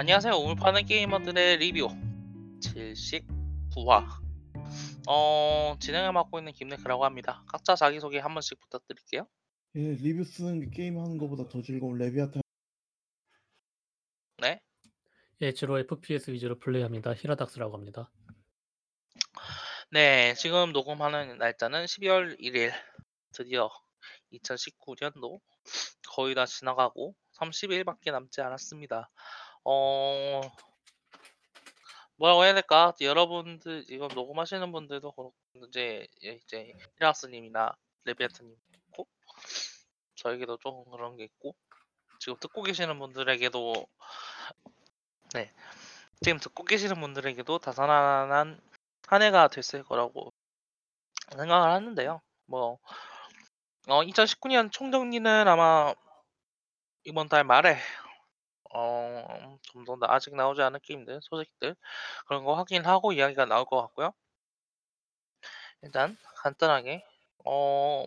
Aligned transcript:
안녕하세요. 0.00 0.32
오늘 0.32 0.54
파는 0.54 0.86
게이머들의 0.86 1.58
리뷰 1.58 1.88
79화. 2.60 4.06
어, 5.06 5.76
진행을 5.78 6.14
맡고 6.14 6.38
있는 6.38 6.52
김네크라고 6.52 7.04
합니다. 7.04 7.44
각자 7.46 7.74
자기소개 7.74 8.18
한 8.18 8.32
번씩 8.32 8.58
부탁드릴게요. 8.60 9.28
예, 9.74 9.80
리뷰 9.80 10.24
쓰는 10.24 10.60
게 10.60 10.70
게임 10.70 10.98
하는 10.98 11.18
것보다 11.18 11.46
더 11.50 11.60
즐거운 11.60 11.98
레비아탄 11.98 12.40
네. 14.38 14.62
예, 15.42 15.52
주로 15.52 15.78
FPS 15.78 16.30
위주로 16.30 16.58
플레이합니다. 16.58 17.12
히라닥스라고 17.12 17.76
합니다. 17.76 18.10
네, 19.90 20.32
지금 20.32 20.72
녹음하는 20.72 21.36
날짜는 21.36 21.84
12월 21.84 22.40
1일. 22.40 22.72
드디어 23.34 23.68
2019년도 24.32 25.40
거의 26.08 26.34
다 26.34 26.46
지나가고 26.46 27.14
30일밖에 27.38 28.12
남지 28.12 28.40
않았습니다. 28.40 29.10
어, 29.64 30.40
뭐라고 32.16 32.44
해야 32.44 32.54
될까? 32.54 32.92
여러분들 33.00 33.86
이거 33.88 34.08
녹음하시는 34.08 34.70
분들도 34.72 35.12
그렇고 35.12 35.34
이제 35.68 36.06
예, 36.22 36.32
이제 36.32 36.72
히라스님이나 36.98 37.74
레비아트님 38.04 38.54
있고 38.74 39.06
저에게도 40.16 40.58
조금 40.58 40.90
그런 40.90 41.16
게 41.16 41.24
있고 41.24 41.54
지금 42.18 42.36
듣고 42.38 42.62
계시는 42.62 42.98
분들에게도 42.98 43.86
네 45.34 45.52
지금 46.22 46.38
듣고 46.38 46.64
계시는 46.64 47.00
분들에게도 47.00 47.58
다산한 47.58 48.60
한 49.06 49.22
해가 49.22 49.48
됐을 49.48 49.82
거라고 49.82 50.32
생각을 51.36 51.70
하는데요. 51.70 52.20
뭐 52.46 52.78
어, 53.88 54.02
2019년 54.02 54.70
총정리는 54.70 55.48
아마 55.48 55.94
이번 57.04 57.28
달 57.28 57.44
말에 57.44 57.78
어, 58.72 59.58
좀더 59.62 59.96
아직 60.02 60.34
나오지 60.34 60.62
않은 60.62 60.80
게임들, 60.82 61.20
소식들 61.22 61.76
그런 62.26 62.44
거 62.44 62.54
확인하고 62.54 63.12
이야기가 63.12 63.46
나올 63.46 63.64
것 63.64 63.80
같고요. 63.82 64.12
일단 65.82 66.16
간단하게 66.42 67.04
어, 67.44 68.06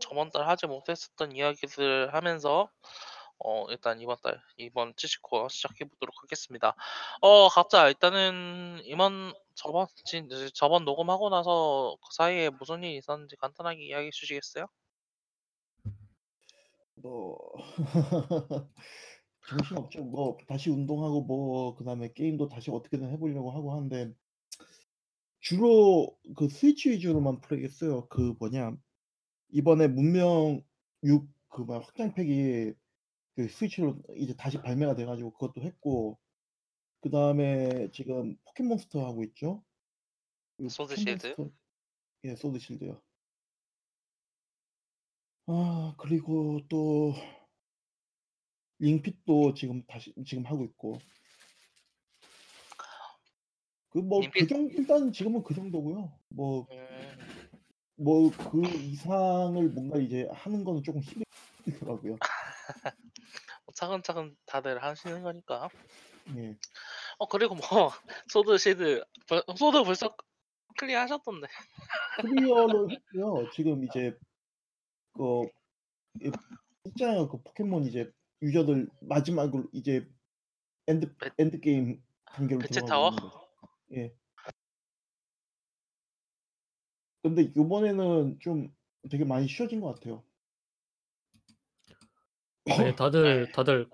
저번 0.00 0.30
달 0.30 0.48
하지 0.48 0.66
못했었던 0.66 1.32
이야기들 1.32 2.14
하면서 2.14 2.70
어, 3.38 3.66
일단 3.70 4.00
이번 4.00 4.16
달 4.22 4.40
이번 4.56 4.94
79화 4.94 5.48
시작해 5.48 5.84
보도록 5.84 6.14
하겠습니다. 6.22 6.74
어, 7.20 7.48
각자 7.48 7.88
일단은 7.88 8.80
이번 8.84 9.32
저번 9.54 9.86
진, 10.04 10.28
저번 10.54 10.84
녹음하고 10.84 11.30
나서 11.30 11.96
그 12.02 12.14
사이에 12.14 12.50
무슨 12.50 12.82
일이 12.82 12.96
있었는지 12.96 13.36
간단하게 13.36 13.84
이야기해 13.84 14.10
주시겠어요? 14.10 14.66
뭐 16.96 17.38
정신 19.48 19.78
없죠. 19.78 20.04
뭐 20.04 20.36
다시 20.46 20.68
운동하고 20.68 21.22
뭐 21.22 21.74
그다음에 21.74 22.12
게임도 22.12 22.48
다시 22.48 22.70
어떻게든 22.70 23.10
해보려고 23.12 23.50
하고 23.50 23.72
하는데 23.72 24.12
주로 25.40 26.18
그 26.36 26.48
스위치 26.48 26.90
위주로만 26.90 27.40
플레이했어요. 27.40 28.08
그 28.08 28.34
뭐냐 28.38 28.76
이번에 29.50 29.88
문명 29.88 30.62
6그막 31.02 31.82
확장팩이 31.82 32.74
그 33.36 33.48
스위치로 33.48 33.98
이제 34.16 34.34
다시 34.36 34.60
발매가 34.60 34.94
돼가지고 34.94 35.32
그것도 35.32 35.62
했고 35.62 36.18
그 37.00 37.10
다음에 37.10 37.90
지금 37.92 38.36
포켓몬스터 38.44 39.06
하고 39.06 39.24
있죠. 39.24 39.64
그 40.58 40.68
소드 40.68 40.94
실드? 40.94 41.34
예, 42.24 42.34
소드 42.36 42.58
실드요. 42.58 43.00
아 45.46 45.94
그리고 45.96 46.60
또 46.68 47.14
링핏도 48.78 49.54
지금 49.54 49.82
다시 49.86 50.12
지금 50.26 50.44
하고 50.46 50.64
있고. 50.64 50.98
그 53.90 53.98
뭐 54.00 54.20
그 54.20 54.44
링핏- 54.44 54.48
정 54.48 54.68
일단 54.72 55.12
지금은 55.12 55.42
그 55.42 55.54
정도고요. 55.54 56.12
뭐 56.28 56.66
음, 56.70 57.28
뭐그 57.96 58.62
이상을 58.66 59.68
뭔가 59.70 59.98
이제 59.98 60.28
하는 60.32 60.62
거는 60.64 60.82
조금 60.82 61.00
힘들더라고요. 61.64 62.12
뭐 63.64 63.72
차근차근 63.74 64.36
다들 64.46 64.82
하시는 64.82 65.22
거니까. 65.22 65.68
예. 66.36 66.54
어 67.18 67.26
그리고 67.26 67.54
뭐 67.54 67.62
소드 68.30 68.56
실드 68.58 69.02
벌- 69.28 69.42
소드 69.56 69.82
벌써 69.82 70.14
클리어 70.78 71.00
하셨던데. 71.00 71.46
클리어를 72.20 72.90
했고요. 73.00 73.48
지금 73.54 73.84
이제 73.84 74.16
그 75.14 75.48
이- 76.20 76.30
있잖아요. 76.84 77.28
그 77.28 77.42
포켓몬 77.42 77.84
이제 77.86 78.10
유저들 78.42 78.88
마지막으로 79.00 79.68
이제 79.72 80.08
end 80.86 81.16
배- 81.16 81.30
end 81.38 81.60
game 81.60 82.02
단계로 82.26 82.60
배틀 82.60 82.74
들어가고 82.74 82.88
타워? 82.88 83.08
있는 83.10 83.22
거죠. 83.22 83.48
예. 83.92 84.14
근데 87.22 87.42
이번에는 87.42 88.38
좀 88.40 88.74
되게 89.10 89.24
많이 89.24 89.48
쉬워진 89.48 89.80
것 89.80 89.94
같아요. 89.94 90.24
네, 92.64 92.64
다들 92.98 93.46
네. 93.46 93.52
다들 93.52 93.88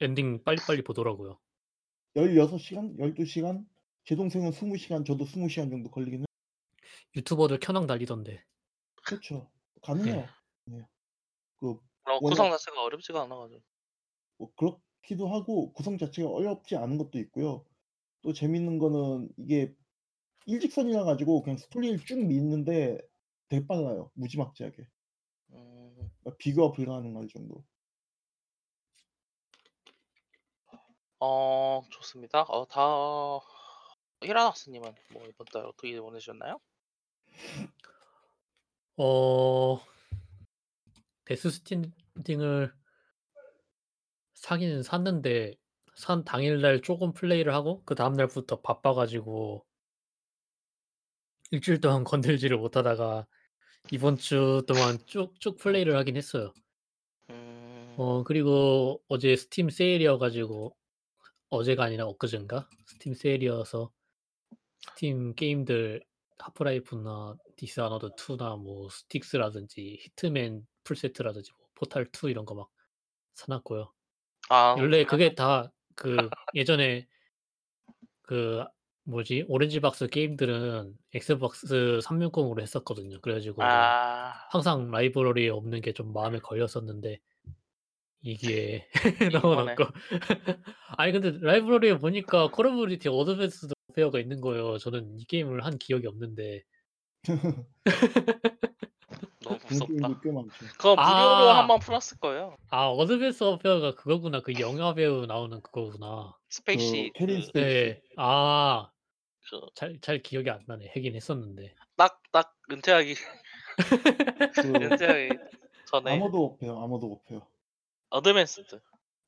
엔딩 0.00 0.42
빨리빨리 0.42 0.82
보더라고요. 0.82 1.38
16시간, 2.16 2.96
12시간, 2.98 3.66
제 4.04 4.16
동생은 4.16 4.50
20시간, 4.50 5.04
저도 5.06 5.24
20시간 5.24 5.70
정도 5.70 5.90
걸리긴 5.90 6.20
해요. 6.20 6.26
유튜버들 7.16 7.58
켜낭 7.60 7.86
달리던데. 7.86 8.44
그렇죠. 9.04 9.50
가능해요. 9.82 10.26
예. 10.72 10.86
그 11.58 11.70
어, 11.70 11.78
워낙- 12.04 12.20
구성 12.20 12.50
자체가 12.50 12.82
어렵지가 12.82 13.22
않아가지고. 13.22 13.62
뭐 14.38 14.50
그렇기도 14.56 15.28
하고 15.28 15.72
구성 15.72 15.98
자체가 15.98 16.28
어렵지 16.30 16.76
않은 16.76 16.98
것도 16.98 17.18
있고요. 17.20 17.64
또 18.22 18.32
재밌는 18.32 18.78
거는 18.78 19.30
이게 19.38 19.74
일직선이라 20.46 21.04
가지고 21.04 21.42
그냥 21.42 21.58
스토리를 21.58 21.98
쭉 22.06 22.18
믿는데 22.26 22.98
되게 23.48 23.66
빨라요. 23.66 24.10
무지막지하게. 24.14 24.88
음, 25.52 25.94
그러니까 25.96 26.36
비교가 26.38 26.72
불가능할 26.72 27.28
정도. 27.28 27.64
어 31.20 31.82
좋습니다. 31.90 32.42
어 32.48 32.66
다 32.66 32.80
히라낙스님은 34.22 34.94
뭐 35.12 35.26
이번 35.28 35.46
달 35.52 35.64
어떻게 35.66 36.00
보내셨나요? 36.00 36.60
어 38.96 39.80
데스 41.26 41.50
스탠딩을 41.50 42.72
사기는 44.44 44.82
샀는데 44.82 45.54
산 45.94 46.22
당일날 46.22 46.82
조금 46.82 47.14
플레이를 47.14 47.54
하고 47.54 47.82
그 47.86 47.94
다음 47.94 48.12
날부터 48.12 48.60
바빠 48.60 48.92
가지고 48.92 49.64
일주일 51.50 51.80
동안 51.80 52.04
건들지를 52.44 52.58
못하다가 52.58 53.26
이번 53.92 54.16
주 54.16 54.64
동안 54.68 54.98
쭉쭉 55.06 55.58
플레이를 55.58 55.96
하긴 55.96 56.16
했어요. 56.16 56.52
음, 57.30 57.94
어 57.98 58.24
그리고 58.24 59.02
어제 59.08 59.36
스팀 59.36 59.70
세일이어 59.70 60.18
가지고 60.18 60.76
어제가 61.50 61.84
아니라 61.84 62.06
엊그젠가 62.06 62.68
스팀 62.86 63.14
세일이어서 63.14 63.92
스팀 64.80 65.34
게임들 65.36 66.04
하프라이프나 66.38 67.36
디스아너드 67.56 68.10
2나 68.16 68.56
뭐 68.58 68.88
스틱스라든지 68.90 69.98
히트맨 70.02 70.66
풀세트라든지 70.84 71.52
뭐 71.58 71.68
포탈 71.74 72.06
2 72.12 72.30
이런 72.30 72.44
거 72.46 72.54
막 72.54 72.70
사놨고요. 73.34 73.93
아 74.48 74.74
원래 74.78 75.04
그게 75.04 75.34
다 75.34 75.70
그 75.96 76.34
예전에 76.54 77.06
그 78.22 78.64
뭐지 79.04 79.44
오렌지 79.48 79.80
박스 79.80 80.06
게임들은 80.08 80.96
엑스박스 81.14 82.00
360으로 82.02 82.60
했었거든요. 82.62 83.20
그래 83.20 83.34
가지고 83.34 83.62
아 83.62 84.32
항상 84.50 84.90
라이브러리에 84.90 85.50
없는 85.50 85.80
게 85.82 85.92
좀 85.92 86.12
마음에 86.12 86.38
걸렸었는데 86.40 87.20
이게 88.22 88.88
이번에. 89.38 89.76
넣어놨고 89.76 89.84
아니 90.98 91.12
근데 91.12 91.32
라이브러리에 91.40 91.98
보니까 91.98 92.50
콜 92.50 92.66
오브 92.68 92.88
듀티 92.88 93.08
어드밴스드 93.08 93.74
워페어가 93.94 94.18
있는 94.20 94.40
거예요. 94.40 94.78
저는 94.78 95.18
이 95.20 95.24
게임을 95.26 95.64
한 95.64 95.78
기억이 95.78 96.06
없는데 96.06 96.62
너 97.84 98.93
무 99.70 99.74
무섭다. 99.74 100.20
꽤 100.22 100.30
많죠. 100.32 100.50
그거 100.78 100.90
무료로 100.96 101.00
아. 101.00 101.58
한 101.58 101.66
번 101.68 101.78
풀었을 101.78 102.18
거예요. 102.18 102.56
아 102.70 102.86
어드밴스 102.88 103.58
워페어가 103.62 103.94
그거구나. 103.94 104.40
그 104.40 104.52
영화 104.60 104.94
배우 104.94 105.26
나오는 105.26 105.60
그거구나. 105.62 106.36
스페이시 106.50 107.12
그 107.14 107.18
케빈 107.18 107.40
그, 107.40 107.46
스페이시. 107.46 107.74
네. 107.74 108.02
아. 108.16 108.90
그 109.50 109.60
잘 109.74 109.98
잘 110.00 110.22
기억이 110.22 110.48
안 110.50 110.62
나네. 110.66 110.88
하긴 110.94 111.14
했었는데. 111.14 111.74
딱, 111.96 112.20
딱 112.32 112.54
은퇴하기 112.70 113.14
그 113.14 113.20
은퇴하기 114.98 115.38
전에 115.90 116.12
아머드 116.16 116.36
워페어요. 116.36 116.78
아머드 116.82 117.04
워페어요. 117.04 117.46
어드밴스드. 118.10 118.80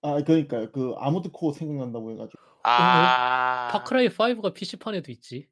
아 0.02 0.22
그러니까요. 0.22 0.70
그 0.72 0.94
아머드 0.98 1.30
코어 1.30 1.52
생각난다고 1.52 2.12
해 2.12 2.16
가지고. 2.16 2.42
아 2.62 3.68
파크라이 3.72 4.08
5가 4.08 4.54
PC판에도 4.54 5.12
있지. 5.12 5.48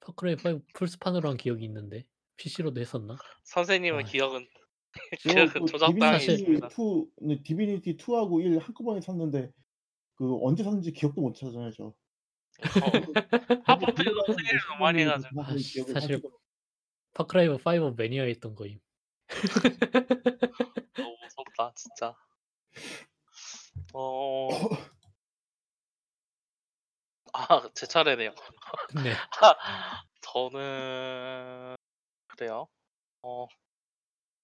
파크라이 0.00 0.34
5 0.44 0.60
플스판으로 0.74 1.28
한 1.30 1.36
기억이 1.36 1.64
있는데 1.64 2.04
PC로도 2.38 2.80
했었나? 2.80 3.16
선생님의 3.44 4.04
아, 4.04 4.06
기억은 4.06 4.46
저 5.20 5.28
기억은 5.52 5.64
그 5.64 5.64
조작당해 5.66 6.12
사실- 6.18 6.36
디비니티 6.38 6.42
있습니다. 6.54 6.68
2 6.68 7.10
네 7.20 7.42
디비니티 7.42 7.96
2하고 7.96 8.42
1 8.42 8.58
한꺼번에 8.58 9.00
샀는데 9.00 9.50
그 10.14 10.38
언제 10.42 10.64
샀는지 10.64 10.92
기억도 10.92 11.20
못 11.20 11.42
하잖아요 11.42 11.70
저. 11.72 11.92
들어가는 13.94 14.34
세일을 14.36 14.60
몇 14.60 14.68
너무 14.68 14.80
많이 14.80 15.02
해가지고. 15.02 15.40
아, 15.42 15.54
사실 15.92 16.22
파크라이 17.14 17.58
5 17.64 17.94
매니아였던 17.96 18.54
거임. 18.54 18.80
너무 20.96 21.16
무섭다 21.22 21.72
진짜. 21.76 22.14
어. 23.94 24.48
아, 27.32 27.68
제 27.74 27.86
차례네요. 27.86 28.34
네. 29.04 29.12
저는 30.22 31.76
그래요. 32.28 32.68
어. 33.22 33.46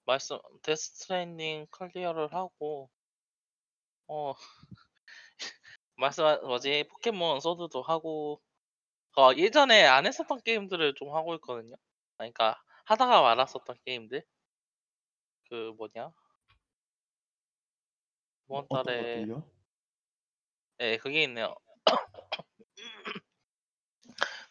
말씀 0.06 0.38
데스 0.62 0.96
스트랜딩 0.96 1.66
클리어를 1.70 2.32
하고 2.34 2.90
어 4.06 4.34
말씀한 5.96 6.42
뭐지 6.42 6.84
포켓몬 6.90 7.40
소드도 7.40 7.82
하고 7.82 8.40
어 9.16 9.32
예전에 9.34 9.86
안 9.86 10.06
했었던 10.06 10.40
게임들을 10.42 10.94
좀 10.96 11.14
하고 11.14 11.34
있거든요. 11.36 11.74
아 11.74 12.18
그러니까 12.18 12.60
하다가 12.84 13.22
말았었던 13.22 13.76
게임들. 13.84 14.24
그 15.48 15.72
뭐냐? 15.78 16.12
이번 18.46 18.66
어떤 18.68 18.84
달에? 18.84 19.26
예, 20.80 20.96
그게 20.98 21.22
있네요. 21.22 21.54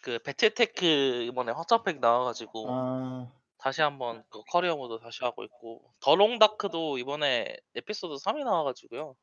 그 0.03 0.19
배틀테크 0.19 0.85
이번에 1.29 1.53
확장팩 1.53 2.01
나와 2.01 2.25
가지고 2.25 2.67
아. 2.69 3.31
다시 3.57 3.81
한번 3.81 4.21
그 4.29 4.43
커리어 4.51 4.75
모드 4.75 5.01
다시 5.01 5.23
하고 5.23 5.45
있고 5.45 5.81
더롱 6.01 6.39
다크도 6.39 6.97
이번에 6.97 7.55
에피소드 7.73 8.15
3이 8.21 8.43
나와 8.43 8.65
가지고요. 8.65 9.15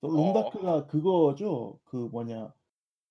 또 0.00 0.08
어. 0.08 0.10
롱다크가 0.10 0.86
그거죠? 0.88 1.78
그 1.84 2.08
뭐냐 2.10 2.52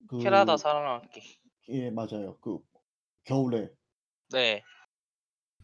그 0.10 0.22
살아남기. 0.58 1.22
예 1.70 1.90
맞아요. 1.90 2.38
그 2.42 2.60
겨울에 3.24 3.72
네. 4.32 4.62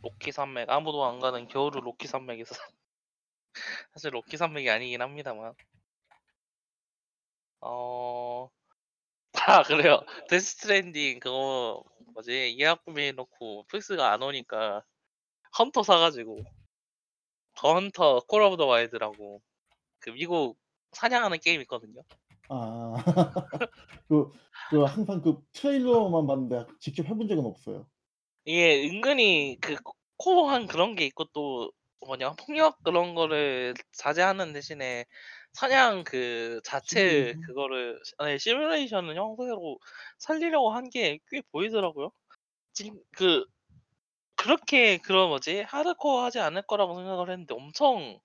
로키 0.01 0.31
산맥 0.31 0.69
아무도 0.69 1.03
안 1.03 1.19
가는 1.19 1.49
겨울을 1.49 1.85
로키 1.85 2.07
산맥에서 2.07 2.55
사실 3.93 4.13
로키 4.13 4.37
산맥이 4.37 4.69
아니긴 4.69 5.01
합니다만. 5.01 5.53
어. 7.59 8.49
아 9.33 9.63
그래요. 9.63 10.01
데스 10.29 10.57
스트랜딩 10.57 11.19
그거 11.19 11.83
뭐지 12.13 12.55
예약 12.59 12.83
구매해 12.85 13.11
놓고 13.11 13.65
플스가 13.67 14.11
안 14.11 14.21
오니까 14.21 14.83
헌터 15.57 15.83
사 15.83 15.97
가지고 15.97 16.39
더 17.55 17.73
헌터 17.75 18.21
콜 18.27 18.41
오브 18.41 18.57
더 18.57 18.65
와일드라고 18.65 19.41
그 19.99 20.11
미국 20.11 20.57
사냥하는 20.91 21.39
게임 21.39 21.61
있거든요. 21.61 22.03
아. 22.49 22.93
그 24.07 24.31
그 24.71 24.83
항상 24.83 25.21
그 25.21 25.43
트레일러만 25.51 26.25
봤는데 26.27 26.65
직접 26.79 27.05
해본 27.05 27.27
적은 27.27 27.45
없어요. 27.45 27.87
이게 28.45 28.87
은근히 28.87 29.57
그 29.59 29.75
코어한 30.17 30.67
그런 30.67 30.95
게 30.95 31.05
있고 31.05 31.25
또 31.33 31.73
뭐냐 32.07 32.33
폭력 32.33 32.81
그런 32.83 33.15
거를 33.15 33.73
자제하는 33.91 34.53
대신에 34.53 35.05
사냥 35.53 36.03
그 36.03 36.61
자체 36.63 37.35
시뮬레이션? 37.35 37.41
그거를 37.45 37.99
아니 38.17 38.39
시뮬레이션을 38.39 39.15
형태로 39.17 39.79
살리려고 40.19 40.71
한 40.73 40.89
게 40.89 41.19
꽤 41.31 41.41
보이더라고요. 41.51 42.11
지금 42.73 42.99
그 43.17 43.45
그렇게 44.35 44.97
그런 44.99 45.29
뭐지 45.29 45.61
하드코어하지 45.63 46.39
않을 46.39 46.63
거라고 46.63 46.95
생각을 46.95 47.29
했는데 47.31 47.53
엄청 47.55 48.19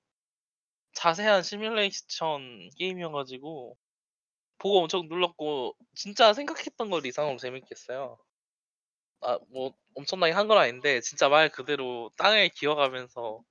자세한 0.95 1.43
시뮬레이션 1.45 2.71
게임이어 2.79 3.11
가지고 3.13 3.77
보고 4.59 4.81
엄청 4.83 5.09
놀랐고 5.09 5.77
진짜 5.95 6.35
생각했던 6.35 6.91
것 6.91 7.05
이상으로 7.07 7.39
재밌겠어요. 7.39 8.19
아 9.21 9.39
뭐 9.51 9.75
엄청나게 9.95 10.33
한 10.33 10.49
건 10.49 10.57
아닌데 10.59 11.01
진짜 11.03 11.29
말 11.29 11.51
그대로 11.51 12.11
땅을 12.17 12.49
기어가면서 12.51 13.43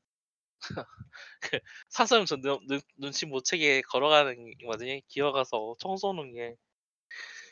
그 1.42 1.60
사슴 1.90 2.26
저 2.26 2.38
눈 2.38 2.60
눈 2.68 2.82
눈치 2.98 3.26
못 3.26 3.44
채게 3.46 3.82
걸어가는 3.84 4.36
뭐지 4.66 5.04
기어가서 5.08 5.76
총 5.80 5.98
쏘는 5.98 6.34
게. 6.34 6.56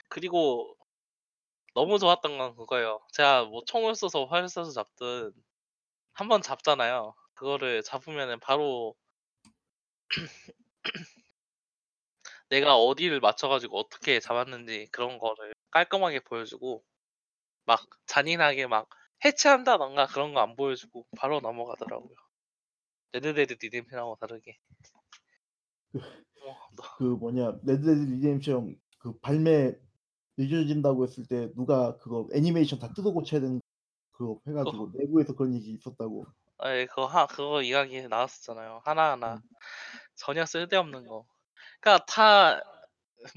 그리고 0.10 0.78
너무 1.76 2.00
좋았던 2.00 2.38
건 2.40 2.56
그거예요. 2.56 3.00
제가 3.14 3.46
뭐 3.46 3.62
총을 3.66 3.96
쏘서 3.96 4.26
활을 4.26 4.50
쏘서 4.50 4.72
잡든 4.72 5.32
한 6.14 6.30
번 6.30 6.42
잡잖아요. 6.44 7.16
그거를 7.36 7.84
잡으면은 7.84 8.40
바로 8.42 8.96
내가 12.50 12.78
어디를 12.78 13.20
맞춰 13.20 13.50
가지고 13.50 13.78
어떻게 13.80 14.20
잡았는지 14.22 14.88
그런 14.94 15.20
거를 15.20 15.54
깔끔하게 15.72 16.22
보여주고 16.22 16.82
막 17.66 17.82
잔인하게 18.08 18.68
막 18.68 18.90
해체한다든가 19.26 20.08
그런 20.08 20.34
거 20.34 20.42
안 20.42 20.56
보여주고 20.56 21.08
바로 21.18 21.42
넘어가더라고요. 21.42 22.16
레드데드 23.14 23.54
리뎀션하고 23.62 24.18
다르게. 24.20 24.58
어 25.96 26.00
너 26.76 26.98
그 26.98 27.04
뭐냐 27.04 27.60
레드데드 27.64 28.02
리뎀션 28.12 28.76
그 29.00 29.18
발매 29.20 29.76
늦어진다고 30.38 31.04
했을 31.04 31.26
때 31.28 31.52
누가 31.56 31.98
그거 31.98 32.28
애니메이션 32.34 32.80
다 32.80 32.92
뜯어 32.94 33.12
고쳐야 33.12 33.42
되는 33.42 33.62
그거 34.12 34.40
해 34.48 34.54
가지고 34.54 34.92
내부에서 34.96 35.36
그런 35.36 35.54
얘기 35.56 35.72
있었다고. 35.72 36.26
예 36.66 36.86
그거 36.88 37.06
하 37.06 37.28
그거 37.28 37.62
이야기 37.62 38.02
나왔었잖아요. 38.08 38.82
하나하나 38.86 39.36
음. 39.36 39.42
전혀 40.16 40.46
쓸데없는 40.46 41.06
거. 41.08 41.26
그러니까 41.82 42.06
다 42.06 42.62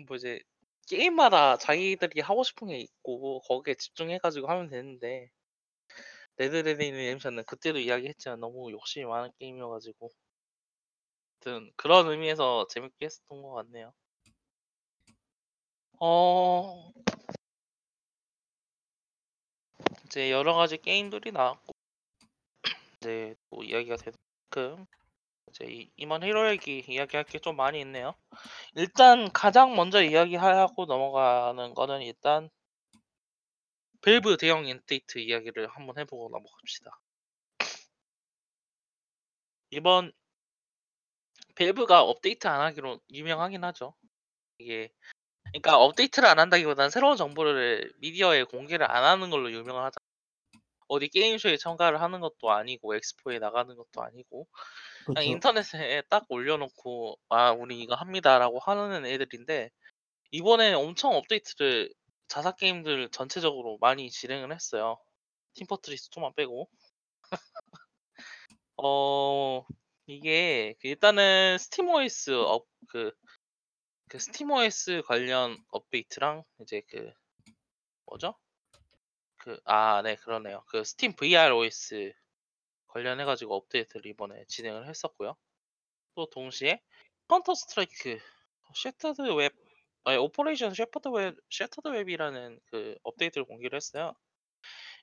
뭐지 0.09 0.43
게임마다 0.89 1.57
자기들이 1.59 2.21
하고 2.21 2.45
싶은 2.45 2.69
게 2.69 2.79
있고 2.79 3.41
거기에 3.43 3.75
집중해 3.75 4.19
가지고 4.19 4.49
하면 4.49 4.69
되는데 4.69 5.31
레드데드 6.39 6.83
리뎀션은 6.83 7.45
그때도 7.45 7.79
이야기했지만 7.79 8.41
너무 8.41 8.71
욕심이 8.73 9.05
많은 9.07 9.31
게임이어 9.39 9.69
가지고 9.71 10.11
아무튼 11.45 11.71
그런 11.77 12.09
의미에서 12.11 12.67
재밌게 12.71 13.07
했었던 13.07 13.43
것 13.43 13.53
같네요. 13.55 13.93
어 16.01 16.93
이제 20.07 20.31
여러 20.31 20.55
가지 20.55 20.79
게임들이 20.79 21.33
나왔고 21.33 21.75
이제 22.97 23.35
또 23.51 23.63
이야기가 23.63 23.97
되는 23.97 24.17
만큼 24.51 24.87
이제 25.51 25.67
이 25.67 25.91
이번 25.97 26.23
히로 26.25 26.51
얘기 26.51 26.85
이야기할 26.89 27.25
게 27.25 27.39
좀 27.41 27.57
많이 27.57 27.81
있네요. 27.81 28.15
일단 28.77 29.33
가장 29.33 29.77
먼저 29.77 30.03
이야기하고 30.03 30.87
넘어가는 30.87 31.75
거는 31.75 32.03
일단 32.03 32.51
밸브 34.07 34.37
대형 34.37 34.69
업데이트 34.71 35.19
이야기를 35.19 35.67
한번 35.67 35.99
해 35.99 36.05
보고 36.05 36.29
넘어갑시다. 36.29 37.01
이번 39.71 40.13
밸브가 41.57 42.03
업데이트 42.03 42.47
안 42.47 42.61
하기로 42.61 43.01
유명하긴 43.11 43.65
하죠. 43.65 43.97
이게 44.59 44.93
그러니까 45.47 45.79
업데이트를 45.79 46.29
안 46.29 46.39
한다기보다는 46.39 46.91
새로운 46.91 47.17
정보를 47.17 47.93
미디어에 47.99 48.45
공개를 48.45 48.89
안 48.89 49.03
하는 49.03 49.29
걸로 49.29 49.51
하잖아요. 49.87 49.91
어디 50.87 51.09
게임쇼에 51.09 51.57
참가를 51.57 52.01
하는 52.01 52.21
것도 52.21 52.53
아니고 52.53 52.95
엑스포에 52.95 53.41
나가는 53.41 53.75
것도 53.75 54.03
아니고 54.03 54.47
그냥 55.05 55.15
그렇죠. 55.15 55.31
인터넷에 55.31 56.03
딱 56.09 56.27
올려놓고 56.29 57.19
아 57.29 57.51
우리 57.51 57.81
이거 57.81 57.97
합니다라고 57.97 58.61
하는 58.61 59.05
애들인데 59.05 59.71
이번에 60.31 60.75
엄청 60.75 61.13
업데이트를 61.15 61.93
자사 62.29 62.53
게임들 62.53 63.11
전체적으로 63.11 63.79
많이 63.81 64.11
진행을 64.11 64.55
했어요. 64.55 64.99
팀포트리스 65.55 66.11
2만 66.11 66.35
빼고. 66.35 66.69
어 68.77 69.65
이게 70.07 70.75
그 70.81 70.89
일단은 70.89 71.59
스팀OS 71.59 72.31
업그 72.31 73.13
그 74.09 74.19
스팀OS 74.19 75.03
관련 75.07 75.59
업데이트랑 75.71 76.45
이제 76.63 76.83
그 76.89 77.13
뭐죠? 78.07 78.35
그 79.39 79.59
아 79.65 80.03
네 80.03 80.17
그러네요. 80.17 80.63
그 80.69 80.85
스팀 80.85 81.15
VROS 81.17 82.13
관련해 82.89 83.25
가지고 83.25 83.55
업데이트를 83.57 84.07
이번에 84.07 84.45
진행을 84.49 84.89
했었고요. 84.89 85.37
또 86.17 86.31
동시에 86.31 86.83
카운터 87.29 87.55
스트라이크 87.55 88.19
Shattered 88.75 89.23
Web 89.35 89.55
아니 90.07 90.19
Operation 90.19 90.75
Shattered 90.75 91.09
Web 91.11 91.37
Shattered 91.51 91.89
Web이라는 91.89 92.61
그 92.67 92.97
업데이트를 93.05 93.47
공개를 93.47 93.77
했어요. 93.77 94.15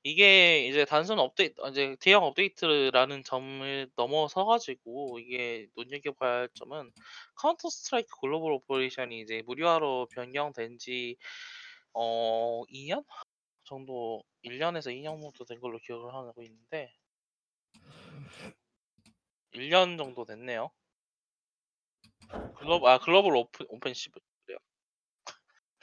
이게 0.03 0.67
이제 0.67 0.85
단순 0.85 1.19
업데이트 1.19 1.61
아 1.61 1.69
이제 1.69 1.95
대형 2.01 2.23
업데이트라는 2.25 3.23
점을 3.23 3.91
넘어서 3.97 4.45
가지고 4.45 5.19
이게 5.19 5.67
눈여겨봐야 5.77 6.31
할 6.33 6.49
점은 6.55 6.91
카운터 7.35 7.69
스트라이크 7.69 8.09
Global 8.21 8.53
Operation이 8.53 9.21
이제 9.21 9.43
무료화로 9.45 10.07
변경된 10.13 10.77
지 10.79 11.17
어 11.93 12.63
2년 12.69 13.03
정도 13.65 14.23
1 14.43 14.59
년에서 14.59 14.91
2년 14.91 15.21
정도 15.21 15.45
된 15.45 15.59
걸로 15.59 15.79
기억을 15.79 16.13
하고 16.13 16.43
있는데 16.43 16.93
1년 19.51 19.97
정도 19.97 20.23
됐네요. 20.23 20.71
글로 22.55 22.87
아 22.87 22.97
글로벌 22.99 23.35
오픈 23.35 23.65
오펜시브 23.69 24.19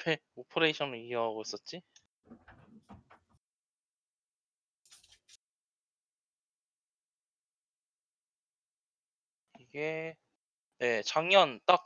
왜 0.07 0.19
오퍼레이션을 0.35 0.99
이어가고 0.99 1.43
있었지? 1.43 1.83
이게 9.59 10.17
네 10.79 11.03
작년 11.03 11.61
딱 11.67 11.85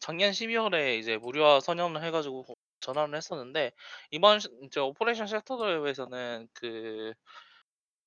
작년 0.00 0.32
12월에 0.32 0.98
이제 0.98 1.16
무료화 1.18 1.60
선언을 1.60 2.02
해가지고 2.04 2.44
전환을 2.80 3.16
했었는데 3.16 3.72
이번 4.10 4.40
시- 4.40 4.48
이제 4.64 4.80
Operation 4.80 5.26
Shattered에서는 5.28 6.48
그 6.54 7.14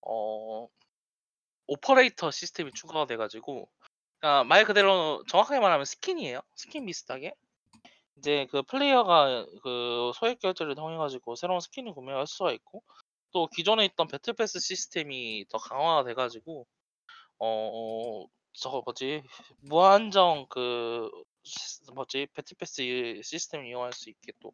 어, 0.01 0.67
operator 1.67 2.31
시스템이 2.31 2.71
추가가 2.73 3.05
돼가지고 3.05 3.69
그러니까 4.19 4.43
말 4.45 4.65
그대로 4.65 5.23
정확하게 5.29 5.59
말하면 5.59 5.85
스킨이에요. 5.85 6.41
스킨 6.55 6.85
비슷하게 6.85 7.33
이제 8.17 8.47
그 8.51 8.63
플레이어가 8.63 9.45
그 9.63 10.11
소액 10.15 10.39
결제를 10.39 10.75
통해 10.75 10.97
가지고 10.97 11.35
새로운 11.35 11.59
스킨을 11.59 11.93
구매할 11.93 12.27
수가 12.27 12.51
있고 12.53 12.83
또 13.31 13.47
기존에 13.47 13.85
있던 13.85 14.07
battle 14.07 14.33
pass 14.33 14.59
시스템이 14.59 15.45
더 15.49 15.57
강화가 15.57 16.03
돼 16.03 16.13
가지고 16.13 16.67
어 17.39 18.25
저거 18.53 18.81
뭐지 18.85 19.23
무한정 19.61 20.47
그 20.49 21.09
시- 21.43 21.81
뭐지 21.93 22.27
배틀 22.33 22.57
패스 22.59 22.81
이 22.81 23.21
시스템을 23.23 23.67
이용할 23.67 23.93
수 23.93 24.09
있게 24.09 24.33
또 24.41 24.53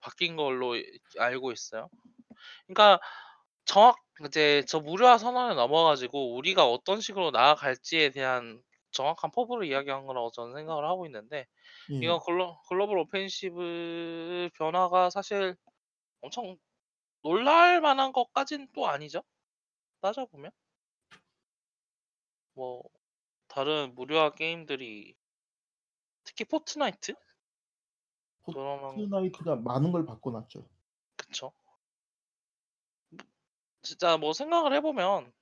바뀐 0.00 0.36
걸로 0.36 0.76
이- 0.76 0.84
알고 1.18 1.52
있어요. 1.52 1.88
그러니까 2.66 3.00
정확 3.66 3.96
이제 4.26 4.64
저 4.68 4.80
무료화 4.80 5.18
선언에 5.18 5.54
넘어 5.54 5.84
가지고 5.84 6.36
우리가 6.36 6.66
어떤 6.68 7.00
식으로 7.00 7.30
나아갈지에 7.32 8.10
대한 8.10 8.62
정확한 8.92 9.30
포부를 9.32 9.66
이야기한 9.66 10.06
거라고 10.06 10.30
저는 10.30 10.54
생각을 10.54 10.84
하고 10.86 11.06
있는데 11.06 11.46
예. 11.90 11.96
이거 12.04 12.18
글로, 12.20 12.58
글로벌 12.68 12.98
오펜시브 12.98 14.50
변화가 14.54 15.10
사실 15.10 15.56
엄청 16.22 16.56
놀랄 17.22 17.80
만한 17.80 18.12
것까진 18.12 18.68
또 18.74 18.88
아니죠. 18.88 19.22
따져보면 20.02 20.52
뭐 22.54 22.82
다른 23.48 23.94
무료화 23.94 24.30
게임들이 24.34 25.16
특히 26.24 26.44
포트나이트 26.44 27.14
그런 28.44 28.94
포트나이트가 28.94 29.56
많은 29.56 29.92
걸 29.92 30.04
바꿔놨죠. 30.06 30.64
그쵸. 31.16 31.52
진짜 33.82 34.16
뭐 34.16 34.32
생각을 34.32 34.72
해보면 34.74 35.32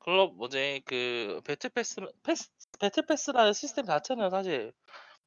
글로 0.00 0.28
뭐지? 0.32 0.82
그 0.86 1.40
battle 1.46 1.70
pass 1.70 2.00
pass 2.24 2.50
battle 2.80 3.06
pass라는 3.06 3.52
시스템 3.54 3.86
자체는 3.86 4.30
사실 4.30 4.72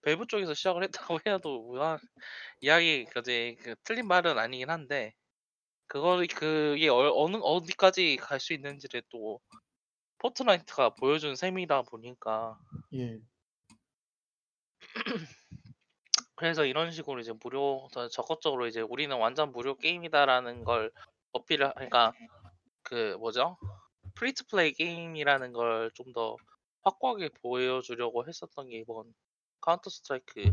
밸브 0.04 0.28
쪽에서 0.28 0.54
시작을 0.56 0.84
했다고 0.84 1.20
해도 1.28 1.64
무방한 1.64 2.00
이야기 2.62 3.06
그지? 3.06 3.58
그 3.64 3.76
틀린 3.84 4.08
말은 4.08 4.38
아니긴 4.40 4.70
한데 4.72 5.14
그걸 5.88 6.28
그게 6.28 6.90
어, 6.90 7.12
어느 7.16 7.38
어디까지 7.38 8.18
갈 8.18 8.40
수 8.40 8.54
있는지를 8.54 9.04
또 9.10 9.40
포트나이트가 10.20 10.92
보여준 10.92 11.36
셈이다 11.36 11.84
보니까. 11.84 12.58
예. 12.96 13.20
그래서 16.36 16.66
이런 16.66 16.92
식으로 16.92 17.20
이제 17.20 17.34
무료 17.44 17.88
더 17.94 18.08
적극적으로 18.10 18.68
이제 18.68 18.82
우리는 18.82 19.16
완전 19.18 19.52
무료 19.52 19.76
게임이다라는 19.78 20.64
걸 20.64 20.92
어필을 21.34 21.74
그러니까 21.76 22.14
그 22.84 23.16
뭐죠 23.20 23.58
free 24.16 24.36
to 24.36 24.46
play 24.48 24.74
게임이라는 24.74 25.54
걸 25.54 25.92
좀 25.96 26.14
더 26.14 26.38
확고하게 26.84 27.30
보여주려고 27.42 28.28
했었던 28.28 28.68
게 28.70 28.78
이번 28.80 29.14
카운터 29.62 29.90
스트라이크 29.90 30.52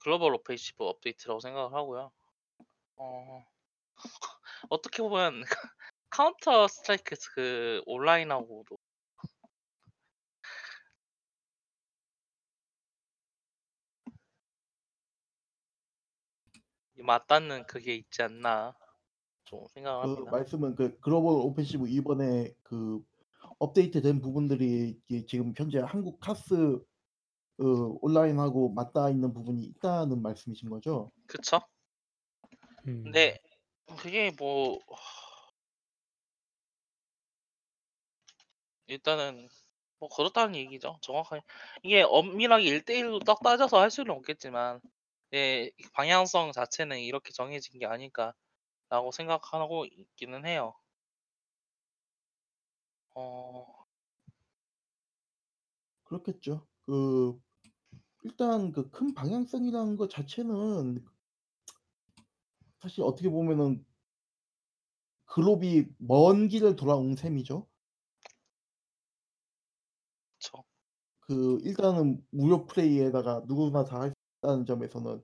Global 0.00 0.34
Offensive 0.34 0.84
업데이트라고 0.84 1.40
생각을 1.40 1.74
하고요. 1.74 2.12
어 2.96 3.46
어떻게 4.70 5.02
보면 5.02 5.42
카운터 6.10 6.68
스트라이크 6.68 7.16
그 7.34 7.82
온라인하고도 7.86 8.78
맞닿는 16.94 17.66
그게 17.66 17.94
있지 17.96 18.22
않나 18.22 18.74
좀 19.52 19.66
생각을 19.74 20.02
그 20.02 20.08
합니다. 20.08 20.30
말씀은 20.30 20.74
그 20.74 20.98
Global 21.00 21.34
Offensive 21.34 21.88
이번에 21.88 22.54
그 22.62 23.04
업데이트된 23.58 24.20
부분들이 24.20 24.98
지금 25.28 25.52
현재 25.56 25.80
한국 25.80 26.18
카스 26.20 26.80
그 27.58 27.94
온라인하고 28.00 28.70
맞닿아 28.70 29.10
있는 29.10 29.32
부분이 29.32 29.62
있다는 29.62 30.22
말씀이신 30.22 30.70
거죠? 30.70 31.12
그쵸? 31.26 31.60
음. 32.86 33.04
근데 33.04 33.38
그게 33.98 34.32
뭐 34.38 34.78
일단은 38.86 39.48
뭐 39.98 40.08
그렇다는 40.08 40.56
얘기죠. 40.56 40.98
정확하게 41.02 41.42
이게 41.82 42.02
엄밀하게 42.02 42.64
1대1로 42.64 43.20
딱 43.20 43.40
따져서 43.42 43.78
할 43.78 43.90
수는 43.90 44.12
없겠지만 44.14 44.80
예, 45.34 45.70
방향성 45.92 46.52
자체는 46.52 46.98
이렇게 47.00 47.32
정해진 47.32 47.78
게 47.78 47.86
아닐까 47.86 48.34
라고 48.92 49.10
생각하고 49.10 49.86
있기는 49.86 50.46
해요. 50.46 50.74
어, 53.14 53.86
그렇겠죠. 56.04 56.66
그 56.86 57.40
일단 58.24 58.72
그 58.72 58.90
큰 58.90 59.14
방향성이라는 59.14 59.96
것 59.96 60.10
자체는 60.10 61.04
사실 62.80 63.02
어떻게 63.02 63.28
보면은 63.30 63.84
글로비 65.26 65.88
먼 65.98 66.46
길을 66.46 66.76
돌아온 66.76 67.16
셈이죠. 67.16 67.66
그쵸. 70.38 70.64
그 71.20 71.58
일단은 71.62 72.24
무료 72.30 72.66
플레이에다가 72.66 73.42
누구나 73.46 73.84
다 73.84 74.00
할 74.00 74.10
수 74.10 74.14
있다는 74.42 74.66
점에서는 74.66 75.22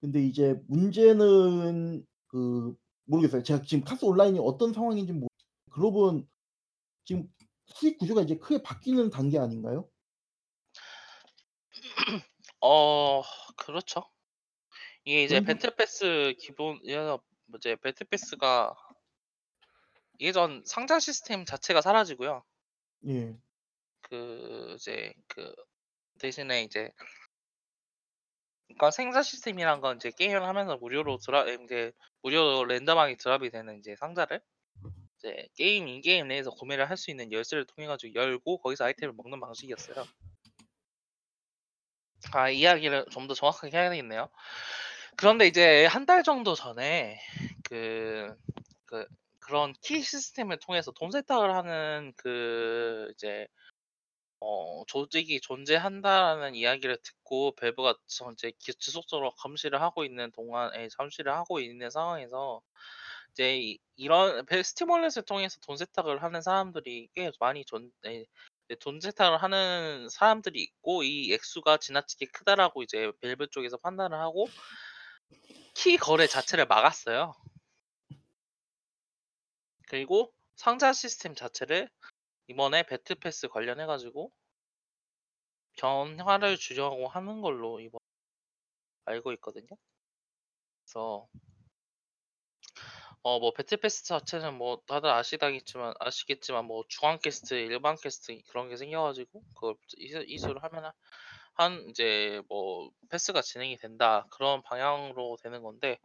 근데 0.00 0.22
이제 0.24 0.56
문제는 0.68 2.06
그 2.28 2.76
모르겠어요. 3.04 3.42
제가 3.42 3.62
지금 3.62 3.84
카스 3.84 4.04
온라인이 4.04 4.38
어떤 4.40 4.72
상황인지 4.72 5.12
모르 5.12 5.28
글로브는 5.72 6.28
지금 7.04 7.32
수익 7.66 7.98
구조가 7.98 8.22
이제 8.22 8.36
크게 8.36 8.62
바뀌는 8.62 9.10
단계 9.10 9.38
아닌가요? 9.38 9.88
어, 12.60 13.22
그렇죠. 13.56 14.04
이게 15.04 15.24
이제 15.24 15.36
상- 15.36 15.44
배틀 15.44 15.74
패스 15.76 16.34
기본 16.38 16.80
이제 16.84 17.16
이제 17.56 17.76
배틀 17.76 18.06
패스가 18.08 18.74
예전 20.20 20.62
상자 20.66 20.98
시스템 20.98 21.44
자체가 21.44 21.80
사라지고요. 21.80 22.44
예. 23.06 23.38
그 24.02 24.74
이제 24.78 25.14
그 25.28 25.54
대신에 26.18 26.62
이제 26.62 26.90
그러니까 28.68 28.90
생산 28.92 29.22
시스템이란 29.22 29.80
건 29.80 29.96
이제 29.96 30.10
게임을 30.10 30.42
하면서 30.44 30.76
무료로 30.76 31.18
드랍 31.18 31.48
이제 31.48 31.92
무료 32.22 32.64
랜덤하게 32.64 33.16
드랍이 33.16 33.50
되는 33.50 33.78
이제 33.78 33.96
상자를 33.96 34.40
이제 35.18 35.48
게임 35.56 35.88
인게임 35.88 36.28
내에서 36.28 36.50
구매를 36.50 36.90
할 36.90 36.96
수 36.96 37.10
있는 37.10 37.32
열쇠를 37.32 37.66
통해 37.66 37.88
가지고 37.88 38.14
열고 38.14 38.58
거기서 38.60 38.84
아이템을 38.86 39.14
먹는 39.16 39.40
방식이었어요. 39.40 40.04
아 42.32 42.50
이야기를 42.50 43.06
좀 43.10 43.28
더 43.28 43.34
정확하게 43.34 43.76
해야 43.76 43.90
되겠네요. 43.90 44.28
그런데 45.16 45.46
이제 45.46 45.86
한 45.86 46.06
달 46.06 46.22
정도 46.22 46.54
전에 46.54 47.20
그, 47.64 48.34
그 48.86 49.06
그런 49.40 49.74
키 49.82 50.02
시스템을 50.02 50.58
통해서 50.60 50.92
돈 50.92 51.10
세탁을 51.10 51.54
하는 51.54 52.12
그 52.16 53.10
이제 53.14 53.46
어 54.40 54.84
조직이 54.86 55.40
존재한다라는 55.40 56.54
이야기를 56.54 56.98
듣고 57.02 57.54
밸브가 57.56 57.96
저기 58.06 58.52
지속적으로 58.78 59.32
감시를 59.32 59.80
하고 59.82 60.04
있는 60.04 60.30
동안에 60.32 60.88
감시를 60.96 61.32
하고 61.32 61.60
있는 61.60 61.90
상황에서 61.90 62.62
이제 63.32 63.58
이 63.58 63.78
이런 63.96 64.46
배 64.46 64.62
스팀 64.62 64.87
wallet을 64.87 65.24
통해서 65.24 65.58
돈 65.60 65.76
세탁을 65.76 66.22
하는 66.22 66.40
사람들이 66.42 67.08
꽤 67.14 67.30
많이 67.40 67.64
존재 67.64 68.38
네 68.38 68.63
돈 68.63 69.00
세탁을 69.00 69.42
하는 69.42 70.08
사람들이 70.08 70.62
있고 70.62 71.02
이 71.02 71.32
액수가 71.32 71.78
지나치게 71.78 72.26
크다라고 72.26 72.82
이제 72.84 73.10
밸브 73.20 73.48
쪽에서 73.48 73.76
판단을 73.78 74.18
하고 74.18 74.48
키 75.74 75.96
거래 75.96 76.26
자체를 76.26 76.66
막았어요. 76.66 77.34
그리고 79.88 80.32
상자 80.54 80.92
시스템 80.92 81.34
자체를 81.34 81.88
이번에 82.48 82.82
battle 82.82 83.16
pass 83.16 83.48
관련해 83.48 83.86
가지고 83.86 84.32
변화를 85.78 86.58
주려고 86.58 87.08
하는 87.08 87.40
걸로 87.40 87.80
이번 87.80 87.98
알고 89.06 89.32
있거든요. 89.32 89.76
그래서 90.84 91.28
어 93.22 93.38
뭐 93.38 93.52
battle 93.52 93.78
pass 93.78 94.04
자체는 94.04 94.54
뭐 94.54 94.80
다들 94.86 95.10
아시다겠지만 95.10 95.94
아시겠지만 96.00 96.64
뭐 96.64 96.84
중앙 96.88 97.18
퀘스트, 97.18 97.54
일반 97.54 97.96
퀘스트 97.96 98.40
그런 98.48 98.68
게 98.68 98.76
생겨 98.76 99.02
가지고 99.02 99.42
그걸 99.54 99.74
이수 99.98 100.24
이수를 100.26 100.62
하면은 100.64 100.90
한 101.58 101.86
이제 101.90 102.42
뭐 102.48 102.90
pass가 103.10 103.42
진행이 103.42 103.76
된다. 103.78 104.26
그런 104.30 104.62
방향으로 104.62 105.36
되는 105.42 105.62
건데 105.62 105.98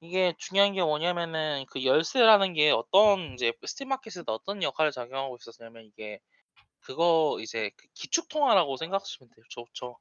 이게 0.00 0.34
중요한 0.38 0.74
게 0.74 0.82
뭐냐면은 0.82 1.66
그 1.70 1.84
열쇠라는 1.84 2.54
게 2.54 2.70
어떤 2.72 3.34
이제 3.34 3.52
스팀 3.66 3.88
마켓에서 3.90 4.24
어떤 4.28 4.62
역할을 4.62 4.92
작용하고 4.92 5.36
있었냐면 5.40 5.84
이게 5.86 6.20
그거 6.80 7.38
이제 7.40 7.70
그 7.76 7.86
기축 7.94 8.28
통화라고 8.28 8.76
생각하시면 8.78 9.30
돼요. 9.34 9.44
좋죠. 9.50 9.98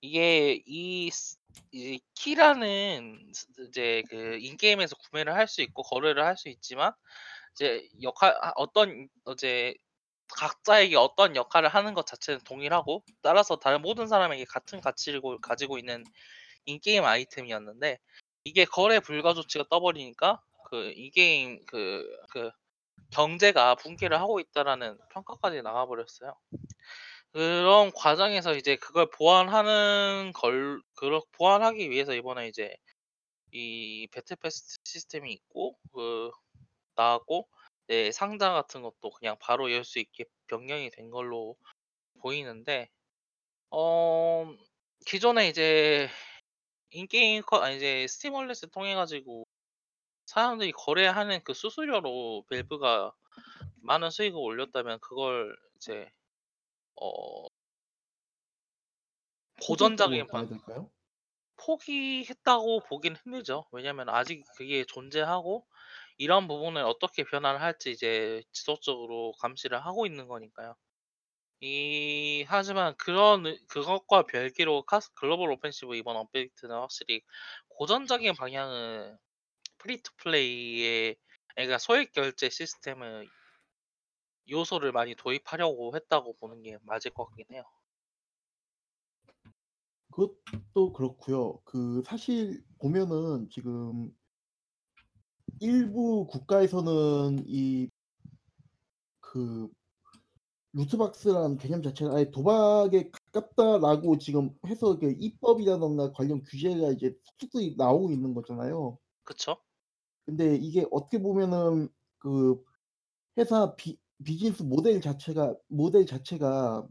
이게 0.00 0.62
이스이 0.66 2.00
키라는 2.14 3.32
스 3.34 3.46
이제 3.68 4.02
그 4.10 4.38
in-game에서 4.40 4.96
구매를 4.96 5.34
할 5.34 5.46
수 5.48 5.62
있고 5.62 5.82
거래를 5.82 6.24
할 6.24 6.36
수 6.36 6.48
있지만 6.48 6.92
이제 7.54 7.88
역할 8.02 8.36
아 8.42 8.52
어떤 8.56 9.08
이제 9.32 9.74
각자에게 10.36 10.96
어떤 10.96 11.36
역할을 11.36 11.68
하는 11.68 11.94
것 11.94 12.06
자체는 12.06 12.40
동일하고 12.44 13.04
따라서 13.22 13.56
다른 13.56 13.82
모든 13.82 14.06
사람에게 14.06 14.44
같은 14.44 14.80
가치를 14.80 15.20
고 15.20 15.38
가지고 15.40 15.78
있는 15.78 16.04
인게임 16.66 17.04
아이템이었는데 17.04 17.98
이게 18.44 18.64
거래 18.64 19.00
불가 19.00 19.34
조치가 19.34 19.64
떠 19.70 19.80
버리니까 19.80 20.40
그 20.70 20.92
인게임 20.96 21.64
그 21.66 22.04
그 22.30 22.50
경제가 23.12 23.74
붕괴를 23.76 24.20
하고 24.20 24.40
있다라는 24.40 24.98
평가까지 25.12 25.62
나와 25.62 25.86
버렸어요. 25.86 26.34
그런 27.32 27.92
과정에서 27.92 28.54
이제 28.54 28.76
그걸 28.76 29.08
보완하는 29.10 30.32
걸 30.34 30.80
그렇 30.96 31.22
보완하기 31.32 31.90
위해서 31.90 32.14
이번에 32.14 32.48
이제 32.48 32.76
이 33.52 34.08
배틀 34.12 34.36
패스 34.36 34.78
시스템이 34.84 35.32
있고 35.32 35.76
그 35.92 36.30
나왔고 36.96 37.48
네 37.90 38.12
상자 38.12 38.52
같은 38.52 38.82
것도 38.82 39.10
그냥 39.10 39.36
바로 39.40 39.72
열 39.72 39.84
수 39.84 39.98
있게 39.98 40.24
변경이 40.46 40.90
된 40.90 41.10
걸로 41.10 41.56
보이는데 42.22 42.90
어 43.70 44.54
기존에 45.06 45.48
이제 45.48 46.08
in-game 46.90 47.42
커 47.42 47.58
아니 47.58 47.76
이제 47.78 48.06
스팀 48.08 48.34
wallet을 48.34 48.70
통해 48.72 48.94
가지고 48.94 49.44
사람들이 50.26 50.72
거래하는 50.72 51.42
그 51.44 51.54
수수료로 51.54 52.46
밸브가 52.50 53.12
많은 53.82 54.10
수익을 54.10 54.38
올렸다면 54.40 55.00
그걸 55.00 55.56
이제 55.76 56.10
어 56.96 57.46
고전적인 59.62 60.26
방? 60.26 60.48
포기했다고 61.56 62.80
보긴 62.80 63.14
힘들죠. 63.16 63.66
왜냐면 63.72 64.08
아직 64.08 64.44
그게 64.56 64.84
존재하고 64.84 65.66
이런 66.20 66.48
부분을 66.48 66.82
어떻게 66.84 67.24
변화를 67.24 67.62
할지 67.62 67.90
이제 67.92 68.42
지속적으로 68.52 69.32
감시를 69.40 69.80
하고 69.86 70.04
있는 70.06 70.28
거니까요. 70.28 70.76
이 71.60 72.44
하지만 72.48 72.94
그런 72.98 73.46
의 73.46 73.58
그것과 73.68 74.24
별개로 74.24 74.84
카스 74.84 75.12
Global 75.14 75.50
Offensive 75.52 75.96
이번 75.96 76.16
업데이트는 76.16 76.76
확실히 76.76 77.22
고전적인 77.70 78.34
방향을 78.36 79.18
free 79.78 80.02
to 80.02 80.12
play의 80.18 81.16
그러니까 81.56 81.78
소액 81.78 82.12
결제 82.12 82.50
시스템을 82.50 83.28
요소를 84.50 84.92
많이 84.92 85.14
도입하려고 85.14 85.96
했다고 85.96 86.36
보는 86.36 86.62
게 86.62 86.76
맞을 86.82 87.10
것 87.10 87.24
같긴 87.24 87.46
해요. 87.52 87.62
그것도 90.10 90.92
그렇고요. 90.92 91.60
그 91.64 92.02
사실 92.04 92.62
보면은 92.78 93.48
지금 93.50 94.10
일부 95.60 96.26
국가에서는 96.26 97.44
이 97.46 97.88
그 99.32 99.68
루트박스라는 100.72 101.56
개념 101.58 101.82
자체가 101.82 102.16
아예 102.16 102.30
도박에 102.30 103.10
가깝다라고 103.10 104.18
지금 104.18 104.50
해서 104.66 104.98
그 104.98 105.14
입법이라든가 105.18 106.12
관련 106.12 106.42
규제가 106.42 106.90
이제 106.92 107.16
툭툭 107.38 107.76
나오고 107.76 108.10
있는 108.12 108.34
거잖아요. 108.34 108.98
그쵸. 109.24 109.56
근데 110.26 110.56
이게 110.56 110.86
어떻게 110.90 111.20
보면은 111.20 111.88
그 112.18 112.62
회사 113.38 113.74
비 113.76 113.98
비즈니스 114.24 114.62
모델 114.62 115.00
자체가 115.00 115.56
모델 115.68 116.06
자체가 116.06 116.86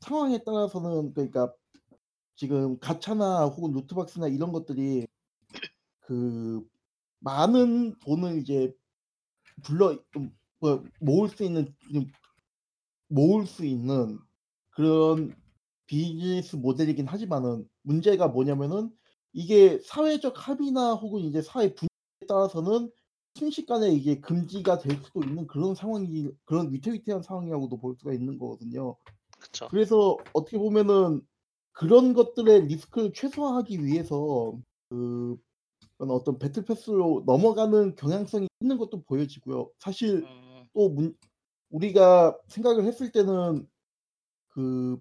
상황에 0.00 0.42
따라서는 0.44 1.14
그러니까 1.14 1.52
지금 2.36 2.78
가차나 2.80 3.46
혹은 3.46 3.72
루트박스나 3.72 4.28
이런 4.28 4.52
것들이 4.52 5.06
그 6.00 6.62
많은 7.20 7.98
돈을 8.00 8.38
이제 8.38 8.74
불러 9.62 9.96
좀뭐 10.10 10.84
모을 11.00 11.28
수 11.28 11.44
있는 11.44 11.74
좀 11.92 12.06
모을 13.08 13.46
수 13.46 13.64
있는 13.64 14.18
그런 14.70 15.34
비즈니스 15.86 16.56
모델이긴 16.56 17.06
하지만은 17.06 17.68
문제가 17.82 18.28
뭐냐면은 18.28 18.90
이게 19.32 19.78
사회적 19.80 20.34
합의나 20.36 20.94
혹은 20.94 21.20
이제 21.20 21.42
사회 21.42 21.74
분위기에 21.74 22.26
따라서는 22.28 22.90
순식간에 23.34 23.90
이게 23.92 24.20
금지가 24.20 24.78
될 24.78 24.96
수도 25.02 25.20
있는 25.22 25.46
그런 25.46 25.74
상황이 25.74 26.28
그런 26.44 26.72
위태위태한 26.72 27.22
상황이라고도 27.22 27.78
볼 27.78 27.96
수가 27.96 28.12
있는 28.12 28.38
거거든요. 28.38 28.96
그쵸. 29.38 29.68
그래서 29.68 30.16
어떻게 30.32 30.58
보면은 30.58 31.22
그런 31.72 32.12
것들의 32.12 32.66
리스크를 32.66 33.12
최소화하기 33.12 33.84
위해서 33.84 34.58
그 34.88 35.36
어떤 36.10 36.38
battle 36.38 36.64
pass로 36.64 37.24
넘어가는 37.26 37.96
경향성이 37.96 38.48
있는 38.60 38.78
것도 38.78 39.02
보여지고요. 39.02 39.70
사실 39.78 40.24
음. 40.24 40.66
또 40.74 40.88
문 40.88 41.16
우리가 41.70 42.38
생각을 42.48 42.84
했을 42.84 43.12
때는 43.12 43.68
그 44.48 44.98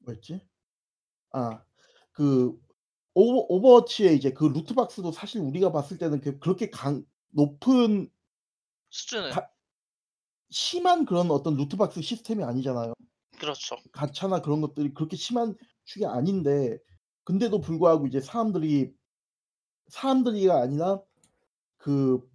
뭐였지? 0.00 0.40
아 1.32 1.62
그 2.12 2.58
오버 3.14 3.40
오버워치의 3.48 4.16
이제 4.16 4.32
그 4.32 4.44
loot 4.46 4.75
box도 4.75 5.12
사실 5.12 5.40
우리가 5.42 5.70
봤을 5.72 5.98
때는 5.98 6.20
그 6.20 6.38
그렇게 6.38 6.70
강 6.70 7.04
높은 7.30 8.08
수준은 8.90 9.30
가 9.30 9.50
심한 10.50 11.04
그런 11.04 11.30
어떤 11.30 11.56
loot 11.56 11.81
box 11.81 12.00
시스템이 12.00 12.42
아니잖아요. 12.44 12.94
그렇죠. 13.38 13.76
가차나 13.92 14.40
그런 14.42 14.60
것들이 14.62 14.94
그렇게 14.94 15.16
심한 15.16 15.54
축이 15.84 16.06
아닌데 16.06 16.78
근데도 17.26 17.60
불구하고 17.60 18.06
이제 18.06 18.20
사람들이 18.20 18.94
사람들이가 19.88 20.60
아니라 20.62 21.02
그 21.78 22.28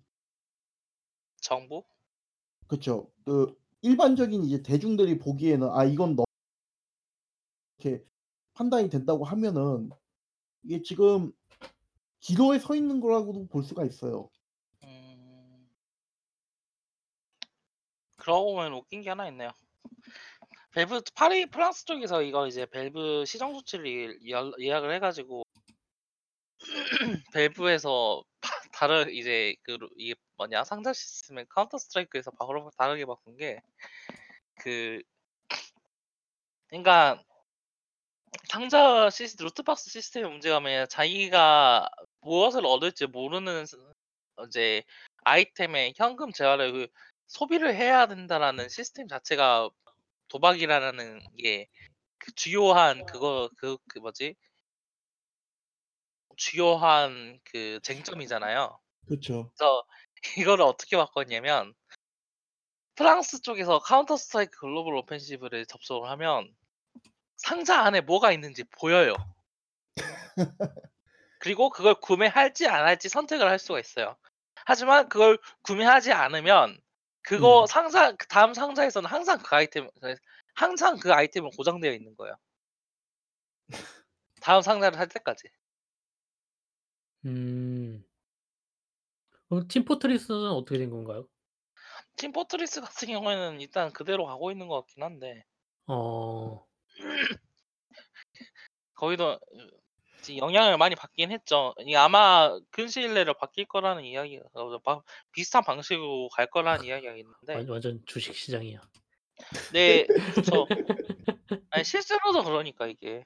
정부? 1.42 1.84
그쵸. 2.68 3.12
그 3.26 3.56
일반적인 3.82 4.44
이제 4.46 4.64
대중들이 4.64 5.18
보기에는 5.20 5.70
'아 5.72 5.84
이건 5.86 6.16
너' 6.16 6.26
이렇게 7.80 8.04
판단이 8.54 8.90
된다고 8.90 9.24
하면은 9.26 9.90
이게 10.64 10.82
지금 10.84 11.34
기로에 12.20 12.60
서 12.60 12.76
있는 12.76 13.02
거라고도 13.02 13.48
볼 13.48 13.64
수가 13.64 13.86
있어요. 13.86 14.30
음. 14.84 15.68
그러고 18.16 18.54
보면 18.56 18.74
웃긴 18.74 19.02
게 19.02 19.10
하나 19.10 19.28
있네요. 19.28 19.52
밸브 20.74 21.02
파리 21.16 21.46
프랑스 21.48 21.86
쪽에서 21.86 22.22
이거 22.24 22.48
이제 22.48 22.66
밸브 22.66 23.26
시정 23.26 23.54
조치를 23.54 24.28
열 24.30 24.54
예약을 24.60 24.94
해 24.94 25.00
가지고 25.00 25.44
밸브에서 27.34 28.24
다른 28.74 29.10
이제 29.14 29.56
그 29.64 29.72
루 29.78 29.90
이게 29.98 30.16
뭐냐? 30.38 30.64
상자 30.64 30.94
시스템을 30.94 31.46
카운터 31.50 31.78
스트라이크에서 31.78 32.32
바로 32.32 32.70
다르게 32.78 33.06
바꾼 33.06 33.38
게 33.38 33.62
그 34.64 35.02
그러니까 36.70 37.24
상자 38.50 39.10
시스 39.10 39.42
loot 39.42 39.69
box 39.69 39.90
시스템의 39.90 40.30
문제가 40.32 40.60
뭐냐면 40.60 40.88
자기가 40.90 41.90
무엇을 42.22 42.66
얻을지 42.66 43.08
모르는 43.08 43.66
스 43.66 43.76
이제 44.48 44.84
아이템의 45.24 45.94
현금 45.98 46.32
재화를 46.32 46.72
그 46.74 46.88
소비를 47.28 47.76
해야 47.76 48.08
된다라는 48.08 48.70
시스템 48.70 49.08
자체가 49.08 49.70
도박이라는 50.32 51.22
게 51.38 51.68
그 52.22 52.32
주요한 52.36 53.06
그거 53.06 53.50
그 53.58 53.78
그 53.88 54.00
뭐지? 54.00 54.36
주요한 56.38 57.40
그 57.44 57.80
쟁점이잖아요. 57.84 58.80
그쵸. 59.08 59.52
그래서 59.56 59.84
이거를 60.38 60.64
어떻게 60.66 60.98
바꿨냐면 60.98 61.74
프랑스 62.96 63.42
쪽에서 63.42 63.80
카운터 63.80 64.16
스트라이크 64.16 64.60
글로벌 64.60 64.96
오펜시브를 64.96 65.66
접속을 65.66 66.10
하면 66.12 66.54
상자 67.38 67.82
안에 67.82 68.02
뭐가 68.02 68.32
있는지 68.32 68.64
보여요. 68.66 69.16
그리고 71.40 71.70
그걸 71.70 71.96
구매할지 71.96 72.68
안 72.68 72.86
할지 72.86 73.10
선택을 73.10 73.50
할 73.50 73.60
수가 73.60 73.80
있어요. 73.80 74.16
하지만 74.66 75.10
그걸 75.10 75.40
구매하지 75.64 76.12
않으면 76.12 76.80
그거 77.22 77.66
네. 77.68 77.72
상자 77.72 78.12
그 78.16 78.28
다음 78.28 78.54
상자에서는 78.54 79.10
항상 79.10 79.40
그 79.40 79.56
아이템 79.56 79.90
그 80.02 80.16
항상 80.54 80.98
그 80.98 81.14
아이템은 81.14 81.52
고정되어 81.52 81.94
있는 81.94 82.16
거예요. 82.16 82.36
다음 84.42 84.62
상자를 84.62 84.98
살 84.98 85.08
때까지. 85.08 85.50
음. 87.26 88.04
그럼 89.48 89.68
팀 89.68 89.86
포트리스는 89.86 90.50
어떻게 90.50 90.78
된 90.78 90.90
건가요? 90.90 91.28
팀 92.18 92.32
포트리스 92.32 92.82
같은 92.82 93.08
경우에는 93.10 93.62
일단 93.62 93.92
그대로 93.92 94.26
가고 94.26 94.52
있는 94.52 94.68
것 94.68 94.82
같긴 94.82 95.04
한데 95.04 95.46
어. 95.88 96.66
거기도 98.96 99.40
이제 100.22 100.38
영향을 100.38 100.78
많이 100.78 100.96
받긴 100.96 101.32
했죠. 101.32 101.74
아마 101.98 102.58
근시일 102.72 103.14
내로 103.14 103.34
바뀔 103.34 103.66
거라는 103.66 104.04
이야기가 104.06 104.46
어 104.54 104.80
바 104.84 105.02
비슷한 105.32 105.64
방식으로 105.64 106.30
갈 106.30 106.48
거라는 106.48 106.86
이야기가 106.86 107.16
있는데 107.18 107.60
완 107.60 107.70
완전 107.70 108.04
주식 108.06 108.36
시장이야. 108.36 108.82
네 109.70 110.08
그쵸. 110.30 110.70
아니 111.70 111.84
실제로도 111.84 112.44
그러니까 112.44 112.88
이게. 112.88 113.26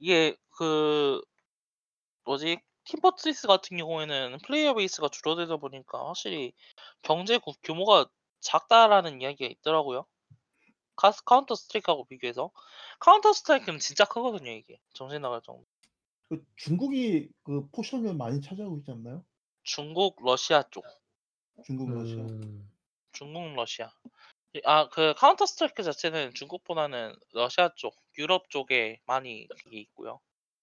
이게 0.00 0.36
그 0.50 1.20
뭐지 2.24 2.60
팀 2.84 3.00
포트리스 3.00 3.46
같은 3.48 3.76
경우에는 3.76 4.38
player 4.46 4.74
base가 4.74 5.08
줄어들다 5.08 5.56
보니까 5.56 6.06
확실히 6.06 6.52
경제 7.02 7.38
구 7.38 7.52
규모가 7.62 8.06
작다라는 8.40 9.20
이야기가 9.20 9.50
있더라고요. 9.50 10.06
카스 10.96 11.24
카운터 11.24 11.54
스트라이크하고 11.56 12.06
비교해서. 12.06 12.52
카운터 13.00 13.32
스트라이크는 13.34 13.78
진짜 13.80 14.04
크거든요 14.06 14.50
이게. 14.52 14.80
정신 14.94 15.22
나갈 15.22 15.42
정도. 15.42 15.66
그 16.28 16.44
중국이 16.56 17.30
그 17.42 17.68
포션을 17.70 18.14
많이 18.14 18.40
차지하고 18.40 18.78
있지 18.78 18.90
않나요? 18.90 19.24
중국, 19.62 20.16
러시아 20.22 20.62
쪽. 20.70 20.84
중국, 21.64 21.90
러시아. 21.90 22.22
음. 22.22 22.70
중국, 23.12 23.54
러시아. 23.54 23.90
이아그 24.54 25.14
카운터 25.16 25.46
스트라이크 25.46 25.82
자체는 25.82 26.34
중국보다는 26.34 27.14
러시아 27.32 27.70
쪽, 27.76 27.94
유럽 28.16 28.48
쪽에 28.50 29.00
많이 29.06 29.46
있고요. 29.70 30.20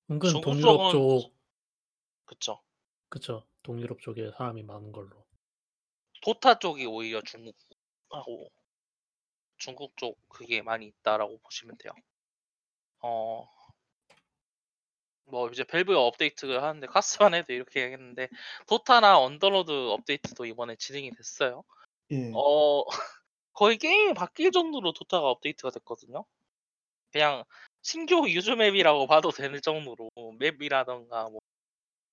은근 0.09 0.29
중국 0.29 0.51
동유럽 0.51 0.91
쪽은 0.91 0.91
쪽 0.91 1.35
그쵸. 2.25 2.61
그쵸. 3.09 3.47
동유럽 3.63 3.99
쪽에 4.01 4.31
사람이 4.37 4.63
많은 4.63 4.91
걸로. 4.91 5.25
도타 6.21 6.59
쪽이 6.59 6.85
오히려 6.85 7.21
중국하고 7.21 8.51
중국 9.57 9.95
쪽 9.97 10.17
그게 10.29 10.61
많이 10.61 10.87
있다라고 10.87 11.39
보시면 11.39 11.77
돼요. 11.77 11.93
어. 13.01 13.47
뭐 15.27 15.49
이제 15.49 15.63
밸브가 15.63 15.99
업데이트를 16.01 16.61
하는데 16.63 16.85
카스만 16.87 17.33
해도 17.33 17.53
이렇게 17.53 17.81
얘기했는데 17.83 18.29
도타나 18.67 19.19
언더로드 19.19 19.71
업데이트도 19.71 20.45
이번에 20.45 20.75
진행이 20.77 21.11
됐어요. 21.11 21.63
예. 22.11 22.45
어 22.45 22.83
거의 23.53 23.77
게임이 23.79 24.13
바뀔 24.15 24.51
정도로 24.51 24.93
도타가 24.93 25.29
업데이트가 25.29 25.71
됐거든요. 25.71 26.25
그냥 27.11 27.43
신규 27.83 28.29
유저 28.29 28.55
맵이라고 28.57 29.07
봐도 29.07 29.31
되는 29.31 29.61
정도로 29.61 30.09
맵이라든가 30.39 31.29
뭐 31.29 31.39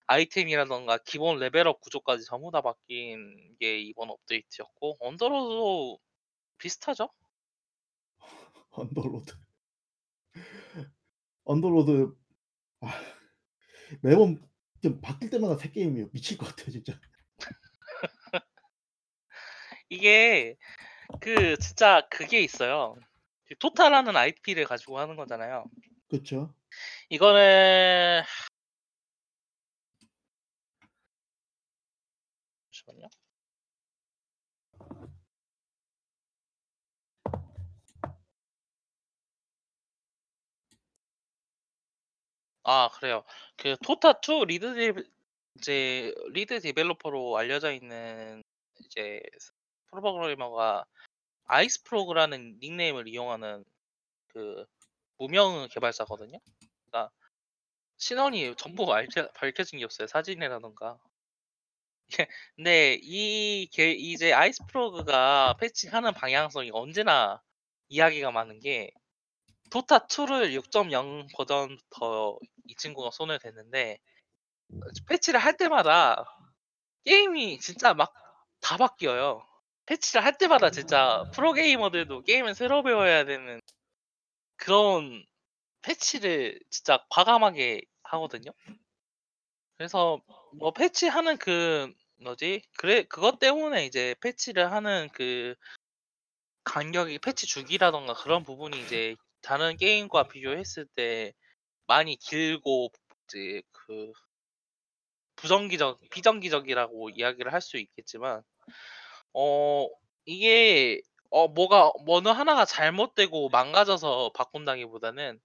아이템이라든가 0.08 0.98
기본 1.06 1.38
레벨업 1.38 1.80
구조까지 1.80 2.24
전부 2.26 2.50
다 2.52 2.60
바뀐 2.62 3.56
게 3.60 3.80
이번 3.80 4.10
업데이트였고 4.10 4.98
언더로드도 5.00 5.98
비슷하죠? 6.58 7.10
언더로드. 8.70 9.32
언더로드 11.44 12.14
아 12.82 13.00
매번 14.00 14.42
좀 14.82 15.00
바뀔 15.00 15.30
때마다 15.30 15.56
새 15.56 15.70
게임이에요. 15.70 16.10
미칠 16.10 16.36
것 16.36 16.46
같아요 16.46 16.70
진짜. 16.72 16.98
이게 19.88 20.56
그 21.20 21.56
진짜 21.58 22.06
그게 22.10 22.40
있어요. 22.40 22.96
그 23.46 23.56
도타라는 23.58 24.16
IP를 24.16 24.64
가지고 24.64 24.98
하는 24.98 25.16
거잖아요. 25.16 25.64
그쵸. 26.08 26.54
이거는 27.08 28.22
잠시만요. 32.70 33.08
아 42.64 42.88
그래요. 42.94 43.24
그 43.56 43.76
도타2 43.84 44.46
lead 44.46 44.74
데 44.74 45.02
이제 45.56 46.14
lead 46.30 46.60
developer로 46.60 47.36
알려져 47.36 47.72
있는 47.72 48.42
이제 48.86 49.20
프로그래머가 49.90 50.84
아이스프로그라는 51.46 52.58
닉네임을 52.62 53.08
이용하는 53.08 53.64
그 54.28 54.66
무명 55.18 55.68
개발자거든요. 55.72 56.38
그러니까 56.90 57.12
신원이 57.98 58.56
전부 58.56 58.92
알려 58.94 59.08
밝혀진 59.34 59.80
게 59.80 59.84
없어요. 59.86 60.06
사진이라든가. 60.08 60.98
예 62.18 62.26
근데 62.56 62.98
이게 63.02 63.92
이제 63.92 64.32
아이스프로그가 64.32 65.56
패치하는 65.60 66.12
방향성이 66.14 66.70
언제나 66.72 67.40
이야기가 67.88 68.30
많은 68.30 68.60
게 68.60 68.90
도타 69.72 70.06
2를 70.06 70.52
6.0 70.60 71.28
버전부터 71.36 72.38
이 72.68 72.74
친구가 72.76 73.10
손을 73.12 73.38
댔는데 73.38 73.98
패치를 75.08 75.40
할 75.40 75.56
때마다 75.56 76.24
게임이 77.04 77.58
진짜 77.60 77.94
막 77.94 78.12
다 78.62 78.76
바뀌어요. 78.78 79.46
패치를 79.86 80.24
할 80.24 80.38
때마다 80.38 80.70
진짜 80.70 81.24
프로 81.34 81.52
게이머들도 81.52 82.22
게임을 82.22 82.54
새로 82.54 82.82
배워야 82.82 83.24
되는 83.24 83.60
그런 84.56 85.26
패치를 85.82 86.60
진짜 86.70 87.04
과감하게 87.10 87.82
하거든요. 88.04 88.52
그래서 89.76 90.20
뭐 90.58 90.72
패치하는 90.72 91.38
그 91.38 91.92
뭐지? 92.22 92.62
그래 92.78 93.02
그것 93.04 93.40
때문에 93.40 93.84
이제 93.84 94.14
패치를 94.20 94.70
하는 94.72 95.08
그 95.12 95.54
간격이 96.64 97.18
패치 97.18 97.46
주기라든가 97.46 98.14
그런 98.14 98.44
부분이 98.44 98.80
이제 98.84 99.16
다른 99.42 99.76
게임과 99.76 100.28
비교했을 100.28 100.86
때 100.86 101.34
많이 101.86 102.16
길고 102.16 102.90
이제 103.28 103.62
그 103.72 104.12
부정기적 105.36 106.00
비정기적이라고 106.10 107.10
이야기를 107.10 107.52
할 107.52 107.60
수 107.60 107.76
있겠지만 107.78 108.42
어 109.34 109.88
이게 110.26 111.02
어 111.30 111.48
뭐가 111.48 111.92
어느 112.08 112.28
하나가 112.28 112.64
잘못되고 112.66 113.50
망가져서 113.50 114.32
바꾼다기보다는 114.34 115.40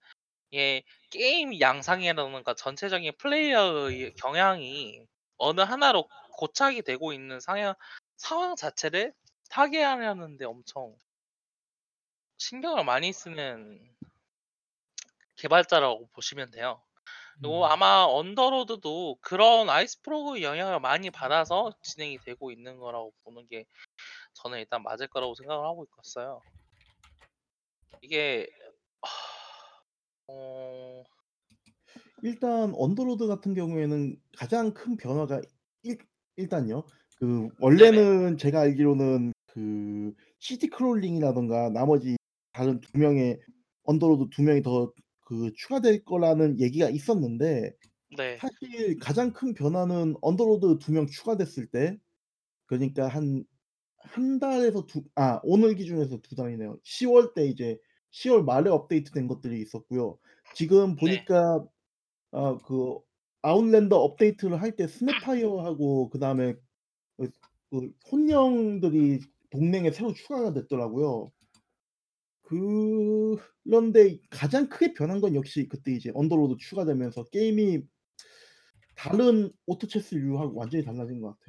이게 0.52 0.84
게임 1.12 1.60
양상이라든가 1.60 2.56
전체적인 2.56 3.14
플레이어의 3.20 4.14
경향이 4.16 5.02
어느 5.38 5.62
하나로 5.62 6.10
고착이 6.38 6.84
되고 6.84 7.14
있는 7.14 7.40
상향 7.42 7.76
상황 8.18 8.56
자체를 8.56 9.14
타개하려는 9.52 10.38
데 10.38 10.46
엄청 10.46 10.96
신경을 12.38 12.86
많이 12.86 13.12
쓰는 13.14 13.80
개발자라고 15.36 16.10
보시면 16.14 16.52
돼요. 16.52 16.82
그리고 17.40 17.66
음. 17.66 17.72
아마 17.72 18.06
언더로드도 18.08 19.20
그런 19.22 19.70
아이스프로그의 19.70 20.44
영향을 20.44 20.80
많이 20.80 21.12
받아서 21.12 21.72
진행이 21.84 22.20
되고 22.20 22.52
있는 22.52 22.78
거라고 22.78 23.14
보는 23.24 23.48
게 23.48 23.66
저는 24.34 24.60
일단 24.60 24.82
맞을 24.82 25.08
거라고 25.08 25.36
생각을 25.36 25.66
하고 25.66 25.86
있었어요. 25.86 26.42
이게 28.02 28.48
어 30.28 31.04
일단 32.24 32.74
언더로드 32.76 33.28
같은 33.28 33.54
경우에는 33.54 34.20
가장 34.36 34.74
큰 34.74 34.98
변화가 34.98 35.42
일 35.84 36.00
일단요. 36.36 36.86
그 37.18 37.50
원래는 37.60 38.38
제가 38.38 38.62
알기로는 38.62 39.34
그 39.48 40.14
city 40.40 40.70
crawling이라든가 40.70 41.70
나머지 41.70 42.18
다른 42.58 42.80
2 42.82 42.98
명의 43.00 43.40
언더로드 43.84 44.30
2 44.32 44.44
명이 44.44 44.62
더 44.64 44.94
그 45.30 45.52
추가될 45.58 46.06
거라는 46.06 46.60
얘기가 46.62 46.90
있었는데 46.90 47.74
네. 48.18 48.42
사실 48.42 48.98
가장 49.00 49.34
큰 49.34 49.54
변화는 49.54 50.16
언더로드 50.22 50.80
2명 50.80 51.08
추가됐을 51.10 51.68
때 51.68 51.98
그러니까 52.68 53.10
한1 53.10 54.40
달에서 54.42 54.86
두 54.88 55.04
아 55.16 55.40
오늘 55.44 55.76
기준에서 55.76 56.20
2 56.22 56.36
달이네요. 56.36 56.80
10월 56.84 57.34
때 57.34 57.46
이제 57.48 57.78
10월 58.12 58.44
말에 58.44 58.70
업데이트된 58.70 59.28
것들이 59.28 59.62
있었고요. 59.62 60.20
지금 60.56 60.96
네. 61.00 61.28
보니까 61.28 61.66
아그 62.32 63.00
아웃랜더 63.44 63.98
업데이트를 64.02 64.62
할 64.62 64.76
때 64.78 64.88
스냅파이어하고 64.88 66.10
그다음에 66.10 66.56
그그 67.70 67.92
혼령들이 68.12 69.20
동맹에 69.52 69.92
새로 69.92 70.14
추가가 70.14 70.54
됐더라고요. 70.54 71.32
그런데 72.48 74.20
가장 74.30 74.70
크게 74.70 74.94
변한 74.94 75.20
건 75.20 75.36
역시 75.36 75.68
그때 75.68 75.92
이제 75.92 76.12
언더로드 76.16 76.56
추가되면서 76.58 77.26
게임이 77.26 77.82
다른 78.96 79.52
오토 79.66 79.86
체스류하고 79.88 80.58
완전히 80.58 80.84
달라진 80.84 81.20
것 81.22 81.28
같아요. 81.28 81.48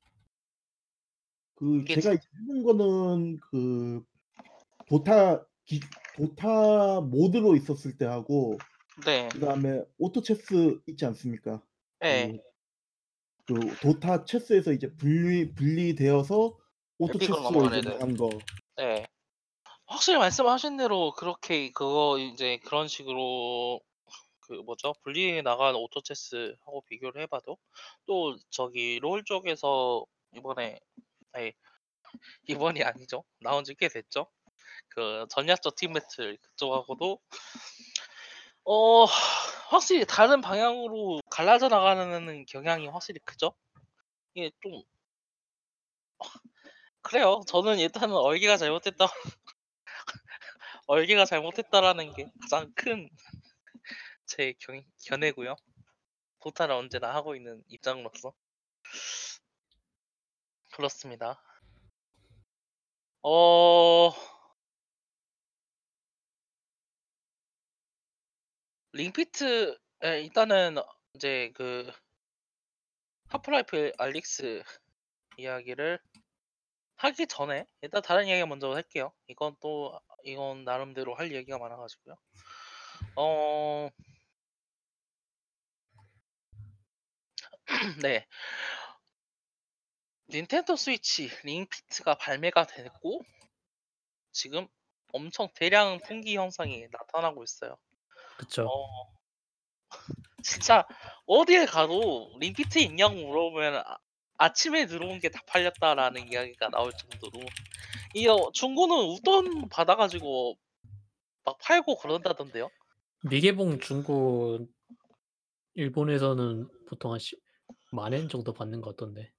그 1.55 1.85
제가 1.87 2.11
해본 2.11 2.63
거는 2.65 3.39
그 3.51 4.03
도타 4.89 5.47
기 5.65 5.81
도타 6.17 7.01
모드로 7.03 7.55
있었을 7.57 7.97
때 7.97 8.05
하고 8.05 8.59
네. 9.05 9.29
그다음에 9.29 9.83
오토 9.99 10.21
체스 10.21 10.81
있지 10.87 11.05
않습니까? 11.07 11.63
예. 12.05 12.41
그그 13.47 13.77
도타 13.81 14.25
체스에서 14.25 14.73
이제 14.73 14.93
분리 14.97 15.55
분리되어서 15.55 16.59
오토 16.99 17.17
에픽으로 17.17 17.37
체스로 17.37 17.43
넘어간 17.43 17.79
이제 17.79 17.79
애들. 17.79 17.91
나간 17.93 18.17
거. 18.17 18.31
네. 18.77 19.07
확실히 19.99 20.17
말씀하신 20.21 20.77
대로 20.77 21.11
그렇게 21.11 21.73
그거 21.73 22.19
이제 22.21 22.59
그런 22.65 22.87
식으로 22.87 23.81
그 24.41 24.53
뭐죠? 24.53 24.95
분리해 25.03 25.43
나간 25.43 25.75
오토 25.75 26.01
체스하고 26.03 26.83
비교를 26.83 27.21
해 27.21 27.27
봐도 27.27 27.59
또 28.07 28.37
저기 28.49 29.01
롤 29.01 29.25
쪽에서 29.25 30.07
이번에 30.37 30.79
아니 31.33 31.53
이번이 32.49 32.85
아니죠. 32.85 33.25
나온 33.41 33.65
지 33.65 33.75
꽤 33.75 33.89
됐죠. 33.89 34.29
그 34.91 35.27
전략적 35.31 35.77
팀 35.77 35.95
배틀 35.95 36.39
그쪽하고도 36.43 37.21
어 38.65 39.05
확실히 39.71 40.05
다른 40.07 40.41
방향으로 40.41 41.21
갈라져 41.31 41.69
나가는 41.69 42.45
경향이 42.47 42.87
확실히 42.89 43.21
크죠. 43.25 43.55
이게 44.35 44.51
좀 44.63 44.83
그래요. 47.03 47.41
저는 47.47 47.79
일단은 47.79 48.15
얼개가 48.17 48.57
잘못했다. 48.57 49.07
얼개가 50.88 51.27
잘못했다라는 51.27 52.14
게 52.14 52.31
가장 52.40 52.72
큰 52.74 53.11
제 54.27 54.55
견해고요. 55.07 55.55
도타를 56.40 56.74
언제나 56.74 57.14
하고 57.14 57.37
있는 57.37 57.62
입장으로서 57.68 58.33
그렇습니다. 60.72 61.42
어 63.22 64.12
링피트 68.92 69.79
에, 70.05 70.22
일단은 70.22 70.77
이제 71.14 71.53
그 71.55 71.92
하프라이프 73.29 73.92
알릭스 73.98 74.62
이야기를 75.37 75.98
하기 76.96 77.27
전에 77.27 77.66
일단 77.83 78.03
다른 78.03 78.27
이야기 78.27 78.44
먼저 78.46 78.72
할게요. 78.72 79.12
이건 79.29 79.57
또 79.61 80.01
이건 80.24 80.64
나름대로 80.64 81.14
할 81.14 81.33
얘기가 81.33 81.59
많아가지고요. 81.59 82.16
어 83.16 83.90
네. 88.02 88.26
닌텐도 90.31 90.76
스위치 90.76 91.31
링피트가 91.44 92.16
발매가 92.16 92.66
됐고 92.66 93.24
지금 94.33 94.68
엄청 95.12 95.48
대량 95.54 95.98
풍기 96.00 96.37
현상이 96.37 96.87
나타나고 96.90 97.42
있어요. 97.42 97.78
그쵸. 98.37 98.68
어, 98.68 99.18
진짜 100.44 100.87
어디에 101.26 101.64
가도 101.66 102.37
링피트 102.38 102.78
있냐고 102.78 103.14
물어보면 103.14 103.76
아, 103.76 103.98
아침에 104.38 104.87
들어온 104.87 105.18
게 105.20 105.29
다 105.31 105.40
팔렸다라는 105.46 106.33
이야기가 106.33 106.70
나올 106.70 106.92
정도로 106.92 107.40
이 108.14 108.27
어, 108.29 108.51
중고는 108.53 108.96
웃돈 108.96 109.68
받아가지고 109.68 110.57
막 111.44 111.59
팔고 111.59 111.96
그런다던데요. 111.98 112.70
미개봉 113.24 113.81
중고 113.81 114.66
일본에서는 115.74 116.68
보통 116.88 117.12
한 117.12 117.18
10, 117.18 117.38
만엔 117.92 118.29
정도 118.29 118.53
받는 118.53 118.81
것 118.81 118.96
같던데. 118.96 119.33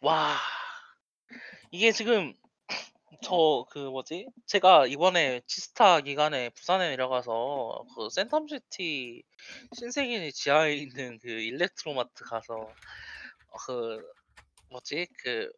와 0.00 0.36
이게 1.70 1.92
지금 1.92 2.34
저 3.22 3.66
그 3.70 3.78
뭐지 3.80 4.26
제가 4.46 4.86
이번에 4.86 5.40
지스타 5.46 6.00
기간에 6.02 6.50
부산에 6.50 6.88
내려가서 6.90 7.84
그 7.94 8.08
센텀시티 8.08 9.22
신세계 9.74 10.30
지하에 10.30 10.74
있는 10.76 11.18
그 11.18 11.28
일렉트로마트 11.28 12.24
가서 12.24 12.70
그 13.66 14.02
뭐지 14.70 15.06
그 15.22 15.50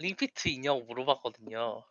링피트 0.00 0.48
있냐고 0.48 0.82
물어봤거든요. 0.84 1.84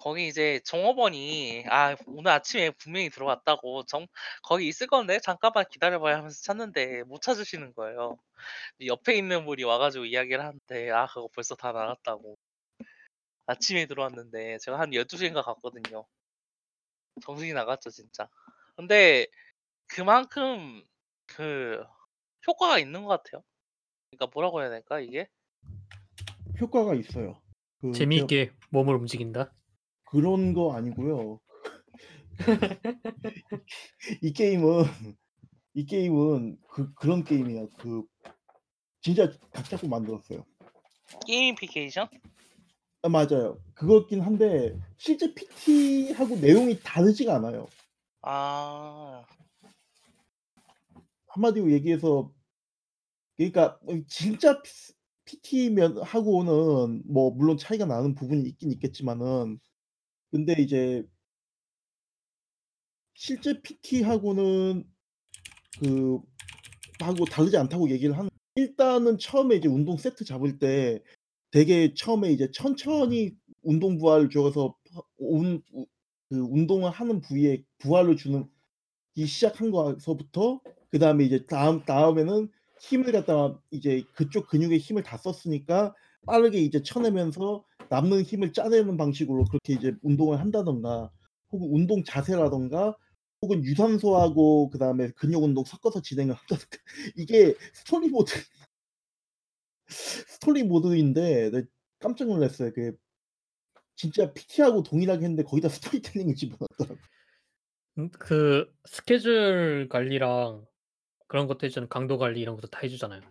거기 0.00 0.28
이제 0.28 0.60
종업원이 0.64 1.64
아 1.70 1.96
오늘 2.06 2.32
아침에 2.32 2.70
분명히 2.72 3.10
들어왔다고 3.10 3.84
정 3.86 4.06
거기 4.42 4.68
있을 4.68 4.86
건데 4.88 5.20
잠깐만 5.20 5.64
기다려봐야 5.70 6.18
하면서 6.18 6.40
찾는데 6.42 7.04
못 7.04 7.22
찾으시는 7.22 7.74
거예요. 7.74 8.18
옆에 8.86 9.16
있는 9.16 9.46
분이 9.46 9.64
와가지고 9.64 10.06
이야기를 10.06 10.44
하는데 10.44 10.90
아 10.92 11.06
그거 11.06 11.28
벌써 11.34 11.54
다 11.56 11.72
나갔다고. 11.72 12.36
아침에 13.46 13.86
들어왔는데 13.86 14.58
제가 14.58 14.78
한 14.78 14.92
12시인가 14.94 15.42
갔거든요. 15.42 16.06
정신이 17.22 17.52
나갔죠 17.52 17.90
진짜. 17.90 18.28
근데 18.76 19.26
그만큼 19.88 20.84
그 21.26 21.84
효과가 22.46 22.78
있는 22.78 23.04
것 23.04 23.08
같아요. 23.22 23.42
그러니까 24.10 24.30
뭐라고 24.34 24.62
해야 24.62 24.70
될까 24.70 25.00
이게? 25.00 25.28
효과가 26.60 26.94
있어요. 26.94 27.40
그 27.80 27.92
재미있게 27.92 28.52
몸을 28.70 28.94
움직인다. 28.94 29.52
그런 30.04 30.54
거 30.54 30.74
아니고요. 30.74 31.40
이 34.22 34.32
게임은 34.32 34.84
이 35.74 35.84
게임은 35.84 36.58
그 36.68 36.92
그런 36.94 37.24
게임이야. 37.24 37.66
그 37.78 38.04
진짜 39.00 39.30
각 39.52 39.68
잡고 39.68 39.88
만들었어요. 39.88 40.44
게이미피케이션? 41.26 42.08
아 43.02 43.08
맞아요. 43.08 43.60
그거긴 43.74 44.20
한데 44.20 44.78
실제 44.96 45.32
PT하고 45.34 46.36
내용이 46.36 46.80
다르지가 46.82 47.36
않아요. 47.36 47.66
아. 48.22 49.24
한마디로 51.28 51.70
얘기해서 51.72 52.32
그러니까 53.36 53.78
뭐 53.82 54.00
진짜 54.08 54.60
피 54.62 54.70
PT면 55.26 56.02
하고는 56.02 57.02
뭐 57.06 57.30
물론 57.30 57.58
차이가 57.58 57.84
나는 57.84 58.14
부분이 58.14 58.48
있긴 58.48 58.72
있겠지만은 58.72 59.58
근데 60.30 60.54
이제 60.58 61.04
실제 63.14 63.60
PT하고는 63.60 64.84
그 65.80 66.20
하고 67.00 67.24
다르지 67.24 67.56
않다고 67.56 67.90
얘기를 67.90 68.16
하는 68.16 68.30
일단은 68.54 69.18
처음에 69.18 69.56
이제 69.56 69.68
운동 69.68 69.96
세트 69.96 70.24
잡을 70.24 70.58
때 70.58 71.02
되게 71.50 71.94
처음에 71.94 72.32
이제 72.32 72.50
천천히 72.52 73.36
운동 73.62 73.98
부하를 73.98 74.30
줘서 74.30 74.76
운그 75.18 75.62
운동을 76.30 76.90
하는 76.90 77.20
부위에 77.20 77.62
부하를 77.78 78.16
주는 78.16 78.48
이 79.14 79.26
시작한 79.26 79.70
거서부터 79.70 80.60
그 80.90 80.98
다음에 80.98 81.24
이제 81.24 81.46
다음 81.46 81.84
다음에는 81.84 82.50
힘을 82.80 83.12
갖다가 83.12 83.58
이제 83.70 84.02
그쪽 84.14 84.48
근육에 84.48 84.78
힘을 84.78 85.02
다 85.02 85.16
썼으니까 85.16 85.94
빠르게 86.26 86.58
이제 86.58 86.82
쳐내면서 86.82 87.64
남는 87.88 88.22
힘을 88.22 88.52
짜내는 88.52 88.96
방식으로 88.96 89.44
그렇게 89.44 89.74
이제 89.74 89.94
운동을 90.02 90.40
한다든가 90.40 91.10
혹은 91.50 91.68
운동 91.70 92.02
자세라든가 92.04 92.96
혹은 93.42 93.62
유산소하고 93.64 94.70
그 94.70 94.78
다음에 94.78 95.10
근육 95.10 95.42
운동 95.42 95.64
섞어서 95.64 96.02
진행을 96.02 96.34
한다든가 96.34 96.78
이게 97.16 97.54
스토리 97.72 98.08
모드 98.08 98.32
스토리 99.88 100.64
모드인데 100.64 101.50
네 101.50 101.62
깜짝 101.98 102.28
놀랐어요. 102.28 102.72
그게 102.72 102.92
진짜 103.94 104.32
PT하고 104.32 104.82
동일하게 104.82 105.24
했는데 105.24 105.42
거기다 105.42 105.68
스토리텔링을 105.68 106.34
집어넣었더라고요. 106.34 106.98
음그 107.98 108.74
스케줄 108.84 109.88
관리랑 109.88 110.66
그런 111.26 111.46
것도 111.46 111.66
해주는 111.66 111.88
강도 111.88 112.18
관리 112.18 112.40
이런 112.40 112.56
것도 112.56 112.68
다 112.68 112.80
해주잖아요. 112.82 113.22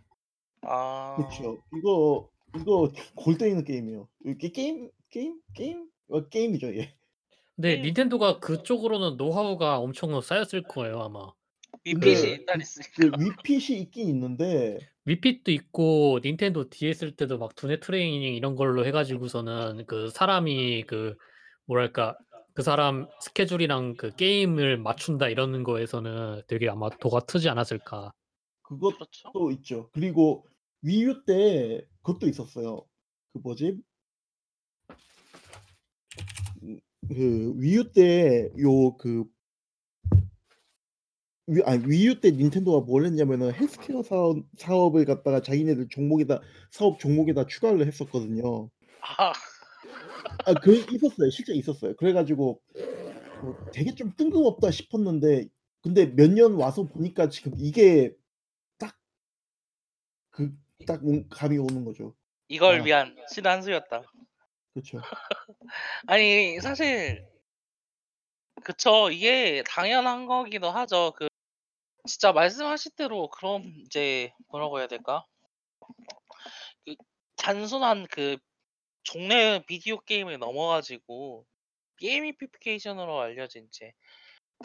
아. 0.61 1.15
그쵸. 1.17 1.57
이거 1.77 2.29
이거 2.55 2.91
골 3.15 3.37
때리는 3.37 3.63
게임이에요. 3.63 4.07
이게 4.25 4.49
게임 4.49 4.89
게임 5.09 5.39
게임 5.53 5.89
어 6.09 6.27
게임이죠 6.27 6.75
얘. 6.77 6.95
근데 7.55 7.69
게임. 7.75 7.81
닌텐도가 7.81 8.39
그쪽으로는 8.39 9.17
노하우가 9.17 9.79
엄청 9.79 10.19
쌓였을 10.21 10.63
거예요 10.63 11.01
아마. 11.01 11.31
위핏이 11.85 12.29
일단 12.31 12.57
그 12.57 12.61
있으니까. 12.61 13.17
위핏이 13.19 13.79
있긴 13.81 14.09
있는데 14.09 14.79
위핏도 15.05 15.51
있고 15.51 16.19
닌텐도 16.23 16.69
DS 16.69 17.15
때도 17.15 17.37
막 17.37 17.55
두뇌 17.55 17.79
트레이닝 17.79 18.33
이런 18.35 18.55
걸로 18.55 18.85
해가지고서는 18.85 19.85
그 19.87 20.09
사람이 20.09 20.83
그 20.87 21.15
뭐랄까 21.65 22.17
그 22.55 22.63
사람 22.63 23.07
스케줄이랑 23.19 23.95
그 23.97 24.15
게임을 24.15 24.77
맞춘다 24.77 25.27
이러는 25.27 25.63
거에서는 25.63 26.43
되게 26.47 26.69
아마 26.69 26.89
도가 26.89 27.19
트지 27.25 27.49
않았을까. 27.49 28.13
그것도 28.61 28.95
그렇죠. 28.95 29.51
있죠. 29.51 29.89
그리고 29.91 30.47
위유 30.81 31.25
때 31.25 31.85
그것도 32.01 32.27
있었어요. 32.27 32.85
그 33.33 33.39
뭐지? 33.39 33.77
음그 36.63 37.55
위유 37.57 37.91
때요그 37.91 39.25
위 41.47 41.61
아니 41.65 41.83
위유 41.85 42.21
때 42.21 42.31
닌텐도가 42.31 42.85
뭘 42.85 43.05
했냐면은 43.05 43.53
헬스케어 43.53 44.01
사업 44.01 44.37
사업을 44.57 45.03
갖다가 45.03 45.41
자기네들 45.41 45.89
종목에다 45.89 46.39
사업 46.71 46.99
종목에다 46.99 47.47
추가를 47.47 47.85
했었거든요. 47.85 48.69
아. 49.01 49.33
아 50.45 50.53
그 50.53 50.75
있었어요. 50.75 51.29
실제 51.29 51.53
있었어요. 51.53 51.95
그래 51.95 52.13
가지고 52.13 52.61
뭐 53.41 53.55
되게 53.73 53.93
좀 53.95 54.11
뜬금없다 54.15 54.71
싶었는데 54.71 55.47
근데 55.81 56.07
몇 56.07 56.29
년 56.31 56.55
와서 56.55 56.83
보니까 56.83 57.29
지금 57.29 57.53
이게 57.57 58.13
딱 58.77 58.97
그딱음 60.31 61.27
감이 61.29 61.57
오는 61.57 61.85
거죠. 61.85 62.15
이걸 62.47 62.81
아. 62.81 62.83
위한 62.83 63.15
신의 63.31 63.49
한 63.51 63.61
수였다. 63.61 64.01
그쵸. 64.73 64.99
아니 66.07 66.59
사실 66.59 67.25
그쵸. 68.63 69.09
이게 69.11 69.63
당연한 69.67 70.25
거기도 70.25 70.69
하죠. 70.71 71.13
그 71.15 71.27
진짜 72.07 72.31
말씀하신 72.31 72.91
대로 72.97 73.29
그런 73.29 73.73
이제 73.85 74.31
뭐라고 74.49 74.79
해야 74.79 74.87
될까? 74.87 75.25
그 76.85 76.95
단순한 77.35 78.07
그 78.09 78.37
종래 79.05 79.63
비디오 79.67 79.99
게임을 80.01 80.39
넘어 80.39 80.67
가지고 80.69 81.47
게이미피케이션으로 81.99 83.19
알려진 83.21 83.65
이제 83.67 83.93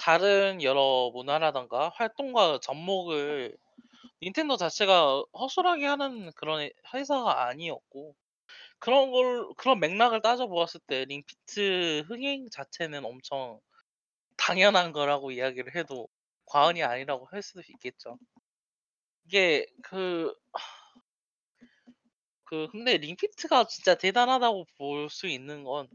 다른 0.01 0.63
여러 0.63 1.11
문화라든가 1.15 1.91
활동과 1.95 2.61
접목을 2.63 3.57
닌텐도 4.23 4.57
자체가 4.59 5.25
허술하게 5.39 5.87
하는 5.87 6.33
그런 6.35 6.63
회- 6.63 6.73
회사가 6.95 7.47
아니었고 7.49 8.17
그런 8.81 9.13
걸 9.13 9.49
그런 9.57 9.81
맥락을 9.81 10.23
따져 10.23 10.49
보았을 10.49 10.81
때 10.89 11.05
링피트 11.07 12.05
흥행 12.09 12.49
자체는 12.51 13.05
엄청 13.07 13.61
당연한 14.39 14.93
거라고 14.93 15.33
이야기를 15.33 15.77
해도 15.77 16.09
과언이 16.47 16.83
아니라고 16.85 17.27
할 17.27 17.43
수도 17.43 17.63
있겠죠. 17.69 18.19
이게 19.27 19.67
그 19.83 20.35
그 22.51 22.69
근데 22.73 22.97
링피트가 22.99 23.67
진짜 23.69 23.95
대단하다고 23.97 24.67
볼 24.79 25.09
수 25.11 25.29
있는 25.29 25.65
건 25.65 25.89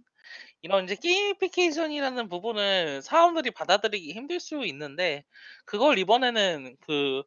이런 0.63 0.86
이제 0.86 0.96
게이미피케이션이라는 0.96 2.30
부분을 2.30 3.02
사람들이 3.04 3.52
받아들이기 3.52 4.13
힘들 4.13 4.39
수 4.39 4.65
있는데 4.65 5.26
그걸 5.65 6.00
이번에는 6.00 6.78
그 6.82 7.24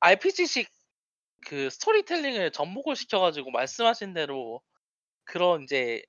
RPG식 0.00 0.68
그 1.46 1.70
스토리텔링을 1.70 2.52
접목을 2.52 2.96
시켜가지고 2.96 3.50
말씀하신 3.52 4.14
대로 4.14 4.62
그런 5.24 5.64
이제 5.64 6.02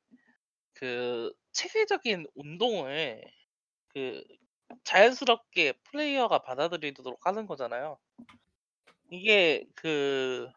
그 0.73 1.33
체계적인 1.53 2.27
운동을 2.35 3.23
그 3.89 4.23
자연스럽게 4.85 5.73
플레이어가 5.85 6.39
받아들이도록 6.39 7.25
하는 7.27 7.47
거잖아요. 7.47 7.99
이게 9.09 9.65
그 9.75 10.49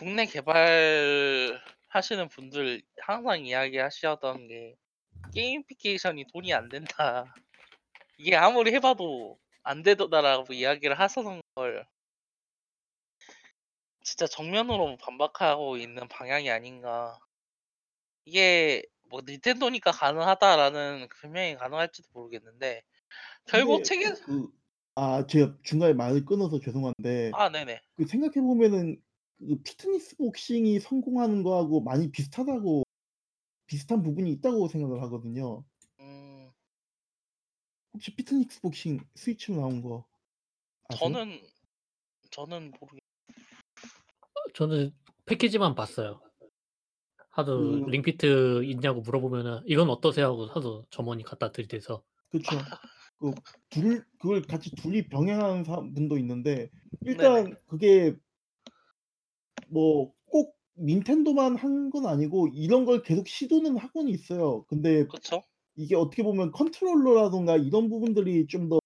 국내 0.00 0.24
개발 0.24 1.60
하시는 1.88 2.26
분들 2.30 2.80
항상 3.02 3.44
이야기하시던 3.44 4.48
게 4.48 4.74
게이미피케이션이 5.34 6.24
돈이 6.32 6.54
안 6.54 6.70
된다. 6.70 7.34
이게 8.16 8.34
아무리 8.34 8.72
해봐도 8.72 9.38
안 9.62 9.82
되더라라고 9.82 10.54
이야기를 10.54 10.98
하시는 10.98 11.42
걸 11.54 11.86
진짜 14.02 14.26
정면으로 14.26 14.96
반박하고 14.96 15.76
있는 15.76 16.08
방향이 16.08 16.50
아닌가. 16.50 17.18
이게 18.24 18.82
뭐 19.10 19.20
닌텐도니까 19.22 19.90
가능하다라는 19.90 21.08
분명히 21.20 21.56
가능할지도 21.56 22.08
모르겠는데 22.14 22.84
결국 23.44 23.84
체계 23.84 24.14
그아 24.94 25.26
제가 25.26 25.58
중간에 25.62 25.92
말을 25.92 26.24
끊어서 26.24 26.58
죄송한데 26.58 27.32
아 27.34 27.50
네네 27.50 27.82
그 27.96 28.06
생각해 28.06 28.40
보면은 28.40 29.02
그 29.40 29.56
피트니스 29.62 30.16
복싱이 30.16 30.80
성공하는 30.80 31.42
거하고 31.42 31.80
많이 31.80 32.10
비슷하다고 32.10 32.84
비슷한 33.66 34.02
부분이 34.02 34.30
있다고 34.32 34.68
생각을 34.68 35.02
하거든요. 35.04 35.64
음 36.00 36.50
혹시 37.92 38.14
피트니스 38.14 38.60
복싱 38.60 39.00
스위치로 39.14 39.56
나온 39.58 39.82
거 39.82 40.06
아세요? 40.88 41.12
저는 41.12 41.40
저는 42.30 42.72
모르겠 42.80 43.00
저는 44.54 44.92
패키지만 45.24 45.74
봤어요. 45.74 46.20
하도 47.30 47.84
그 47.84 47.90
링피트 47.90 48.64
있냐고 48.64 49.00
물어보면은 49.00 49.60
"이건 49.66 49.88
어떠세요?" 49.88 50.26
하고 50.26 50.46
하도 50.46 50.84
점원이 50.90 51.22
갖다 51.22 51.52
들이대서 51.52 52.02
그쵸. 52.30 52.56
그둘 53.70 54.04
그걸 54.18 54.42
같이 54.42 54.74
둘이 54.74 55.06
병행하는 55.08 55.62
분도 55.94 56.18
있는데 56.18 56.70
네네 57.00 57.12
일단 57.12 57.56
그게 57.66 58.14
뭐 59.70 60.12
꼭 60.30 60.56
닌텐도만 60.78 61.56
한 61.56 61.90
건 61.90 62.06
아니고 62.06 62.48
이런 62.54 62.84
걸 62.84 63.02
계속 63.02 63.28
시도는 63.28 63.76
하고는 63.76 64.10
있어요. 64.12 64.64
근데 64.68 65.06
그쵸? 65.08 65.42
이게 65.76 65.96
어떻게 65.96 66.22
보면 66.22 66.52
컨트롤러라든가 66.52 67.56
이런 67.56 67.88
부분들이 67.88 68.46
좀 68.46 68.68
더 68.68 68.80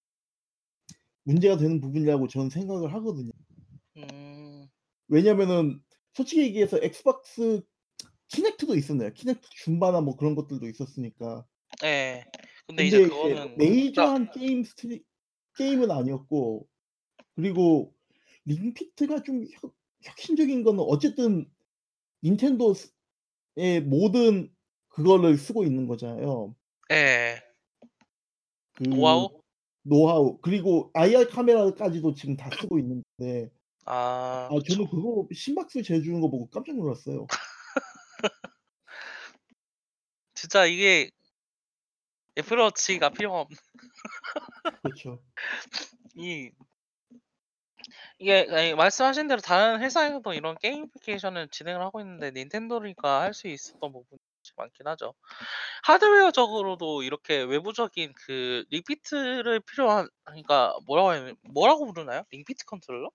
문제가 1.24 1.56
되는 1.56 1.80
부분이라고 1.80 2.28
저는 2.28 2.50
생각을 2.50 2.92
하거든요. 2.94 3.30
음 3.96 4.68
왜냐면은 5.08 5.80
솔직히 6.14 6.42
얘기해서 6.42 6.78
엑스박스 6.82 7.62
키넥트도 8.28 8.74
있었나요? 8.76 9.12
키넥트 9.12 9.48
줌바나 9.64 10.00
뭐 10.00 10.16
그런 10.16 10.34
것들도 10.34 10.66
있었으니까. 10.68 11.46
예. 11.84 12.24
근데 12.66 12.86
이제 12.86 12.98
근데 12.98 13.06
이제 13.06 13.08
그거는 13.08 13.36
딱 13.36 13.58
major한 13.58 14.30
게임 14.32 14.64
스트리 14.64 15.02
게임은 15.56 15.90
아니었고 15.90 16.66
그리고 17.36 17.94
링피트가 18.46 19.22
좀혁 19.22 19.74
혁신적인 20.04 20.62
거는 20.64 20.80
어쨌든 20.80 21.50
닌텐도 22.22 22.74
스위치의 22.74 23.80
모든 23.82 24.54
그거를 24.88 25.36
쓰고 25.36 25.64
있는 25.64 25.86
거잖아요. 25.86 26.54
예. 26.92 27.42
그 28.76 28.84
노하우? 28.84 29.40
노하우 29.82 30.38
그리고 30.40 30.90
IR 30.94 31.28
카메라까지도 31.28 32.14
지금 32.14 32.36
다 32.36 32.48
쓰고 32.58 32.78
있는데 32.78 33.50
아 33.84 34.48
아. 34.50 34.58
저는 34.66 34.88
그거 34.88 35.28
심박수 35.32 35.82
재주는 35.82 36.20
거 36.20 36.30
보고 36.30 36.48
깜짝 36.48 36.76
놀랐어요. 36.76 37.26
진짜 40.34 40.64
이게 40.66 41.10
애플워치가 42.38 43.10
필요가 43.10 43.40
없는 43.40 43.56
그렇죠. 44.82 45.22
이 46.16 46.50
이게 48.18 48.46
아니 48.50 48.74
말씀하신 48.74 49.28
대로 49.28 49.40
다른 49.40 49.80
회사에서도 49.80 50.32
이런 50.34 50.56
gamification을 50.58 51.48
진행을 51.48 51.80
하고 51.82 52.00
있는데 52.00 52.30
닌텐도니까 52.30 53.20
할 53.22 53.34
수 53.34 53.48
있었던 53.48 53.92
부분이 53.92 54.18
많긴 54.56 54.86
하죠. 54.88 55.14
하드웨어적으로도 55.84 57.02
이렇게 57.02 57.42
외부적인 57.42 58.12
그 58.16 58.64
링피트를 58.70 59.60
필요한 59.60 60.08
그러니까 60.24 60.76
뭐라고 60.86 61.14
해야 61.14 61.32
뭐라고 61.52 61.86
부르나요? 61.86 62.22
링피트 62.30 62.64
컨트롤러? 62.66 63.10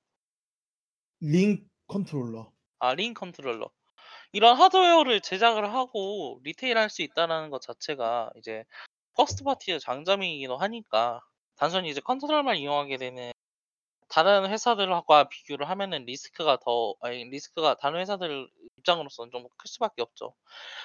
링 1.22 1.66
컨트롤러. 1.88 2.52
아 2.80 2.94
링 2.94 3.14
컨트롤러. 3.14 3.70
이런 4.34 4.58
하드웨어를 4.58 5.22
제작을 5.22 5.74
하고 5.74 6.40
retail할 6.44 6.90
수 6.90 7.02
있다라는 7.04 7.50
것 7.52 7.62
자체가 7.62 8.32
이제 8.38 8.66
first 9.16 9.44
party의 9.44 9.80
장점이기도 9.82 10.58
하니까 10.58 11.22
단순히 11.58 11.90
이제 11.90 12.02
컨트롤만 12.02 12.58
이용하게 12.58 12.98
되는 12.98 13.32
다른 14.10 14.50
회사들과 14.50 15.30
비교를 15.30 15.70
하면은 15.70 16.06
리스크가 16.06 16.58
더 16.64 16.96
아니 17.02 17.26
리스크가 17.26 17.76
다른 17.76 18.00
회사들 18.02 18.50
입장으로서는 18.80 19.32
좀 19.32 19.44
클 19.58 19.68
수밖에 19.68 20.02
없죠. 20.04 20.36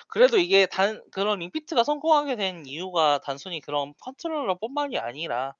그래도 0.09 0.39
이게 0.39 0.67
단 0.67 1.03
그런 1.13 1.41
링피트가 1.41 1.85
성공하게 1.85 2.37
된 2.37 2.67
이유가 2.67 3.21
단순히 3.25 3.61
그런 3.61 3.95
컨트롤러뿐만이 4.01 4.99
아니라 4.99 5.55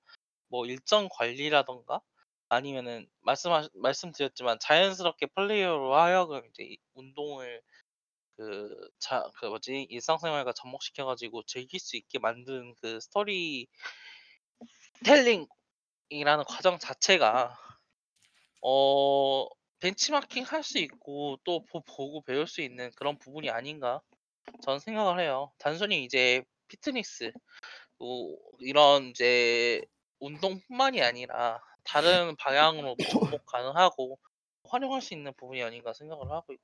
뭐 0.49 0.67
일정 0.67 1.09
관리라든가 1.13 2.01
아니면은 2.51 3.09
말씀하 3.23 3.69
말씀드렸지만 3.75 4.59
자연스럽게 4.61 5.27
플레이어로 5.37 5.95
하여금 5.97 6.43
이제 6.51 6.65
이 6.65 6.79
운동을 6.95 7.63
그 8.37 8.91
자 9.01 9.31
그 9.37 9.47
뭐지 9.47 9.87
일상생활과 9.91 10.53
접목시켜 10.55 11.07
가지고 11.07 11.43
즐길 11.45 11.81
수 11.81 11.97
있게 11.97 12.19
만든 12.21 12.75
그 12.81 13.01
스토리 13.01 13.69
텔링 15.05 15.47
이라는 16.09 16.45
과정 16.47 16.79
자체가 16.79 17.59
어 18.63 19.47
벤치마킹 19.81 20.45
할 20.45 20.63
수 20.63 20.79
있고 20.79 21.39
또 21.45 21.61
보 21.67 21.83
보고 21.83 22.23
배울 22.23 22.47
수 22.47 22.63
있는 22.63 22.91
그런 22.97 23.19
부분이 23.19 23.51
아닌가 23.51 24.01
저는 24.63 24.81
생각을 24.81 25.21
해요. 25.21 25.53
단순히 25.59 26.05
이제 26.05 26.45
피트니스 26.69 27.33
뭐 27.99 28.37
이런 28.61 29.07
이제 29.11 29.83
운동뿐만이 30.21 31.03
아니라 31.03 31.63
다른 31.85 32.37
방향으로도 32.97 33.07
접목 33.07 33.45
가능하고 33.47 34.19
활용할 34.65 35.03
수 35.03 35.15
있는 35.15 35.33
부분이 35.37 35.63
아닌가 35.65 35.93
생각을 35.95 36.31
하고 36.33 36.55
있어 36.55 36.61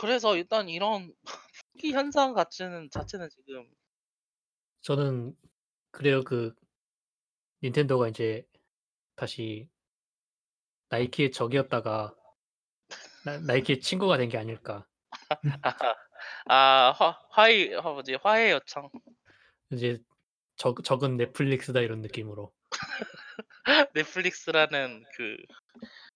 그래서 0.00 0.36
일단 0.36 0.68
이런 0.68 1.12
품귀 1.72 1.92
현상 1.92 2.34
자체는 2.34 2.90
자체는 2.90 3.28
지금 3.30 3.70
저는 4.82 5.36
그래요. 5.92 6.24
그 6.24 6.54
닌텐도가 7.62 8.08
인제 8.08 8.46
다시 9.16 9.68
나이키의 10.88 11.30
적이었다가 11.32 12.14
나 13.24 13.38
나이키의 13.38 13.80
친구가 13.80 14.16
된 14.18 14.28
게 14.28 14.38
아닐까. 14.38 14.86
아 16.46 16.92
화 16.98 17.18
화이 17.30 17.74
화 17.74 17.92
뭐지 17.92 18.16
화해 18.22 18.52
요청. 18.52 18.88
이제 19.72 19.98
적 20.56 20.82
적은 20.84 21.16
넷플릭스다 21.16 21.80
이런 21.80 22.00
느낌으로. 22.00 22.52
넷플릭스라는 23.94 25.04
그 25.16 25.36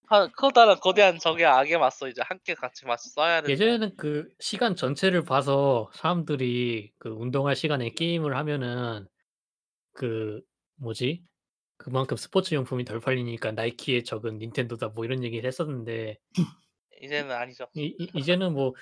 한 0.07 0.31
커다란 0.37 0.81
거대한 0.81 1.19
적의 1.19 1.47
악에 1.47 1.79
맞서 1.79 2.09
이제 2.09 2.21
함께 2.25 2.55
같이 2.55 2.85
맞서 2.85 3.09
써야 3.11 3.43
된다. 3.43 3.53
예전에는 3.53 3.97
그 3.97 4.29
시간 4.41 4.75
전체를 4.75 5.25
봐서 5.25 5.91
사람들이 5.95 6.93
그 6.99 7.11
운동할 7.11 7.57
시간에 7.57 7.91
게임을 7.91 8.37
하면은 8.37 9.07
그 9.93 10.41
뭐지? 10.77 11.23
그만큼 11.81 12.17
스포츠 12.19 12.55
용품이 12.55 12.85
덜 12.85 13.01
팔리니까 13.01 13.53
나이키의 13.53 14.05
적은 14.05 14.39
닌텐도다 14.39 14.89
뭐 14.91 15.05
이런 15.07 15.25
얘기를 15.25 15.49
했었는데 15.49 16.19
이제는 17.03 17.33
아니죠. 17.35 17.67
이 17.75 17.95
이 17.99 18.09
이제는 18.15 18.53
뭐 18.55 18.75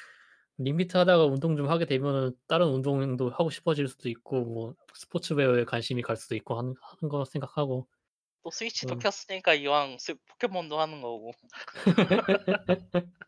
링피트 0.58 0.96
하다가 0.96 1.26
운동 1.26 1.56
좀 1.56 1.68
하게 1.70 1.86
되면은 1.86 2.32
다른 2.48 2.68
운동도 2.68 3.30
하고 3.30 3.50
싶어질 3.50 3.88
수도 3.88 4.08
있고 4.10 4.44
뭐 4.44 4.74
스포츠웨어에 4.94 5.64
관심이 5.64 6.02
갈 6.02 6.16
수도 6.16 6.36
있고 6.36 6.58
하는 6.58 6.74
하는 6.82 7.08
거 7.10 7.24
생각하고 7.24 7.88
또 8.42 8.50
스위치도 8.50 8.96
음. 8.96 8.98
켰으니까 8.98 9.54
이왕 9.54 9.98
스 9.98 10.14
포켓몬도 10.26 10.78
하는 10.80 11.00
거고. 11.02 11.32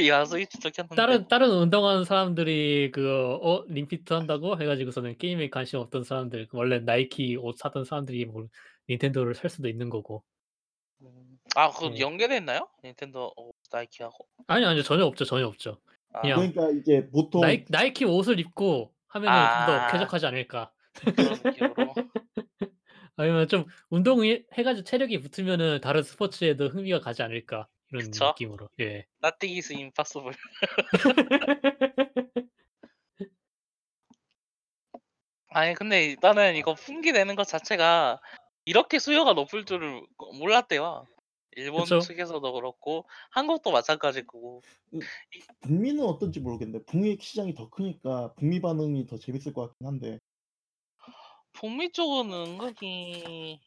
이왕 0.00 0.24
스위치도 0.26 0.70
켰는데 0.70 0.96
다른 0.96 1.28
다른 1.28 1.50
운동하는 1.50 2.04
사람들이 2.04 2.90
그어 2.92 3.64
링피트 3.68 4.12
한다고 4.12 4.60
해 4.60 4.66
가지고서는 4.66 5.18
게임에 5.18 5.50
관심 5.50 5.78
없던 5.80 6.04
사람들 6.04 6.48
원래 6.52 6.78
나이키 6.80 7.36
옷 7.36 7.56
사던 7.58 7.84
사람들이 7.84 8.26
뭐 8.26 8.46
닌텐도를 8.88 9.34
살 9.34 9.50
수도 9.50 9.68
있는 9.68 9.90
거고. 9.90 10.24
음. 11.02 11.38
아 11.56 11.70
그거 11.70 11.90
네. 11.90 12.00
연계돼 12.00 12.36
있나요? 12.38 12.68
닌텐도 12.84 13.32
어 13.36 13.50
나이키하고? 13.72 14.26
아니요, 14.46 14.68
아니요. 14.68 14.82
전혀 14.82 15.04
없죠, 15.04 15.24
전혀 15.24 15.46
없죠. 15.46 15.78
아. 16.12 16.20
그냥 16.20 16.52
그러니까 16.52 16.70
이제 16.80 17.08
보통 17.10 17.40
나이 17.40 17.64
나이키 17.68 18.04
옷을 18.04 18.38
입고 18.38 18.92
하면은 19.08 19.34
좀 19.66 19.66
더 19.66 19.80
아. 19.80 19.86
쾌적하지 19.92 20.26
않을까. 20.26 20.72
그런 21.16 21.38
느낌으로. 21.44 21.94
아니면 23.16 23.48
좀 23.48 23.66
운동을 23.90 24.46
해 24.56 24.62
가지고 24.62 24.84
체력이 24.84 25.20
붙으면은 25.20 25.80
다른 25.80 26.02
스포츠에도 26.02 26.68
흥미가 26.68 27.00
가지 27.00 27.22
않을까 27.22 27.68
이런 27.92 28.10
그쵸. 28.10 28.26
느낌으로. 28.28 28.68
예. 28.80 29.06
Nothing 29.22 29.58
is 29.58 29.72
impossible. 29.72 30.36
아니 35.54 35.74
근데 35.74 36.06
일단은 36.06 36.56
이거 36.56 36.74
품귀되는 36.74 37.36
것 37.36 37.46
자체가 37.46 38.20
이렇게 38.64 38.98
수요가 38.98 39.34
높을 39.34 39.64
줄을 39.66 40.02
몰랐대요. 40.38 41.06
일본 41.52 41.84
그쵸. 41.84 42.00
측에서도 42.00 42.52
그렇고 42.52 43.06
한국도 43.30 43.70
마찬가지일 43.70 44.26
거고. 44.26 44.62
북미는 45.60 46.04
어떤지 46.04 46.40
모르겠는데 46.40 46.84
북미 46.86 47.18
시장이 47.20 47.54
더 47.54 47.68
크니까 47.68 48.32
북미 48.34 48.60
반응이 48.60 49.06
더 49.06 49.18
재밌을 49.18 49.52
것 49.52 49.68
같긴 49.68 49.86
한데 49.86 50.18
북미 51.52 51.92
쪽은 51.92 52.32
은근히 52.32 53.60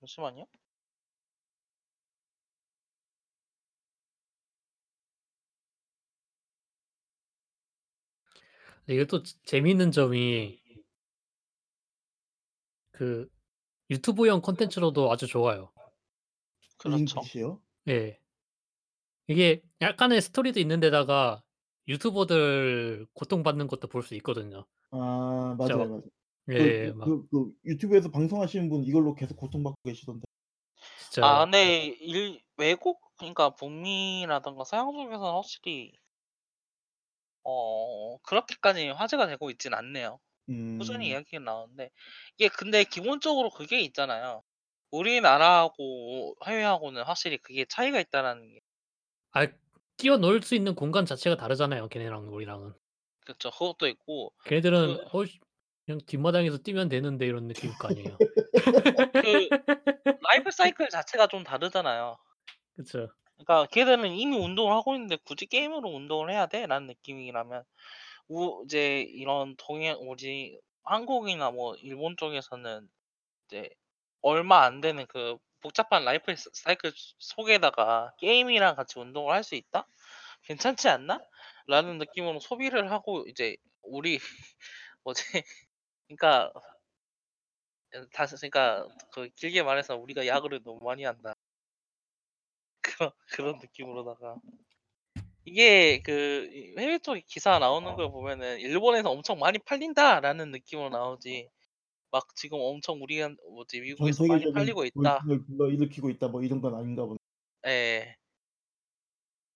잠시만요. 0.00 0.46
이게 8.88 9.04
또 9.06 9.22
재 9.22 9.34
재미있는 9.44 9.92
점이 9.92 10.60
그 12.92 13.28
유튜브용 13.90 14.42
콘텐츠로도 14.42 15.12
아주 15.12 15.26
좋아요. 15.26 15.72
그렇죠. 16.78 17.20
예. 17.88 18.20
이게 19.26 19.62
약간의 19.80 20.20
스토리도 20.22 20.60
있는 20.60 20.80
데다가 20.80 21.42
유튜버들 21.88 23.06
고통받는 23.14 23.66
것도 23.68 23.88
볼 23.88 24.02
수 24.02 24.14
있거든요. 24.16 24.66
아 24.90 25.54
맞아요, 25.58 25.78
막 25.78 25.88
맞아요. 25.88 26.02
예그 26.48 26.86
막 26.94 27.04
그 27.04 27.28
그 27.30 27.52
유튜브에서 27.66 28.10
방송하시는 28.10 28.68
분 28.70 28.84
이걸로 28.84 29.14
계속 29.14 29.36
고통받고 29.36 29.78
계시던데. 29.84 30.26
진짜 30.96 31.22
아 31.26 31.44
근데 31.44 31.86
일 31.86 32.40
외국 32.56 33.00
그러니까 33.18 33.50
북미라든가 33.50 34.64
서양 34.64 34.92
쪽에서는 34.92 35.32
확실히 35.34 35.92
어 37.44 38.18
그렇게까지 38.22 38.88
화제가 38.90 39.26
되고 39.26 39.50
있진 39.50 39.74
않네요. 39.74 40.20
꾸준히 40.78 41.06
음. 41.06 41.10
이야기가 41.12 41.40
나오는데 41.42 41.90
이게 42.38 42.48
근데 42.48 42.84
기본적으로 42.84 43.50
그게 43.50 43.80
있잖아요. 43.80 44.42
우리나라하고 44.90 46.36
해외하고는 46.46 47.02
확실히 47.04 47.38
그게 47.38 47.64
차이가 47.66 48.00
있다라는 48.00 48.58
게아 49.34 49.46
뛰어놀 49.96 50.42
수 50.42 50.54
있는 50.54 50.74
공간 50.74 51.04
자체가 51.06 51.36
다르잖아요, 51.36 51.88
걔네랑 51.88 52.32
우리랑은. 52.32 52.72
그쵸. 53.26 53.50
그것도 53.50 53.88
있고 53.88 54.32
걔네들은 54.44 55.04
그어씨 55.10 55.40
그냥 55.84 56.00
뒷마당에서 56.06 56.58
뛰면 56.58 56.88
되는데 56.88 57.26
이런 57.26 57.48
느낌일 57.48 57.76
거 57.78 57.88
아니에요. 57.88 58.18
그 59.22 59.48
라이프 60.22 60.50
사이클 60.50 60.88
자체가 60.90 61.26
좀 61.26 61.44
다르잖아요. 61.44 62.16
그쵸. 62.76 63.08
그러니까 63.38 63.66
걔들은 63.72 64.12
이미 64.12 64.36
운동을 64.36 64.72
하고 64.74 64.94
있는데 64.94 65.16
'굳이 65.24 65.46
게임으로 65.46 65.88
운동을 65.90 66.30
해야 66.32 66.46
돼?'라는 66.46 66.86
느낌이라면 66.88 67.64
우 68.30 68.64
이제 68.64 69.02
이런 69.02 69.56
동양 69.58 70.04
뭐지 70.04 70.60
한국이나 70.84 71.50
뭐 71.52 71.74
일본 71.76 72.16
쪽에서는 72.16 72.88
이제 73.48 73.70
얼마 74.22 74.64
안 74.64 74.80
되는 74.82 75.06
그 75.08 75.38
복잡한 75.62 76.04
라이프 76.04 76.34
스 76.36 76.50
사이클 76.54 76.92
속에다가 77.20 78.14
'게임이랑 78.18 78.76
같이 78.76 78.98
운동을 79.00 79.34
할 79.34 79.44
수 79.44 79.54
있다? 79.56 79.86
괜찮지 80.44 80.88
않나?' 80.90 81.20
라는 81.68 81.98
느낌으로 81.98 82.40
소비를 82.40 82.92
하고 82.92 83.26
이제 83.28 83.56
우리 83.82 84.18
뭐지 85.04 85.22
그러니까 86.08 86.52
어 87.94 88.04
다시 88.12 88.34
그러니까 88.36 88.86
그 89.12 89.28
길게 89.36 89.62
말해서 89.62 89.96
'우리가 89.96 90.26
야구를 90.26 90.62
너무 90.64 90.78
많이 90.84 91.04
한다.' 91.04 91.34
그런 92.98 93.12
그런 93.32 93.58
느낌으로다가 93.58 94.36
이게 95.44 96.00
그이 96.02 96.74
해외 96.78 96.98
쪽에 96.98 97.22
기사 97.26 97.58
나오는 97.58 97.94
걸 97.96 98.10
보면은 98.10 98.58
'일본에서 98.60 99.10
엄청 99.10 99.38
많이 99.38 99.58
팔린다.'라는 99.58 100.50
느낌으로 100.52 100.90
나오지 100.90 101.48
막 102.12 102.24
지금 102.36 102.58
엄청 102.60 103.02
우리한 103.02 103.36
뭐지 103.52 103.80
전 103.96 104.06
미국에서 104.10 104.24
많이 104.28 104.44
팔리고 104.52 104.84
있다. 104.84 105.20
돌풍을 105.20 105.44
불러 105.44 105.68
일으키고 105.70 106.10
있다 106.10 106.28
뭐 106.28 106.42
이런 106.42 106.60
건 106.60 106.74
아닌가 106.74 107.04
보네. 107.06 107.18
예. 107.66 108.18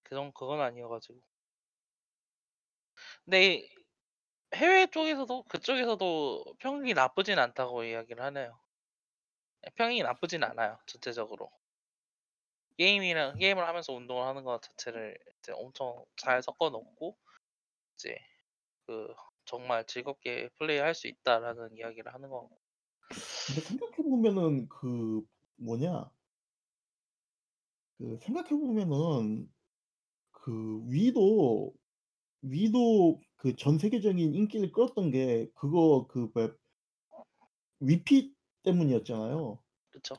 그런 0.05 0.33
그건 0.33 0.61
아니어 0.61 0.89
가지고. 0.89 1.23
근데 3.25 3.69
해외 4.55 4.87
쪽에서도 4.89 5.45
그쪽에서도 5.45 6.45
평이 6.61 6.95
나쁘진 6.95 7.39
않다고 7.39 7.85
이야기를 7.85 8.23
하네요. 8.25 8.59
예 9.67 9.71
평이 9.77 10.03
나쁘진 10.03 10.43
않아요, 10.45 10.79
전체적으로. 10.87 11.51
게임이랑 12.79 13.39
게임을 13.39 13.67
하면서 13.67 13.93
운동을 13.93 14.27
하는 14.27 14.45
것 14.45 14.63
자체를 14.63 15.17
이제 15.39 15.53
엄청 15.53 16.05
잘 16.17 16.43
섞어 16.43 16.71
놓고 16.71 17.19
이제 17.97 18.17
그 18.87 19.09
정말 19.47 19.87
즐겁게 19.87 20.51
플레이할 20.59 20.95
수 20.95 21.09
있다라는 21.09 21.77
이야기를 21.79 22.15
하는 22.15 22.31
거 22.31 22.51
근데 23.47 23.61
생각해 23.61 23.97
보면은 24.03 24.69
그 24.69 25.23
뭐냐 25.57 26.11
그 27.99 28.19
생각해 28.21 28.51
보면은 28.51 29.51
그 30.33 30.83
위도 30.89 31.75
위도 32.43 33.21
그 33.37 33.57
전 33.57 33.79
세계적인 33.79 34.35
인기를 34.35 34.73
끌었던 34.73 35.11
게 35.13 35.51
그거 35.55 36.07
그 36.11 36.31
위핏 37.81 38.35
때문이었잖아요. 38.63 39.63
그쵸. 39.91 40.17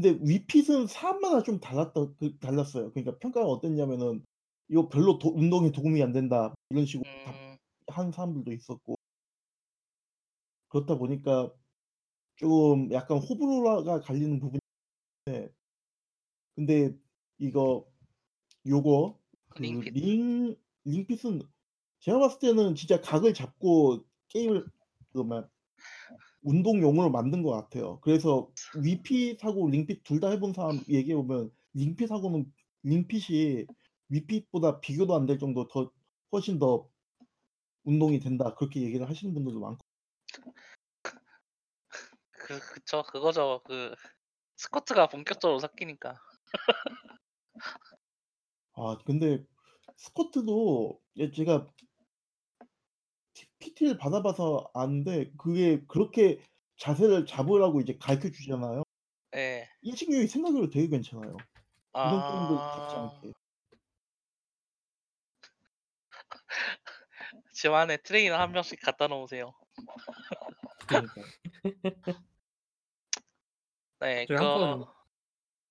근데 0.00 0.16
위핏은 0.22 0.86
사람마다 0.86 1.42
좀 1.42 1.58
달랐던 1.58 2.14
그 2.18 2.38
달랐어요. 2.38 2.92
그러니까 2.92 3.18
평가가 3.18 3.46
어땠냐면은 3.48 4.24
"이거 4.68 4.88
별로 4.88 5.18
도 5.18 5.30
운동에 5.34 5.72
도움이 5.72 6.00
안 6.04 6.12
된다." 6.12 6.54
이런 6.70 6.86
식으로 6.86 7.04
답 7.24 7.34
음. 7.34 7.56
하는 7.88 8.12
사람들도 8.12 8.52
있었고. 8.52 8.94
그렇다 10.68 10.96
보니까 10.98 11.52
좀 12.36 12.92
약간 12.92 13.18
호불호가 13.18 14.00
갈리는 14.00 14.38
부분이 14.40 14.60
네. 15.26 15.50
근데 16.56 16.94
이거 17.38 17.86
요거 18.66 19.18
그 19.50 19.62
링핏. 19.62 19.94
링 19.94 20.56
링핏은 20.84 21.42
제가 22.00 22.18
봤을 22.20 22.38
때는 22.40 22.74
진짜 22.76 23.00
각을 23.00 23.34
잡고 23.34 24.04
게임을 24.28 24.66
그 25.12 25.18
뭐야 25.20 25.48
운동용으로 26.48 27.10
만든 27.10 27.42
것 27.42 27.50
같아요. 27.52 28.00
그래서 28.00 28.50
위핏하고 28.82 29.68
링핏 29.68 30.02
둘 30.04 30.20
다 30.20 30.30
해본 30.30 30.54
사람 30.54 30.80
얘기해 30.88 31.16
보면 31.16 31.50
링핏하고는 31.74 32.52
링핏이 32.84 33.66
위핏보다 34.08 34.80
비교도 34.80 35.14
안 35.14 35.26
될 35.26 35.38
정도 35.38 35.68
더 35.68 35.92
훨씬 36.32 36.58
더 36.58 36.88
운동이 37.84 38.20
된다 38.20 38.54
그렇게 38.54 38.82
얘기를 38.82 39.08
하시는 39.08 39.34
분들도 39.34 39.60
많고. 39.60 39.78
그 42.32 42.58
그쵸. 42.60 43.02
그거죠. 43.02 43.60
그 43.66 43.94
스쿼트가 44.56 45.08
본격적으로 45.08 45.58
섞이니까. 45.58 46.14
아 48.74 48.96
근데 49.04 49.44
스쿼트도 49.96 51.00
예 51.18 51.30
제가 51.32 51.66
티 51.76 51.87
PT를 53.68 53.98
받아 53.98 54.22
봐서 54.22 54.70
아는데 54.74 55.30
그게 55.36 55.82
그렇게 55.88 56.40
자세를 56.76 57.26
잡으라고 57.26 57.80
이제 57.80 57.96
가르쳐 57.98 58.30
주잖아요. 58.30 58.84
인식 59.82 60.10
유닛 60.10 60.28
생각외로 60.28 60.70
되게 60.70 60.88
괜찮아요. 60.88 61.36
이런 61.94 62.30
게임도 62.30 62.56
잡지 62.56 62.96
아. 62.96 63.02
않게. 63.02 63.32
집 67.52 67.72
안에 67.72 67.98
트레이너 67.98 68.36
한 68.36 68.52
명씩 68.52 68.80
갖다 68.80 69.08
놓으세요. 69.08 69.52
네. 74.00 74.26
저희 74.26 74.38
그 74.38 74.44
한번 74.44 74.86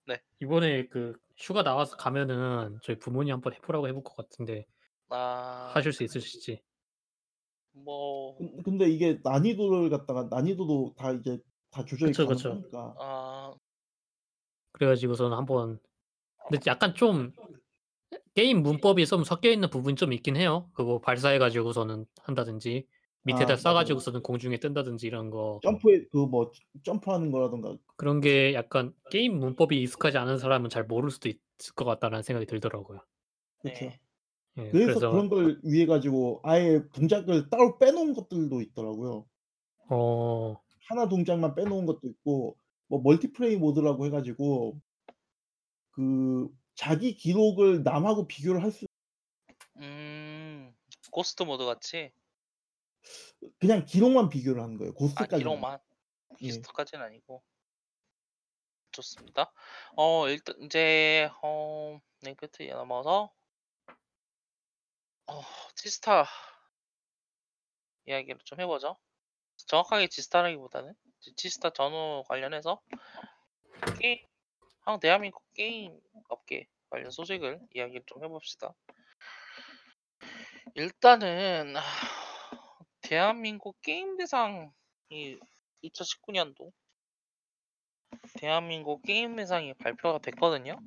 네. 0.05 0.21
이번에 0.41 0.87
그 0.87 1.17
휴가 1.37 1.63
나와서 1.63 1.95
가면은 1.95 2.79
저희 2.83 2.99
부모님 2.99 3.33
한번 3.33 3.53
해 3.53 3.59
보라고 3.59 3.87
해볼 3.87 4.03
것 4.03 4.15
같은데 4.15 4.65
아. 5.09 5.71
하실 5.73 5.93
수 5.93 6.03
있으실지. 6.03 6.61
뭐 7.84 8.38
근 8.38 8.63
근데 8.63 8.88
이게 8.89 9.19
난이도를 9.23 9.89
갖다가 9.89 10.28
난이도도 10.30 10.93
다 10.97 11.11
이제 11.11 11.39
다 11.71 11.84
조절이 11.86 12.11
그쵸, 12.11 12.28
그쵸. 12.28 12.49
가능하니까. 12.49 12.95
아. 12.99 13.55
그래 14.71 14.88
가지고서는 14.88 15.36
한번 15.36 15.80
근데 16.49 16.61
약간 16.67 16.93
좀 16.95 17.34
게임 18.36 18.61
문법이 18.61 19.05
좀 19.05 19.23
섞여 19.23 19.49
있는 19.49 19.69
부분이 19.69 19.95
좀 19.95 20.13
있긴 20.13 20.38
해요. 20.38 20.69
그거 20.73 20.99
발사해 20.99 21.39
가지고서는 21.39 22.05
한다든지 22.21 22.88
밑에다 23.23 23.55
아쏴 23.55 23.63
맞아요. 23.65 23.73
가지고서는 23.75 24.21
공중에 24.21 24.57
뜬다든지 24.57 25.07
이런 25.07 25.30
거. 25.30 25.59
점프에 25.63 26.05
그 26.11 26.17
뭐 26.28 26.51
점프하는 26.84 27.32
거라든가 27.32 27.75
그런 27.97 28.21
게 28.21 28.53
약간 28.53 28.93
게임 29.09 29.39
문법이 29.39 29.82
익숙하지 29.82 30.17
않은 30.19 30.38
사람은 30.38 30.69
잘 30.69 30.84
모를 30.86 31.09
수도 31.09 31.30
있을 31.30 31.73
것 31.75 31.84
같다라는 31.86 32.23
생각이 32.23 32.45
들더라고요. 32.45 32.99
그쵸. 33.59 33.86
네. 33.86 33.99
예. 34.57 34.69
그래서 34.71 34.99
그래서 34.99 35.11
그런 35.11 35.29
걸 35.29 35.59
위해 35.63 35.85
가지고 35.85 36.39
아예 36.43 36.81
동작을 36.93 37.49
따로 37.49 37.77
빼놓은 37.79 38.13
것들도 38.13 38.61
있더라고요. 38.61 39.27
어. 39.89 40.55
하나 40.87 41.07
동작만 41.09 41.55
빼놓은 41.55 41.85
것도 41.85 42.07
있고 42.07 42.57
뭐 42.87 43.01
멀티플레이 43.01 43.57
모드라고 43.57 44.05
해 44.05 44.09
가지고 44.09 44.79
그 45.91 46.49
자기 46.75 47.15
기록을 47.15 47.83
남하고 47.83 48.27
비교를 48.27 48.63
할 48.63 48.71
수 48.71 48.85
음. 49.77 50.75
ghost 51.11 51.43
mode 51.43 51.65
같이? 51.65 52.11
그냥 53.59 53.85
기록만 53.85 54.29
비교를 54.29 54.61
하는 54.61 54.77
거예요. 54.77 54.93
아 55.15 55.25
ghost까지는. 55.25 55.39
기록만? 55.39 55.79
예. 56.41 56.47
ghost까지는 56.47 57.05
아니고. 57.05 57.43
좋습니다. 58.91 59.51
어 59.95 60.27
일단 60.29 60.55
인제 60.59 61.29
어맨 61.41 62.35
끝에 62.37 62.69
넘어서 62.71 63.31
어 65.28 65.41
지스타 65.75 66.25
이야기를 68.05 68.39
좀 68.45 68.59
해 68.59 68.65
보죠. 68.65 68.97
정확하게 69.67 70.07
지스타라기보다는 70.07 70.93
지 71.19 71.34
지스타 71.36 71.71
전후 71.71 72.23
관련해서 72.28 72.82
게임 73.99 74.25
한 74.82 74.99
대한민국 74.99 75.43
게임 75.53 75.99
업계 76.30 76.67
관련 76.89 77.11
소식을 77.11 77.59
이야기를 77.73 78.03
좀 78.05 78.23
해 78.23 78.28
봅시다. 78.28 78.73
일단은 80.75 81.73
대한민국 83.01 83.82
게임 83.82 84.15
대상이 84.17 84.69
2019 85.82 86.32
년도 86.32 86.71
대한민국 88.39 89.01
게임 89.03 89.36
대상이 89.36 89.73
발표가 89.73 90.19
됐거든요. 90.19 90.78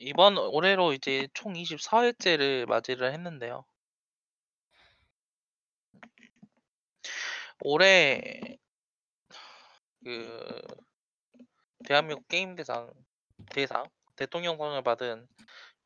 이번 0.00 0.38
올해로 0.38 0.92
이제 0.92 1.28
총 1.34 1.56
24 1.56 2.04
회째를 2.04 2.66
맞이를 2.66 3.12
했는데요. 3.12 3.64
올해 7.60 8.58
그 10.04 10.62
대한민국 11.84 12.26
게임 12.28 12.54
대상 12.54 12.92
대상 13.50 13.84
대통령상을 14.16 14.82
받은 14.82 15.26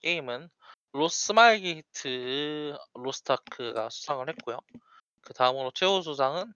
게임은 0.00 0.50
로 0.92 1.62
스마일게이트 1.62 2.76
로스트아크가 2.94 3.88
수상을 3.90 4.28
했고요. 4.28 4.58
그 5.22 5.32
다음으로 5.32 5.70
최우수상은 5.74 6.52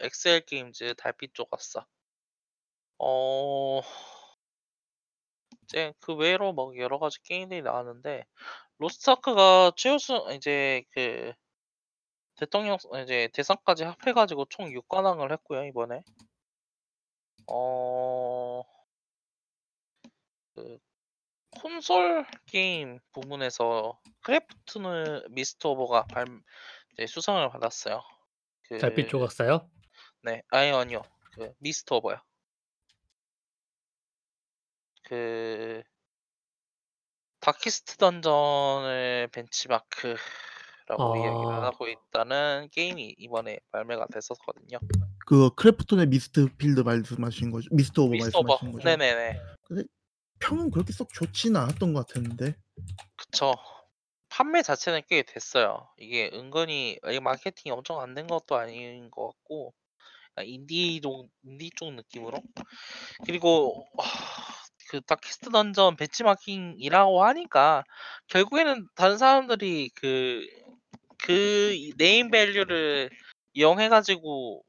엑스엘 0.00 0.42
게임즈 0.42 0.94
달빛 0.96 1.34
조각사. 1.34 1.84
어 2.98 3.80
이제 5.70 5.92
그 6.00 6.14
외로 6.14 6.52
뭐 6.52 6.76
여러 6.76 6.98
가지 6.98 7.22
게임들이 7.22 7.62
나왔는데 7.62 8.24
로스트아크가 8.78 9.72
최우수 9.76 10.26
이제 10.34 10.82
그 10.90 11.32
대통령 12.36 12.76
이제 13.02 13.28
대상까지 13.32 13.84
합해 13.84 14.12
가지고 14.14 14.46
총 14.48 14.66
6관왕을 14.70 15.30
했고요, 15.32 15.64
이번에. 15.64 16.02
어 17.46 18.62
그 20.54 20.78
콘솔 21.60 22.26
게임 22.46 22.98
부문에서 23.12 23.98
크래프톤 24.22 25.24
미스트 25.30 25.66
오버가 25.66 26.04
발 26.04 26.26
이제 26.92 27.06
수상을 27.06 27.48
받았어요. 27.50 28.02
달빛 28.80 29.06
그 29.06 29.10
조각사요? 29.10 29.68
네. 30.22 30.42
아니요, 30.50 30.76
아니요. 30.76 31.02
그 31.32 31.52
미스트 31.58 31.94
오버요. 31.94 32.20
그 35.10 35.82
Darkest 37.40 37.96
Dungeon을 37.96 39.28
벤치마크라고 39.32 40.16
이야기를 41.16 41.52
아. 41.52 41.64
하고 41.64 41.88
있다는 41.88 42.68
게임이 42.70 43.16
이번에 43.18 43.58
발매가 43.72 44.06
됐었거든요. 44.12 44.78
그 45.26 45.50
크래프톤의 45.56 46.06
미스트 46.06 46.46
필드 46.58 46.80
말씀하신 46.82 47.50
거죠? 47.50 47.68
미스트 47.72 47.98
오버 47.98 48.12
미스트 48.12 48.36
오버. 48.36 48.46
말씀하시는 48.54 48.72
거죠? 48.72 48.84
네네네. 48.88 49.40
근데 49.66 49.82
평은 50.38 50.70
그렇게 50.70 50.92
썩 50.92 51.12
좋지는 51.12 51.60
않았던 51.60 51.92
것 51.92 52.06
같았는데. 52.06 52.54
그쵸. 53.16 53.54
판매 54.28 54.62
자체는 54.62 55.02
꽤 55.08 55.22
됐어요. 55.24 55.88
이게 55.98 56.30
은근히 56.32 57.00
이 57.10 57.18
마케팅이 57.20 57.72
엄청 57.72 58.00
안 58.00 58.14
된 58.14 58.28
것도 58.28 58.54
아닌 58.56 59.10
것 59.10 59.32
같고 59.32 59.74
인디 60.44 61.00
쪽 61.02 61.28
인디 61.42 61.70
쪽 61.74 61.94
느낌으로. 61.94 62.40
그리고 63.26 63.84
그 64.90 65.00
Darkest 65.02 65.50
Dungeon 65.50 65.96
벤치마킹이라고 65.96 67.24
하니까 67.24 67.84
결국에는 68.28 68.88
다른 68.96 69.18
사람들이 69.18 69.90
그 69.94 70.46
그 71.22 71.76
네임 71.98 72.30
밸류를 72.30 73.10
이용해 73.52 73.88
가지고 73.88 74.64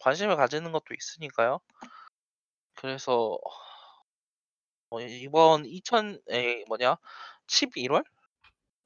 관심을 0.00 0.36
가지는 0.36 0.72
것도 0.72 0.94
있으니까요. 0.94 1.60
그래서 2.74 3.38
어 4.90 5.00
이번 5.00 5.64
2000 5.66 6.20
에 6.30 6.64
뭐냐 6.68 6.96
11월? 7.46 8.04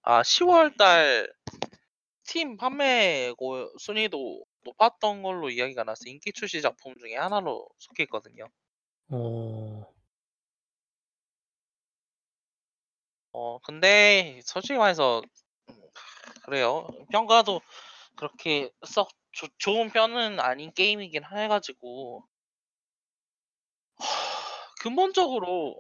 아 0.03 0.23
10월 0.23 0.77
달 0.77 1.31
스팀 2.25 2.57
판매 2.57 3.33
고 3.37 3.71
순위도 3.79 4.45
높았던 4.65 5.23
걸로 5.23 5.51
이야기가 5.51 5.85
났어요. 5.85 6.11
인기 6.13 6.33
출시 6.33 6.63
작품 6.63 6.95
중에 6.99 7.17
하나로 7.17 7.69
속해 7.79 8.05
있거든요. 8.05 8.47
어. 9.11 9.98
어 13.41 13.61
근데 13.61 14.41
솔직히 14.43 14.77
말해서 14.79 15.23
음 15.71 15.75
그래요. 16.43 16.89
평가도 17.13 17.61
그렇게 18.17 18.69
썩좋 18.85 19.53
좋은 19.59 19.91
편은 19.91 20.41
아닌 20.41 20.73
게임이긴 20.73 21.23
해 21.25 21.47
가지고 21.47 22.25
근본적으로 24.81 25.77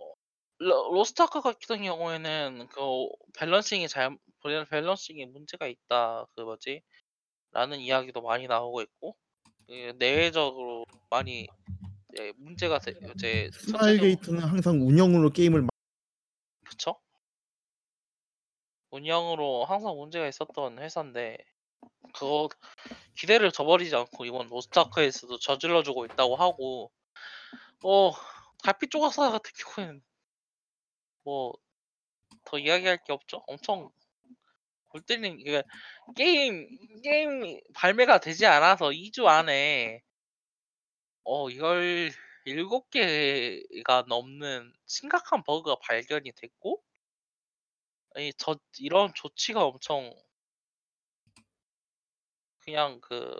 러 0.59 0.89
로스트아크 0.93 1.41
같은 1.41 1.83
경우에는 1.83 2.69
그 2.71 2.81
balancing이 3.39 3.89
잘밸 3.89 4.19
balancing에 4.71 5.27
문제가 5.27 5.67
있다. 5.67 6.27
그 6.37 6.43
뭐지? 6.43 6.83
라는 7.51 7.81
이야기도 7.81 8.23
많이 8.23 8.47
나오고 8.47 8.83
있고 8.83 9.17
그 9.67 9.95
내외적으로 9.99 10.85
많이 11.11 11.49
문제가 12.37 12.79
되 12.79 12.93
이제 13.17 13.51
스마일 13.53 13.99
게이트는 13.99 14.41
항상 14.41 14.81
운영으로 14.81 15.31
게임을 15.31 15.63
마 15.63 15.69
그쵸. 16.65 17.01
운영으로 18.91 19.65
항상 19.65 19.97
문제가 19.97 20.27
있었던 20.29 20.79
회사인데 20.79 21.39
그거 22.15 22.49
기대를 23.19 23.53
저버리지 23.53 23.95
않고 23.97 24.27
이번 24.27 24.49
로스트아크에서도 24.49 25.39
저질러 25.41 25.83
주고 25.83 26.07
있다고 26.07 26.37
하고 26.37 26.93
뭐 27.83 28.15
달빛 28.65 28.91
조각사 28.91 29.31
같은 29.31 29.53
경우에는 29.77 30.03
뭐 31.25 31.53
더 32.45 32.59
이야기할 32.59 32.99
게 33.05 33.13
없죠. 33.13 33.43
엄청 33.47 33.91
골 34.89 35.03
때리는 35.03 35.41
이게 35.41 35.63
게임 36.17 36.69
게임이 37.03 37.61
발매가 37.75 38.21
되지 38.21 38.47
않아서 38.47 38.93
2주 38.93 39.29
안에 39.29 40.03
어 41.25 41.49
이걸 41.51 42.11
7 42.45 42.67
개가 42.91 44.05
넘는 44.09 44.73
심각한 44.87 45.43
버그가 45.45 45.77
발견이 45.83 46.33
됐고 46.33 46.83
이 48.19 48.33
저 48.37 48.57
이런 48.81 49.15
조치가 49.15 49.65
엄청 49.65 50.13
그냥 52.61 53.01
그 53.01 53.35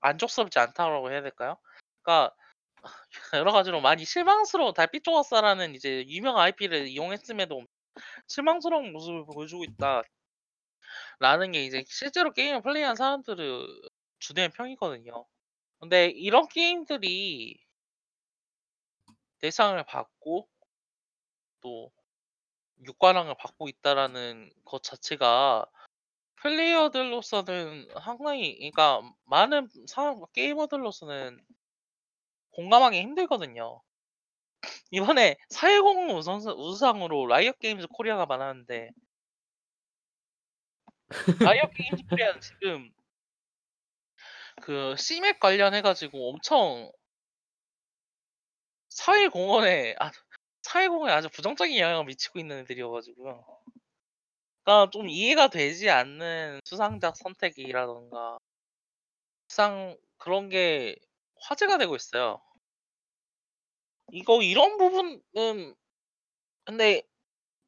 만족스럽지 0.00 0.58
않다고 0.58 1.10
해야 1.10 1.22
될까요? 1.22 1.56
그러니까 2.02 2.34
여러 3.34 3.52
가지로 3.52 3.80
많이 3.80 4.04
실망스러운 4.04 4.74
달빛 4.74 5.04
조각사라는 5.04 5.74
이제 5.74 6.04
유명한 6.08 6.44
IP를 6.44 6.88
이용했음에도 6.88 7.62
실망스러운 8.28 8.92
모습을 8.92 9.26
보여주고 9.26 9.64
있다. 9.64 10.02
라는 11.18 11.52
게 11.52 11.64
이제 11.64 11.84
실제로 11.86 12.32
게임을 12.32 12.62
플레이한 12.62 12.96
사람들의 12.96 13.66
주된 14.18 14.50
평이거든요. 14.52 15.24
근데 15.80 16.06
이런 16.06 16.48
게임들이 16.48 17.58
대상을 19.40 19.84
받고 19.84 20.48
또 21.60 21.90
육관왕을 22.84 23.34
받고 23.38 23.68
있다라는 23.68 24.50
것 24.64 24.82
자체가 24.82 25.66
플레이어들로서는 26.36 27.88
상당히 28.02 28.56
그러니까 28.56 29.02
많은 29.24 29.68
사람 29.86 30.20
게이머들로서는 30.32 31.44
공감하기 32.52 33.00
힘들거든요. 33.00 33.82
이번에 34.90 35.36
410 35.50 36.16
우선 36.16 36.40
우수상으로 36.40 37.26
라이엇 37.26 37.58
게임즈 37.58 37.86
코리아가 37.88 38.26
받았는데 38.26 38.90
라이엇 41.40 41.70
게임즈 41.74 42.04
코리아는 42.08 42.40
지금 42.40 42.90
그 44.62 44.94
씨맥 44.96 45.38
관련해 45.40 45.82
가지고 45.82 46.30
엄청 46.30 46.90
사회 48.88 49.28
공헌에 49.28 49.94
아 49.98 50.10
사회 50.62 50.88
공헌에 50.88 51.12
아주 51.12 51.28
부정적인 51.28 51.78
영향을 51.78 52.04
미치고 52.04 52.38
있는 52.38 52.58
애들이어 52.60 52.90
가지고요. 52.90 53.44
그러니까 54.64 54.90
좀 54.90 55.08
이해가 55.08 55.48
되지 55.48 55.90
않는 55.90 56.60
수상작 56.64 57.16
선택이라든가 57.16 58.38
수상 59.48 59.96
그런 60.18 60.48
게 60.48 60.96
화제가 61.42 61.78
되고 61.78 61.96
있어요. 61.96 62.40
이거 64.12 64.42
이런 64.42 64.76
부분은 64.76 65.74
근데 66.64 67.02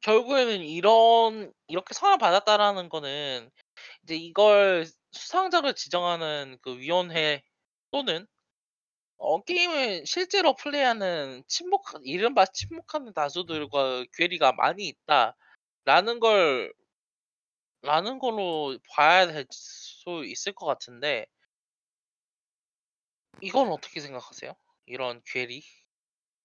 결국에는 0.01 0.61
이런 0.61 1.53
이렇게 1.67 1.93
상을 1.93 2.17
받았다라는 2.17 2.89
거는 2.89 3.49
이제 4.03 4.15
이걸 4.15 4.85
수상작을 5.11 5.75
지정하는 5.75 6.57
그 6.61 6.77
위원회 6.77 7.43
또는 7.91 8.27
어 9.25 9.41
게임을 9.41 10.05
실제로 10.05 10.53
플레이하는 10.53 11.43
친목 11.47 11.85
이른바 12.03 12.45
친목하는 12.45 13.13
다수들과 13.13 14.03
괴리가 14.13 14.51
많이 14.51 14.89
있다라는 14.89 16.19
걸 16.19 16.73
라는 17.81 18.19
걸로 18.19 18.77
봐야 18.89 19.25
될 19.25 19.45
수 19.49 20.25
있을 20.25 20.51
것 20.51 20.65
같은데 20.65 21.25
이건 23.41 23.71
어떻게 23.71 24.01
생각하세요? 24.01 24.53
이런 24.87 25.21
괴리? 25.25 25.63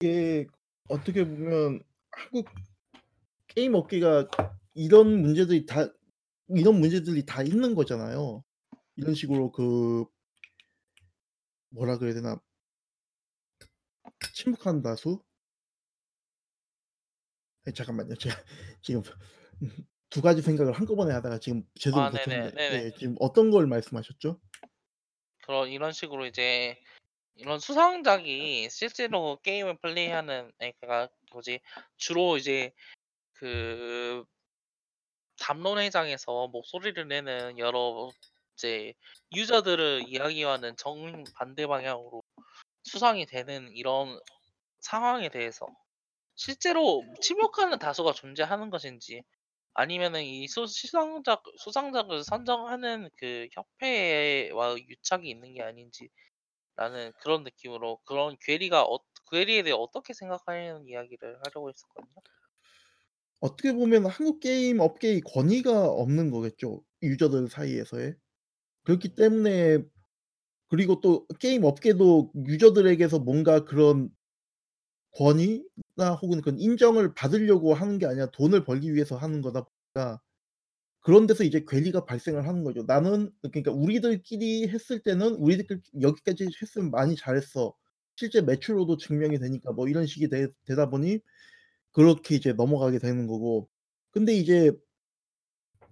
이게 0.01 0.47
어떻게 0.89 1.24
보면 1.24 1.83
한국 2.12 2.47
게임 3.49 3.74
업계가 3.74 4.29
이런 4.74 5.20
문제들이 5.20 5.66
다 5.66 5.89
이런 6.47 6.79
문제들이 6.79 7.26
다 7.26 7.43
있는 7.43 7.74
거잖아요. 7.74 8.45
이런 8.95 9.14
식으로 9.16 9.51
그 9.51 10.05
뭐라 11.70 11.99
그래야 11.99 12.14
되나 12.14 12.41
침묵하는 14.34 14.82
다수? 14.82 15.22
아니 17.66 17.74
잠깐만요. 17.74 18.14
제가 18.16 18.34
지금 18.82 19.02
두 20.11 20.22
가지 20.22 20.42
생각을 20.42 20.72
한꺼번에 20.72 21.12
하다가 21.14 21.38
지금 21.38 21.64
제대로 21.78 22.00
아 22.02 22.11
네네. 22.11 22.50
못했는데 22.50 22.56
네네. 22.56 22.84
예 22.86 22.92
지금 22.98 23.16
어떤 23.20 23.50
걸 23.50 23.66
말씀하셨죠? 23.66 24.40
그런 25.42 25.68
이런 25.70 25.92
식으로 25.92 26.26
이제 26.26 26.76
이런 27.36 27.59
수상작이 27.61 28.70
실제로 28.70 29.38
게임을 29.42 29.78
플레이하는 29.78 30.52
그러니까 30.59 31.09
뭐지 31.32 31.61
주로 31.96 32.36
이제 32.38 32.72
그 33.34 34.24
담론회장에서 35.40 36.48
목소리를 36.48 37.06
내는 37.09 37.59
여러 37.59 38.11
이제 38.54 38.92
유저들의 39.34 40.04
이야기와는 40.04 40.76
정반대 40.76 41.66
방향으로 41.66 42.22
수상이 42.89 43.26
되는 43.26 43.70
이런 43.74 44.20
상황에 44.80 45.28
대해서 45.30 45.66
실제로 46.36 47.05
침묵하는 47.22 47.78
다수가 47.78 48.12
존재하는 48.14 48.70
것인지 48.70 49.22
아니면은 49.74 50.24
이 50.24 50.47
수 50.49 50.66
수상작 50.66 51.45
수상작을 51.59 52.24
선정하는 52.24 53.11
그 53.18 53.49
협회와 53.53 54.76
유착이 54.78 55.28
있는 55.30 55.55
게 55.55 55.62
아닌지라는 55.62 57.12
그런 57.22 57.45
느낌으로 57.45 57.99
그런 58.07 58.36
괴리가 58.41 58.84
어 58.84 58.99
괴리에 59.30 59.62
대해 59.64 59.74
어떻게 59.78 60.14
생각하냐는 60.14 60.89
이야기를 60.89 61.41
하려고 61.45 61.68
했었거든요. 61.70 62.22
어떻게 63.41 63.72
보면 63.72 64.07
한국 64.07 64.41
게임 64.41 64.80
업계의 64.80 65.20
권위가 65.22 65.86
없는 65.91 66.30
거겠죠, 66.30 66.84
유저들 67.03 67.49
사이에서의. 67.49 68.16
그렇기 68.84 69.14
때문에 69.16 69.78
그리고 70.68 71.00
또 71.00 71.26
게임 71.40 71.64
업계도 71.64 72.32
유저들에게서 72.46 73.20
뭔가 73.20 73.64
그런 73.64 74.10
권위나 75.12 76.14
혹은 76.22 76.40
그런 76.42 76.58
인정을 76.60 77.14
받으려고 77.14 77.74
하는 77.74 77.98
게 77.98 78.06
아니라 78.06 78.26
돈을 78.30 78.64
벌기 78.64 78.94
위해서 78.94 79.16
하는 79.16 79.40
거다 79.42 79.64
보니까 79.94 80.20
그런 81.02 81.26
데서 81.26 81.44
이제 81.44 81.64
괴리가 81.68 82.04
발생을 82.06 82.46
하는 82.48 82.64
거죠. 82.64 82.84
나는 82.86 83.32
그러니까 83.42 83.72
우리들끼리 83.72 84.68
했을 84.68 85.00
때는 85.02 85.34
우리들끼리 85.36 85.82
여기까지 86.02 86.48
했으면 86.62 86.90
많이 86.92 87.16
잘했어. 87.16 87.74
실제 88.16 88.42
매출로도 88.42 88.98
증명이 88.98 89.38
되니까 89.40 89.72
뭐 89.72 89.88
이런 89.88 90.06
식이 90.06 90.28
되 90.28 90.48
되다 90.66 90.90
보니 90.90 91.20
그렇게 91.92 92.36
이제 92.36 92.52
넘어가게 92.54 92.98
되는 93.00 93.26
거고. 93.28 93.68
근데 94.12 94.34
이제 94.34 94.72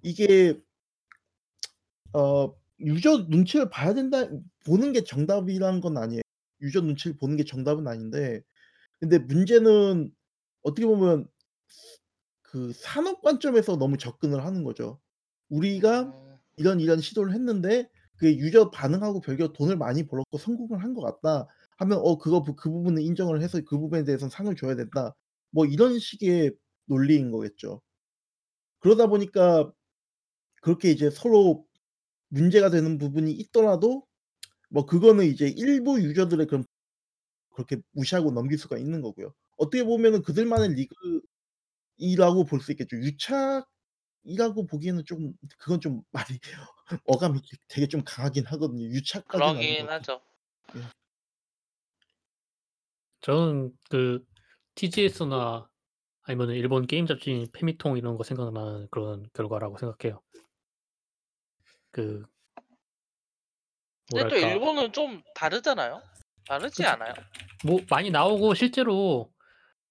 이게 0.02 0.60
어 2.12 2.54
유저 2.80 3.26
눈치를 3.28 3.70
봐야 3.70 3.94
된다 3.94 4.28
보는 4.66 4.92
게 4.92 5.04
정답이라는 5.04 5.80
건 5.80 5.96
아니에요. 5.98 6.22
유저 6.62 6.80
눈치를 6.82 7.16
보는 7.18 7.36
게 7.36 7.44
정답은 7.44 7.86
아닌데 7.88 8.42
근데 9.00 9.18
문제는 9.20 10.12
어떻게 10.62 10.86
보면 10.86 11.28
그 12.42 12.72
산업 12.74 13.22
관점에서 13.22 13.76
너무 13.76 13.98
접근을 13.98 14.44
하는 14.44 14.64
거죠. 14.64 15.00
우리가 15.48 16.02
음. 16.02 16.36
이런 16.56 16.80
이런 16.80 17.00
시도를 17.00 17.32
했는데 17.34 17.88
그게 18.16 18.36
유저 18.38 18.70
반응하고 18.70 19.20
별개로 19.20 19.52
돈을 19.52 19.76
많이 19.76 20.06
벌었고 20.06 20.38
성공을 20.38 20.82
한 20.82 20.94
것 20.94 21.02
같다 21.02 21.46
하면 21.78 21.98
어 22.02 22.16
그거 22.18 22.42
그 22.42 22.70
부분을 22.70 23.02
인정을 23.02 23.42
해서 23.42 23.60
그 23.66 23.78
부분에 23.78 24.04
대해서는 24.04 24.30
상을 24.30 24.54
줘야 24.56 24.74
된다. 24.76 25.14
뭐 25.50 25.66
이런 25.66 25.98
식의 25.98 26.52
논리인 26.86 27.30
거겠죠. 27.30 27.82
그러다 28.80 29.06
보니까 29.08 29.72
그렇게 30.62 30.90
이제 30.90 31.10
서로 31.10 31.66
문제가 32.28 32.70
되는 32.70 32.98
부분이 32.98 33.32
있더라도 33.32 34.06
뭐 34.68 34.86
그거는 34.86 35.26
이제 35.26 35.48
일부 35.48 36.00
유저들의 36.00 36.46
그런 36.46 36.64
그렇게 37.54 37.78
무시하고 37.92 38.32
넘길 38.32 38.58
수가 38.58 38.78
있는 38.78 39.02
거고요. 39.02 39.34
어떻게 39.58 39.84
보면은 39.84 40.22
그들만의 40.22 40.76
리그이라고 41.98 42.44
볼 42.44 42.60
수 42.60 42.72
있겠죠. 42.72 42.96
유착이라고 42.98 44.66
보기에는 44.68 45.04
좀 45.04 45.32
그건 45.58 45.80
좀 45.80 46.02
말이 46.12 46.38
어감이 47.06 47.40
되게 47.68 47.88
좀 47.88 48.02
강하긴 48.04 48.46
하거든요. 48.46 48.84
유착까지는 48.86 49.48
아닌 49.56 49.86
그러긴. 49.86 49.88
하죠. 49.90 50.20
예. 50.76 50.80
저는 53.20 53.72
그 53.90 54.24
TGS나 54.74 55.68
아니면은 56.22 56.54
일본 56.54 56.86
게임 56.86 57.06
잡지인 57.06 57.46
페미통 57.52 57.96
이런 57.98 58.16
거 58.16 58.24
생각나는 58.24 58.88
그런 58.90 59.28
결과라고 59.32 59.78
생각해요. 59.78 60.22
그 61.90 62.24
근데 64.08 64.28
또 64.28 64.36
뭐랄까 64.36 64.48
일본은 64.54 64.92
좀 64.92 65.22
다르잖아요. 65.34 66.02
다르지 66.46 66.82
그쵸. 66.82 66.88
않아요? 66.90 67.12
뭐 67.64 67.80
많이 67.90 68.10
나오고 68.10 68.54
실제로 68.54 69.32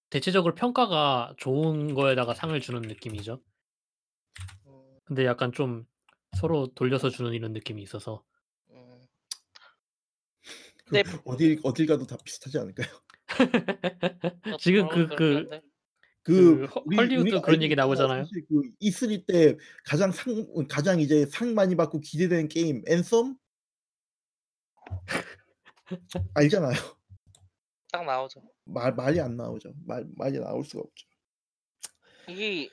대체적으로 0.10 0.56
평가가 0.56 1.34
좋은 1.38 1.94
거에다가 1.94 2.34
상을 2.34 2.58
주는 2.62 2.82
느낌이죠. 2.82 3.42
음. 4.68 5.00
근데 5.04 5.26
약간 5.26 5.52
좀 5.52 5.86
서로 6.38 6.68
돌려서 6.74 7.10
주는 7.10 7.34
이런 7.34 7.52
느낌이 7.54 7.82
있어서 7.82 8.24
음. 8.70 9.02
그 10.86 10.96
네. 10.96 11.04
어딜 11.26 11.60
어딜 11.64 11.88
가도 11.88 12.06
다 12.06 12.16
비슷하지 12.24 12.60
않을까요? 12.60 12.88
지금 14.60 14.88
그런 14.88 15.08
그 15.10 15.16
그렇긴 15.16 15.50
그. 15.50 15.60
그그허 16.24 16.84
우리 16.86 16.96
헐리우드 16.98 17.22
우리가 17.22 17.42
그런 17.42 17.56
알고 17.56 17.64
얘기. 17.66 17.76
나오잖아요. 17.76 18.24
사실 18.24 18.46
그 18.48 18.62
E3 18.82 19.26
때 19.28 19.58
가장 19.86 20.12
상 20.12 20.48
가장 20.68 21.00
이제 21.00 21.26
상 21.28 21.54
많이 21.54 21.76
받고 21.76 22.00
기대되는 22.00 22.48
게임 22.48 22.82
앤썸? 22.88 23.36
알잖아요. 26.34 26.76
딱 27.92 28.06
나오죠. 28.06 28.42
말 28.66 28.94
말이 28.94 29.20
안 29.22 29.38
나오죠. 29.38 29.74
말 29.86 30.06
말이 30.16 30.40
나올 30.40 30.64
수가 30.64 30.84
없죠. 30.84 31.08
이게 32.28 32.70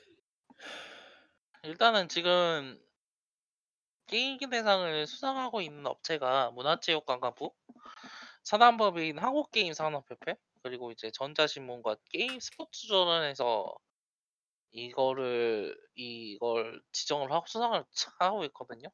일단은 1.62 2.08
지금 2.08 2.80
게임기 4.06 4.48
대상을 4.50 5.06
수상하고 5.06 5.60
있는 5.60 5.86
업체가 5.86 6.50
문화체육관광부 6.50 7.52
사단법인 8.42 9.18
한국게임산업협회 9.18 10.36
그리고 10.62 10.90
이제 10.90 11.10
전자신문과 11.12 11.96
게임 12.10 12.38
스포츠저널에서 12.40 13.74
이거를 14.72 15.76
이걸 15.94 16.82
지정을 16.92 17.30
하고 17.30 17.46
수상을 17.46 17.84
하고 18.18 18.44
있거든요. 18.46 18.88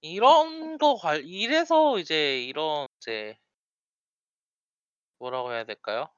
이런 0.00 0.76
거 0.78 0.96
관 0.96 1.24
이래서 1.24 1.98
이제 1.98 2.42
이런 2.44 2.88
이제 3.00 3.36
뭐라고 5.18 5.52
해야 5.52 5.64
될까요? 5.64 6.08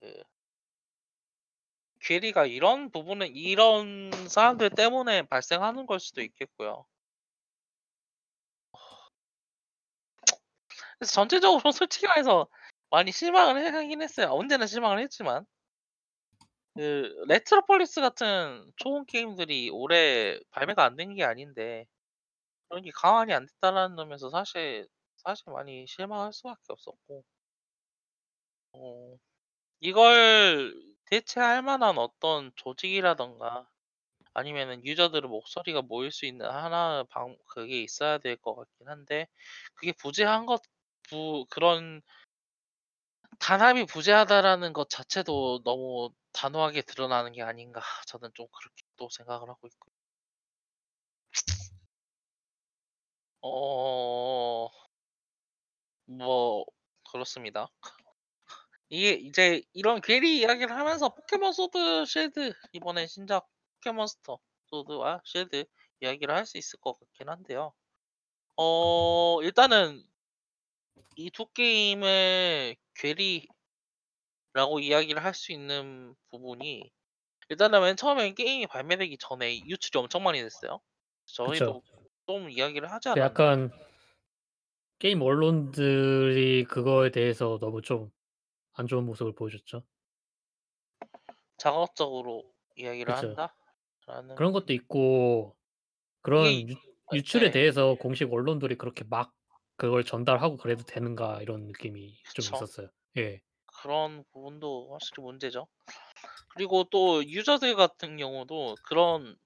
그 0.00 0.22
괴리가 2.00 2.46
이런 2.46 2.90
부분은 2.90 3.28
이런 3.36 4.10
사람들 4.28 4.70
때문에 4.70 5.22
발생하는 5.28 5.86
걸 5.86 6.00
수도 6.00 6.22
있겠고요. 6.22 6.86
그래서 10.98 11.12
전체적으로 11.12 11.72
솔직히 11.72 12.06
말해서 12.06 12.48
많이 12.90 13.12
실망을 13.12 13.62
해 13.64 13.68
하긴 13.68 14.02
했어요. 14.02 14.28
언제나 14.30 14.66
실망을 14.66 15.00
했지만. 15.00 15.44
그 16.76 17.12
레트로폴리스 17.28 18.00
같은 18.00 18.70
좋은 18.76 19.04
게임들이 19.06 19.70
올해 19.70 20.38
발매가 20.50 20.84
안 20.84 20.96
된 20.96 21.14
게 21.14 21.24
아닌데 21.24 21.86
게 22.82 22.90
감안이 22.94 23.32
안 23.34 23.46
됐다라는 23.46 23.96
점에서 23.96 24.30
사실 24.30 24.88
사실 25.16 25.44
많이 25.52 25.86
실망할 25.86 26.32
수밖에 26.32 26.62
없었고 26.70 27.24
어 28.72 29.16
이걸 29.80 30.74
대체할 31.06 31.62
만한 31.62 31.98
어떤 31.98 32.52
조직이라든가 32.56 33.68
아니면은 34.34 34.84
유저들의 34.86 35.28
목소리가 35.30 35.82
모일 35.82 36.12
수 36.12 36.26
있는 36.26 36.48
하나의 36.50 37.06
방 37.10 37.36
그게 37.46 37.82
있어야 37.82 38.18
될 38.18 38.36
것 38.38 38.54
같긴 38.56 38.88
한데 38.88 39.28
그게 39.76 39.92
부재한 39.92 40.46
것 40.46 40.62
부 41.10 41.46
그런 41.50 42.02
단합이 43.40 43.84
부재하다라는 43.86 44.72
것 44.72 44.88
자체도 44.90 45.62
너무 45.64 46.10
단호하게 46.32 46.82
드러나는 46.82 47.32
게 47.32 47.42
아닌가 47.42 47.80
저는 48.06 48.30
좀 48.34 48.46
그렇게 48.52 48.82
또 48.96 49.08
생각을 49.10 49.48
하고 49.48 49.66
있고요. 49.66 49.92
어. 53.40 54.70
뭐 56.06 56.64
그렇습니다. 57.10 57.68
이게 58.90 59.12
이제 59.12 59.62
이런 59.72 60.00
괴리 60.00 60.38
이야기를 60.40 60.74
하면서 60.74 61.10
포켓몬 61.14 61.52
소드 61.52 62.04
실드 62.06 62.52
이번에 62.72 63.06
신작 63.06 63.46
포켓몬스터 63.82 64.38
소드와 64.66 65.20
실드 65.24 65.64
이야기를 66.00 66.34
할 66.34 66.46
수 66.46 66.58
있을 66.58 66.78
것 66.80 66.98
같긴 66.98 67.28
한데요. 67.28 67.74
어 68.56 69.40
일단은 69.42 70.04
이 71.16 71.28
두 71.30 71.44
게임의 71.52 72.78
괴리라고 72.94 73.48
이야기를 74.80 75.22
할 75.24 75.34
수 75.34 75.52
있는 75.52 76.14
부분이 76.30 76.90
일단은 77.50 77.80
맨 77.82 77.96
처음에 77.96 78.34
게임이 78.34 78.66
발매되기 78.68 79.18
전에 79.18 79.60
유출이 79.66 79.98
엄청 80.00 80.22
많이 80.24 80.40
됐어요. 80.42 80.80
저희도 81.26 81.74
그쵸. 81.74 81.97
좀 82.28 82.50
이야기를 82.50 82.92
하지 82.92 83.08
그 83.08 83.20
않았나요? 83.20 83.24
약간 83.24 83.70
게임 85.00 85.22
언론들이 85.22 86.64
그거에 86.64 87.10
대해서 87.10 87.58
너무 87.60 87.82
좀 87.82 88.10
안 88.78 88.86
좋은 88.86 89.04
모습을 89.06 89.34
보여줬죠. 89.34 89.84
자극적으로 91.58 92.54
이야기를 92.76 93.12
그쵸. 93.14 93.26
한다 93.28 93.54
라는 94.06 94.36
그런 94.36 94.52
것도 94.52 94.72
있고 94.72 95.56
이게 96.34 96.62
그런 96.62 96.68
유아 96.68 96.76
유출에 97.12 97.46
네. 97.46 97.50
대해서 97.50 97.96
공식 97.96 98.32
언론들이 98.32 98.76
그렇게 98.76 99.04
막 99.04 99.34
그걸 99.76 100.04
전달하고 100.04 100.56
그래도 100.58 100.84
되는가 100.84 101.42
이런 101.42 101.66
느낌이 101.66 102.14
좀 102.34 102.44
그쵸. 102.44 102.56
있었어요. 102.56 102.88
예. 103.18 103.40
그런 103.66 104.24
부분도 104.32 104.92
확실히 104.92 105.22
문제죠. 105.22 105.68
그리고 106.54 106.84
또 106.84 107.24
유저들 107.24 107.76
같은 107.76 108.16
경우도 108.16 108.76
그런 108.84 109.36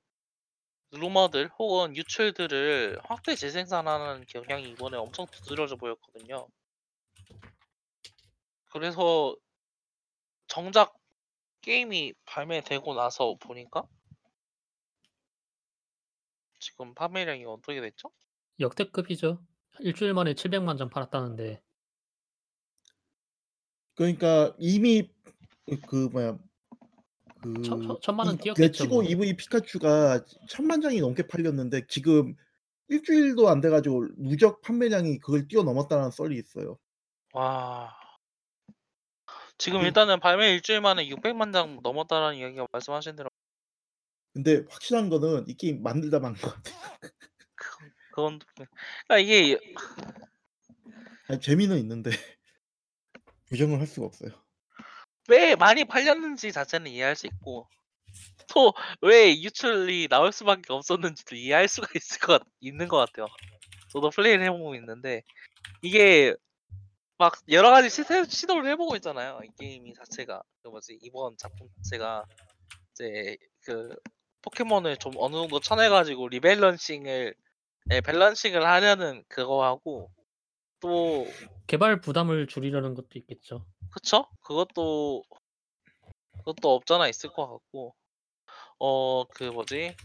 루머들 0.92 1.48
혹은 1.58 1.96
유출들을 1.96 3.00
확대 3.04 3.34
재생산하는 3.34 4.26
경향이 4.28 4.70
이번에 4.70 4.98
엄청 4.98 5.26
두드러져 5.26 5.76
보였거든요. 5.76 6.46
그래서 8.70 9.34
정작 10.46 10.94
게임이 11.62 12.12
발매되고 12.26 12.94
나서 12.94 13.34
보니까 13.40 13.84
지금 16.58 16.94
판매량이 16.94 17.44
어떻게 17.46 17.80
됐죠? 17.80 18.10
역대급이죠. 18.60 19.42
1 19.80 19.94
주일 19.94 20.12
만에 20.12 20.34
700만 20.34 20.76
장 20.76 20.90
팔았다는데. 20.90 21.62
그러니까 23.94 24.54
이미 24.58 25.08
그그 25.66 26.08
뭐야 26.12 26.32
천 26.32 26.51
그천 27.42 27.98
천만 28.02 28.26
원 28.26 28.36
이 28.36 28.38
뛰었겠죠 28.38 28.84
레츠고 28.84 29.02
뭐. 29.02 29.04
EV 29.04 29.36
피카츄가 29.36 30.24
1000만 30.48 30.82
장이 30.82 31.00
넘게 31.00 31.26
팔렸는데 31.26 31.86
지금 31.88 32.36
1 32.88 33.02
주일도 33.02 33.48
안 33.48 33.60
돼 33.60 33.70
가지고 33.70 34.06
누적 34.18 34.60
판매량이 34.62 35.18
그걸 35.18 35.48
뛰어넘었다는 35.48 36.10
썰이 36.10 36.36
있어요. 36.36 36.78
와. 37.32 37.94
지금 39.58 39.80
그 39.80 39.86
일단은 39.86 40.20
발매 40.20 40.54
1 40.54 40.62
주일 40.62 40.80
만에 40.80 41.08
600만 41.08 41.52
장 41.52 41.80
넘었다라는 41.82 42.38
이야기가 42.38 42.66
말씀하신 42.72 43.16
대로 43.16 43.28
근데 44.34 44.64
확실한 44.68 45.08
거는 45.10 45.44
이 45.48 45.54
게임 45.54 45.82
만들다 45.82 46.18
만것 46.20 46.40
같아요. 46.54 46.76
그건 48.10 48.38
그건 48.40 48.66
그러니까 49.06 49.18
이게 49.18 49.58
아니 51.28 51.40
재미는 51.40 51.78
있는데 51.78 52.10
부정을 53.48 53.78
할 53.80 53.86
수가 53.86 54.06
없어요. 54.06 54.30
왜 55.28 55.56
많이 55.56 55.84
팔렸는지 55.84 56.52
자체는 56.52 56.90
이해할 56.90 57.16
수 57.16 57.26
있고 57.26 57.68
또 58.48 58.72
왜 59.02 59.40
유출이 59.42 60.08
나올 60.08 60.32
수밖에 60.32 60.72
없었는지도 60.72 61.36
이해할 61.36 61.68
수가 61.68 61.88
있을 61.96 62.18
것 62.20 62.40
같 62.40 62.42
있는 62.60 62.88
것 62.88 62.98
같아요. 62.98 63.26
저도 63.92 64.10
플레이를 64.10 64.44
해 64.44 64.50
보고 64.50 64.74
있는데 64.76 65.22
이게 65.82 66.34
막 67.18 67.34
여러 67.50 67.70
가지 67.70 67.90
시세 67.90 68.24
시도를 68.24 68.66
해 68.70 68.76
보고 68.76 68.96
있잖아요. 68.96 69.40
이 69.44 69.50
게임이 69.58 69.94
자체가 69.94 70.42
그 70.62 70.68
뭐지 70.68 70.98
이번 71.02 71.36
작품 71.38 71.68
자체가 71.78 72.24
이제 72.92 73.36
그 73.64 73.94
포켓몬을 74.42 74.96
좀 74.98 75.12
어느 75.18 75.34
정도 75.36 75.60
쳐내 75.60 75.88
가지고 75.88 76.28
rebalancing을 76.28 77.34
예 77.92 78.00
balancing을 78.00 78.66
하려는 78.66 79.24
그거하고 79.28 80.10
또 80.82 81.26
개발 81.66 82.00
부담을 82.00 82.46
줄이려는 82.46 82.94
것도 82.94 83.08
있겠죠. 83.14 83.64
그쵸? 83.92 84.26
그것도 84.42 85.22
그것도 86.38 86.74
없잖아 86.74 87.08
있을 87.08 87.32
것 87.32 87.48
같고 87.48 87.94
어 88.78 89.24
그 89.34 89.44
뭐지 89.44 89.96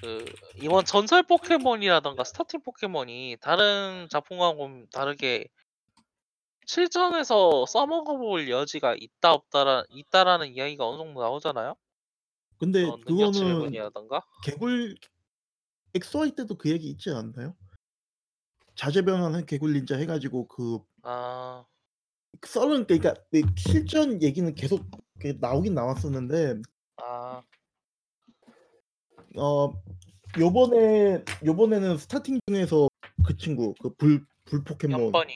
그 0.00 0.24
이번 0.62 0.84
전설 0.84 1.22
포켓몬이라든가 1.22 2.24
starting 2.24 2.60
포켓몬이 2.62 3.36
다른 3.40 4.08
작품하고는 4.10 4.88
다르게 4.90 5.46
실전에서 6.66 7.64
써먹어 7.66 8.16
볼 8.16 8.48
여지가 8.50 8.96
있다 8.98 9.32
없다라 9.32 9.84
있다라는 9.88 10.48
이야기가 10.54 10.86
어느 10.86 10.98
정도 10.98 11.20
나오잖아요. 11.22 11.76
근데 12.58 12.84
그거는. 13.04 13.70
개굴 14.44 14.96
XY 15.94 16.32
때도 16.32 16.56
그 16.56 16.70
얘기 16.70 16.88
있지 16.88 17.10
않았나요? 17.10 17.54
자재 18.76 19.02
변환한 19.02 19.46
개굴 19.46 19.72
닌자 19.72 19.96
해 19.96 20.06
가지고 20.06 20.46
그 20.48 20.78
아. 21.02 21.64
썰은 22.46 22.86
그러니까 22.86 23.14
그 23.32 23.42
실전 23.56 24.22
얘기는 24.22 24.54
계속 24.54 24.84
그 25.18 25.36
나오긴 25.40 25.74
나왔었는데 25.74 26.60
아. 26.98 27.42
어 29.36 29.72
요번에 30.38 31.24
요번에는 31.44 31.96
starting 31.98 32.38
중에서 32.46 32.88
그 33.26 33.36
친구 33.36 33.74
그 33.80 33.90
불 33.96 34.24
불 34.44 34.62
포켓몬 34.64 35.06
염버니. 35.06 35.32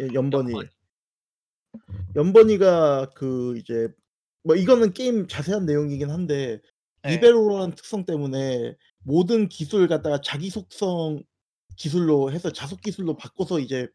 예 0.00 0.08
염버니. 0.14 0.50
염버니. 0.52 0.68
염버니가 2.16 3.10
그 3.14 3.56
이제 3.58 3.88
뭐 4.42 4.56
이거는 4.56 4.92
게임 4.92 5.26
자세한 5.28 5.64
내용이긴 5.66 6.10
한데 6.10 6.60
네. 7.02 7.10
리베로라는 7.16 7.74
특성 7.74 8.04
때문에 8.04 8.76
모든 9.04 9.48
기술을 9.48 9.88
갖다가 9.88 10.20
자기 10.20 10.50
속성 10.50 11.22
기술로 11.76 12.32
해서 12.32 12.52
자속 12.52 12.80
기술로 12.80 13.16
바꿔서 13.16 13.60
이제 13.60 13.88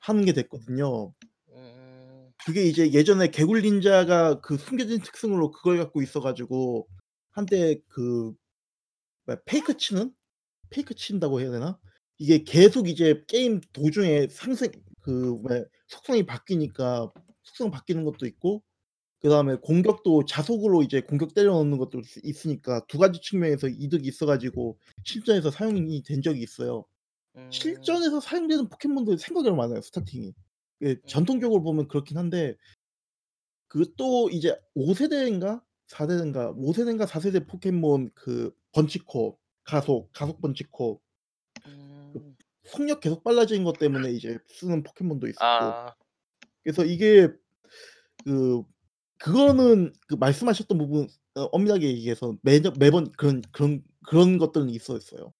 하는 0.00 0.24
게 0.24 0.32
됐거든요. 0.32 1.12
음. 1.50 2.30
그게 2.44 2.64
이제 2.64 2.92
예전에 2.92 3.28
개굴 3.30 3.62
닌자가 3.62 4.40
그 4.40 4.56
숨겨진 4.56 5.00
특성으로 5.00 5.50
그걸 5.50 5.78
갖고 5.78 6.02
있어 6.02 6.20
가지고 6.20 6.88
한때 7.30 7.80
그 7.88 8.34
페이크 9.44 9.76
치는? 9.76 10.12
페이크 10.70 10.94
친다고 10.94 11.40
해야 11.40 11.50
되나? 11.50 11.78
이게 12.18 12.42
계속 12.44 12.88
이제 12.88 13.22
게임 13.28 13.60
도중에 13.72 14.28
상승 14.30 14.68
그 15.00 15.40
속성이 15.86 16.26
바뀌니까 16.26 17.12
속성 17.44 17.70
바뀌는 17.70 18.04
것도 18.04 18.26
있고 18.26 18.62
그 19.20 19.28
다음에 19.28 19.56
공격도 19.56 20.26
자속으로 20.26 20.82
이제 20.82 21.00
공격 21.00 21.34
때려 21.34 21.52
넣는 21.54 21.78
것도 21.78 22.00
있 22.00 22.24
있으니까 22.24 22.84
두 22.88 22.98
가지 22.98 23.20
측면에서 23.20 23.68
이득이 23.68 24.08
있어 24.08 24.26
가지고 24.26 24.78
실전에서 25.04 25.50
사용이 25.50 26.02
된 26.02 26.22
적이 26.22 26.42
있어요. 26.42 26.84
음. 27.38 27.50
실전에서 27.50 28.20
사용되는 28.20 28.68
포켓몬들이 28.68 29.18
생각외로 29.18 29.56
많아요 29.56 29.80
스타팅이. 29.82 30.34
예 30.82 30.90
음. 30.90 30.96
전통적으로 31.06 31.62
보면 31.62 31.88
그렇긴 31.88 32.18
한데 32.18 32.56
그 33.68 33.84
또 33.96 34.30
이제 34.30 34.58
5 34.74 34.94
세대인가 34.94 35.62
4 35.88 36.06
세대인가 36.06 36.52
5 36.56 36.72
세대인가 36.72 37.06
4 37.06 37.20
세대 37.20 37.46
포켓몬 37.46 38.10
그 38.14 38.52
번치코 38.72 39.38
가속, 39.64 40.10
가속 40.12 40.40
번치코 40.40 41.00
그 41.64 41.70
음. 42.20 42.36
속력 42.64 43.00
계속 43.00 43.24
빨라지는 43.24 43.64
것 43.64 43.78
때문에 43.78 44.10
이제 44.12 44.38
쓰는 44.48 44.82
포켓몬도 44.82 45.26
있었고 45.28 45.44
아. 45.44 45.94
그래서 46.62 46.84
이게 46.84 47.28
그 48.24 48.62
그거는 49.18 49.92
그 50.08 50.14
말씀하셨던 50.16 50.78
부분 50.78 51.08
어 51.34 51.42
엄밀하게 51.52 51.88
얘기해서 51.88 52.36
매년 52.42 52.74
매번 52.78 53.10
그런 53.12 53.42
그런 53.52 53.82
그런 54.06 54.38
것들은 54.38 54.70
있었어요. 54.70 55.32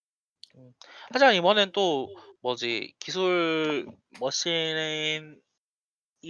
음. 1.10 1.12
하지만 1.12 1.34
이번엔 1.34 1.72
또 1.72 2.08
뭐지 2.40 2.94
기술 2.98 3.86
머신이 4.20 5.36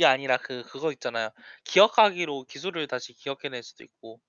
아니라 0.04 0.36
그 0.38 0.62
그거 0.64 0.92
있잖아요. 0.92 1.30
기억하기로 1.64 2.44
기술을 2.44 2.86
다시 2.86 3.12
기억해낼 3.14 3.62
수도 3.62 3.84
있고 3.84 4.20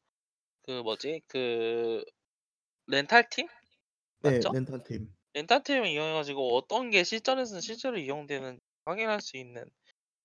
그 0.63 0.81
뭐지 0.83 1.21
그 1.27 2.03
렌탈 2.87 3.29
팀? 3.29 3.47
네 4.21 4.31
맞죠? 4.31 4.51
렌탈 4.51 4.83
팀. 4.83 5.13
렌탈 5.33 5.63
팀을 5.63 5.87
이용해 5.87 6.13
가지고 6.13 6.55
어떤 6.57 6.89
게 6.91 7.03
실전에서는 7.03 7.61
실제로 7.61 7.97
이용되는지 7.97 8.59
확인할 8.85 9.21
수 9.21 9.37
있는 9.37 9.65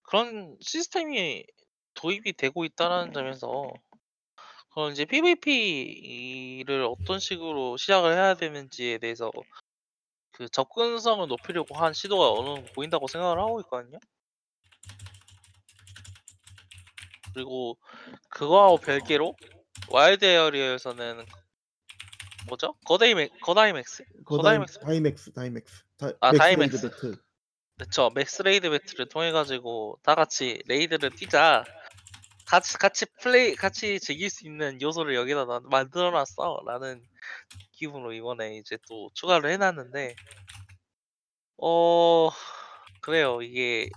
그런 0.02 0.56
시스템이 0.60 1.46
도입이 1.94 2.34
되고 2.34 2.64
있다라는 2.64 3.12
점에서 3.12 3.72
그런 4.74 4.92
이제 4.92 5.04
PVP를 5.04 6.82
어떤 6.84 7.20
식으로 7.20 7.76
시작을 7.76 8.12
해야 8.12 8.34
되는지에 8.34 8.98
대해서 8.98 9.30
그 10.34 10.48
접근성을 10.48 11.26
높이려고 11.28 11.76
한 11.76 11.92
시도가 11.92 12.32
어느 12.32 12.56
정도 12.56 12.72
보인다고 12.72 13.06
생각을 13.06 13.38
하고 13.38 13.60
있거든요. 13.60 13.98
그리고 17.32 17.78
그거하고 18.30 18.78
별개로 18.78 19.36
wild 19.88 20.24
area에서는 20.24 21.24
뭐죠? 22.48 22.74
거다이맥 22.84 23.40
거다이맥스? 23.40 24.04
거다이 24.24 24.58
거다이맥스? 24.58 24.80
다이맥스 24.80 25.32
다이맥스. 25.32 25.82
다 25.96 26.12
아 26.20 26.32
다이맥스. 26.32 26.90
배틀. 26.90 27.16
그쵸. 27.78 28.10
Max 28.14 28.42
Raid 28.42 28.70
Battle을 28.70 29.08
통해 29.08 29.32
가지고 29.32 29.98
다 30.02 30.14
같이 30.14 30.62
raid를 30.66 31.10
뛰자. 31.10 31.64
같이 32.46 32.76
같이 32.78 33.06
플레이 33.20 33.54
같이 33.56 33.98
즐길 33.98 34.30
수 34.30 34.46
있는 34.46 34.80
요소를 34.80 35.14
여기다 35.14 35.44
놔 35.44 35.60
만들어 35.64 36.10
놨어라는 36.10 37.02
기분으로 37.84 38.12
이번에 38.12 38.56
이제 38.56 38.78
또 38.88 39.10
추가를 39.14 39.50
해 39.50 39.56
놨는데 39.56 40.14
어 41.58 42.30
그래요. 43.02 43.42
이게 43.42 43.88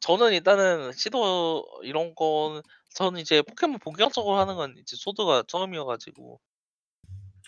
저는 0.00 0.32
일단은 0.32 0.92
시도 0.92 1.64
이런 1.82 2.14
건 2.14 2.62
저는 2.94 3.20
이제 3.20 3.42
포켓몬 3.42 3.78
본격적으로 3.80 4.36
하는 4.36 4.56
건 4.56 4.74
이제 4.78 4.96
소드가 4.96 5.44
처음이어 5.48 5.84
가지고 5.84 6.40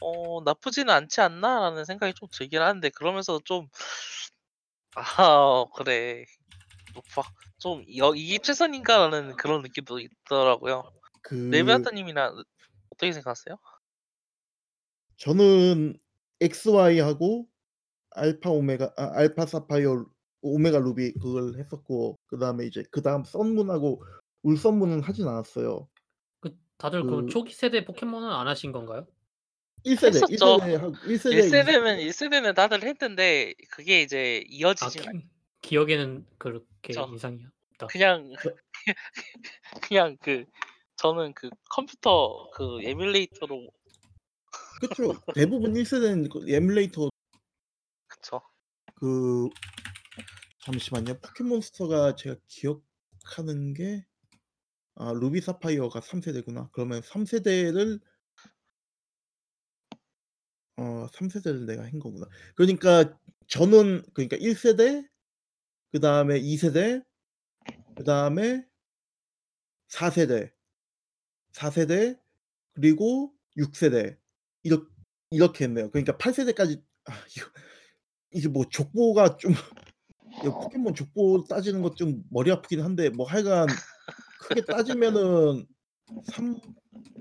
어 0.02 0.40
'나쁘지는 0.44 0.92
않지 0.92 1.20
않나?'라는 1.20 1.84
생각이 1.84 2.14
좀 2.14 2.28
들긴 2.32 2.62
하는데 2.62 2.88
그러면서도 2.90 3.40
좀 3.44 3.68
'아 4.96 5.64
그래. 5.74 6.24
뭐막좀여 6.94 8.14
이게 8.16 8.38
최선인가?'라는 8.38 9.36
그런 9.36 9.62
느낌도 9.62 10.00
있더라고요. 10.00 10.90
그 11.22 11.34
네비아타 11.34 11.90
님이나 11.92 12.32
어떻게 12.90 13.12
생각하세요? 13.12 13.56
저는 15.20 15.98
XY하고 16.40 17.46
알파 18.12 18.50
오메가 18.50 18.94
아 18.96 19.10
알파 19.12 19.44
사파이어 19.44 20.06
오메가 20.40 20.78
루비 20.78 21.12
그걸 21.20 21.58
했었고 21.58 22.18
그다음에 22.26 22.66
이제 22.66 22.82
그다음 22.90 23.24
썬문하고 23.24 24.02
울썬문은 24.42 25.02
하진 25.02 25.28
않았어요. 25.28 25.86
그 26.40 26.56
다들 26.78 27.02
그럼 27.02 27.26
그 27.26 27.32
초기 27.32 27.52
세대 27.52 27.84
포켓몬은 27.84 28.30
안 28.30 28.48
하신 28.48 28.72
건가요? 28.72 29.06
1 29.84 29.96
세대, 29.96 30.18
1 30.18 30.24
했었죠. 30.24 30.58
세대 30.60 30.74
하고 30.76 30.94
1 31.04 31.10
1 31.10 31.18
세대, 31.18 31.36
2 31.36 31.42
세대 31.42 31.64
세대는 31.64 32.00
1 32.00 32.12
세대는 32.14 32.54
다들 32.54 32.82
했는데 32.82 33.52
그게 33.70 34.00
이제 34.00 34.42
아기않 34.64 35.28
기억에는 35.60 36.26
그렇게 36.38 36.66
그쵸. 36.80 37.06
인상이 37.10 37.44
없다. 37.72 37.88
그냥 37.88 38.32
저 38.42 38.54
그냥 39.82 40.16
그 40.22 40.46
저는 40.96 41.34
그 41.34 41.50
컴퓨터 41.68 42.50
그 42.54 42.78
에뮬레이터로 42.82 43.68
그쵸. 44.80 45.20
대부분 45.34 45.76
1 45.76 45.84
세대는 45.84 46.28
그 46.28 46.44
에뮬레이터 46.48 47.11
그쵸. 48.07 48.40
그 48.94 49.48
잠시만요. 50.61 51.18
포켓몬스터가 51.20 52.16
제가 52.16 52.36
기억하는 52.48 53.74
게 53.74 54.11
아 55.01 55.14
루비 55.14 55.40
사파이어가 55.40 56.03
3 56.03 56.20
세대구나. 56.20 56.68
그러면 56.72 57.01
3 57.03 57.24
세대를 57.24 58.01
어 60.76 61.07
3 61.12 61.30
세대를 61.30 61.64
내가 61.64 61.84
한 61.84 61.98
거구나. 61.98 62.26
그러니까 62.55 63.18
저는 63.48 64.03
그러니까 64.12 64.36
1 64.36 64.55
세대 64.55 65.03
그다음에 65.92 66.38
2 66.38 66.59
세대 66.59 67.03
그다음에 67.96 68.66
4 69.88 70.11
세대 70.11 70.53
4 71.53 71.70
세대 71.70 72.20
그리고 72.74 73.34
6 73.57 73.74
세대 73.74 74.18
이렇 74.62 74.86
이렇게 75.30 75.64
했네요. 75.64 75.90
그러니까 75.90 76.16
8 76.18 76.32
세대까지 76.32 76.82
아 77.06 77.12
이거 77.36 77.46
이게 78.32 78.48
뭐 78.48 78.64
족보가 78.68 79.36
좀 79.36 79.54
포켓몬 80.42 80.94
족보 80.94 81.44
따지는 81.48 81.82
거좀 81.82 82.22
머리 82.30 82.50
아프긴 82.50 82.80
한데 82.82 83.11
뭐 83.11 83.26
하여간 83.26 83.68
크게 84.40 84.64
따지면은 84.64 85.66
3, 86.32 86.56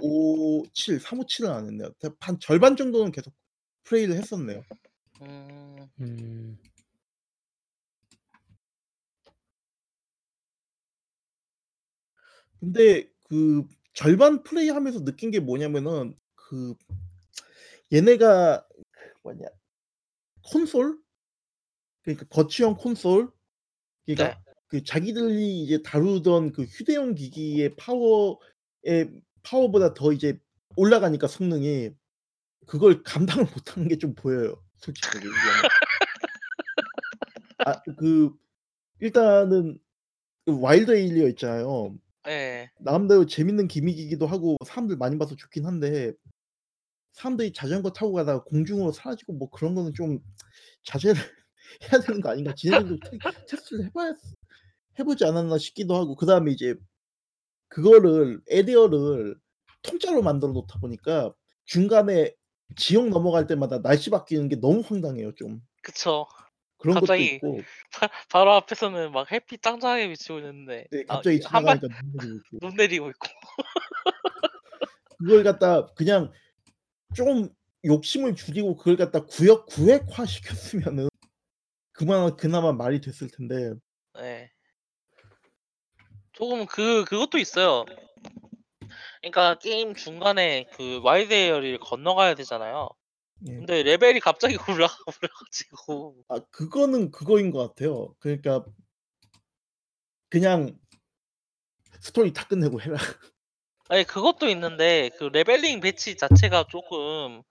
5, 0.01 0.63
7, 0.73 0.99
3, 0.99 1.19
5, 1.19 1.23
7은 1.23 1.49
안 1.49 1.65
했네요. 1.65 1.91
대반 1.99 2.39
절반 2.39 2.75
정도는 2.75 3.11
계속 3.11 3.33
플레이를 3.83 4.15
했었네요. 4.15 4.63
음. 5.21 5.87
음. 6.01 6.57
근데 12.59 13.09
그 13.29 13.63
절반 13.93 14.43
플레이하면서 14.43 15.03
느낀 15.05 15.31
게 15.31 15.39
뭐냐면은 15.39 16.15
그 16.35 16.75
얘네가 17.93 18.67
그 18.67 18.81
뭐냐 19.23 19.45
콘솔? 20.43 20.97
그러니까 22.03 22.25
거치형 22.29 22.75
콘솔 22.77 23.29
네. 24.07 24.15
그러니까 24.15 24.41
그 24.67 24.83
자기들이 24.83 25.63
이제 25.63 25.81
다루던 25.81 26.51
그 26.53 26.63
휴대용 26.63 27.15
기기의 27.15 27.75
파워의 27.75 29.21
파워보다 29.43 29.93
더 29.93 30.11
이제 30.11 30.39
올라가니까 30.75 31.27
성능이 31.27 31.91
그걸 32.67 33.03
감당을 33.03 33.45
못하는 33.55 33.87
게 33.87 33.95
좀 33.97 34.13
보여요 34.15 34.61
솔직하게 34.77 35.25
얘기하면. 35.27 35.69
아그 37.59 38.31
일단은 38.99 39.79
그 40.45 40.59
wild 40.59 40.95
area 40.95 41.27
있잖아요. 41.29 41.95
예. 42.27 42.69
나름대로 42.79 43.25
재밌는 43.25 43.67
gimmick이기도 43.67 44.27
하고 44.27 44.57
사람들 44.65 44.97
많이 44.97 45.17
봐서 45.17 45.35
좋긴 45.35 45.65
한데 45.65 46.13
사람들이 47.13 47.53
자전거 47.53 47.91
타고 47.91 48.13
가다가 48.13 48.43
공중으로 48.43 48.91
사라지고 48.91 49.33
뭐 49.33 49.49
그런 49.49 49.75
거는 49.75 49.93
좀 49.93 50.19
자제를 50.83 51.15
해야 51.93 52.01
되는 52.01 52.21
거 52.21 52.29
아닌가. 52.31 52.53
지네들도 52.55 52.99
테 53.11 53.17
테스트를 53.47 53.85
해 53.85 53.89
봐야 53.93 54.13
해 54.99 55.03
보지 55.03 55.25
않았나 55.25 55.57
싶기도 55.57 55.95
하고 55.95 56.15
그 56.15 56.25
다음에 56.25 56.51
이제 56.51 56.75
그거를 57.69 58.41
area를 58.49 59.35
통짜로 59.83 60.21
만들어 60.23 60.51
놓다 60.53 60.79
보니까 60.79 61.33
중간에 61.65 62.33
지역 62.77 63.09
넘어갈 63.09 63.47
때마다 63.47 63.81
날씨 63.81 64.09
바뀌는 64.09 64.49
게 64.49 64.57
너무 64.57 64.81
황당해요 64.85 65.33
좀. 65.35 65.61
그쵸. 65.83 66.27
그런 66.77 66.95
것도 66.99 67.07
갑자기 67.07 67.25
있고 67.35 67.61
바 67.93 68.09
바로 68.29 68.53
앞에서는 68.53 69.11
막 69.11 69.31
햇빛 69.31 69.61
짱짱하게 69.61 70.09
비치고 70.09 70.39
있는데 70.39 70.87
네 70.91 71.03
아 71.09 71.15
갑자기 71.15 71.37
이 71.37 71.41
한발 71.45 71.79
지나가니까 71.79 71.87
눈 71.91 72.05
내리고 72.13 72.35
있고. 72.37 72.57
눈 72.61 72.75
내리고 72.75 73.09
있고. 73.11 73.27
그걸 75.19 75.43
갖다 75.43 75.87
그냥 75.95 76.31
좀 77.15 77.49
욕심을 77.85 78.35
줄이고 78.35 78.75
그걸 78.75 78.97
갖다 78.97 79.25
구역 79.25 79.65
구획화 79.67 80.25
시켰으면은 80.25 81.09
그만 81.91 82.35
그나마 82.35 82.71
말이 82.71 83.01
됐을 83.01 83.29
텐데. 83.29 83.73
예. 84.19 84.51
조금 86.33 86.65
그 86.65 87.03
그것도 87.05 87.37
있어요. 87.37 87.85
그러니까 89.21 89.59
게임 89.59 89.93
중간에 89.93 90.65
그 90.73 91.01
wild 91.03 91.33
area를 91.33 91.79
건너가야 91.79 92.35
되잖아요. 92.35 92.89
예. 93.47 93.53
근데 93.53 93.83
레벨이 93.83 94.19
갑자기 94.19 94.55
올라가 94.87 94.95
버려 95.05 95.33
가지고 95.33 96.23
아 96.29 96.39
그거는 96.51 97.11
그거인 97.11 97.51
것 97.51 97.59
같아요. 97.59 98.13
그러니까 98.19 98.65
그냥 100.29 100.77
스토리 101.99 102.31
다 102.31 102.47
끝내고 102.47 102.81
해라. 102.81 102.97
아니 103.89 104.03
그것도 104.03 104.47
있는데 104.49 105.09
그 105.17 105.25
leveling 105.25 105.79
배치 105.81 106.15
자체가 106.15 106.65
쪼끔 106.69 107.41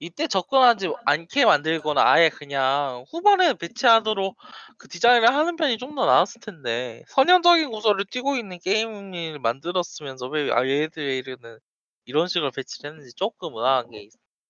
이때 0.00 0.28
접근하지 0.28 0.92
않게 1.06 1.44
만들거나 1.46 2.02
아예 2.04 2.30
그냥 2.30 3.04
후반에 3.10 3.54
배치하도록 3.54 4.36
그 4.78 4.88
디자인을 4.88 5.28
하는 5.34 5.56
편이 5.56 5.78
좀 5.78 5.94
더 5.96 6.06
나았을 6.06 6.40
텐데 6.42 7.04
선형적인 7.08 7.70
구조를 7.70 8.06
띠고 8.10 8.36
있는 8.36 8.58
게임을 8.60 9.38
만들었으면서 9.40 10.28
왜 10.28 10.48
얘들은 10.50 11.60
이런 12.06 12.28
식으로 12.28 12.50
배치를 12.52 12.90
했는지 12.92 13.14
조금 13.16 13.54
의아한 13.56 13.90
게 13.90 14.02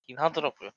있긴 0.09 0.19
하더라고요. 0.21 0.71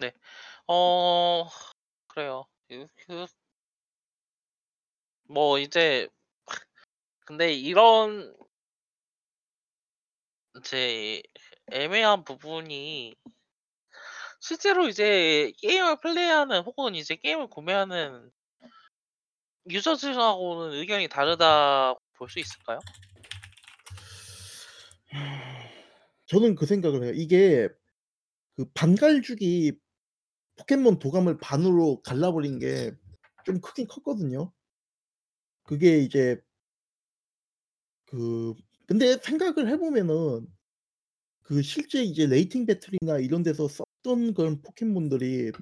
네. 0.00 0.12
어 0.66 1.48
그래요. 2.08 2.44
뭐 5.28 5.58
이제 5.58 6.08
근데 7.26 7.52
이런 7.52 8.34
이제 10.58 11.22
애매한 11.70 12.24
부분이 12.24 13.14
실제로 14.40 14.88
이제 14.88 15.52
게임을 15.58 16.00
플레이하는 16.00 16.60
혹은 16.62 16.94
이제 16.94 17.16
게임을 17.16 17.48
구매하는 17.48 18.30
유저들하고는 19.70 20.78
의견이 20.78 21.08
다르다고 21.08 22.00
볼 22.14 22.28
수 22.28 22.38
있을까요? 22.40 22.80
저는 26.26 26.54
그 26.54 26.66
생각을 26.66 27.04
해요. 27.04 27.12
이게 27.14 27.68
그 28.56 28.64
반갈죽이 28.74 29.72
포켓몬 30.58 30.98
도감을 30.98 31.38
반으로 31.38 32.02
갈라 32.02 32.32
버린 32.32 32.58
게 32.58 32.92
좀 33.48 33.60
크긴 33.62 33.86
컸거든요. 33.88 34.52
그게 35.62 35.98
이제 36.00 36.40
그 38.06 38.54
근데 38.86 39.16
생각을 39.18 39.68
해 39.68 39.76
보면은 39.76 40.46
그 41.42 41.62
실제 41.62 42.02
이제 42.02 42.26
rating 42.26 42.66
battle이나 42.66 43.18
이런 43.20 43.42
데서 43.42 43.68
썼던 43.68 44.34
그런 44.34 44.62
포켓몬들이 44.62 45.52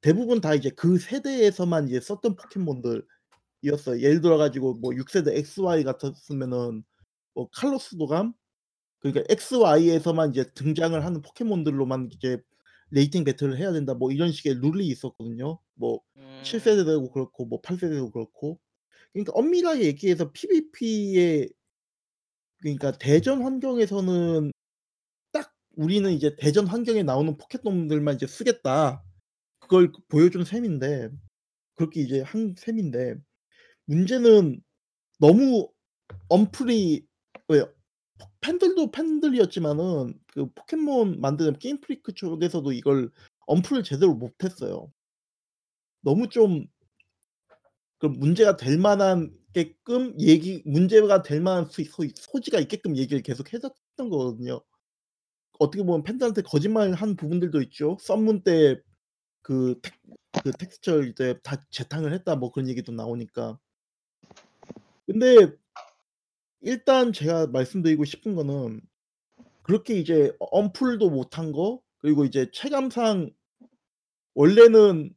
대부분 0.00 0.40
다 0.40 0.54
이제 0.54 0.70
그 0.70 0.98
세대에서만 0.98 1.88
이제 1.88 2.00
썼던 2.00 2.36
포켓몬들이었어요. 2.36 4.00
예를 4.00 4.20
들어 4.20 4.36
가지고 4.36 4.74
뭐 4.74 4.94
6 4.94 5.10
세대 5.10 5.36
XY 5.36 5.84
같았으면은 5.84 6.84
뭐 7.34 7.48
칼로스 7.52 7.96
도감 7.98 8.34
그러니까 9.00 9.24
XY에서만 9.30 10.30
이제 10.30 10.44
등장을 10.54 11.04
하는 11.04 11.22
포켓몬들로만 11.22 12.10
이제 12.14 12.42
rating 12.90 13.24
battle을 13.24 13.58
해야 13.58 13.72
된다 13.72 13.94
뭐 13.94 14.12
이런 14.12 14.32
식의 14.32 14.56
룰이 14.60 14.86
있었거든요. 14.88 15.58
뭐7 15.80 16.00
음. 16.16 16.42
세대도 16.44 17.10
그렇고 17.10 17.46
뭐 17.46 17.60
8 17.60 17.78
세대도 17.78 18.10
그렇고. 18.10 18.58
그러니까 19.12 19.32
엄밀하게 19.34 19.84
얘기해서 19.86 20.32
PVP의 20.32 21.50
그러니까 22.58 22.92
대전 22.92 23.42
환경에서는 23.42 24.52
딱 25.32 25.54
우리는 25.76 26.10
이제 26.12 26.34
대전 26.36 26.66
환경에 26.66 27.02
나오는 27.02 27.36
포켓몬들만 27.36 28.16
이제 28.16 28.26
쓰겠다. 28.26 29.02
그걸 29.60 29.92
보여준 30.08 30.44
셈인데 30.44 31.10
그렇게 31.74 32.00
이제 32.00 32.22
한 32.22 32.54
셈인데 32.56 33.16
문제는 33.86 34.62
너무 35.18 35.68
언플이 36.28 37.06
왜 37.48 37.64
팬들도 38.44 38.90
팬들이었지만은 38.92 40.18
그 40.28 40.46
포켓몬 40.54 41.20
만드는 41.20 41.58
게임 41.58 41.80
프리크 41.80 42.12
쪽에서도 42.14 42.72
이걸 42.72 43.10
언플을 43.46 43.84
제대로 43.84 44.14
못 44.14 44.32
했어요. 44.44 44.92
너무 46.02 46.28
좀 46.28 46.66
그 47.98 48.06
문제가 48.06 48.56
될 48.56 48.78
만한 48.78 49.32
게끔 49.54 50.20
얘기 50.20 50.62
문제가 50.66 51.22
될 51.22 51.40
만한 51.40 51.64
소 51.70 51.82
소 51.84 52.04
소지가 52.14 52.60
있게끔 52.60 52.96
얘기를 52.98 53.22
계속 53.22 53.52
해 53.54 53.58
줬던 53.58 54.10
거거든요. 54.10 54.60
어떻게 55.58 55.82
보면 55.84 56.02
팬들한테 56.04 56.42
거짓말 56.42 56.92
한 56.92 57.16
부분들도 57.16 57.62
있죠. 57.62 57.96
썬문 58.00 58.42
때그텍그 58.42 59.80
텍스처 60.58 61.04
이제 61.04 61.38
다 61.42 61.56
재탕을 61.70 62.12
했다 62.12 62.36
뭐 62.36 62.52
그런 62.52 62.68
얘기도 62.68 62.92
나오니까. 62.92 63.58
근데 65.06 65.52
일단 66.64 67.12
제가 67.12 67.46
말씀드리고 67.48 68.04
싶은 68.04 68.34
거는 68.34 68.80
그렇게 69.62 69.94
이제 69.98 70.32
어 70.40 70.46
언플도 70.60 71.10
못한 71.10 71.52
거 71.52 71.80
그리고 71.98 72.24
이제 72.26 72.50
체감상 72.52 73.32
원래는 74.34 75.14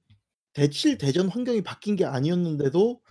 대칠 0.54 0.98
대전 0.98 1.30
환경이 1.30 1.64
바뀐 1.64 1.96
게 1.96 2.06
아니었는데도 2.06 3.02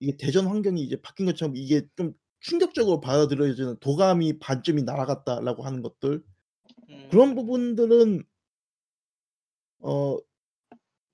이게 0.00 0.16
대전 0.18 0.46
환경이 0.48 0.82
이제 0.82 1.00
바뀐 1.02 1.26
것처럼 1.26 1.56
이게 1.56 1.88
좀 1.96 2.14
충격적으로 2.40 3.00
받아들여지는 3.00 3.78
'도감이 3.80 4.38
반쯤이 4.40 4.82
날아갔다.'라고 4.84 5.64
하는 5.64 5.82
것들. 5.82 6.22
그런 7.10 7.30
음. 7.30 7.34
부분들은 7.36 8.24
어 9.80 10.18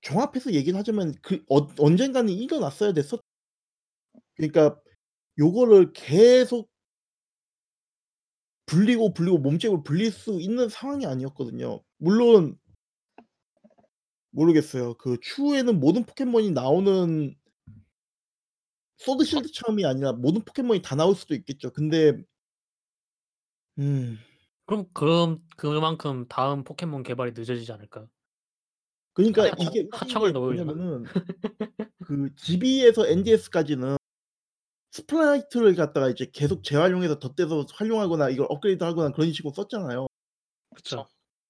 종합해서 0.01 0.53
얘기를 0.53 0.77
하자면 0.79 1.13
그 1.21 1.43
어 1.49 1.67
언젠가는 1.79 2.29
일어났어야 2.33 2.93
됐었 2.93 3.21
그러니까 4.35 4.79
요거를 5.37 5.93
계속 5.93 6.69
불리고, 8.65 9.13
불리고 9.13 9.37
몸집을 9.37 9.83
불릴 9.83 10.11
수 10.11 10.39
있는 10.39 10.69
상황이 10.69 11.05
아니었거든요. 11.05 11.81
물론 11.97 12.57
모르겠어요. 14.31 14.95
그 14.95 15.17
추후에는 15.21 15.79
모든 15.79 16.03
포켓몬이 16.05 16.51
나오는 16.51 17.35
소드 18.97 19.25
실드처럼이 19.25 19.85
아니라 19.85 20.13
모든 20.13 20.41
포켓몬이 20.43 20.81
다 20.81 20.95
나올 20.95 21.15
수도 21.15 21.35
있겠죠. 21.35 21.71
근데 21.71 22.13
음. 23.79 24.17
그럼 24.65 24.85
그럼 24.93 25.39
그만큼 25.57 26.25
다음 26.27 26.63
포켓몬 26.63 27.03
개발이 27.03 27.33
늦어지지 27.35 27.71
않을까요? 27.71 28.07
그러니까 29.13 29.47
이게 29.59 29.87
하청을? 29.91 30.31
뭐냐면은 30.31 31.03
그 32.05 32.33
GB에서 32.35 33.07
NDS까지는 33.07 33.97
sprite를 34.93 35.75
갖다가 35.75 36.09
이제 36.09 36.29
계속 36.31 36.63
재활용해서 36.63 37.19
덧대서 37.19 37.65
활용하거나 37.73 38.29
이걸 38.29 38.47
업그레이드하거나 38.49 39.11
그런 39.11 39.33
식으로 39.33 39.53
썼잖아요. 39.53 40.07
그쵸. 40.75 41.07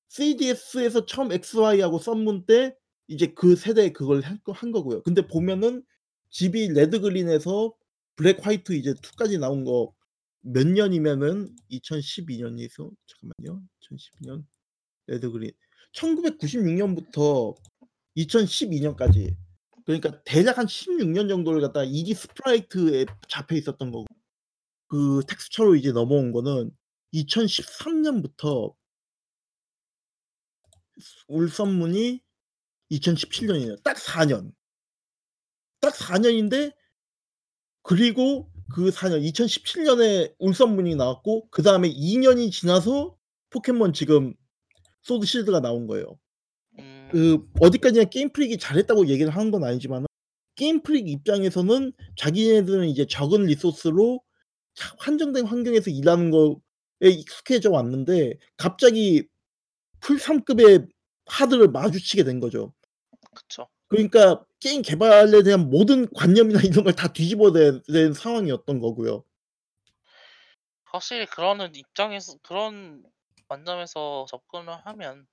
3DS에서 0.10 1.08
처음 1.08 1.32
XY하고 1.32 2.00
썬문 2.00 2.46
때 2.46 2.76
이제 3.08 3.28
그 3.28 3.56
세대에 3.56 3.92
그걸 3.92 4.22
한거한 4.22 4.72
거고요. 4.72 5.04
근데 5.04 5.28
보면은 5.28 5.84
GB 6.30 6.70
레드 6.70 7.02
그린에서 7.02 7.74
블랙 8.16 8.46
화이트 8.46 8.74
이제 8.74 8.92
2 8.92 9.16
까지 9.18 9.38
나온 9.38 9.64
거 9.64 9.94
몇 10.44 10.68
년이면은 10.68 11.56
2012 11.70 12.38
년이서 12.38 12.92
잠깐만요. 13.08 13.64
2012년 13.82 14.46
레드 15.08 15.32
그린 15.32 15.52
1996 15.94 16.74
년부터 16.74 17.56
2012 18.16 18.82
년까지 18.82 19.38
그러니까 19.86 20.22
대략 20.24 20.58
한 20.58 20.66
16년 20.66 21.28
정도를 21.30 21.62
갖다가 21.62 21.86
2D 21.86 22.14
sprite에 22.16 23.06
잡혀 23.28 23.56
있었던 23.56 23.92
거고 23.92 24.06
그 24.88 25.22
텍스처로 25.28 25.76
이제 25.76 25.92
넘어온 25.92 26.32
거는 26.32 26.72
2013 27.12 28.02
년부터 28.02 28.74
울선문이 31.28 32.22
2017 32.90 33.48
년이에요. 33.48 33.76
딱 33.78 33.98
4 33.98 34.26
년. 34.26 34.54
딱 35.80 35.96
4 35.96 36.20
년인데 36.20 36.72
그리고 37.82 38.50
그 38.74 38.90
4년 38.90 39.24
2017 39.24 39.84
년에 39.84 40.34
울선문이 40.40 40.96
나왔고 40.96 41.50
그 41.50 41.62
다음에 41.64 41.88
2 41.90 42.18
년이 42.18 42.52
지나서 42.52 43.18
포켓몬 43.50 43.94
지금 43.94 44.34
소드 45.02 45.26
실드가 45.26 45.60
나온 45.60 45.88
거예요. 45.88 46.18
음. 47.14 47.40
그 47.40 47.48
어디까지나 47.60 48.06
게임 48.06 48.32
프릭이 48.32 48.58
잘했다고 48.58 49.08
얘기를 49.08 49.32
하는 49.36 49.52
건 49.52 49.64
아니지만은 49.64 50.08
게임 50.56 50.82
프릭 50.84 51.08
입장에서는 51.10 51.94
자기네들은 52.18 52.88
이제 52.90 53.06
적은 53.08 53.46
resource로 53.46 54.22
차 54.76 54.96
한정된 55.00 55.46
환경에서 55.46 55.92
일하는 55.92 56.32
거에 56.32 56.58
익숙해져 57.12 57.72
왔는데 57.72 58.36
갑자기 58.58 59.28
플3 60.02 60.46
급의 60.46 60.88
하드를 61.28 61.70
마주치게 61.70 62.24
된 62.24 62.40
거죠. 62.40 62.74
그쵸. 63.36 63.68
그러니까 63.90 64.44
게임 64.60 64.82
개발에 64.82 65.44
대한 65.44 65.70
모든 65.70 66.08
관념이나 66.14 66.60
이런 66.66 66.84
걸 66.84 66.94
다 66.96 67.14
뒤집어야 67.14 67.52
되는 67.88 68.14
상황이었던 68.14 68.80
거고요. 68.80 69.24
확실히 70.86 71.26
그러는 71.26 71.76
입장에서 71.76 72.38
그런 72.44 73.04
관점에서 73.48 74.26
접근을 74.30 74.74
하면 74.86 75.28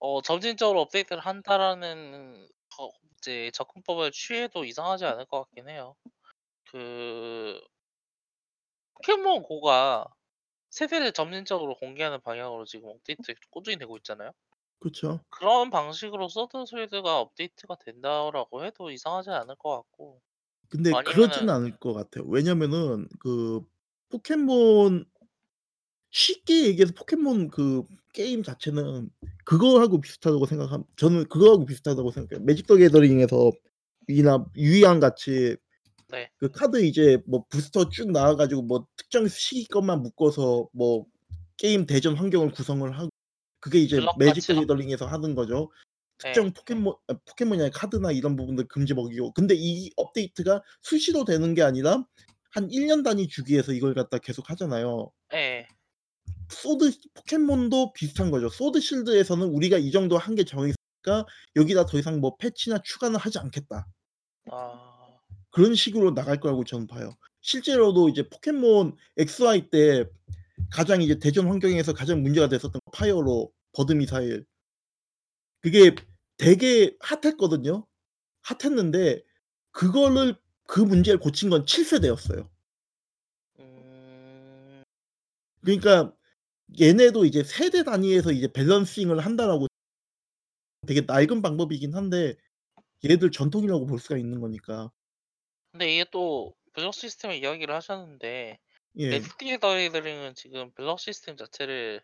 어 0.00 0.22
점진적으로 0.22 0.80
업데이트를 0.82 1.20
한다라는 1.24 2.48
거 2.76 2.90
이제 3.18 3.50
접근법을 3.52 4.12
취해도 4.12 4.64
이상하지 4.64 5.04
않을 5.06 5.26
것 5.26 5.40
같긴 5.44 5.68
해요. 5.68 5.96
그 6.66 7.60
포켓몬 8.94 9.42
고가 9.42 10.04
세대를 10.70 11.12
점진적으로 11.12 11.76
공개하는 11.76 12.20
방향으로 12.22 12.64
지금 12.66 12.90
업데이트 12.90 13.34
꾸준히 13.50 13.78
되고 13.78 13.96
있잖아요. 13.98 14.32
그쵸. 14.80 15.20
그런 15.30 15.70
방식으로 15.70 16.28
소드 16.28 16.66
실드가 16.66 17.20
업데이트가 17.20 17.76
된다라고 17.76 18.64
해도 18.64 18.90
이상하지 18.90 19.30
않을 19.30 19.56
것 19.56 19.76
같고. 19.76 20.22
근데 20.68 20.94
아니면은 20.96 21.50
않을 21.50 21.78
것 21.78 21.92
같아요. 21.94 22.24
왜냐면은 22.26 23.08
그 23.20 23.62
포켓몬 24.10 25.04
쉽게 26.10 26.66
얘기해서 26.66 26.92
포켓몬 26.94 27.48
그 27.50 27.82
게임 28.12 28.42
자체는 28.42 29.10
그거하고 29.44 30.00
비슷하다고 30.00 30.46
생각함 30.46 30.84
저는 30.96 31.28
그거하고 31.28 31.64
비슷하다고 31.64 32.10
생각해요. 32.10 32.44
매직 32.44 32.66
더 32.66 32.76
게더링에서 32.76 33.50
이나 34.08 34.44
유희왕 34.56 35.00
같이 35.00 35.56
네. 36.10 36.30
그 36.38 36.50
카드 36.50 36.82
이제 36.82 37.18
뭐 37.26 37.44
부스터 37.50 37.90
쭉 37.90 38.10
나와 38.10 38.34
가지고 38.34 38.62
뭐 38.62 38.86
특정 38.96 39.28
시기 39.28 39.66
것만 39.66 40.02
묶어서 40.02 40.68
뭐 40.72 41.06
게임 41.58 41.86
대전 41.86 42.16
환경을 42.16 42.52
구성을 42.52 42.90
하고 42.98 43.10
그게 43.60 43.78
이제 43.78 44.00
매직 44.18 44.46
더? 44.46 44.60
게더링에서 44.60 45.06
하는 45.06 45.34
거죠. 45.34 45.70
네. 46.22 46.32
특정 46.32 46.52
포켓몬 46.52 46.94
아 47.08 47.14
포켓몬이 47.26 47.60
아니라 47.60 47.78
카드나 47.78 48.10
이런 48.12 48.36
부분들 48.36 48.66
금지 48.68 48.94
먹이고 48.94 49.32
근데 49.34 49.54
이 49.56 49.90
업데이트가 49.96 50.62
수시로 50.82 51.24
되는 51.24 51.54
게 51.54 51.62
아니라 51.62 52.04
한 52.50 52.68
1년 52.68 53.04
단위 53.04 53.28
주기에서 53.28 53.72
이걸 53.72 53.94
갖다 53.94 54.18
계속 54.18 54.48
하잖아요. 54.50 55.10
예. 55.34 55.66
소드 56.48 56.90
포켓몬도 57.14 57.92
비슷한 57.92 58.30
거죠. 58.30 58.48
소드 58.48 58.80
실드에서는 58.80 59.46
우리가 59.48 59.78
이 59.78 59.90
정도 59.90 60.18
한계 60.18 60.44
정해 60.44 60.72
있으니까 60.72 61.26
여기다 61.56 61.86
더 61.86 61.98
이상 61.98 62.20
뭐 62.20 62.36
패치나 62.36 62.80
추가는 62.84 63.18
하지 63.18 63.38
않겠다. 63.38 63.86
아. 64.50 65.18
그런 65.50 65.74
식으로 65.74 66.14
나갈 66.14 66.40
거라고 66.40 66.64
저는 66.64 66.86
봐요. 66.86 67.10
실제로도 67.40 68.08
이제 68.08 68.28
포켓몬 68.28 68.96
XY 69.16 69.70
때 69.70 70.04
가장 70.70 71.02
이제 71.02 71.18
대전 71.18 71.48
환경에서 71.48 71.94
가장 71.94 72.22
문제가 72.22 72.48
됐었던 72.48 72.80
파이어로 72.92 73.50
버드 73.72 73.92
미사일. 73.92 74.44
그게 75.60 75.94
되게 76.36 76.96
핫했거든요. 77.00 77.86
핫했는데 78.42 79.22
그거를 79.72 80.36
그 80.66 80.80
문제를 80.80 81.18
고친 81.18 81.50
건 81.50 81.66
7 81.66 81.84
세대였어요. 81.84 82.48
음. 83.60 84.82
그러니까 85.62 86.12
얘네도 86.80 87.24
이제 87.24 87.42
세대 87.42 87.82
단위에서 87.82 88.32
이제 88.32 88.50
밸런싱을 88.52 89.20
한다라고 89.20 89.66
되게 90.86 91.02
낡은 91.02 91.42
방법이긴 91.42 91.94
한데 91.94 92.36
얘네들 93.04 93.30
전통이라고 93.30 93.86
볼 93.86 93.98
수가 93.98 94.16
있는 94.16 94.40
거니까. 94.40 94.90
근데 95.72 95.94
이게 95.94 96.04
또 96.10 96.54
블럭 96.72 96.94
시스템 96.94 97.32
이야기를 97.32 97.74
하셨는데 97.74 98.58
예. 98.98 99.08
매직 99.08 99.60
더 99.60 99.74
게더링은 99.74 100.34
지금 100.34 100.72
블럭 100.72 101.00
시스템 101.00 101.36
자체를 101.36 102.02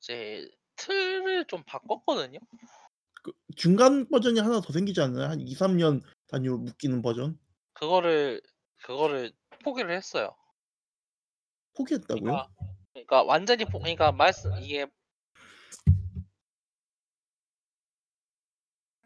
이제 0.00 0.48
틀을 0.76 1.44
좀 1.46 1.62
바꿨거든요. 1.64 2.38
그 3.22 3.32
중간 3.56 4.08
버전이 4.08 4.40
하나 4.40 4.60
더 4.60 4.72
생기지 4.72 5.00
않나요? 5.00 5.28
한 5.28 5.40
2-3년 5.40 6.02
단위로 6.28 6.58
묶이는 6.58 7.02
버전? 7.02 7.38
그거를 7.74 8.40
그거를 8.82 9.32
포기를 9.62 9.94
했어요. 9.94 10.34
포기했다고요? 11.76 12.22
그러니까 12.22 12.48
그러니까 13.06 13.22
완전히 13.22 13.64
포 13.64 13.78
그러니까 13.78 14.12
말씀 14.12 14.52
이게 14.60 14.86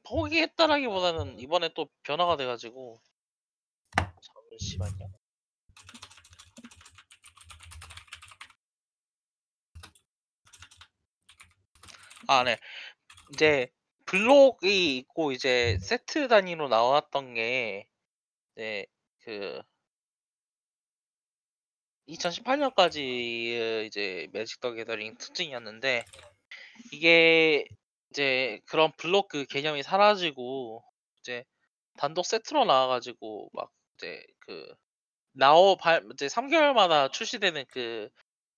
포기했다라기보다는 0.04 1.38
이번에 1.38 1.70
또 1.74 1.88
변화가 2.02 2.36
돼 2.36 2.46
가지고 2.46 3.00
잠시만요. 4.50 5.08
아 12.28 12.42
네. 12.44 12.58
이제 13.32 13.68
블록이 14.06 14.98
있고 14.98 15.32
이제 15.32 15.78
세트 15.80 16.28
단위로 16.28 16.68
나왔던 16.68 17.34
게 17.34 17.88
이제 18.56 18.86
그 19.20 19.62
2018 22.06 22.58
년까지의 22.58 23.86
이제 23.86 24.28
매직 24.32 24.60
더 24.60 24.72
게더링 24.72 25.16
특징이었는데 25.16 26.04
이게 26.92 27.64
이제 28.10 28.60
그런 28.66 28.92
블록 28.96 29.28
그 29.28 29.44
개념이 29.46 29.82
사라지고 29.82 30.82
이제 31.20 31.44
단독 31.96 32.26
세트로 32.26 32.64
나와 32.64 32.88
가지고 32.88 33.48
막 33.52 33.70
이제 33.96 34.24
그 34.40 34.74
나오 35.32 35.76
발 35.76 36.04
이제 36.12 36.28
3 36.28 36.48
개월마다 36.48 37.08
출시되는 37.08 37.64
그 37.68 38.08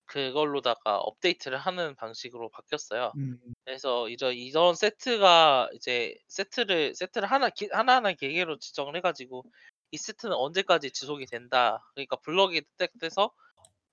그걸로다가 0.06 0.98
업데이트를 0.98 1.58
하는 1.58 1.94
방식으로 1.96 2.48
바뀌었어요. 2.50 3.12
음. 3.16 3.38
그래서 3.64 4.08
이저 4.08 4.32
이전 4.32 4.74
세트가 4.74 5.70
이제 5.74 6.16
세트를 6.28 6.94
세트를 6.94 7.30
하나 7.30 7.50
기 7.50 7.68
하나하나 7.72 8.12
개개로 8.12 8.58
지정을 8.58 8.96
해 8.96 9.00
가지고 9.00 9.44
이 9.90 9.96
세트는 9.98 10.34
언제까지 10.34 10.90
지속이 10.92 11.26
된다. 11.26 11.84
그러니까 11.94 12.16
블록이 12.16 12.62
획득돼서 12.80 13.32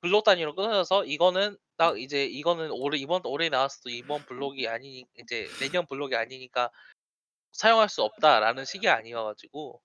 블록 0.02 0.24
단위로 0.26 0.56
끊어져서 0.56 1.06
이거는 1.06 1.58
딱 1.78 2.00
이제 2.00 2.26
이거는 2.26 2.72
올해 2.72 3.00
이번 3.00 3.22
올해 3.26 3.50
나왔어도 3.50 3.89
이번 3.89 4.26
블록이 4.26 4.68
아니니 4.68 5.06
이제 5.20 5.48
내년 5.60 5.86
블록이 5.88 6.16
아니니까 6.16 6.72
사용할 7.54 7.89
수 7.89 8.04
없다라는 8.04 8.66
식이 8.66 8.88
아니어 8.89 9.24
가지고 9.26 9.82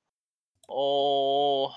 어 0.69 1.71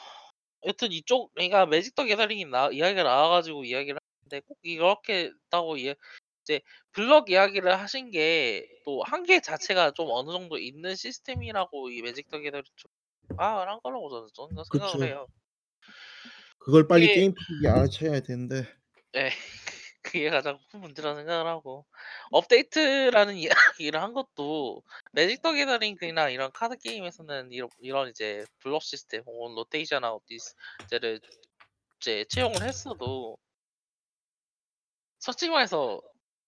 여튼 0.66 0.92
이쪽 0.92 1.34
그러니까 1.34 1.66
매직 1.66 1.96
더 1.96 2.06
게더링이 2.06 2.46
나 2.46 2.70
이야기가 2.72 3.04
나와 3.04 3.30
가지고 3.30 3.64
이야기를 3.66 4.00
하는데 4.24 4.46
꼭 4.48 4.60
이렇게 4.64 5.32
했다고 5.46 5.78
이해 5.78 5.96
이제 6.44 6.62
블록 6.94 7.30
이야기를 7.30 7.80
하신 7.80 8.12
게 8.12 8.66
또 8.86 9.04
한계 9.04 9.40
자체가 9.42 9.92
좀 9.92 10.08
어느 10.12 10.32
정도 10.32 10.58
있는 10.58 10.96
시스템이라고 10.96 11.90
이 11.92 12.02
매직 12.02 12.30
더 12.30 12.40
게더링 12.40 12.64
좀 12.76 12.92
파악을 13.36 13.70
한 13.70 13.80
거라고 13.84 14.10
저는 14.10 14.28
저는 14.34 14.64
생각을 14.66 14.96
그쵸. 14.96 15.06
해요. 15.08 15.28
그걸 16.60 16.88
빨리 16.88 17.06
이게 17.06 17.14
게임 17.16 17.34
쪽이 17.36 17.68
알아채야 17.68 18.20
되는데 18.22 18.66
예. 19.16 19.30
그게 20.04 20.30
가장 20.30 20.60
큰 20.72 20.82
문제라고 20.82 21.16
생각을 21.18 21.48
하고 21.48 21.86
업데이트라는 22.32 23.36
이야기를 23.38 24.02
한 24.04 24.14
것도 24.14 24.84
매직 25.14 25.42
더 25.42 25.54
게더링이나 25.54 26.30
이런 26.30 26.52
카드 26.54 26.78
게임에서는 26.78 27.52
이런 27.52 27.70
이런 27.80 28.10
이제 28.10 28.46
블록 28.60 28.82
시스템 28.84 29.22
혹은 29.26 29.56
rotation 29.56 30.04
out 30.04 30.24
디스를 30.26 31.22
이제 32.02 32.26
채용을 32.30 32.64
했어도 32.64 33.38
솔직히 35.20 35.52
말해서 35.52 36.02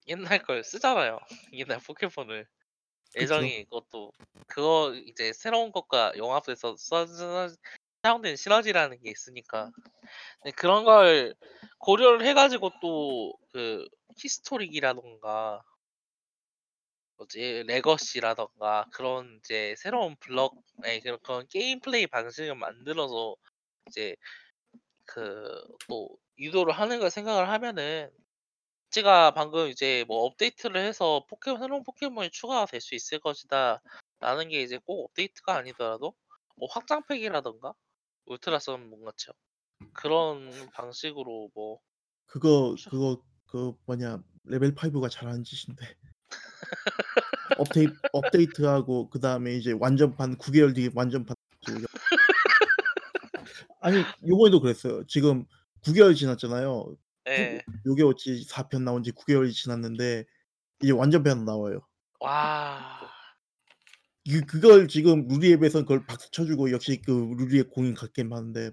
옛날 0.07 0.43
걸 0.43 0.63
쓰잖아요. 0.63 1.19
옛날 1.53 1.79
포켓몬을. 1.79 2.47
예정이 3.17 3.65
그것도 3.65 4.11
그거 4.47 4.93
이제 4.95 5.33
새로운 5.33 5.71
것과 5.71 6.13
융합해서 6.17 6.75
써 6.77 7.05
써 7.07 7.49
사용되는 8.03 8.35
시너지라는 8.37 9.01
게 9.01 9.11
있으니까. 9.11 9.71
네 10.45 10.51
그런 10.51 10.85
걸 10.85 11.35
고려를 11.79 12.25
해 12.25 12.33
가지고 12.33 12.71
또 12.81 13.33
그 13.53 13.87
히스토릭이라든가 14.17 15.61
뭐지 17.17 17.63
레거시라든가 17.67 18.85
그런 18.93 19.39
이제 19.39 19.75
새로운 19.77 20.15
예 20.85 20.99
그런 20.99 21.19
그런 21.23 21.47
게임 21.47 21.79
플레이 21.79 22.07
방식을 22.07 22.55
만들어서 22.55 23.35
이제 23.87 24.15
그 25.05 25.63
또 25.89 26.17
유도를 26.39 26.73
하는 26.73 26.99
걸 26.99 27.11
생각을 27.11 27.49
하면은 27.49 28.11
제가 28.93 29.31
방금 29.31 29.69
이제 29.69 30.05
뭐 30.07 30.23
업데이트를 30.25 30.79
해서 30.79 31.25
포켓 31.27 31.57
새로운 31.57 31.83
포켓몬이 31.83 32.29
추가가 32.29 32.67
될 32.67 32.79
수 32.79 32.93
있을 32.93 33.19
것이다라는 33.19 34.49
게 34.49 34.61
이제 34.61 34.77
꼭 34.85 35.05
업데이트가 35.05 35.55
아니더라도 35.55 36.13
뭐 36.55 36.67
확장팩이라든가 36.71 37.73
울트라 38.27 38.59
썬문 38.59 39.03
같이요. 39.03 39.33
그런 39.93 40.51
방식으로 40.73 41.49
뭐 41.55 41.79
그거 42.27 42.75
추 42.77 42.91
그거 42.91 43.19
그 43.47 43.73
뭐냐 43.87 44.21
레벨 44.43 44.75
5가 44.75 45.09
잘하는 45.09 45.43
짓인데. 45.43 45.95
업데이 47.57 47.87
업데이트하고 48.11 49.09
그 49.09 49.19
다음에 49.19 49.55
이제 49.55 49.71
완전판 49.71 50.37
9 50.37 50.51
개월 50.51 50.73
뒤에 50.73 50.89
완전판 50.93 51.35
아니 53.81 54.03
요번에도 54.27 54.61
그랬어요. 54.61 55.03
지금 55.07 55.45
9 55.83 55.93
개월이 55.93 56.15
지났잖아요. 56.15 56.95
예. 57.27 57.61
요괴워치 57.85 58.45
4편 58.47 58.83
나온 58.83 59.03
지 59.03 59.11
9 59.11 59.25
개월이 59.25 59.53
지났는데 59.53 60.25
이제 60.81 60.91
완전편 60.91 61.45
나와요. 61.45 61.87
와. 62.19 62.99
그 64.29 64.45
그걸 64.45 64.87
지금 64.87 65.27
루리웹에선 65.27 65.83
그걸 65.83 66.05
박수 66.05 66.31
쳐 66.31 66.45
주고 66.45 66.71
역시 66.71 67.01
그 67.05 67.11
루리웹 67.37 67.71
공인 67.71 67.93
같게 67.93 68.23
많은데 68.23 68.71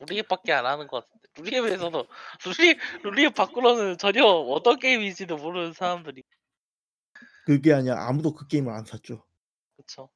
루리웹밖에 0.00 0.52
안 0.52 0.66
하는 0.66 0.86
것 0.88 1.04
같은데. 1.04 1.28
루리웹에서도 1.36 2.06
루리 2.44 2.78
루리앱 3.04 3.34
밖으로는 3.34 3.98
전혀 3.98 4.24
어떤 4.24 4.78
게임인지도 4.78 5.36
모르는 5.36 5.72
사람들이 5.72 6.22
그게 7.46 7.72
아니라 7.72 8.08
아무도 8.08 8.32
그 8.32 8.46
게임을 8.46 8.72
안 8.72 8.84
샀죠. 8.84 9.24
그쵸. 9.76 10.08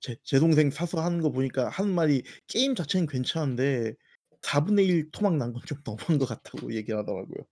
제제 0.00 0.38
동생 0.38 0.70
사서 0.70 1.00
하는 1.00 1.20
거 1.20 1.30
보니까 1.30 1.68
하는 1.68 1.94
말이 1.94 2.22
게임 2.46 2.74
자체는 2.74 3.06
괜찮은데 3.06 3.94
4분의 4.42 4.86
1 4.86 5.10
토막 5.12 5.36
난 5.36 5.52
건 5.52 5.62
좀 5.66 5.78
너무한 5.84 6.18
것 6.18 6.26
같다고 6.26 6.72
얘기를 6.74 6.98
하더라고요. 6.98 7.46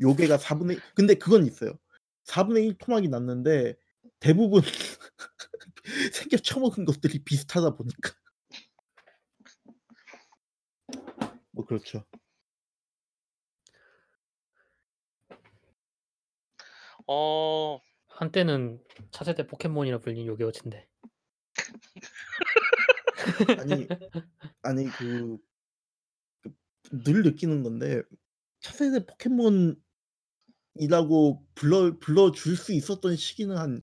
요게가 0.00 0.36
4분의 0.38 0.80
근데 0.94 1.14
그건 1.14 1.46
있어요. 1.46 1.78
4분의 2.26 2.66
1 2.66 2.78
토막이 2.78 3.08
났는데 3.08 3.76
대부분 4.20 4.62
새겨 6.12 6.38
쳐먹은 6.38 6.84
것들이 6.84 7.24
비슷하다 7.24 7.76
보니까. 7.76 8.12
뭐 11.52 11.64
그렇죠. 11.66 12.04
어. 17.06 17.80
한때는 18.08 18.78
차세대 19.10 19.46
포켓몬이라 19.46 19.98
불린 19.98 20.26
요괴워치인데. 20.26 20.86
아니 23.58 23.86
아니 24.62 24.84
그그 24.86 25.38
늘 26.90 27.22
느끼는 27.22 27.62
건데 27.62 28.02
차세대 28.60 29.06
포켓몬이라고 29.06 29.80
불러 31.54 31.98
불러줄 32.00 32.56
수 32.56 32.72
있었던 32.72 33.16
시기는 33.16 33.56
한 33.56 33.82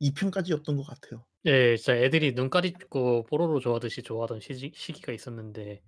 2 0.00 0.12
편까지였던 0.14 0.76
것 0.76 0.84
같아요. 0.84 1.26
예. 1.46 1.76
진짜 1.76 1.96
애들이 1.96 2.32
눈깔이 2.32 2.74
고 2.90 3.24
뽀로로 3.26 3.60
좋아하듯이 3.60 4.02
좋아하던 4.02 4.40
시지 4.40 4.72
시기가 4.74 5.12
있었는데 5.12 5.82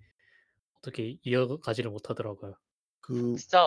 어떻게 0.78 1.18
이어가지를 1.24 1.90
못하더라고요. 1.90 2.56
그 3.00 3.36
진짜 3.38 3.64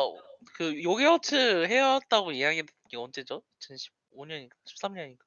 그 0.55 0.83
요괴워치 0.83 1.35
해왔다고 1.35 2.31
이야기했던 2.31 2.75
게 2.89 2.97
언제죠? 2.97 3.43
2015 3.59 4.25
년인가 4.25 4.55
13 4.65 4.93
년인가? 4.93 5.25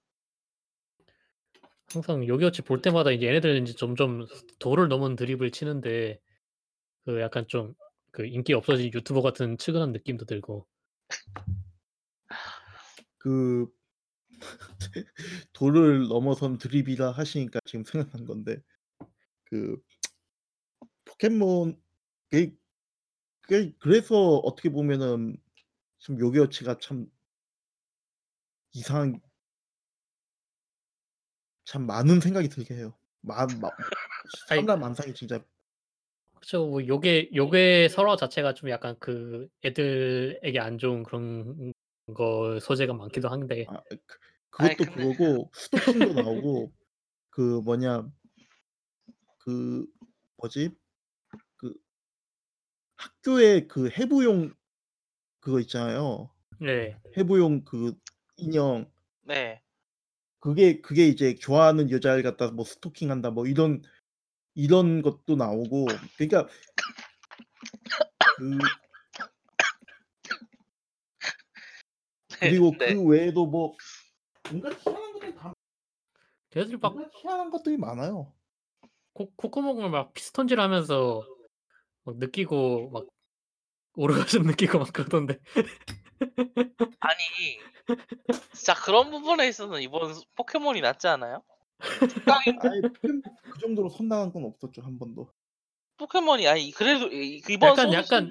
항상 1.92 2.26
요괴워치 2.26 2.62
볼 2.62 2.80
때마다 2.82 3.10
이제 3.10 3.26
얘네들은 3.26 3.58
인제 3.58 3.74
점점 3.74 4.26
도를 4.58 4.88
넘은 4.88 5.16
드립을 5.16 5.50
치는데 5.50 6.18
그 7.04 7.20
약간 7.20 7.46
좀 7.48 7.74
그 8.14 8.24
인기 8.24 8.52
없어진 8.52 8.92
유튜버 8.94 9.22
같은 9.22 9.58
측은한 9.58 9.90
느낌도 9.90 10.24
들고. 10.24 10.68
그 13.18 13.66
도를 15.52 16.06
넘어선 16.06 16.58
드립이라 16.58 17.10
하시니까 17.10 17.58
지금 17.64 17.84
생각난 17.84 18.24
건데 18.24 18.62
그 19.44 19.82
포켓몬 21.04 21.82
그그 22.30 23.72
그래서 23.80 24.36
어떻게 24.36 24.70
보면은 24.70 25.36
좀 25.98 26.20
요괴워치가 26.20 26.78
참 26.78 27.10
이상 28.72 29.20
참 31.64 31.84
많은 31.86 32.20
생각이 32.20 32.48
들게 32.48 32.76
해요. 32.76 32.96
만막 33.22 33.76
아이 34.50 34.60
사람 34.60 34.80
만상이 34.80 35.14
진짜 35.14 35.44
그쵸. 36.44 36.66
뭐 36.66 36.86
요괴 36.86 37.30
요괴 37.34 37.88
설화 37.88 38.16
자체가 38.16 38.52
좀 38.52 38.68
약간 38.68 38.96
그 39.00 39.48
애들에게 39.64 40.60
안 40.60 40.76
좋은 40.76 41.02
그런 41.02 41.72
거 42.14 42.58
소재가 42.60 42.92
많기도 42.92 43.28
한데 43.28 43.64
아 43.68 43.82
그 44.50 44.62
아이 44.62 44.76
그것도 44.76 44.94
근데 44.94 45.16
그거고 45.16 45.50
스토킹도 45.52 46.22
나오고 46.22 46.72
그 47.30 47.60
뭐냐 47.64 48.08
그 49.38 49.86
뭐지? 50.36 50.70
그 51.56 51.74
학교에 52.96 53.66
그 53.66 53.90
해부용 53.90 54.54
그거 55.40 55.60
있잖아요. 55.60 56.30
네. 56.60 56.96
해부용 57.16 57.64
그 57.64 57.94
인형. 58.36 58.88
네. 59.22 59.60
그게 60.38 60.80
그게 60.80 61.08
이제 61.08 61.34
좋아하는 61.34 61.90
여자를 61.90 62.22
갖다 62.22 62.50
뭐 62.50 62.64
스토킹한다 62.64 63.30
뭐 63.30 63.46
이런 63.46 63.82
이런 64.54 65.02
것도 65.02 65.36
나오고 65.36 65.86
그러니까 66.16 66.48
그 68.36 68.58
네 72.40 72.50
그리고 72.50 72.72
네. 72.78 72.94
그 72.94 73.02
외에도 73.02 73.46
뭐 73.46 73.76
뭔가 74.50 74.70
희한한 74.70 75.12
것들이 75.12 75.34
다 75.34 75.52
걔네들 76.50 76.78
막 76.78 76.94
뭔가 76.94 77.10
희한한 77.14 77.50
것들이 77.50 77.76
많아요. 77.76 78.32
코 79.12 79.30
콧구멍을 79.36 79.90
막 79.90 80.12
피스톤질 80.12 80.60
하면서 80.60 81.24
막 82.04 82.16
느끼고 82.18 82.90
막 82.90 83.06
오르가즘 83.96 84.42
느끼고 84.44 84.78
막 84.78 84.92
그러던데. 84.92 85.38
아니 87.00 87.58
진짜 88.52 88.74
그런 88.74 89.10
부분에 89.10 89.48
있어서는 89.48 89.82
이번 89.82 90.14
스 90.14 90.24
포켓몬이 90.34 90.80
낫지 90.80 91.06
않아요? 91.06 91.42
포켓몬 91.80 93.22
그 93.50 93.58
정도로 93.60 93.88
선당한 93.88 94.32
건 94.32 94.44
없었죠, 94.44 94.82
한 94.82 94.98
번도. 94.98 95.28
포켓몬이 95.96 96.46
아니 96.48 96.70
그래도 96.72 97.06
이 97.12 97.40
이번 97.48 97.70
약간 97.70 97.92
약간 97.92 98.30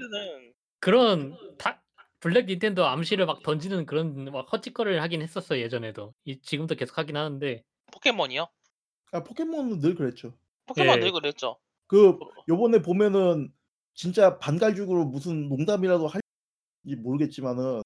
그런 0.80 1.38
다 1.58 1.82
블랙 2.20 2.46
닌텐도 2.46 2.86
암시를 2.86 3.26
막 3.26 3.42
던지는 3.44 3.86
그런 3.86 4.26
막 4.32 4.52
헛짓거리를 4.52 5.02
하긴 5.02 5.22
했었어요, 5.22 5.60
예전에도. 5.62 6.14
이 6.26 6.40
지금도 6.42 6.76
계속 6.76 6.98
하긴 6.98 7.16
하는데 7.18 7.64
포켓몬이요? 7.92 8.48
아 9.12 9.24
포켓몬은 9.24 9.80
늘 9.80 9.96
그랬죠. 9.96 10.34
포켓몬 10.66 11.00
늘 11.00 11.08
예. 11.08 11.12
그랬죠. 11.12 11.58
그 11.88 12.10
어. 12.10 12.18
요번에 12.50 12.82
보면은 12.82 13.54
진짜 13.94 14.40
반갈죽으로 14.40 15.06
무슨 15.06 15.48
농담이라도 15.50 16.08
할지 16.08 16.22
모르겠지만은 17.02 17.82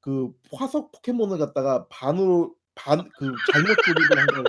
그 0.00 0.32
화석 0.52 0.92
포켓몬을 0.92 1.38
갖다가 1.38 1.86
반으로 1.88 2.54
반 2.74 3.08
그 3.18 3.34
잘못 3.52 3.76
조립을 3.84 4.18
한 4.18 4.26
걸 4.28 4.44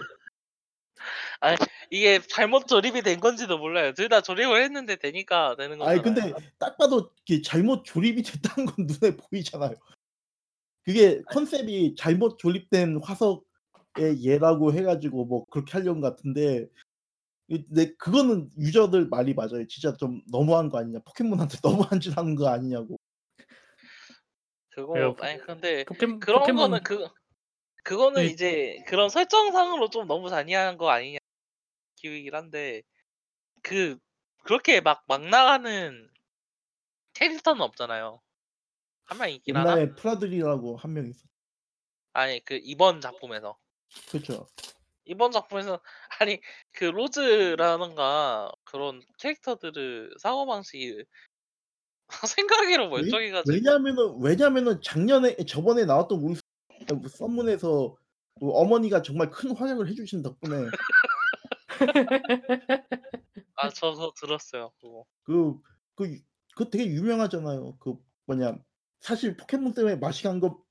아이 1.41 1.55
이게 1.89 2.19
잘못 2.21 2.67
조립이 2.67 3.01
된 3.01 3.19
건지도 3.19 3.57
몰라요. 3.57 3.93
둘 3.93 4.09
다 4.09 4.21
조립을 4.21 4.61
했는데 4.63 4.95
되니까 4.97 5.55
되는 5.57 5.81
아이 5.81 5.97
거잖아요. 5.97 6.33
근데 6.33 6.51
딱 6.59 6.77
봐도 6.77 7.11
이게 7.25 7.41
잘못 7.41 7.83
조립이 7.83 8.21
됐다는 8.23 8.65
건 8.67 8.87
눈에 8.87 9.17
보이잖아요. 9.17 9.73
그게 10.83 11.21
컨셉이 11.31 11.95
잘못 11.97 12.37
조립된 12.37 13.01
화석의 13.03 14.23
예라고 14.23 14.73
해 14.73 14.83
가지고 14.83 15.25
뭐 15.25 15.45
그렇게 15.45 15.73
하려는 15.73 15.99
것 16.01 16.15
같은데 16.15 16.67
이 17.47 17.63
근데 17.65 17.93
그거는 17.95 18.49
유저들 18.59 19.07
말이 19.09 19.33
맞아요. 19.33 19.65
진짜 19.67 19.95
좀 19.97 20.21
너무한 20.31 20.69
거 20.69 20.77
아니냐. 20.79 20.99
포켓몬한테 21.05 21.57
너무한 21.63 21.99
짓한거 21.99 22.47
아니냐고. 22.47 22.97
그거 24.69 24.93
그래요. 24.93 25.15
아니 25.19 25.39
근데 25.39 25.83
포켓 25.85 26.19
그런 26.19 26.39
포켓몬 26.41 26.71
거는 26.71 26.83
그 26.83 27.07
그거는 27.83 28.21
네. 28.21 28.27
이제 28.27 28.83
그런 28.87 29.09
설정상으로 29.09 29.89
좀 29.89 30.07
너무 30.07 30.29
잔인한 30.29 30.77
거 30.77 30.89
아니냐 30.89 31.17
기이긴 32.01 32.35
한데 32.35 32.83
그 33.63 33.97
그렇게 34.43 34.81
막 34.81 35.03
막 35.07 35.21
나가는 35.27 36.09
캐릭터는 37.13 37.61
없잖아요. 37.61 38.21
1명 39.05 39.31
있긴 39.35 39.55
하나? 39.57 39.71
옛날에 39.71 39.95
프라들이라고 39.95 40.77
1명 40.77 41.09
있었 41.09 41.27
아니 42.13 42.43
그 42.43 42.59
이번 42.63 43.01
작품에서. 43.01 43.57
그쵸. 44.11 44.47
이번 45.05 45.31
작품에서 45.31 45.81
아니 46.19 46.39
그 46.71 46.85
로즈라든가 46.85 48.51
그런 48.63 49.01
캐릭터들의 49.19 50.11
사고 50.19 50.45
방식이 50.45 51.03
생각외로 52.37 52.85
왜 52.85 53.01
멀쩡해 53.01 53.31
가지고 53.31 53.53
왜냐하면은 53.53 54.21
왜냐하면은 54.21 54.81
작년에 54.81 55.35
저번에 55.47 55.85
나왔던 55.85 56.19
우리 56.19 56.35
아뭐 56.89 57.07
썬문에서 57.07 57.95
그 58.39 58.49
어머니가 58.51 59.01
정말 59.01 59.29
큰 59.29 59.55
활약을 59.55 59.87
해 59.89 59.93
주신 59.93 60.21
덕분에 60.21 60.55
아 63.55 63.69
저도 63.69 64.13
들었어요 64.13 64.71
그거. 64.79 65.05
그그유 65.23 65.61
그거 66.55 66.69
되게 66.69 66.85
유명하잖아요. 66.87 67.77
그 67.79 67.95
뭐냐 68.25 68.57
사실 68.99 69.37
포켓몬 69.37 69.73
때문에 69.73 69.95
맛이 69.97 70.23
간 70.23 70.39
거 70.39 70.63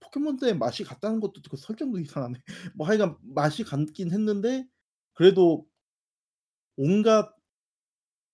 포켓몬 0.00 0.36
때문에 0.38 0.58
맛이 0.58 0.84
갔다는 0.84 1.20
것도 1.20 1.42
그 1.50 1.56
설정도 1.56 1.98
이상하네. 2.00 2.40
뭐 2.76 2.86
하여간 2.86 3.18
맛이 3.22 3.64
갔긴 3.64 4.12
했는데 4.12 4.66
그래도 5.14 5.66
온갖 6.76 7.34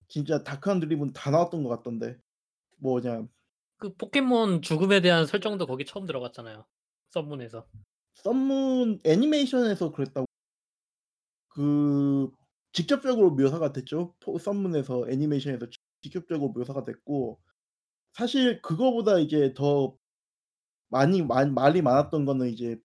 진짜 0.09 0.43
다크한 0.43 0.81
드립은 0.81 1.13
다 1.13 1.31
나왔던 1.31 1.63
것 1.63 1.69
같던데. 1.71 2.17
뭐냐 2.79 3.27
그 3.79 3.95
포켓몬 3.97 4.63
죽음에 4.63 5.01
대한 5.01 5.27
설정도 5.27 5.67
거기 5.67 5.85
처음 5.85 6.07
들어갔잖아요, 6.07 6.67
썬문에서. 7.11 7.67
썬문 8.15 9.01
애니메이션에서 9.05 9.93
그랬다고 9.93 10.27
그 11.55 12.31
직접적으로 12.73 13.31
묘사가 13.31 13.73
됐죠. 13.73 14.15
포 14.21 14.39
썬문에서 14.39 15.09
애니메이션에서 15.09 15.71
직 15.71 15.81
직접적으로 16.03 16.51
묘사가 16.51 16.85
됐고 16.85 17.41
사실 18.13 18.61
그거보다 18.63 19.19
이제 19.21 19.55
더 19.55 19.97
많이 20.89 21.23
말 21.23 21.51
말이 21.51 21.83
많았던 21.83 22.27
거는 22.27 22.49
이제 22.49 22.77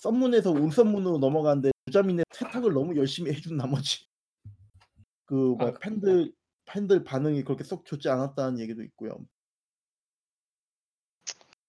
썬문에서 0.00 0.50
온썬문으로 0.52 1.18
넘어가는데 1.18 1.70
루자민의 1.86 2.24
세탁을 2.32 2.72
너무 2.72 2.96
열심히 2.96 3.32
해준 3.32 3.56
나머지 3.56 4.06
그아 5.26 5.56
뭐야 5.58 5.72
그 5.72 5.78
팬들 5.80 6.32
팬들 6.66 7.04
반응이 7.04 7.44
그렇게 7.44 7.64
썩 7.64 7.86
좋지 7.86 8.08
않았다는 8.08 8.60
얘기도 8.60 8.82
있고요. 8.82 9.16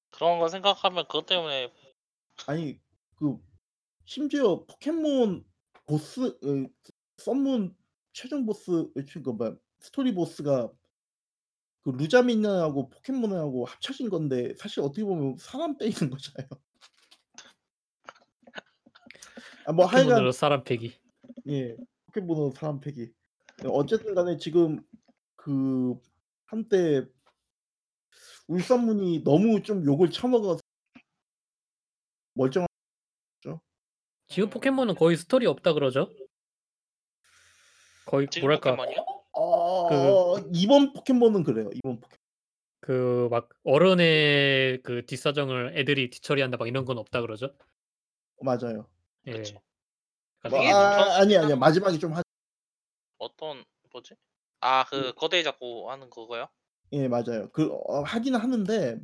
그런 0.09 0.39
거 0.39 0.49
생각하면 0.49 1.05
그것 1.07 1.25
때문에 1.27 1.71
아니 2.47 2.79
그 3.15 3.37
심지어 4.05 4.65
포켓몬 4.65 5.45
보스 5.87 6.21
어 6.27 6.69
썬문 7.17 7.75
최종 8.13 8.45
보스 8.45 8.71
어그 8.95 9.29
뭐야 9.29 9.55
스토리 9.79 10.13
보스가 10.13 10.71
그 11.83 11.91
루자민하고 11.91 12.89
포켓몬하고 12.89 13.65
합쳐진 13.65 14.09
건데 14.09 14.53
사실 14.57 14.81
어떻게 14.81 15.03
보면 15.05 15.37
사람 15.39 15.77
빼이는 15.77 16.09
거잖아요. 16.11 16.49
아 19.65 19.73
뭐 19.73 19.85
하여간 19.85 20.31
사람 20.31 20.63
패기. 20.63 20.93
예. 21.49 21.75
포켓몬으로 22.07 22.51
사람 22.51 22.79
패기. 22.79 23.01
예 23.63 23.67
어쨌든 23.67 24.15
간에 24.15 24.37
지금 24.37 24.79
그 25.35 25.95
한때 26.45 27.05
울썬문이 28.47 29.23
너무 29.23 29.61
좀 29.61 29.85
욕을 29.85 30.09
처먹어서 30.09 30.61
멀쩡한 32.35 32.66
지금 34.27 34.49
포켓몬은 34.49 34.95
거의 34.95 35.17
스토리 35.17 35.45
없다 35.45 35.73
그러죠? 35.73 36.09
거의 38.05 38.27
지금 38.29 38.47
뭐랄까 38.47 38.75
포켓몬이요? 38.75 39.05
어 39.33 40.37
이번 40.53 40.93
포켓몬은 40.93 41.43
그래요. 41.43 41.69
이번 41.73 41.99
포켓 41.99 42.17
그막 42.81 43.49
어른의 43.63 44.81
그 44.83 45.05
뒷사정을 45.05 45.77
애들이 45.77 46.09
뒤처리한다 46.09 46.57
막 46.57 46.67
이런 46.67 46.85
건 46.85 46.97
없다 46.97 47.21
그러죠? 47.21 47.53
맞아요. 48.41 48.87
예. 49.27 49.31
그쵸. 49.33 49.61
뭐아 50.49 50.51
전- 50.95 51.21
아니야, 51.21 51.41
아니야. 51.43 51.55
마지막에 51.55 51.97
좀 51.97 52.13
하 52.15 52.21
어떤 53.17 53.63
뭐지? 53.91 54.15
아 54.61 54.83
그 54.89 55.13
거대 55.13 55.43
잡고 55.43 55.89
하는 55.91 56.09
그거요? 56.09 56.47
예 56.93 57.07
맞아요. 57.07 57.49
그 57.51 57.69
어 57.71 58.01
하기는 58.03 58.39
하는데 58.39 58.99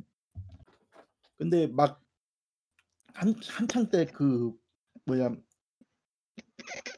근데 1.36 1.66
막 1.66 2.00
한 3.14 3.34
한창 3.48 3.90
때 3.90 4.06
그 4.06 4.52
뭐냐 5.04 5.36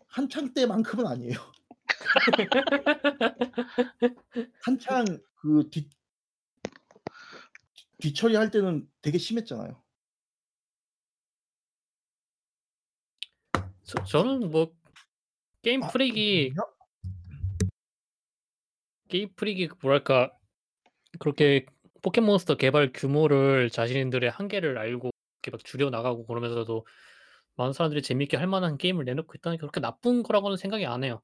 한창 0.09 0.53
때만큼은 0.53 1.07
아니에요. 1.07 1.39
한창 4.63 5.05
그 5.37 5.71
뒤 5.71 5.89
뒤처리 7.99 8.37
할 8.37 8.51
때는 8.51 8.89
되게 9.03 9.19
심했잖아요. 9.19 9.83
저 13.85 14.05
저는 14.05 14.51
뭐 14.51 14.73
게임 15.63 15.83
아 15.83 15.89
프릭이. 15.89 16.53
게임 19.09 19.29
프릭이 19.37 19.69
뭐랄까 19.81 20.33
그렇게 21.19 21.67
포켓몬스터 22.03 22.57
개발 22.57 22.93
규모를 22.93 23.71
자신들의 23.71 24.31
한계를 24.31 24.79
알고 24.79 25.11
이렇게 25.43 25.51
막 25.53 25.65
줄여 25.65 25.91
나가고 25.91 26.27
그러면서도 26.27 26.87
많은 27.57 27.73
사람들이 27.73 28.03
재밌게 28.03 28.37
할 28.37 28.47
만한 28.47 28.79
게임을 28.79 29.05
내놓고 29.05 29.33
있다는 29.37 29.57
게 29.57 29.61
그렇게 29.61 29.81
나쁜 29.81 30.23
거라고는 30.23 30.57
생각이 30.57 30.87
안 30.87 31.05
해요. 31.05 31.23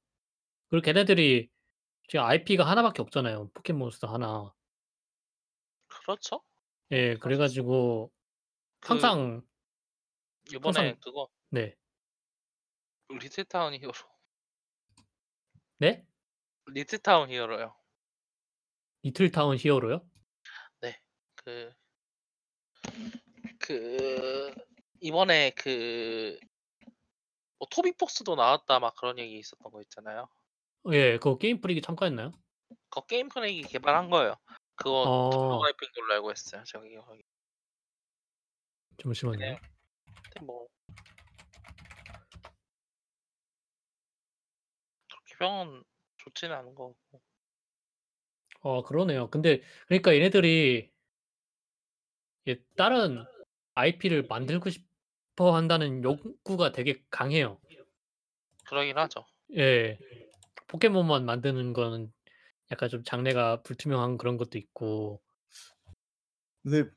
그리고 0.69 0.85
걔네들이 0.85 1.49
지금 2.09 2.25
IP가 2.25 2.65
하나밖에 2.65 3.03
없잖아요. 3.03 3.51
포켓몬스터 3.55 4.09
하나. 4.09 4.53
그렇죠. 5.89 6.43
예, 6.91 7.17
그래 7.19 7.37
가지고 7.37 8.11
그 8.81 8.89
항상 8.89 9.43
이번에 10.51 10.79
항상 10.79 11.01
그거 11.01 11.29
네. 11.51 11.77
리틀타운 13.09 13.75
히어로 13.75 13.93
네? 15.79 16.05
리틀타운 16.67 17.31
히어로요. 17.31 17.75
리틀타운 19.03 19.57
히어로요? 19.59 20.07
그, 21.45 21.73
그, 23.59 24.55
이번에 25.03 25.51
그, 25.57 26.39
뭐 27.59 27.67
토비폭스도 27.69 28.37
나왔다 28.37 28.79
막 28.79 28.95
그런 28.95 29.19
얘기 29.19 29.37
있었던 29.37 29.73
거 29.73 29.83
있잖아요. 29.83 30.29
예, 30.93 31.19
그거 31.19 31.37
게임 31.39 31.61
프릭이 31.61 31.83
참가했나요? 31.83 32.33
그거 32.89 33.07
게임 33.07 33.29
프릭이 33.29 33.63
개발한 33.63 34.11
거예요. 34.11 34.37
그거 34.77 35.03
어. 35.03 35.31
프로그래핑 35.31 35.89
걸로 35.93 36.15
알고 36.15 36.33
있어요. 36.33 36.63
저기 36.65 36.95
거기. 36.95 37.21
잠시만요. 39.03 39.39
네. 39.39 39.59
근데 40.23 40.47
뭐 40.47 40.69
그렇게 45.09 45.35
병은 45.39 45.83
좋지는 46.19 46.55
않은 46.55 46.75
거 46.77 46.89
같고. 46.89 47.21
어, 48.61 48.83
그러네요. 48.85 49.31
근데 49.31 49.63
그러니까 49.87 50.15
얘네들이 50.15 50.93
예, 52.47 52.65
다른 52.77 53.25
IP를 53.75 54.27
만들고 54.29 54.71
싶 54.71 54.92
어 55.39 55.55
한다는 55.55 56.05
욕구가 56.05 56.73
되게 56.73 57.03
강해요. 57.11 57.59
그러긴 58.67 58.97
하죠. 58.99 59.25
예. 59.57 59.99
포켓몬만 60.69 61.25
만드는 61.25 61.73
거는 61.73 62.13
약간 62.71 62.89
좀 62.89 63.03
장래가 63.05 63.63
불투명한 63.63 64.19
그런 64.19 64.37
것도 64.37 64.59
있고. 64.59 65.21
근데 66.63 66.89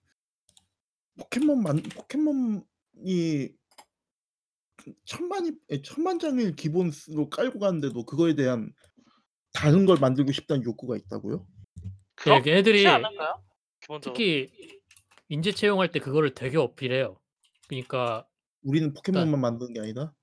포켓몬 1.18 1.64
만 1.64 1.82
포켓몬이 1.82 3.56
천만이 5.06 5.52
예 5.72 5.82
천만장일 5.82 6.56
기본으로 6.56 7.30
깔고 7.32 7.60
가는데도 7.60 8.06
그거에 8.06 8.36
대한 8.36 8.72
다른 9.54 9.86
걸 9.86 9.98
만들고 10.00 10.32
싶다는 10.32 10.64
욕구가 10.64 10.98
있다고요? 10.98 11.48
걔네들이 12.44 12.88
않을까요? 12.88 13.44
기본적으로. 13.82 14.18
특히 14.18 14.52
인재 15.30 15.52
채용할 15.52 15.92
때 15.92 16.00
그거를 16.00 16.34
되게 16.34 16.58
어필해요. 16.58 17.20
그러니까 17.68 18.28
우리는 18.64 18.94
포켓몬만 18.94 19.40
만드는 19.40 19.74
게 19.74 19.80
아니다? 19.80 20.14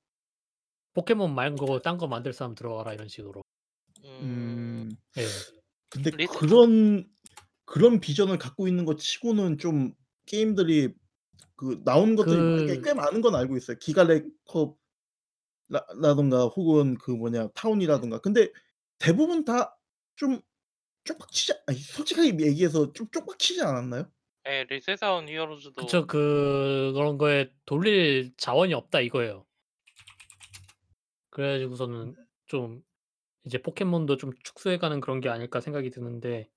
포켓몬 0.94 1.34
말고 1.34 1.80
딴 1.80 1.96
거 1.98 2.06
만들 2.06 2.32
사람 2.32 2.54
들어가라 2.54 2.92
이런 2.92 3.08
식으로. 3.08 3.42
음, 4.04 4.10
음. 4.90 4.96
예. 5.18 5.22
근데 5.88 6.10
리트- 6.10 6.38
그런 6.38 7.08
그런 7.64 8.00
비전을 8.00 8.38
갖고 8.38 8.68
있는 8.68 8.84
것 8.84 8.98
치고는 8.98 9.58
좀 9.58 9.94
게임들이 10.26 10.94
그 11.56 11.82
나온 11.84 12.16
것들이 12.16 12.36
그- 12.36 12.66
꽤, 12.66 12.80
꽤 12.80 12.94
많은 12.94 13.20
건 13.22 13.34
알고 13.34 13.56
있어요. 13.56 13.78
기가레커 13.78 14.76
라, 15.68 15.86
라든가 16.00 16.44
혹은 16.46 16.96
그 16.98 17.10
뭐냐 17.12 17.48
타운이라든가. 17.54 18.18
근데 18.20 18.50
대부분 18.98 19.44
다 19.44 19.76
좀 20.16 20.40
쪽박치지 21.04 21.54
아니 21.66 21.78
솔직하게 21.78 22.28
얘기해서 22.46 22.92
좀 22.92 23.08
쪽박치지 23.10 23.62
않았나요? 23.62 24.10
예, 24.46 24.64
리틀타운 24.64 25.28
히어로즈도 25.28 25.82
그쵸. 25.82 26.06
그 26.06 26.92
그런 26.94 27.16
거에 27.16 27.50
돌릴 27.64 28.32
자원이 28.36 28.74
없다 28.74 29.00
이거예요. 29.00 29.46
그래 31.30 31.52
가지고서는 31.52 32.16
좀 32.46 32.82
이제 33.44 33.60
포켓몬도 33.60 34.16
좀 34.16 34.32
축소해 34.42 34.78
가는 34.78 35.00
그런 35.00 35.20
게 35.20 35.28
아닐까 35.28 35.60
생각이 35.60 35.90
드는데 35.90 36.50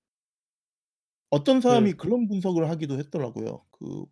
어떤 1.30 1.60
사람이 1.60 1.90
네. 1.90 1.96
그런 1.96 2.28
분석을 2.28 2.68
하기도 2.70 2.98
했더라고요. 2.98 3.64
그, 3.70 4.04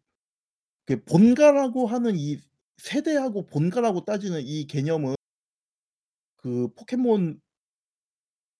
그 0.87 1.05
본가라고 1.05 1.87
하는 1.87 2.17
이 2.17 2.39
세대하고 2.77 3.47
본가라고 3.47 4.05
따지는 4.05 4.43
이 4.43 4.67
개념은 4.67 5.15
그 6.37 6.69
포켓몬 6.75 7.41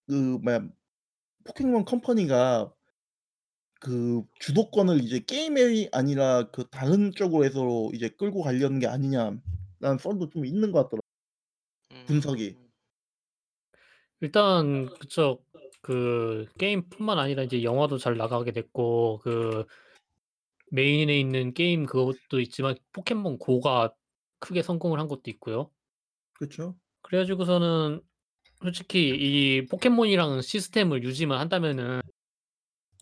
그 0.07 0.11
뭐야 0.43 0.67
포켓몬 1.43 1.85
컴퍼니가 1.85 2.74
그 3.79 4.23
주도권을 4.39 5.01
이제 5.01 5.19
게임이 5.19 5.89
아니라 5.91 6.49
그 6.51 6.67
다른 6.69 7.11
쪽으로 7.11 7.45
해서 7.45 7.89
이제 7.93 8.09
끌고 8.09 8.41
가려는 8.41 8.79
게 8.79 8.87
아니냐라는 8.87 9.97
썰도 9.99 10.29
좀 10.29 10.45
있는 10.45 10.71
것 10.71 10.83
같더라고요. 10.83 12.05
분석이. 12.07 12.55
음, 12.57 12.69
일단 14.21 14.85
그쵸. 14.99 15.43
그 15.81 16.47
게임뿐만 16.57 17.19
아니라 17.19 17.43
이제 17.43 17.61
영화도 17.61 17.99
잘 17.99 18.17
나가게 18.17 18.51
됐고 18.51 19.19
그 19.23 19.65
메인에 20.71 21.19
있는 21.19 21.53
게임 21.53 21.85
그것도 21.85 22.39
있지만 22.41 22.75
포켓몬 22.91 23.37
고가 23.37 23.93
크게 24.39 24.63
성공을 24.63 24.99
한 24.99 25.07
것도 25.07 25.23
있고요. 25.27 25.69
그렇죠? 26.33 26.75
그래 27.01 27.19
가지고서는 27.19 28.01
솔직히 28.61 29.09
이 29.09 29.65
포켓몬이랑 29.67 30.41
시스템을 30.41 31.03
유지만 31.03 31.39
한다면은 31.39 32.01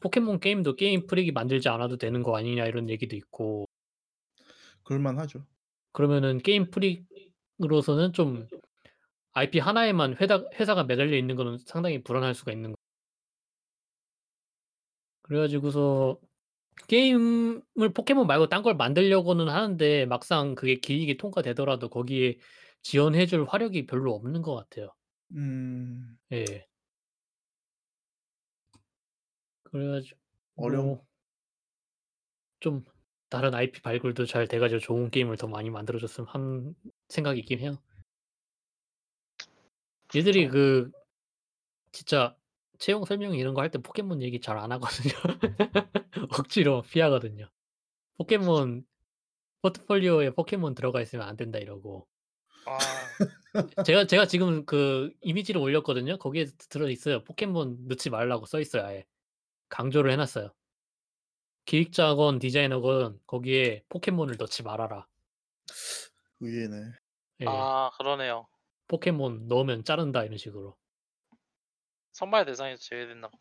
포켓몬 0.04 0.40
게임도 0.42 0.76
게임 0.76 1.08
프릭이 1.08 1.32
만들지 1.32 1.70
않아도 1.70 1.98
되는 1.98 2.24
거 2.24 2.36
아니냐 2.38 2.66
이런 2.66 2.90
얘기도 2.90 3.16
있고 3.16 3.66
그럴 4.84 5.00
만 5.00 5.18
하죠. 5.20 5.46
그러면은 5.94 6.40
게임 6.40 6.70
프릭으로서는 6.70 8.12
좀 8.12 8.48
IP 9.32 9.60
하나에만 9.60 10.18
회다 10.20 10.44
회사가 10.56 10.84
매달려 10.84 11.16
있는 11.16 11.38
거는 11.38 11.58
상당히 11.66 12.04
불안할 12.04 12.36
수가 12.36 12.52
있는 12.52 12.72
거 12.72 12.76
그래 15.22 15.40
가지고서 15.40 16.20
게임을 16.88 17.94
포켓몬 17.96 18.28
말고 18.28 18.50
딴 18.50 18.62
걸 18.62 18.76
만들려고는 18.76 19.48
하는데 19.48 20.06
막상 20.08 20.54
그게 20.56 20.76
기획이 20.76 21.16
통과되더라도 21.16 21.90
거기에 21.90 22.38
지원해 22.82 23.26
줄 23.26 23.46
화력이 23.48 23.86
별로 23.86 24.14
없는 24.14 24.42
것 24.42 24.56
같아요. 24.56 24.94
음. 25.32 26.18
예. 26.34 26.66
그래 29.74 29.88
가지고 29.88 30.20
어려운 30.56 31.02
뭐좀 32.62 32.84
다른 33.30 33.54
IP 33.56 33.82
발굴도 33.82 34.26
잘 34.26 34.48
돼 34.48 34.60
가지고 34.60 34.80
좋은 34.80 35.10
게임을 35.10 35.38
더 35.38 35.48
많이 35.48 35.70
만들어 35.70 36.00
줬으면 36.00 36.28
하는 36.30 36.76
생각이 37.10 37.40
있긴 37.41 37.60
해요. 37.60 37.78
얘들이 40.16 40.48
그 40.48 40.91
진짜 41.91 42.36
채용 42.80 43.06
설명 43.06 43.36
이런 43.36 43.54
거 43.54 43.62
할 43.62 43.72
때 43.72 43.80
포켓몬 43.80 44.22
얘기 44.22 44.40
잘 44.41 44.58
안 44.58 44.72
하거든요. 44.74 45.14
억지로 46.40 46.82
피하거든요. 46.84 47.50
포켓몬 48.18 48.86
포트폴리오에 49.64 50.32
포켓몬 50.32 50.76
들어가 50.76 51.02
있으면 51.02 51.28
안 51.28 51.38
된다 51.38 51.60
이러고. 51.60 52.08
아. 52.68 52.78
제가 53.86 54.08
제가 54.08 54.28
지금 54.28 54.66
그 54.66 55.14
이미지를 55.22 55.62
올렸거든요. 55.62 56.18
거기에 56.18 56.45
들어 56.70 56.90
있어요. 56.90 57.24
포켓몬 57.24 57.88
넣지 57.88 58.10
말라고 58.10 58.45
써 58.45 58.60
있어요 58.60 58.84
아예. 58.86 59.06
강조를 59.74 60.12
해 60.12 60.16
놨어요. 60.18 60.54
기획자건 61.66 62.40
디자이너건 62.40 63.20
거기에 63.28 63.84
"포켓몬을 63.90 64.38
넣지 64.40 64.64
말아라." 64.64 65.08
의외네. 66.41 66.94
예. 67.41 67.45
아 67.45 67.91
그러네요. 67.98 68.48
"포켓몬 68.88 69.48
넣으면 69.50 69.84
자른다." 69.84 70.24
이런 70.24 70.38
식으로. 70.38 70.78
선발 72.14 72.45
대상에서 72.45 72.82
제외된다고. 72.82 73.38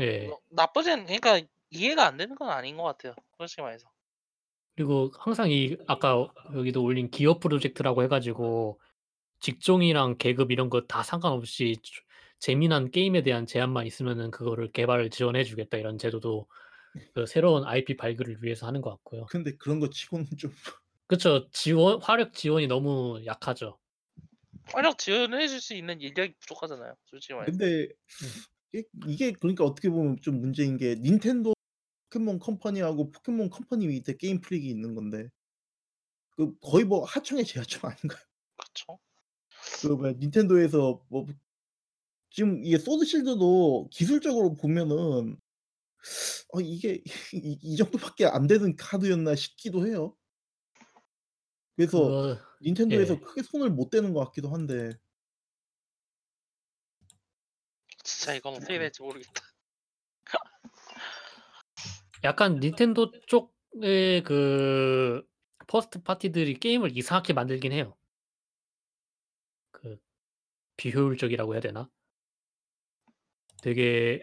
예. 0.00 0.28
뭐 0.28 0.40
나쁘진 0.50 1.06
그러니까 1.06 1.40
이해가 1.70 2.06
안 2.06 2.16
되는 2.18 2.36
건 2.36 2.50
아닌 2.50 2.76
것 2.76 2.84
같아요, 2.84 3.14
솔직히 3.38 3.62
말해서. 3.62 3.90
그리고 4.76 5.10
항상 5.18 5.50
이 5.50 5.76
아까 5.86 6.28
여기도 6.54 6.82
올린 6.82 7.10
기업 7.10 7.40
프로젝트라고 7.40 8.02
해 8.02 8.08
가지고 8.08 8.80
직종이랑 9.40 10.18
계급 10.18 10.52
이런 10.52 10.70
거 10.70 10.86
다 10.86 11.02
상관없이 11.04 11.76
조 11.82 12.02
재미난 12.40 12.90
게임에 12.90 13.22
대한 13.22 13.46
제안만 13.46 13.86
있으면은 13.86 14.30
그거를 14.30 14.72
개발을 14.72 15.10
지원해 15.10 15.44
주겠다 15.44 15.76
이런 15.78 15.98
제도도 15.98 16.48
그 17.14 17.26
새로운 17.26 17.64
IP 17.66 17.96
발굴을 17.96 18.38
위해서 18.42 18.66
하는 18.66 18.82
것 18.82 18.90
같고요. 18.90 19.26
근데 19.26 19.56
그런 19.56 19.80
거 19.80 19.90
치고는 19.90 20.26
좀 20.38 20.52
그쵸. 21.06 21.48
지원 21.52 22.00
화력 22.00 22.32
지원이 22.32 22.66
너무 22.66 23.20
약하죠. 23.26 23.78
화력 24.72 24.96
지원해 24.98 25.46
줄 25.48 25.60
수 25.60 25.74
있는 25.74 26.00
인력이 26.00 26.34
부족하잖아요, 26.40 26.96
솔직히 27.04 27.34
말해서. 27.34 27.58
근데 27.58 27.88
이게 28.72 28.84
이게 29.08 29.32
그러니까 29.32 29.64
어떻게 29.64 29.90
보면 29.90 30.18
좀 30.22 30.40
문제인 30.40 30.76
게 30.78 30.96
닌텐도 30.96 31.54
포켓몬 32.10 32.38
컴퍼니하고 32.40 33.12
포켓몬 33.12 33.50
컴퍼니 33.50 33.88
밑에 33.88 34.16
게임 34.16 34.40
프릭이 34.40 34.68
있는 34.68 34.94
건데 34.94 35.30
그 36.30 36.58
거의 36.60 36.84
뭐 36.84 37.04
하청의 37.04 37.44
재하청 37.44 37.88
아닌가요? 37.90 38.20
그쵸. 38.56 39.00
그 39.82 39.88
뭐야 39.88 40.12
닌텐도에서 40.14 41.04
뭐 41.08 41.26
지금 42.30 42.64
이게 42.64 42.78
소드 42.78 43.04
실드도 43.04 43.88
기술적으로 43.92 44.54
보면은 44.54 45.36
어 46.52 46.60
이게 46.60 47.02
이 47.34 47.58
이 47.62 47.76
정도밖에 47.76 48.26
안 48.26 48.46
되는 48.46 48.74
카드였나 48.76 49.34
싶기도 49.36 49.86
해요. 49.86 50.16
그래서 51.76 51.98
그거 51.98 52.38
닌텐도에서 52.62 53.14
예. 53.14 53.18
크게 53.20 53.42
손을 53.42 53.70
못 53.70 53.90
대는 53.90 54.12
것 54.12 54.24
같기도 54.26 54.50
한데 54.50 54.92
진짜 58.04 58.34
이건 58.34 58.54
어떻게 58.56 58.78
될지 58.78 59.02
모르겠다. 59.02 59.42
약간 62.24 62.60
닌텐도 62.60 63.12
쪽의 63.26 64.22
그 64.24 65.22
first 65.66 66.02
party들이 66.02 66.58
게임을 66.58 66.96
이상하게 66.96 67.32
만들긴 67.32 67.72
해요. 67.72 67.96
그 69.72 69.98
비효율적이라고 70.78 71.54
해야 71.54 71.62
되나? 71.62 71.90
되게 73.62 74.22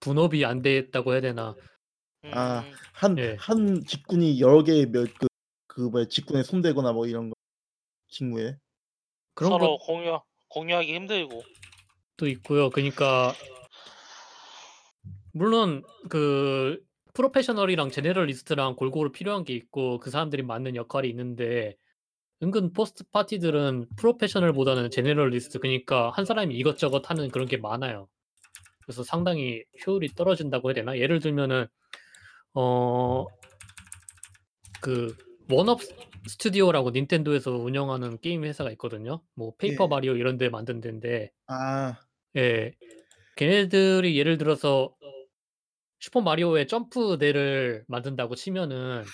분업이 0.00 0.44
안 0.44 0.62
됐다고 0.62 1.12
해야 1.12 1.20
되나? 1.20 1.54
아 2.32 2.60
음. 2.60 2.72
한 2.92 3.18
예. 3.18 3.36
한 3.38 3.84
직군이 3.86 4.40
여러 4.40 4.62
개의 4.62 4.86
몇 4.86 5.06
그 5.18 5.26
그 5.66 5.80
뭐야 5.80 6.04
직군에 6.06 6.44
손대거나 6.44 6.92
뭐 6.92 7.06
이런 7.08 7.30
거 7.30 7.34
직무에. 8.08 8.56
그런 9.34 9.50
서로 9.50 9.76
것 9.78 9.86
공유 9.86 10.20
공유하기 10.48 10.94
힘들고. 10.94 11.42
도 12.16 12.28
있고요. 12.28 12.70
그니까 12.70 13.34
물론 15.32 15.82
그 16.08 16.80
프로페셔널이랑 17.14 17.90
generalist랑 17.90 18.76
골고루 18.76 19.10
필요한 19.10 19.42
게 19.44 19.52
있고 19.54 19.98
그 19.98 20.10
사람들이 20.10 20.42
맡는 20.44 20.76
역할이 20.76 21.08
있는데 21.10 21.76
은근 22.42 22.72
first 22.72 23.02
party들은 23.10 23.86
프로페셔널보다는 23.96 24.90
generalist 24.92 25.58
그니까 25.58 26.10
한 26.10 26.24
사람이 26.24 26.54
이것저것 26.56 27.10
하는 27.10 27.30
그런 27.30 27.48
게 27.48 27.56
많아요. 27.56 28.08
그래서 28.84 29.02
상당히 29.04 29.64
효율이 29.86 30.08
떨어진다고 30.14 30.70
해야 30.70 30.74
되나? 30.74 30.98
예를 30.98 31.20
들면은 31.20 31.66
어 32.54 33.26
그 34.84 35.16
원업 35.50 35.80
스튜디오라고 36.26 36.90
닌텐도에서 36.90 37.52
운영하는 37.52 38.20
게임 38.20 38.44
회사가 38.44 38.70
있거든요. 38.72 39.22
뭐 39.34 39.54
페이퍼 39.56 39.84
예. 39.84 39.88
마리오 39.88 40.14
이런 40.14 40.36
데 40.36 40.50
만든 40.50 40.82
데인데 40.82 41.32
아. 41.46 41.98
예. 42.36 42.74
걔네들이 43.36 44.18
예를 44.18 44.36
들어서 44.36 44.94
슈퍼 46.00 46.20
마리오의 46.20 46.68
점프대를 46.68 47.86
만든다고 47.88 48.34
치면은 48.34 49.04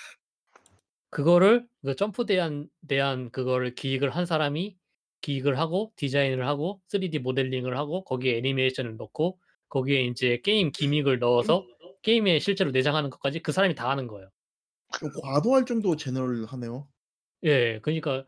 그거를 1.10 1.68
그 1.84 1.94
점프에 1.94 2.26
대한 2.26 2.68
대한 2.88 3.30
그거를 3.30 3.76
기획을 3.76 4.10
한 4.10 4.26
사람이 4.26 4.76
기획을 5.20 5.56
하고 5.56 5.92
디자인을 5.94 6.48
하고 6.48 6.80
3D 6.88 7.20
모델링을 7.20 7.76
하고 7.76 8.02
거기에 8.02 8.38
애니메이션을 8.38 8.96
넣고 8.96 9.38
거기에 9.70 10.02
인제 10.02 10.42
게임 10.44 10.72
gimmick을 10.72 11.20
넣어서 11.20 11.66
게임에 12.02 12.40
실제로 12.40 12.72
내장하는 12.72 13.10
것까지 13.10 13.40
그 13.40 13.52
사람이 13.52 13.76
다 13.76 13.90
하는 13.90 14.08
거예요. 14.08 14.30
좀 15.00 15.10
과도할 15.22 15.64
정도로 15.66 15.96
제너럴하네요. 15.96 16.88
예. 17.44 17.80
그니까 17.82 18.24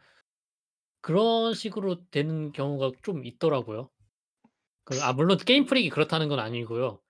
그런 1.01 1.55
식으로 1.55 2.09
되는 2.11 2.53
경우가 2.53 2.93
좀 3.03 3.25
있더라고요. 3.25 3.91
그 4.85 5.01
아 5.03 5.13
물론 5.15 5.39
게임 5.39 5.67
프릭이 5.67 5.91
그렇다는 5.91 6.29
건 6.29 6.39
아니고요. 6.41 7.01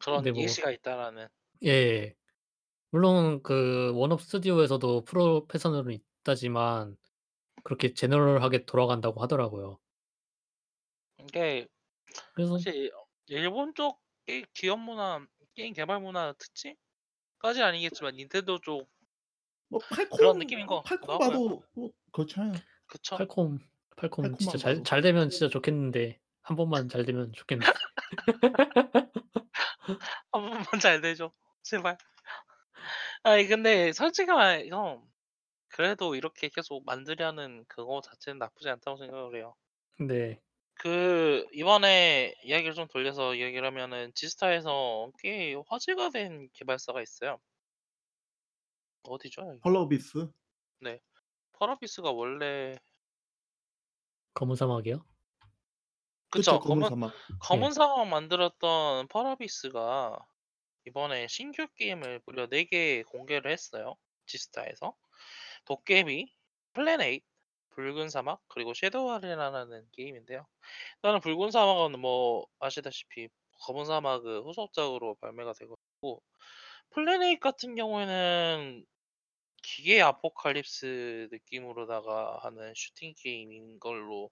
그런 0.00 0.22
근데 0.22 0.32
뭐 0.32 0.42
예시가 0.42 0.70
있다라는. 0.72 1.28
예. 1.64 2.14
물론 2.90 3.42
그 3.42 3.92
원업 3.94 4.22
스튜디오에서도 4.22 5.04
프로페셔널은 5.04 5.98
있다지만 6.22 6.96
그렇게 7.64 7.94
제너럴하게 7.94 8.66
돌아간다고 8.66 9.22
하더라고요. 9.22 9.78
이게 11.18 11.68
그래서 12.32 12.64
사실 12.64 12.90
일본 13.28 13.74
쪽 13.74 14.00
게 14.28 14.44
기업 14.52 14.78
문화, 14.78 15.26
게임 15.54 15.72
개발 15.72 16.00
문화 16.00 16.34
특징까지는 16.34 17.66
아니겠지만 17.66 18.14
닌텐도 18.14 18.58
쪽뭐 18.60 18.86
그런 19.90 20.10
팔콤 20.10 20.38
느낌인 20.38 20.66
것 20.66 20.82
팔콤. 20.82 21.18
봐도 21.18 21.62
뭐 21.72 21.90
그렇잖아요. 22.12 22.52
그쵸. 22.86 23.16
팔콤 23.16 23.58
팔콤 23.96 24.36
진짜 24.36 24.58
잘. 24.58 24.84
잘 24.84 25.00
되면 25.00 25.30
진짜 25.30 25.48
좋겠는데 25.48 26.20
한 26.42 26.56
번만 26.58 26.90
잘 26.90 27.06
되면 27.06 27.32
좋겠는데. 27.32 27.72
한 30.32 30.42
번만 30.42 30.64
잘 30.78 31.00
되죠. 31.00 31.32
제발. 31.62 31.96
아니 33.22 33.46
근데 33.46 33.92
솔직히 33.92 34.30
말해서 34.30 35.02
그래도 35.68 36.14
이렇게 36.14 36.48
계속 36.50 36.84
만들려는 36.84 37.64
그거 37.66 38.02
자체는 38.02 38.38
나쁘지 38.38 38.68
않다고 38.68 38.98
생각을 38.98 39.36
해요. 39.36 39.54
네. 39.98 40.38
그 40.78 41.44
이번에 41.52 42.34
이야기를 42.44 42.74
좀 42.74 42.86
돌려서 42.88 43.34
이야기를 43.34 43.66
하면은 43.66 44.12
지스타에서 44.14 45.10
꽤 45.18 45.54
화제가 45.68 46.10
된 46.10 46.48
개발사가 46.54 47.02
있어요. 47.02 47.38
어디죠 49.02 49.42
여기? 49.42 49.60
펄어비스? 49.62 50.28
네. 50.80 51.00
펄어비스가 51.52 52.10
원래 52.12 52.76
검은 54.34 54.56
사막이요? 54.56 55.04
그쵸. 56.30 56.58
그쵸. 56.58 56.60
검은 56.60 56.84
검은 56.84 56.84
사막. 56.84 57.20
검은 57.40 57.70
예. 57.70 57.72
사막 57.72 58.06
만들었던 58.08 59.08
펄어비스가 59.08 60.18
이번에 60.86 61.28
신규 61.28 61.66
게임을 61.76 62.22
무려 62.26 62.48
4개 62.48 63.02
공개를 63.04 63.50
했어요, 63.52 63.96
지스타에서. 64.26 64.96
도깨비, 65.66 66.34
플랜 66.74 67.14
8, 67.14 67.24
붉은 67.78 68.08
사막, 68.08 68.42
그리고 68.48 68.74
섀도우 68.74 69.08
아레나라는 69.12 69.86
게임인데요. 69.92 70.44
일단은 70.96 71.20
붉은 71.20 71.52
사막은 71.52 72.00
뭐 72.00 72.46
아시다시피 72.58 73.28
검은 73.66 73.84
사막의 73.86 74.42
후속작으로 74.42 75.16
발매가 75.16 75.52
되고 75.54 75.76
있고 75.96 76.22
플랜 76.90 77.34
8 77.34 77.40
같은 77.40 77.76
경우에는 77.76 78.84
기계 79.62 80.02
apocalypse 80.02 81.28
느낌으로다가 81.32 82.40
하는 82.42 82.72
슈팅 82.74 83.14
게임인 83.16 83.78
걸로 83.80 84.30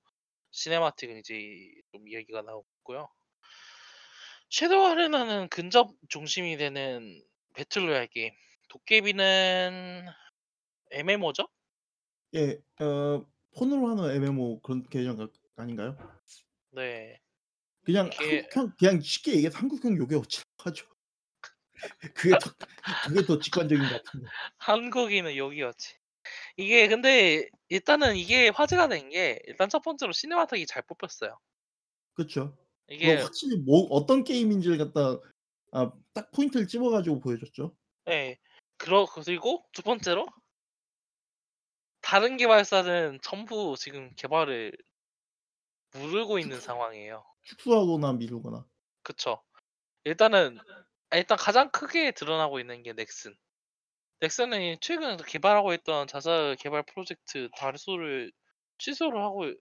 cinematic은 0.52 1.18
이제 1.20 1.34
좀 1.92 2.08
이야기가 2.08 2.42
나오고 2.42 2.66
있고요. 2.80 3.08
섀도우 4.50 4.86
아레나는 4.86 5.48
근접 5.50 5.90
중심이 6.08 6.56
되는 6.56 7.22
배틀로얄 7.54 8.08
게임. 8.08 8.32
도깨비는 8.70 10.06
MMO죠? 10.90 11.48
예. 12.34 12.58
어 12.80 13.24
폰으로 13.56 13.88
하는 13.88 14.10
MMO 14.16 14.60
그런 14.60 14.82
가 15.16 15.28
아닌가요? 15.56 15.96
네. 16.72 17.20
그냥 17.84 18.10
이게 18.12 18.46
한국형 18.52 18.72
그냥 18.78 19.00
쉽게 19.00 19.32
얘기해서 19.36 19.58
한국형 19.58 19.96
요괴워치라고 19.96 20.48
하죠. 20.64 20.86
그게 22.14 22.30
더 22.38 22.50
그게 23.06 23.24
더 23.26 23.38
직관적인 23.38 23.82
것 23.88 24.02
같은데. 24.02 24.26
한국인은 24.58 25.36
여기였지. 25.36 25.94
이게 26.56 26.88
근데 26.88 27.48
일단은 27.68 28.16
이게 28.16 28.48
화제가 28.48 28.88
된 28.88 29.10
게 29.10 29.38
일단 29.46 29.68
첫 29.68 29.82
번째로 29.82 30.12
시네마틱이 30.12 30.66
잘 30.66 30.82
뽑혔어요. 30.82 31.38
뭐 32.50 32.56
이게 32.88 33.14
확실히 33.16 33.58
뭐 33.58 33.86
어떤 33.90 34.24
게임인지를 34.24 34.78
갖다 34.78 35.20
아 35.72 35.92
딱 36.14 36.30
포인트를 36.32 36.66
집어 36.66 36.88
가지고 36.90 37.20
보여줬죠. 37.20 37.76
예. 38.08 38.38
그러 38.78 39.04
그리고 39.06 39.64
두 39.72 39.82
번째로 39.82 40.26
다른 42.06 42.36
개발사는 42.38 43.18
전부 43.22 43.74
지금 43.76 44.10
개발을 44.16 44.72
무르고 45.94 46.38
있는 46.38 46.60
상황이에요. 46.60 47.24
축소하거나 47.42 48.12
미루거나. 48.12 48.66
그쵸. 49.02 49.42
일단은 50.04 50.58
아 51.10 51.16
일단 51.16 51.38
가장 51.38 51.70
크게 51.70 52.12
드러나고 52.12 52.60
있는 52.60 52.82
게 52.82 52.92
넥슨. 52.94 53.36
넥슨이 54.20 54.78
최근 54.80 55.16
개발하고 55.18 55.74
있던 55.74 56.08
자사 56.08 56.56
개발 56.60 56.84
프로젝트 56.84 57.50
다수를 57.56 58.32
취소를 58.78 59.22
하고 59.22 59.52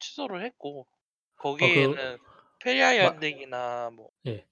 취소를 0.00 0.44
했고 0.46 0.88
아그 1.60 1.96
거기에는 1.96 2.18
페리아 2.60 2.96
마 3.00 3.14
연대기나 3.14 3.90
뭐 3.92 4.10
예. 4.26 4.46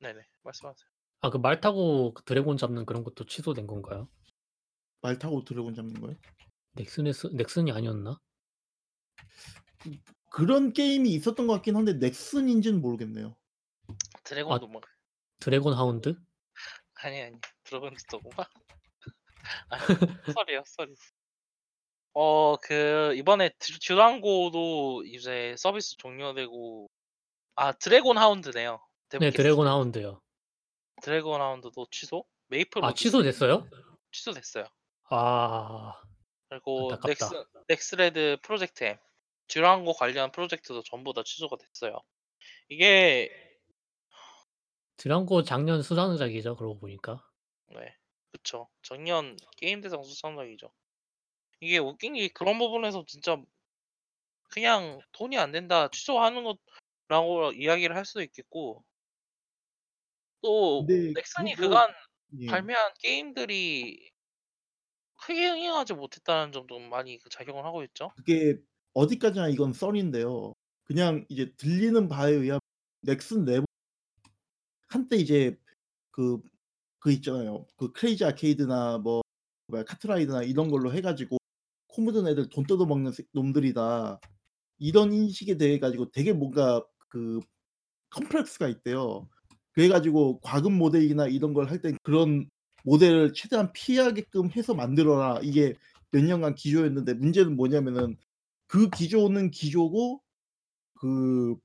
네네. 0.00 0.22
말씀하세요. 0.42 0.88
아 1.20 1.30
그 1.30 1.38
말 1.38 1.60
타고 1.60 2.12
그 2.14 2.24
드래곤 2.24 2.56
잡는 2.56 2.84
그런 2.84 3.04
것도 3.04 3.24
취소된 3.26 3.66
건가요? 3.68 4.08
말 5.02 5.18
타고 5.18 5.44
드래곤 5.44 5.74
잡는 5.74 6.00
거요? 6.00 6.16
넥슨에서 6.78 7.28
넥슨이 7.32 7.72
아니었나? 7.72 8.20
그 9.78 9.90
그런 10.30 10.72
게임이 10.72 11.10
있었던 11.10 11.46
것 11.46 11.54
같긴 11.54 11.76
한데 11.76 11.94
넥슨인지는 11.94 12.80
모르겠네요. 12.80 13.36
아 13.88 13.94
드래곤도 14.24 14.68
뭐 14.68 14.80
드래곤 15.40 15.74
하운드? 15.74 16.16
아니, 17.02 17.22
아니. 17.22 17.36
드래곤도 17.64 17.96
또구만. 18.10 18.46
아니 19.70 19.82
헛소리예요, 20.26 20.60
헛소리. 20.60 20.94
어 22.14 22.56
그 22.62 23.14
이번에 23.16 23.50
듀 23.58 23.78
듀랑고도 23.78 25.04
이제 25.06 25.54
서비스 25.56 25.96
종료되고 25.96 26.90
아 27.54 27.72
드래곤 27.72 28.18
하운드네요. 28.18 28.80
네. 29.20 29.30
드래곤 29.30 29.66
하운드요. 29.66 30.20
드래곤 31.02 31.40
하운드도 31.40 31.86
취소? 31.90 32.24
메이플 32.48 32.84
아 32.84 32.88
오디시 32.88 33.04
취소됐어요? 33.04 33.68
취소됐어요. 34.12 34.64
아. 35.10 35.94
그리고 36.48 36.90
안타깝다. 36.92 37.08
넥스 37.08 37.44
넥스레드 37.68 38.38
프로젝트 38.42 38.84
M 38.84 38.96
듀랑고 39.48 39.92
관련 39.92 40.30
프로젝트도 40.32 40.82
전부 40.82 41.12
다 41.12 41.22
취소가 41.24 41.56
됐어요. 41.56 42.00
이게 42.68 43.30
듀랑고 44.96 45.42
작년 45.42 45.82
수상작이죠 45.82 46.56
그러고 46.56 46.78
보니까. 46.78 47.24
네. 47.68 47.96
그쵸. 48.32 48.68
작년 48.82 49.36
게임 49.56 49.80
대상 49.80 50.02
수상작이죠. 50.02 50.70
이게 51.60 51.78
웃긴 51.78 52.14
게 52.14 52.28
그런 52.28 52.58
부분에서 52.58 53.04
진짜 53.06 53.40
그냥 54.50 55.00
돈이 55.12 55.36
안 55.38 55.52
된다 55.52 55.88
취소하는 55.88 56.44
거라고 57.08 57.52
이야기를 57.52 57.96
할 57.96 58.04
수도 58.04 58.22
있겠고 58.22 58.84
또 60.42 60.86
근데 60.86 61.12
넥슨이 61.14 61.54
그거 61.54 61.68
그간 61.68 61.94
예. 62.40 62.46
발매한 62.46 62.92
게임들이 63.00 64.10
크게 65.20 65.48
흥행하지 65.48 65.94
못했다는 65.94 66.52
점도 66.52 66.78
많이 66.78 67.18
그 67.18 67.28
작용을 67.28 67.64
하고 67.64 67.82
있죠. 67.84 68.10
그게 68.16 68.58
어디까지나 68.94 69.48
이건 69.48 69.72
썰인데요. 69.72 70.54
그냥 70.84 71.26
이제 71.28 71.52
들리는 71.56 72.08
바에 72.08 72.32
의하면 72.32 72.60
넥슨 73.02 73.44
내부 73.44 73.66
한때 74.88 75.16
이제 75.16 75.56
그 76.10 76.40
그 77.00 77.12
있잖아요. 77.12 77.66
그 77.76 77.92
크레이지 77.92 78.24
아케이드나 78.24 78.98
뭐 78.98 79.22
뭐야 79.68 79.84
카트라이더나 79.84 80.42
이런 80.42 80.70
걸로 80.70 80.92
해 80.92 81.00
가지고 81.00 81.38
코 81.88 82.02
묻은 82.02 82.26
애들 82.26 82.48
돈 82.50 82.64
뜯어먹는 82.66 83.12
새 83.12 83.24
놈들이다. 83.32 84.20
이런 84.78 85.12
인식에 85.12 85.56
대해 85.58 85.78
가지고 85.78 86.10
되게 86.10 86.32
뭔가 86.32 86.84
그 87.08 87.40
컴플렉스가 88.10 88.68
있대요. 88.68 89.28
그래 89.72 89.88
가지고 89.88 90.40
과금 90.40 90.74
모델이나 90.78 91.28
이런 91.28 91.54
걸할때 91.54 91.94
그런 92.02 92.48
모델을 92.88 93.34
최대한 93.34 93.70
피하게끔 93.72 94.50
해서 94.56 94.74
만들어라. 94.74 95.40
이게 95.42 95.74
몇 96.10 96.24
년간 96.24 96.54
기조였는데 96.54 97.14
문제는 97.14 97.54
뭐냐면은 97.54 98.16
그 98.66 98.88
기조는 98.88 99.50
기조고 99.50 100.22
그 100.94 101.56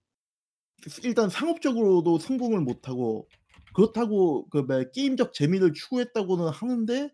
일단 1.04 1.30
상업적으로도 1.30 2.20
성공을 2.20 2.60
못 2.60 2.90
하고 2.90 3.30
그렇다고 3.74 4.50
그 4.50 4.66
게임적 4.92 5.34
재미를 5.34 5.72
추구했다고는 5.74 6.50
하는데 6.50 7.10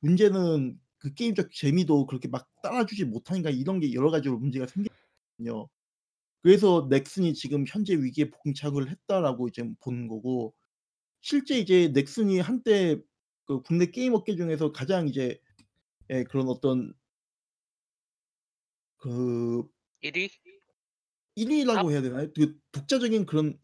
문제는 0.00 0.78
그 0.98 1.14
게임적 1.14 1.52
재미도 1.52 2.06
그렇게 2.06 2.26
막 2.28 2.48
따라주지 2.62 3.04
못하니까 3.04 3.50
이런 3.50 3.78
게 3.78 3.92
여러 3.94 4.10
가지로 4.10 4.38
문제가 4.38 4.66
생겼거든요. 4.66 5.68
그래서 6.42 6.88
넥슨이 6.90 7.34
지금 7.34 7.64
현재 7.68 7.94
위기에 7.94 8.30
봉착을 8.30 8.90
했다라고 8.90 9.48
이제 9.48 9.64
보는 9.80 10.08
거고 10.08 10.52
실제 11.20 11.58
이제 11.58 11.92
넥슨이 11.94 12.40
한때 12.40 13.00
그 13.46 13.62
국내 13.62 13.86
게임 13.86 14.14
업계 14.14 14.36
중에서 14.36 14.72
가장 14.72 15.08
이제 15.08 15.40
예 16.10 16.24
그런 16.24 16.48
어떤 16.48 16.94
그 18.98 19.68
1 20.02 20.16
위? 20.16 20.28
1 21.36 21.50
위라고 21.50 21.90
해야 21.92 22.02
되나요? 22.02 22.28
그 22.34 22.58
독자적인 22.72 23.26
그런 23.26 23.58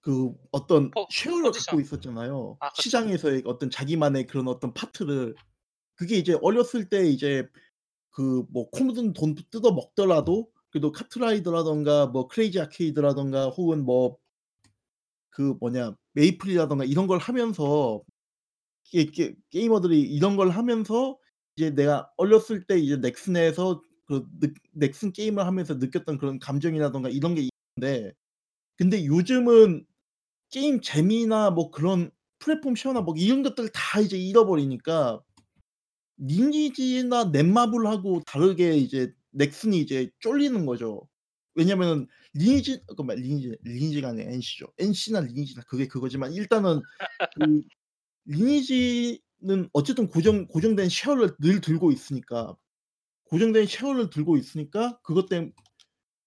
그 0.00 0.32
어떤 0.52 0.90
포 0.90 1.06
share를 1.10 1.44
포지션. 1.44 1.76
갖고 1.76 1.80
있었잖아요. 1.80 2.58
아 2.60 2.70
그쵸. 2.72 2.82
시장에서의 2.82 3.42
어떤 3.46 3.70
자기만의 3.70 4.26
그런 4.26 4.48
어떤 4.48 4.74
파트를. 4.74 5.34
그게 5.96 6.16
이제 6.18 6.36
어렸을 6.42 6.88
때 6.88 7.06
이제 7.08 7.46
그 8.10 8.44
뭐 8.50 8.73
코 8.73 8.84
묻은 8.84 9.12
돈 9.14 9.34
뜯어 9.50 9.72
먹더라도 9.72 10.50
그래도 10.70 10.92
카트라이더라든가 10.92 12.06
뭐 12.08 12.28
크레이지 12.28 12.60
아케이드라든가 12.60 13.50
혹은 13.50 13.84
뭐 13.84 14.18
그 15.30 15.54
뭐냐 15.60 15.96
메이플이라든가 16.12 16.84
이런 16.84 17.06
걸 17.06 17.18
하면서 17.18 18.02
이 18.06 18.11
게 18.92 19.06
게 19.06 19.34
게이머들이 19.50 20.00
이런 20.02 20.36
걸 20.36 20.50
하면서 20.50 21.18
이제 21.56 21.70
내가 21.70 22.10
어렸을 22.18 22.64
때 22.66 22.78
이제 22.78 22.96
넥슨에서 22.98 23.82
그 24.06 24.26
느 24.40 24.52
넥슨 24.72 25.12
게임을 25.12 25.46
하면서 25.46 25.74
느꼈던 25.74 26.18
그런 26.18 26.38
감정이라든가 26.38 27.08
이런 27.08 27.34
게 27.34 27.48
있는데 27.78 28.12
근데 28.76 29.06
요즘은 29.06 29.86
게임 30.50 30.80
재미나 30.82 31.50
뭐 31.50 31.70
그런 31.70 32.10
플랫폼 32.40 32.76
쉐어나 32.76 33.02
뭐 33.02 33.14
이런 33.18 33.42
것들을 33.42 33.70
다 33.74 34.00
이제 34.00 34.18
잃어버리니까 34.18 35.22
리니지나 36.18 37.24
넷마블하고 37.32 38.22
다르게 38.26 38.76
이제 38.76 39.12
넥슨이 39.32 39.78
이제 39.80 40.10
쫄리는 40.20 40.66
거죠. 40.66 41.08
왜냐면은 41.54 42.06
리니지 42.34 42.82
잠깐만 42.88 43.18
리니지 43.18 43.58
리니지가 43.62 44.08
아니라 44.10 44.30
NC죠. 44.32 44.66
NC나 44.78 45.20
리니지나 45.22 45.62
그게 45.68 45.86
그거지만 45.88 46.32
일단은 46.34 46.80
그 47.34 47.62
리니지는 48.24 49.68
어쨌든 49.72 50.08
고정 50.08 50.46
고정된 50.46 50.88
share를 50.88 51.36
늘 51.40 51.60
들고 51.60 51.92
있으니까 51.92 52.56
고정된 53.24 53.66
share를 53.66 54.10
들고 54.10 54.36
있으니까 54.36 54.98
그것 55.02 55.28
땜 55.28 55.52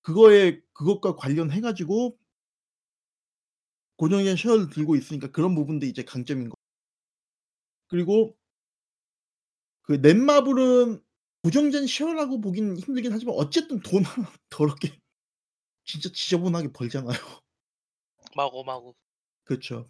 그거에 0.01 0.61
그것과 0.73 1.15
관련해 1.15 1.61
가지고 1.61 2.17
고정된 3.97 4.35
share를 4.35 4.69
들고 4.69 4.95
있으니까 4.95 5.31
그런 5.31 5.55
부분도 5.55 5.85
이제 5.85 6.03
강점인 6.03 6.49
거 6.49 6.55
그리고 7.88 8.35
그 9.84 9.93
넷마블은 9.93 11.01
고정된 11.43 11.85
쉐어라고 11.88 12.41
보기는 12.41 12.77
힘들긴 12.77 13.13
하지만 13.13 13.35
어쨌든 13.35 13.80
돈 13.81 14.03
하나 14.03 14.27
더럽게 14.49 14.99
진짜 15.84 16.09
지저분하게 16.11 16.73
벌잖아요. 16.73 17.17
마구 18.35 18.63
마구. 18.63 18.95
그렇죠. 19.43 19.88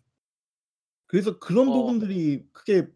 그래서 1.08 1.40
그런 1.40 1.70
어. 1.70 1.74
부분들이 1.74 2.48
크게 2.52 2.88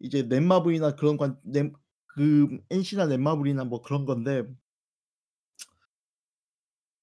이제 0.00 0.22
넷마블이나 0.22 0.96
그런 0.96 1.16
관 1.16 1.38
넷 1.44 1.72
그 2.14 2.58
NC나 2.70 3.06
넷마블이나 3.06 3.64
뭐 3.64 3.82
그런 3.82 4.04
건데 4.04 4.42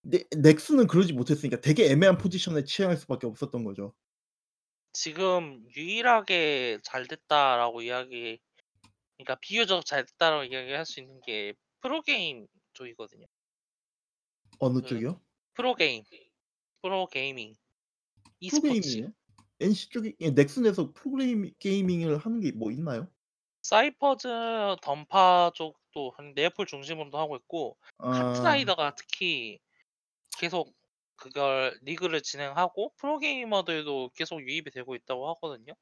네 0.01 0.23
넥슨은 0.35 0.87
그러지 0.87 1.13
못했으니까 1.13 1.61
되게 1.61 1.89
애매한 1.89 2.17
포지션에 2.17 2.63
취할 2.65 2.97
수밖에 2.97 3.27
없었던 3.27 3.63
거죠. 3.63 3.93
지금 4.93 5.65
유일하게 5.75 6.79
잘 6.83 7.07
됐다라고 7.07 7.81
이야기 7.81 8.39
그러니까 9.17 9.35
비교적 9.41 9.85
잘 9.85 10.05
됐다라고 10.05 10.43
이야기할 10.45 10.85
수 10.85 10.99
있는 10.99 11.21
게 11.21 11.53
프로게임 11.81 12.47
쪽이거든요. 12.73 13.25
어느 14.59 14.81
그 14.81 14.87
쪽이요? 14.87 15.21
프로게임. 15.53 16.03
Pro 16.81 17.04
gaming. 17.04 17.55
e스포츠. 18.39 18.67
Pro 18.71 18.81
gaming이요? 18.81 19.13
NC 19.61 19.89
쪽이 19.89 20.15
예 20.21 20.31
넥슨에서 20.31 20.93
프로게임 20.93 21.51
gaming을 21.59 22.17
하는 22.17 22.39
게 22.41 22.51
뭐 22.51 22.71
있나요? 22.71 23.07
사이퍼즈 23.61 24.27
던파 24.81 25.51
쪽도 25.55 26.11
한 26.15 26.33
네오플 26.35 26.65
중심으로도 26.65 27.17
하고 27.17 27.35
있고 27.37 27.77
아. 27.97 28.11
카트라이더가 28.11 28.95
특히 28.95 29.59
계속 30.39 30.75
그걸 31.17 31.77
리그를 31.83 32.21
진행하고 32.23 32.93
프로게이머들도 32.97 34.11
계속 34.15 34.41
유입이 34.41 34.71
되고 34.71 34.95
있다고 34.95 35.29
하거든요. 35.31 35.73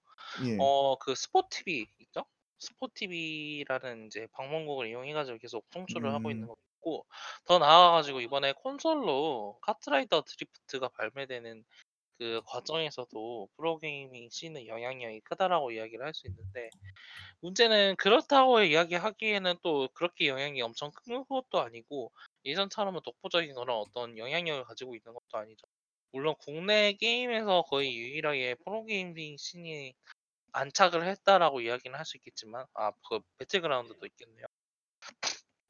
예. 0.46 0.58
어 0.60 0.98
그 1.00 1.16
스포티비 1.16 1.88
있죠? 2.00 2.26
스포티비라는 2.60 4.08
이제 4.08 4.28
방송국을 4.34 4.88
이용해 4.90 5.14
가지고 5.14 5.38
계속 5.40 5.66
송출을 5.74 6.14
하고 6.14 6.32
있는 6.32 6.46
음. 6.46 6.50
거 6.50 6.56
있고 6.78 7.06
더 7.46 7.60
나아가 7.60 7.92
가지고 7.94 8.22
이번에 8.22 8.54
콘솔로 8.54 9.60
카트라이더 9.62 10.24
드리프트가 10.24 10.90
발매되는 10.90 11.66
그 12.18 12.42
과정에서도 12.48 13.50
pro 13.58 13.82
gaming 13.82 14.30
scene의 14.32 14.68
영향력이 14.68 15.22
크다라고 15.22 15.72
이야기를 15.72 16.06
할 16.06 16.14
수 16.14 16.28
있는데 16.28 16.70
문제는 17.42 17.96
그렇다고 17.98 18.62
이야기하기에는 18.64 19.56
또 19.64 19.90
그렇게 19.94 20.28
영향이 20.28 20.62
엄청 20.62 20.92
큰 21.06 21.26
것도 21.26 21.62
아니고 21.62 22.12
예전처럼은 22.46 23.02
독보적인 23.04 23.54
그런 23.56 23.78
어떤 23.80 24.18
영향력을 24.18 24.64
가지고 24.66 24.96
있는 24.96 25.14
것도 25.14 25.38
아니죠. 25.40 25.66
물론 26.12 26.36
국내 26.40 26.94
게임에서 26.94 27.64
거의 27.64 27.96
유일하게 27.96 28.56
프로게이밍 28.66 29.38
씬이 29.38 29.94
안착을 30.54 31.08
했다라고 31.08 31.62
이야기는 31.62 31.98
할 31.98 32.06
수 32.06 32.18
있겠지만 32.18 32.66
아그 32.74 33.22
배틀그라운드도 33.40 34.06
있겠네요. 34.08 34.46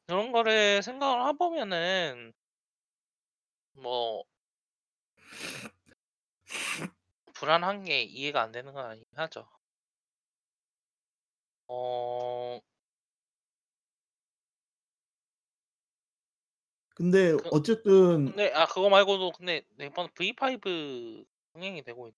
그런 0.06 0.32
거를 0.32 0.82
생각을 0.82 1.28
해보면은 1.28 2.32
뭐 3.74 4.24
불안한 7.34 7.84
게 7.84 8.02
이해가 8.02 8.42
안 8.42 8.52
되는 8.52 8.72
건 8.72 8.86
아니긴 8.86 9.06
하죠. 9.16 9.46
어 11.68 12.60
근데 16.94 17.32
그 17.32 17.48
어쨌든 17.50 18.26
근데 18.26 18.52
아 18.54 18.66
그거 18.66 18.88
말고도 18.88 19.32
근데 19.32 19.62
이번 19.80 20.08
V5 20.14 21.24
흥행이 21.54 21.82
되고 21.82 22.08
있 22.08 22.14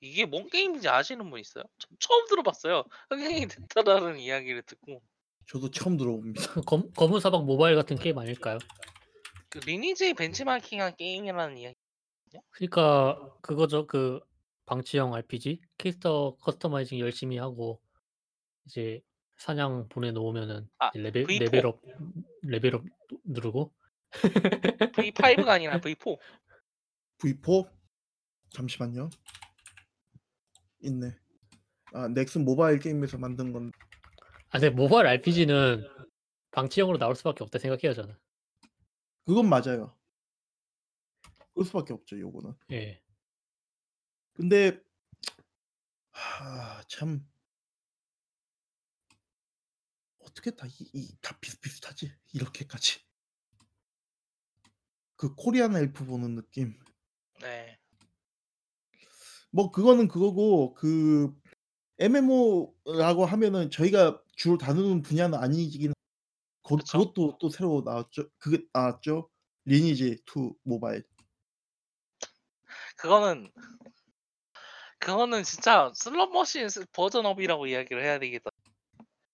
이게 0.00 0.24
뭔 0.26 0.48
게임인지 0.48 0.88
아시는 0.88 1.30
분 1.30 1.38
있어요? 1.38 1.64
저 1.78 1.88
처음 2.00 2.26
들어봤어요. 2.26 2.84
흥행이 3.10 3.46
됐다라는 3.46 4.18
이야기를 4.18 4.62
듣고. 4.62 5.00
저도 5.46 5.70
처음 5.70 5.96
들어봅니다. 5.96 6.62
검 6.66 6.90
검은 6.92 7.20
사막 7.20 7.44
모바일 7.44 7.76
같은 7.76 7.96
게임 7.96 8.18
아닐까요? 8.18 8.58
그 9.52 9.58
리니지 9.58 10.14
벤치마킹한 10.14 10.96
게임이라는 10.96 11.58
이야기 11.58 11.76
그러니까 12.50 13.36
그거죠. 13.42 13.86
그 13.86 14.18
방치형 14.64 15.12
RPG 15.12 15.60
캐릭터 15.76 16.36
customizing 16.40 16.98
열심히 17.00 17.36
하고 17.36 17.82
이제 18.64 19.02
사냥 19.36 19.88
보내 19.90 20.10
놓으면은 20.10 20.66
아 20.78 20.90
레벨 20.94 21.26
V4. 21.26 21.40
level 21.40 21.70
up 21.70 21.82
level 22.42 22.72
up 22.72 22.84
누르고 23.24 23.74
V5가 24.12 25.48
아니라 25.50 25.78
V4. 25.80 26.18
V4 27.18 27.70
잠시만요. 28.48 29.10
있네. 30.80 31.14
아 31.92 32.08
넥슨 32.08 32.44
모바일 32.46 32.78
게임에서 32.78 33.18
만든 33.18 33.52
건 33.52 33.70
아 34.54 34.58
근데 34.58 34.68
모바일 34.70 35.06
RPG는 35.08 35.86
방치형으로 36.50 36.98
나올 36.98 37.14
수밖에 37.16 37.44
없다 37.44 37.58
생각해요 37.58 37.92
저는. 37.94 38.14
그건 39.24 39.48
맞아요. 39.48 39.96
그럴 41.54 41.66
수밖에 41.66 41.92
없죠, 41.92 42.18
요거는. 42.18 42.54
예. 42.72 43.02
근데 44.32 44.80
하, 46.10 46.82
참 46.88 47.26
어떻게 50.18 50.50
다이다 50.50 51.38
비슷비슷하지? 51.40 52.12
이렇게까지. 52.32 53.00
그 55.16 55.34
코리안 55.34 55.76
엘프 55.76 56.04
보는 56.04 56.34
느낌. 56.34 56.78
네. 57.40 57.78
뭐 59.50 59.70
그거는 59.70 60.08
그거고 60.08 60.74
그 60.74 61.32
MMO라고 61.98 63.26
하면은 63.26 63.70
저희가 63.70 64.20
주로 64.34 64.58
다루는 64.58 65.02
분야는 65.02 65.38
아니긴 65.38 65.92
거 66.62 66.76
그쵸. 66.76 66.98
그것도 66.98 67.38
또 67.40 67.48
새로 67.50 67.82
나왔죠. 67.84 68.28
그게 68.38 68.64
나왔죠. 68.72 69.28
리니지 69.64 70.18
2 70.26 70.54
모바일. 70.64 71.04
그거는 72.96 73.50
그거는 74.98 75.42
진짜 75.44 75.90
슬롯머신 75.94 76.68
스 76.68 76.86
version 76.92 77.29
up이라고 77.29 77.66
이야기를 77.66 78.02
해야 78.04 78.18
되겠다. 78.18 78.50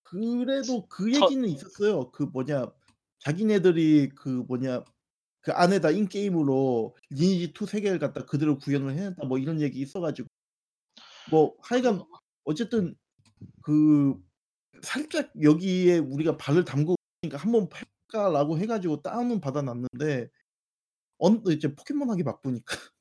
그래도 0.02 0.86
그 0.88 1.10
저 1.12 1.26
얘기는 1.26 1.48
있었어요. 1.48 2.10
그 2.12 2.24
뭐냐 2.24 2.66
자기네들이 3.20 4.10
그 4.16 4.28
뭐냐 4.48 4.84
그 5.42 5.52
안에다 5.52 5.90
in-game으로 5.90 6.96
리니지 7.10 7.52
2 7.60 7.66
세계를 7.66 7.98
갖다 7.98 8.24
그대로 8.26 8.58
구현을 8.58 8.92
해냈다 8.92 9.26
뭐 9.26 9.38
이런 9.38 9.60
얘기 9.60 9.80
있어 9.80 10.00
가지고 10.00 10.28
뭐 11.30 11.54
하여간 11.62 11.98
그 11.98 12.04
어쨌든 12.44 12.96
그 13.62 14.14
살짝 14.82 15.30
여기에 15.42 15.98
우리가 15.98 16.36
발을 16.38 16.64
담그 16.64 16.94
고 17.22 17.26
있으니까 17.26 17.38
'한번 17.38 17.62
해 17.64 17.68
볼까?'라고 18.10 18.58
해 18.58 18.66
가지고 18.66 19.02
다운은 19.02 19.40
받아 19.40 19.62
놨는데 19.62 20.30
언 21.18 21.42
이제 21.50 21.74
포켓몬 21.74 22.10
하기 22.10 22.24
바쁘니까 22.24 22.76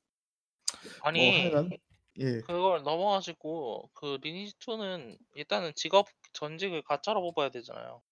뭐 1.14 1.30
아니 1.30 1.32
하여간 1.32 1.74
예. 2.20 2.42
그걸 2.42 2.82
넘어가시고 2.84 3.90
그 3.94 4.18
리니지 4.22 4.54
2는 4.60 5.18
일단은 5.34 5.72
직업 5.76 6.08
전직을 6.34 6.82
가짜로 6.82 7.22
뽑아야 7.22 7.50
되잖아요. 7.50 8.02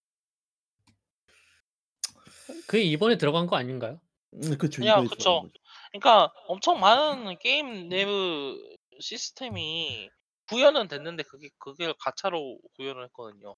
그게 2.67 2.83
이번에 2.83 3.17
들어간 3.17 3.47
거 3.47 3.55
아닌가요? 3.55 3.99
음 4.33 4.57
그쵸. 4.57 4.81
그냥 4.81 5.03
이거에 5.03 5.07
들어간 5.09 5.39
그쵸. 5.39 5.41
거죠. 5.41 5.53
그러니까 5.91 6.31
엄청 6.47 6.79
많은 6.79 7.37
게임 7.39 7.89
내부 7.89 8.57
시스템이 8.99 10.09
구현은 10.49 10.87
됐는데 10.87 11.23
그게 11.23 11.49
그게 11.57 11.93
가차로 11.99 12.59
구현을 12.75 13.03
했거든요. 13.05 13.55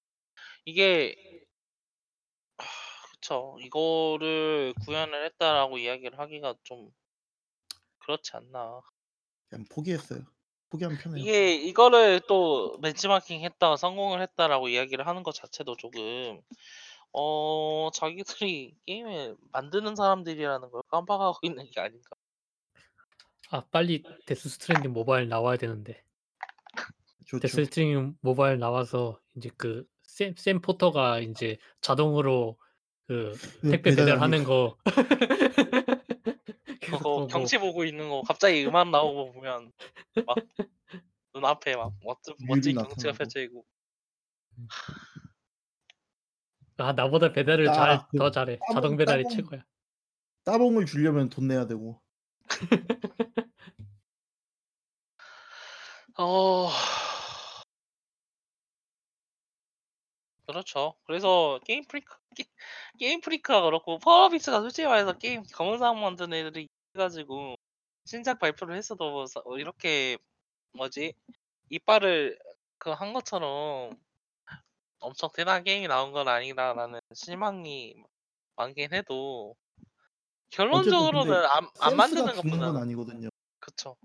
이게 0.64 1.16
그쵸. 3.20 3.58
이거를 3.60 4.74
구현을 4.84 5.26
했다라고 5.26 5.76
이야기를 5.76 6.18
하기가 6.18 6.54
좀 6.64 6.90
그렇지 7.98 8.32
않나. 8.34 8.80
그냥 9.48 9.66
포기했어요. 9.70 10.24
포기하면 10.70 10.98
편해요. 10.98 11.22
이게 11.22 11.54
이거를 11.54 12.20
또 12.26 12.80
벤치마킹 12.80 13.42
했다 13.42 13.76
성공을 13.76 14.22
했다라고 14.22 14.68
이야기를 14.68 15.06
하는 15.06 15.22
것 15.22 15.34
자체도 15.34 15.76
조금 15.76 16.40
어 17.12 17.90
자기들이 17.92 18.76
게임을 18.86 19.36
만드는 19.52 19.96
사람들이라는 19.96 20.70
걸 20.70 20.82
깜빡하고 20.88 21.38
있는 21.42 21.70
게 21.70 21.80
아닌가. 21.80 22.16
아 23.50 23.64
빨리 23.70 24.02
데스 24.26 24.48
스트랜딩 24.48 24.92
모바일 24.92 25.28
나와야 25.28 25.58
되는데. 25.58 26.02
데스 27.42 27.56
좋죠. 27.56 27.64
스트랜딩 27.64 28.16
모바일 28.20 28.58
나와서 28.58 29.20
인제 29.34 29.50
그샘샘 29.58 30.62
포터가 30.62 31.18
인제 31.18 31.58
자동으로 31.80 32.56
그그 33.10 33.36
택배 33.72 33.90
배달하는 33.90 34.44
거 34.44 34.76
계속 36.80 36.98
그거 36.98 36.98
보고 36.98 37.26
경치 37.26 37.58
보고 37.58 37.84
있는 37.84 38.08
거 38.08 38.22
갑자기 38.22 38.64
음악 38.64 38.88
나오고 38.90 39.32
보면 39.32 39.72
막 40.24 40.36
눈앞에 41.34 41.74
막 41.74 41.92
멋진 42.04 42.34
멋진 42.46 42.76
경치가 42.76 43.10
나타나고. 43.10 43.18
펼쳐 43.18 43.40
있고. 43.40 43.64
음. 44.58 44.68
아 46.76 46.92
나보다 46.92 47.32
배달을 47.32 47.66
잘아그더 47.66 48.30
잘해. 48.30 48.60
자동 48.68 48.82
따봉 48.82 48.96
배달이 48.96 49.24
따봉 49.24 49.36
최고야. 49.36 49.64
따봉을 50.44 50.86
주려면 50.86 51.28
돈 51.30 51.48
내야 51.48 51.66
되고. 51.66 52.00
어. 56.16 56.70
그렇죠. 60.52 60.94
그래서 61.04 61.60
게임 61.64 61.84
프리크 61.86 62.16
게 62.36 62.44
게임 62.98 63.20
프리크가 63.20 63.62
그렇고 63.62 63.98
펄어비스가 63.98 64.60
솔직히 64.60 64.86
말해서 64.88 65.12
게임 65.14 65.42
검은 65.54 65.78
사막 65.78 66.00
만드는 66.02 66.32
애들이 66.34 66.62
해 66.64 66.98
가지고 66.98 67.56
신작 68.06 68.38
발표를 68.40 68.76
했어도 68.76 69.10
뭐서 69.12 69.42
이렇게 69.58 70.18
뭐지 70.74 71.14
이빨을 71.70 72.38
그 72.78 72.92
한 72.92 73.12
것처럼 73.14 73.92
엄청 75.00 75.30
대단한 75.34 75.64
게임이 75.64 75.88
나온 75.88 76.12
건 76.12 76.28
아니다라는 76.28 77.00
실망이 77.14 77.94
많긴 78.56 78.92
해도 78.94 79.56
결론적으로는 80.50 81.34
안 81.46 81.68
안 81.80 81.96
만드는 81.96 82.34
죽는 82.34 82.36
건 82.36 82.36
것보다는 82.36 82.82
아니거든요. 82.82 83.28
그쵸. 83.60 83.96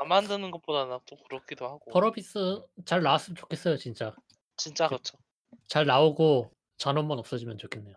안 0.00 0.08
만드는 0.08 0.50
것보다는 0.50 0.98
좀 1.06 1.18
그렇기도 1.28 1.66
하고. 1.66 1.90
펄어비스 1.92 2.62
잘 2.84 3.02
나왔으면 3.02 3.36
좋겠어요 3.36 3.76
진짜. 3.76 4.14
진짜 4.56 4.88
그 4.88 4.96
그쵸. 4.96 5.18
잘 5.68 5.86
나오고 5.86 6.50
잔원만 6.78 7.18
없어지면 7.18 7.58
좋겠네요. 7.58 7.96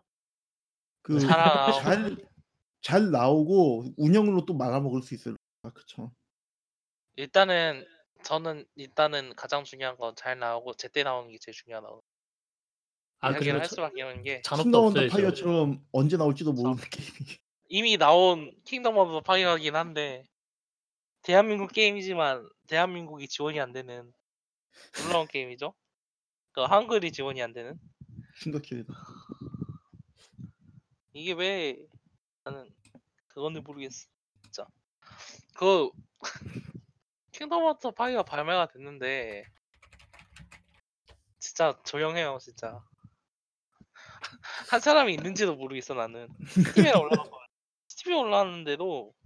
그 1.01 1.17
잘 1.19 1.37
나오고 1.43 1.81
잘 1.81 2.17
잘 2.81 3.11
나오고 3.11 3.85
운영으로 3.97 4.45
또 4.45 4.53
말아먹을 4.53 5.01
수 5.01 5.13
있어요. 5.15 5.35
아 5.63 5.71
그쵸. 5.71 6.11
일단은 7.17 7.85
저는 8.23 8.65
일단은 8.75 9.35
가장 9.35 9.63
중요한 9.65 9.97
건 9.97 10.15
잘 10.15 10.39
나오고 10.39 10.75
제때 10.75 11.03
나오는 11.03 11.29
게 11.31 11.37
제일 11.37 11.53
중요하다고 11.53 12.01
아 13.19 13.31
이야기를 13.31 13.59
그리고 13.59 13.59
할 13.61 13.67
저 13.67 13.75
수밖에 13.75 14.01
없는 14.03 14.23
게 14.23 14.41
잔업도 14.43 14.63
킹덤 14.63 14.85
오브 14.85 14.89
없어야죠. 14.99 15.11
파이어처럼 15.11 15.85
언제 15.91 16.17
나올지도. 16.17 16.53
모르는 16.53 16.77
게임이 16.91 17.37
이미 17.69 17.97
나온 17.97 18.51
킹덤 18.65 18.97
오브 18.97 19.11
더 19.13 19.21
파이어이긴 19.21 19.75
한데 19.75 20.23
대한민국 21.27 21.73
게임이지만 21.73 22.49
대한민국이 22.67 23.27
지원이 23.27 23.59
안 23.59 23.73
되는 23.73 24.13
놀라운 25.03 25.27
게임이죠. 25.27 25.73
그 26.53 26.61
한글이 26.61 27.11
지원이 27.11 27.43
안 27.43 27.51
되는. 27.51 27.77
심각해요. 28.37 28.85
이게 31.11 31.33
왜 31.33 31.85
나는 32.45 32.69
그거는 33.27 33.61
모르겠어. 33.65 34.07
진짜. 34.41 34.65
그 35.57 35.89
킹덤 37.33 37.67
하트 37.67 37.91
파이가 37.91 38.23
발매가 38.23 38.67
됐는데 38.67 39.43
진짜 41.39 41.77
조용해요, 41.83 42.37
진짜. 42.39 42.81
한 44.71 44.79
사람이 44.79 45.13
있는지도 45.15 45.57
모르겠어 45.57 45.93
나는. 45.93 46.29
스팀에 46.47 46.93
올라간 46.93 47.29
거. 47.29 47.37
스팀에 47.89 48.15
올라왔는데도 48.15 49.16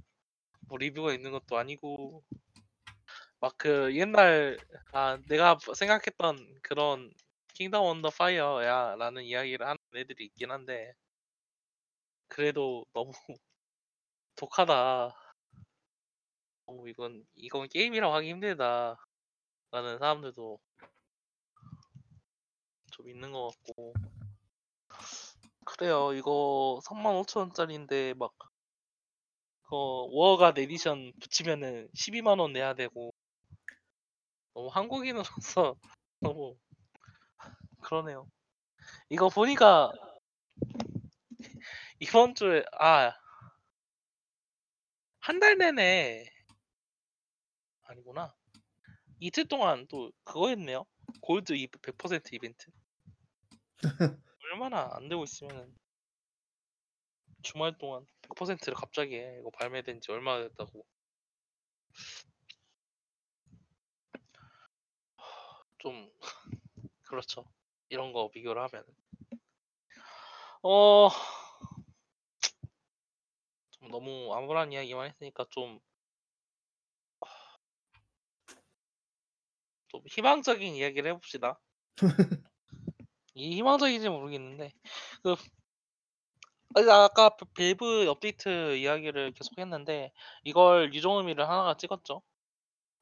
뭐 0.71 0.77
리뷰가 0.77 1.13
있는 1.13 1.31
것도 1.31 1.57
아니고 1.57 2.23
막 3.39 3.57
그 3.57 3.93
옛날 3.95 4.57
아 4.93 5.17
내가 5.27 5.57
생각했던 5.75 6.59
그런 6.63 7.11
킹덤 7.53 7.83
언더 7.83 8.09
파이어야라는 8.11 9.23
이야기를 9.23 9.65
하는 9.67 9.77
애들이 9.95 10.25
있긴 10.25 10.51
한데 10.51 10.93
그래도 12.27 12.85
너무 12.93 13.11
독하다. 14.35 15.15
어 16.65 16.87
이건 16.87 17.25
이건 17.35 17.67
게임이라고 17.69 18.13
하기 18.15 18.29
힘들다 18.29 18.97
라는 19.71 19.99
사람들도 19.99 20.59
좀 22.91 23.09
있는 23.09 23.31
것 23.31 23.51
같고 23.51 23.93
그래요. 25.65 26.13
이거 26.13 26.79
35,000원짜리인데 26.83 28.13
막 28.15 28.33
그 29.71 29.77
워가 30.11 30.53
에디션 30.57 31.13
붙이면은 31.21 31.89
12만 31.95 32.39
원 32.39 32.53
내야 32.53 32.75
되고 32.75 33.13
너무 34.53 34.67
한국인으로서 34.69 35.75
너무 36.19 36.57
그러네요. 37.81 38.27
이거 39.09 39.29
보니까 39.29 39.91
이번 41.99 42.35
주에 42.35 42.63
아 42.73 43.13
한 45.21 45.39
달 45.39 45.57
내내 45.57 46.25
아니구나. 47.83 48.33
이틀 49.19 49.47
동안 49.47 49.87
또 49.87 50.11
그거 50.23 50.49
했네요. 50.49 50.85
골드 51.21 51.53
이100% 51.53 52.33
이벤트. 52.33 52.71
얼마나 54.53 54.89
안 54.93 55.09
되고 55.09 55.23
있으면은 55.23 55.75
주말 57.43 57.77
동안 57.77 58.05
100%를 58.35 58.75
갑자기 58.75 59.17
해. 59.17 59.37
이거 59.39 59.49
발매된 59.51 60.01
지 60.01 60.11
얼마나 60.11 60.47
됐다고. 60.47 60.85
좀 65.79 66.11
그렇죠. 67.03 67.45
이런 67.89 68.13
거 68.13 68.29
비교를 68.29 68.61
하면 68.63 68.85
어. 70.63 71.09
좀 73.71 73.89
너무 73.89 74.33
암울한 74.33 74.71
이야기만 74.71 75.07
했으니까 75.09 75.45
좀 75.49 75.79
좀 79.91 80.01
희망적인 80.07 80.73
이야기를 80.73 81.09
해 81.11 81.13
봅시다. 81.13 81.59
이 83.35 83.55
희망적인지 83.57 84.07
모르겠는데 84.09 84.71
그 85.23 85.35
아 86.75 87.03
아까 87.03 87.29
그 87.29 87.45
밸브 87.45 88.07
업데이트 88.09 88.75
이야기를 88.77 89.33
계속 89.33 89.57
했는데 89.57 90.11
이걸 90.43 90.93
유종의미를 90.93 91.47
하나가 91.47 91.75
찍었죠. 91.75 92.21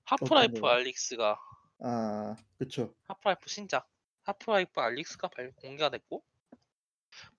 하프라이프 0.05 0.61
거요? 0.61 0.71
알릭스가 0.71 1.39
아 1.81 2.35
그쵸. 2.57 2.93
하프라이프 3.07 3.47
신작 3.49 3.87
하프라이프 4.23 4.79
알릭스가 4.79 5.27
발 5.29 5.51
공개가 5.55 5.89
됐고 5.89 6.23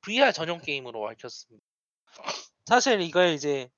VR 0.03 0.33
전용 0.33 0.61
게임으로 0.61 1.03
밝혔습니다. 1.03 1.65
사실 2.67 3.01
이거 3.01 3.27
이제 3.27 3.71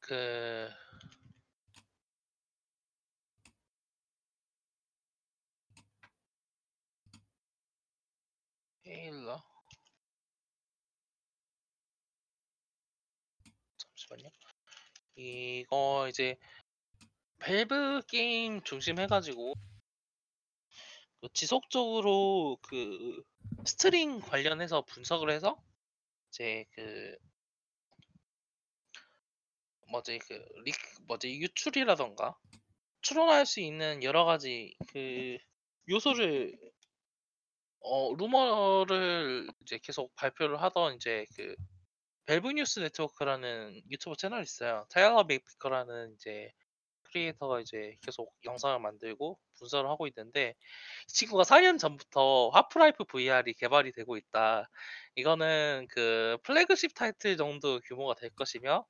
그 0.00 0.68
헤일러 8.86 9.42
잠시만요. 13.76 14.30
이거 15.16 16.06
이제 16.08 16.36
밸브 17.38 18.02
게임 18.08 18.62
중심 18.62 18.98
해가지고 18.98 19.54
그 21.20 21.28
지속적으로 21.32 22.58
그 22.62 23.22
스팀 23.64 24.20
관련해서 24.20 24.82
분석을 24.82 25.30
해서 25.30 25.56
이제 26.28 26.66
그 26.72 27.16
뭐지? 29.90 30.18
그 30.18 30.34
리, 30.64 30.72
뭐지? 31.06 31.40
유출이라던가 31.40 32.36
추론할 33.00 33.46
수 33.46 33.60
있는 33.60 34.02
여러 34.02 34.24
가지 34.24 34.76
그 34.88 35.38
요소를 35.88 36.58
어 37.80 38.14
루머를 38.14 39.48
이제 39.62 39.78
계속 39.82 40.14
발표를 40.16 40.60
하던 40.62 40.96
이제 40.96 41.24
그 41.36 41.54
밸브 42.26 42.50
뉴스 42.50 42.80
네트워크라는 42.80 43.82
유튜브 43.88 44.16
채널이 44.16 44.42
있어요. 44.42 44.84
타일러 44.90 45.24
맥비커라는 45.26 46.14
이제 46.14 46.50
creator가 47.04 47.60
이제 47.60 47.96
계속 48.02 48.34
영상을 48.44 48.80
만들고 48.80 49.38
분석을 49.58 49.88
하고 49.88 50.08
있는데 50.08 50.56
이 51.08 51.12
친구가 51.12 51.44
4년 51.44 51.78
전부터 51.78 52.50
하프라이프 52.52 53.04
VR이 53.04 53.54
개발이 53.54 53.92
되고 53.92 54.16
있다. 54.16 54.68
이거는 55.14 55.86
그 55.88 56.36
플래그십 56.42 56.94
타이틀 56.94 57.36
정도 57.36 57.80
규모가 57.80 58.14
될 58.14 58.30
것이며 58.30 58.84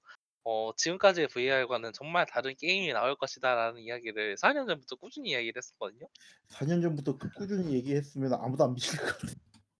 어, 0.44 0.70
지금까지의 0.74 1.28
VR과는 1.28 1.92
정말 1.92 2.24
다른 2.24 2.54
게임이 2.56 2.92
나올 2.94 3.16
것이다라는 3.16 3.82
이야기를 3.82 4.36
4년 4.36 4.66
전부터 4.66 4.96
꾸준히 4.96 5.30
이야기를 5.30 5.54
했었거든요. 5.58 6.06
4년 6.52 6.80
전부터 6.80 7.18
그 7.18 7.30
꾸준히 7.32 7.74
얘기했으면 7.74 8.32
아무도 8.32 8.64
안 8.64 8.72
믿을 8.72 8.96
것 8.98 9.18
같아. 9.18 9.34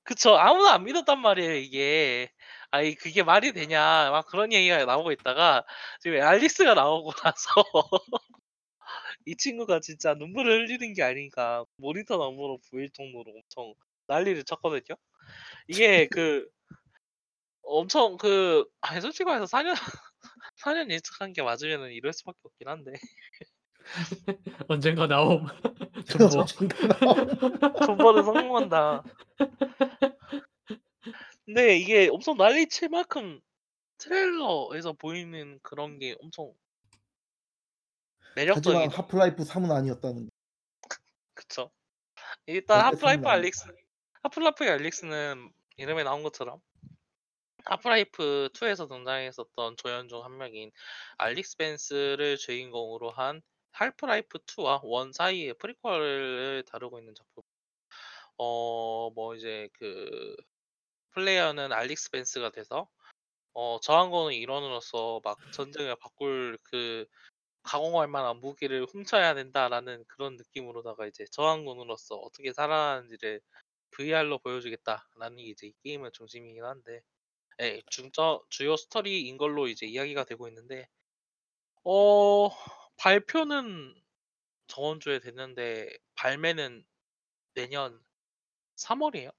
그쵸. 0.07 0.37
아무도 0.37 0.69
안 0.69 0.85
믿었단 0.85 1.21
말이에요, 1.21 1.55
이게. 1.57 2.31
아이, 2.71 2.95
그게 2.95 3.23
말이 3.23 3.53
되냐. 3.53 4.11
막 4.11 4.27
그런 4.27 4.53
얘기가 4.53 4.85
나오고 4.85 5.13
있다가, 5.13 5.65
지금 6.01 6.21
알릭스가 6.23 6.75
나오고 6.75 7.11
나서, 7.35 7.63
이 9.27 9.37
친구가 9.37 9.81
진짜 9.81 10.15
눈물을 10.15 10.69
흘리는 10.69 10.95
게 10.95 11.03
아닌가. 11.03 11.65
모니터 11.77 12.17
너머로 12.17 12.59
보일 12.71 12.91
정도로 12.91 13.33
엄청 13.33 13.75
난리를 14.07 14.45
쳤거든요. 14.45 14.97
이게 15.69 16.09
그, 16.09 16.49
엄청 17.63 18.17
그, 18.17 18.65
아니, 18.81 19.01
솔직히 19.01 19.25
말해서 19.25 19.47
4 19.47 19.63
년, 19.63 19.75
4 20.57 20.73
년 20.75 20.91
예측한 20.91 21.33
게 21.33 21.43
맞으면은 21.43 21.93
이럴 21.93 22.13
수밖에 22.13 22.39
없긴 22.45 22.69
한데. 22.69 22.93
언젠가 24.69 25.07
나옴. 25.07 25.47
그쵸. 26.07 26.41
언젠가 26.41 26.89
나와. 26.89 27.15
존버는 27.87 28.25
성공한다. 28.25 29.03
근데 31.45 31.77
이게 31.77 32.09
엄청 32.09 32.37
난리 32.37 32.69
칠 32.69 32.89
만큼 32.89 33.41
트레일러에서 33.99 34.93
보이는 34.95 35.59
그런 35.63 35.99
게 35.99 36.17
엄청 36.21 36.53
하지만 38.35 38.35
매력적이죠. 38.35 38.97
하프라이프 38.97 39.45
3은 39.45 39.71
아니었다는 39.71 40.27
거. 40.27 40.31
그쵸. 41.35 41.71
일단 42.47 42.81
절대 42.81 42.97
하프라이프 42.97 43.29
알릭스, 43.29 43.65
하프라이프 44.23 44.65
알릭스는 44.65 45.51
이름에 45.77 46.03
나온 46.03 46.23
것처럼 46.23 46.61
하프라이프 47.65 48.51
2에서 48.53 48.89
등장했었던 48.89 49.77
조연 49.77 50.09
중 50.09 50.23
한 50.23 50.37
명인 50.37 50.71
알릭스 51.19 51.57
밴스를 51.57 52.37
주인공으로 52.37 53.11
한 53.11 53.43
하프라이프 53.77 54.39
2와 54.47 54.81
1 54.83 55.13
사이의 55.13 55.55
prequel을 55.59 56.65
다루고 56.67 56.99
있는 56.99 57.15
작품. 57.15 57.43
어, 58.39 59.11
뭐 59.11 59.35
이제 59.35 59.69
그 59.75 60.37
플레이어는 61.13 61.73
알릭스 61.73 62.11
밴스가 62.11 62.51
돼서 62.51 62.89
어, 63.55 63.81
저항군의 63.83 64.39
일원으로서 64.39 65.21
막 65.25 65.39
전쟁을 65.53 65.97
바꿀 65.97 66.59
그 66.65 67.07
가공할 67.65 68.09
만한 68.09 68.39
무기를 68.41 68.87
훔쳐야 68.87 69.35
된다라는 69.35 70.05
그런 70.09 70.37
느낌으로다가 70.37 71.07
이제 71.07 71.27
저항군으로서 71.33 72.17
어떻게 72.17 72.53
살아가는지를 72.53 73.41
VR로 73.93 74.39
보여주겠다라는 74.41 75.39
게 75.39 75.45
이제 75.45 75.69
이 75.69 75.75
게임의 75.85 76.13
중심이긴 76.13 76.65
한데, 76.65 77.03
예, 77.63 77.83
중저 77.91 78.43
주요 78.51 78.77
스토리인 78.77 79.39
걸로 79.39 79.69
이제 79.69 79.87
이야기가 79.87 80.25
되고 80.25 80.49
있는데, 80.49 80.89
어, 81.85 82.51
발표는 82.97 83.95
저번 84.67 85.01
주에 85.01 85.21
됐는데 85.21 85.91
발매는 86.15 86.85
내년 87.55 88.01
3월이에요. 88.77 89.33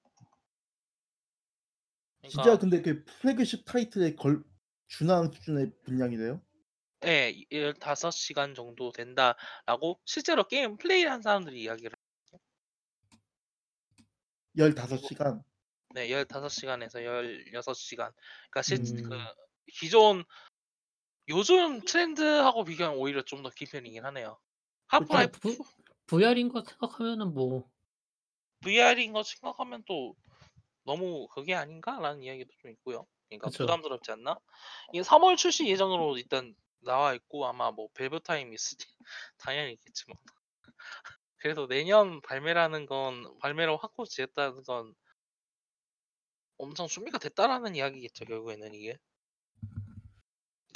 진짜 2.30 2.58
근데 2.58 2.82
그 2.82 3.04
플래그십 3.06 3.66
타이틀에 3.66 4.16
걸 4.16 4.44
준하는 4.88 5.32
수준의 5.32 5.72
분량이래요? 5.84 6.42
예, 7.06 7.34
15시간 7.52 8.56
정도 8.56 8.92
된다라고 8.92 10.00
실제로 10.06 10.48
게임 10.48 10.78
플레이한 10.78 11.22
사람들이 11.22 11.62
이야기를 11.62 11.96
15시간. 14.58 15.44
네, 15.94 16.10
15시간에서 16.10 17.04
16시간. 17.06 18.12
그러니까 18.50 18.62
실그 18.64 19.14
음. 19.14 19.26
기존 19.80 20.24
요즘 21.30 21.82
트렌드하고 21.82 22.64
비교하면 22.64 22.98
오히려 23.00 23.22
좀 23.24 23.44
더 23.44 23.50
긴 23.52 23.68
편이긴 23.68 24.04
하네요. 24.06 24.40
하프라이프 24.88 25.40
V 25.40 25.58
VR인 26.08 26.50
거 26.50 26.64
생각하면은 26.64 27.34
뭐 27.34 27.70
VR인 28.62 29.14
거 29.14 29.24
생각하면 29.24 29.84
또 29.88 30.16
'너무 30.86 31.28
그게 31.30 31.56
아닌가?'라는 31.56 32.24
이야기도 32.24 32.52
좀 32.62 32.72
있고요. 32.72 33.08
그러니까 33.30 33.50
그쵸. 33.50 33.52
부담스럽지 33.52 34.12
않나? 34.14 34.38
이게 34.94 35.04
3월 35.04 35.38
출시 35.38 35.68
예정으로 35.70 36.18
일단 36.18 36.56
나와 36.82 37.14
있고 37.16 37.48
아마 37.48 37.72
뭐 37.72 37.90
밸브 37.96 38.22
타임이 38.22 38.56
있을지 38.56 38.88
당연히 39.40 39.74
있겠지만. 39.74 40.18
그래도 41.38 41.68
내년 41.68 42.22
발매라는 42.22 42.86
건 42.86 43.38
발매로 43.40 43.78
확고 43.78 44.06
지었다는 44.06 44.64
건 44.64 44.94
엄청 46.60 46.86
준비가 46.88 47.18
됐다라는 47.18 47.76
이야기겠죠, 47.76 48.26
결국에는 48.26 48.76
이게. 48.76 49.00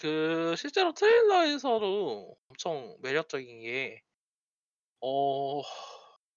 그 0.01 0.55
실제로 0.57 0.93
트레일러에서도 0.93 2.37
엄청 2.49 2.97
매력적인 3.01 3.61
게 3.61 4.01
어 5.01 5.61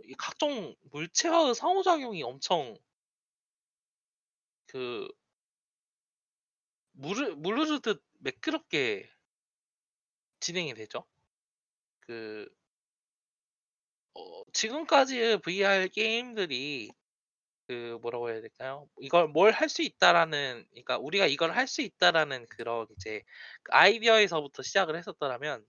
이 0.04 0.12
각종 0.18 0.74
물체와의 0.92 1.54
상호작용이 1.54 2.22
엄청 2.22 2.76
그 4.66 5.08
무르 6.92 7.34
무르르듯 7.36 8.02
매끄럽게 8.20 9.08
진행이 10.40 10.74
되죠. 10.74 11.04
그 12.06 12.48
어 14.14 14.42
지금까지의 14.52 15.38
VR 15.40 15.88
게임들이 15.88 16.90
그 17.66 17.98
뭐라고 18.02 18.30
해야 18.30 18.40
될까요? 18.40 18.88
이걸 19.00 19.28
뭘 19.28 19.52
할 19.52 19.68
수 19.68 19.82
있다라는 19.82 20.66
그러니까 20.70 20.98
우리가 20.98 21.26
이걸 21.26 21.52
할 21.56 21.66
수 21.66 21.82
있다라는 21.82 22.46
그런 22.50 22.86
이제 22.96 23.22
그 23.62 23.72
아이디어에서부터 23.74 24.62
시작을 24.62 24.96
했었더라면 24.96 25.64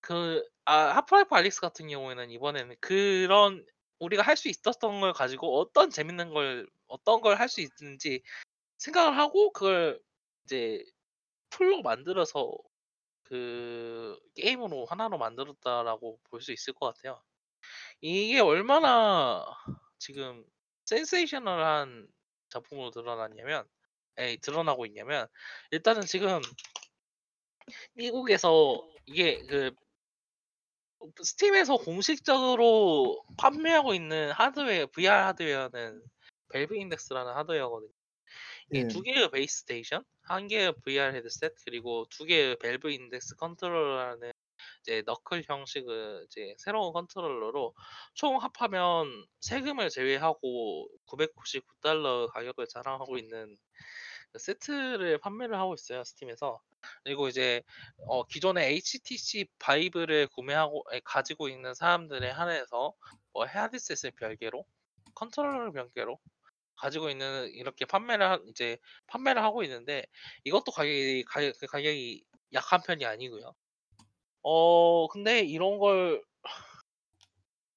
그 0.00 0.42
아 0.64 0.74
하프라이프 0.96 1.34
알릭스 1.34 1.60
같은 1.60 1.88
경우에는 1.88 2.30
이번에는 2.30 2.76
그런 2.80 3.66
우리가 3.98 4.22
할 4.22 4.36
수 4.36 4.48
있었던 4.48 5.00
걸 5.00 5.12
가지고 5.12 5.58
어떤 5.60 5.90
재밌는 5.90 6.30
걸 6.30 6.68
어떤 6.88 7.20
걸 7.20 7.36
할 7.36 7.48
수 7.48 7.60
있는지 7.60 8.22
생각을 8.78 9.18
하고 9.18 9.52
그걸 9.52 10.00
이제 10.44 10.84
풀로 11.50 11.82
만들어서 11.82 12.52
그 13.24 14.18
게임으로 14.36 14.86
하나로 14.86 15.18
만들었다라고 15.18 16.20
볼 16.30 16.40
수 16.42 16.52
있을 16.52 16.74
것 16.74 16.94
같아요. 16.94 17.22
이게 18.00 18.40
얼마나 18.40 19.44
지금 19.98 20.44
센세이셔널한 20.84 22.08
작품으로 22.48 22.90
드러났냐면 22.90 23.66
에이 24.18 24.38
드러나고 24.38 24.86
있냐면 24.86 25.26
일단은 25.70 26.02
지금 26.02 26.40
미국에서 27.94 28.86
이게 29.06 29.42
그 29.46 29.72
스팀에서 31.22 31.76
공식적으로 31.78 33.24
판매하고 33.36 33.94
있는 33.94 34.30
하드웨어 34.32 34.86
VR 34.86 35.08
하드웨어는 35.08 36.02
밸브 36.52 36.76
인덱스라는 36.76 37.32
하드웨어거든요. 37.32 37.90
이게 38.70 38.80
예. 38.80 38.88
두 38.88 39.02
개의 39.02 39.30
base 39.30 39.60
station, 39.60 40.04
한 40.22 40.48
개의 40.48 40.72
VR 40.84 41.14
헤드셋, 41.16 41.54
그리고 41.64 42.06
두 42.10 42.24
개의 42.24 42.56
밸브 42.58 42.90
인덱스 42.90 43.36
컨트롤러라는 43.36 44.31
이제 44.82 45.02
너클 45.06 45.44
형식의 45.46 46.26
이제 46.26 46.54
새로운 46.58 46.92
컨트롤러로 46.92 47.74
총 48.14 48.38
합하면 48.38 49.26
세금을 49.40 49.88
제외하고 49.90 50.88
999달러 51.06 52.28
가격을 52.32 52.66
자랑하고 52.68 53.16
있는 53.18 53.56
그 54.32 54.38
세트를 54.38 55.18
판매를 55.18 55.56
하고 55.58 55.74
있어요 55.74 56.04
스팀에서. 56.04 56.60
그리고 57.04 57.28
이제 57.28 57.62
어 58.08 58.24
기존의 58.24 58.74
HTC 58.74 59.46
바이브를 59.58 60.28
구매하고 60.28 60.84
에, 60.92 61.00
가지고 61.04 61.48
있는 61.48 61.74
사람들에 61.74 62.30
한해서 62.30 62.94
뭐 63.32 63.46
헤드셋을 63.46 64.12
별개로 64.18 64.64
컨트롤러를 65.14 65.72
별개로 65.72 66.18
가지고 66.76 67.10
있는 67.10 67.50
이렇게 67.54 67.84
판매를 67.84 68.26
하, 68.26 68.40
이제 68.48 68.78
판매를 69.06 69.42
하고 69.44 69.62
있는데 69.64 70.04
이것도 70.44 70.72
가격이 70.72 71.24
가격 71.24 71.54
그 71.60 71.66
가격이 71.66 72.24
약한 72.54 72.80
편이 72.82 73.04
아니고요. 73.06 73.54
어 74.42 75.08
근데 75.08 75.40
이런 75.40 75.78
걸 75.78 76.22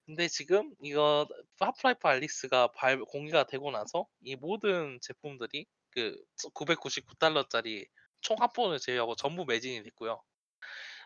근데 0.06 0.28
지금 0.28 0.76
이거 0.82 1.28
하프라이프 1.60 2.08
알릭스가 2.08 2.68
발 2.74 3.00
공개가 3.06 3.46
되고 3.46 3.72
나서 3.72 4.06
이 4.22 4.36
모든 4.36 5.00
제품들이 5.02 5.66
그 5.90 6.24
999달러짜리 6.54 7.88
총 8.22 8.38
합본을 8.40 8.80
제외하고 8.80 9.16
전부 9.16 9.46
매진이 9.46 9.84
됐고요. 9.84 10.22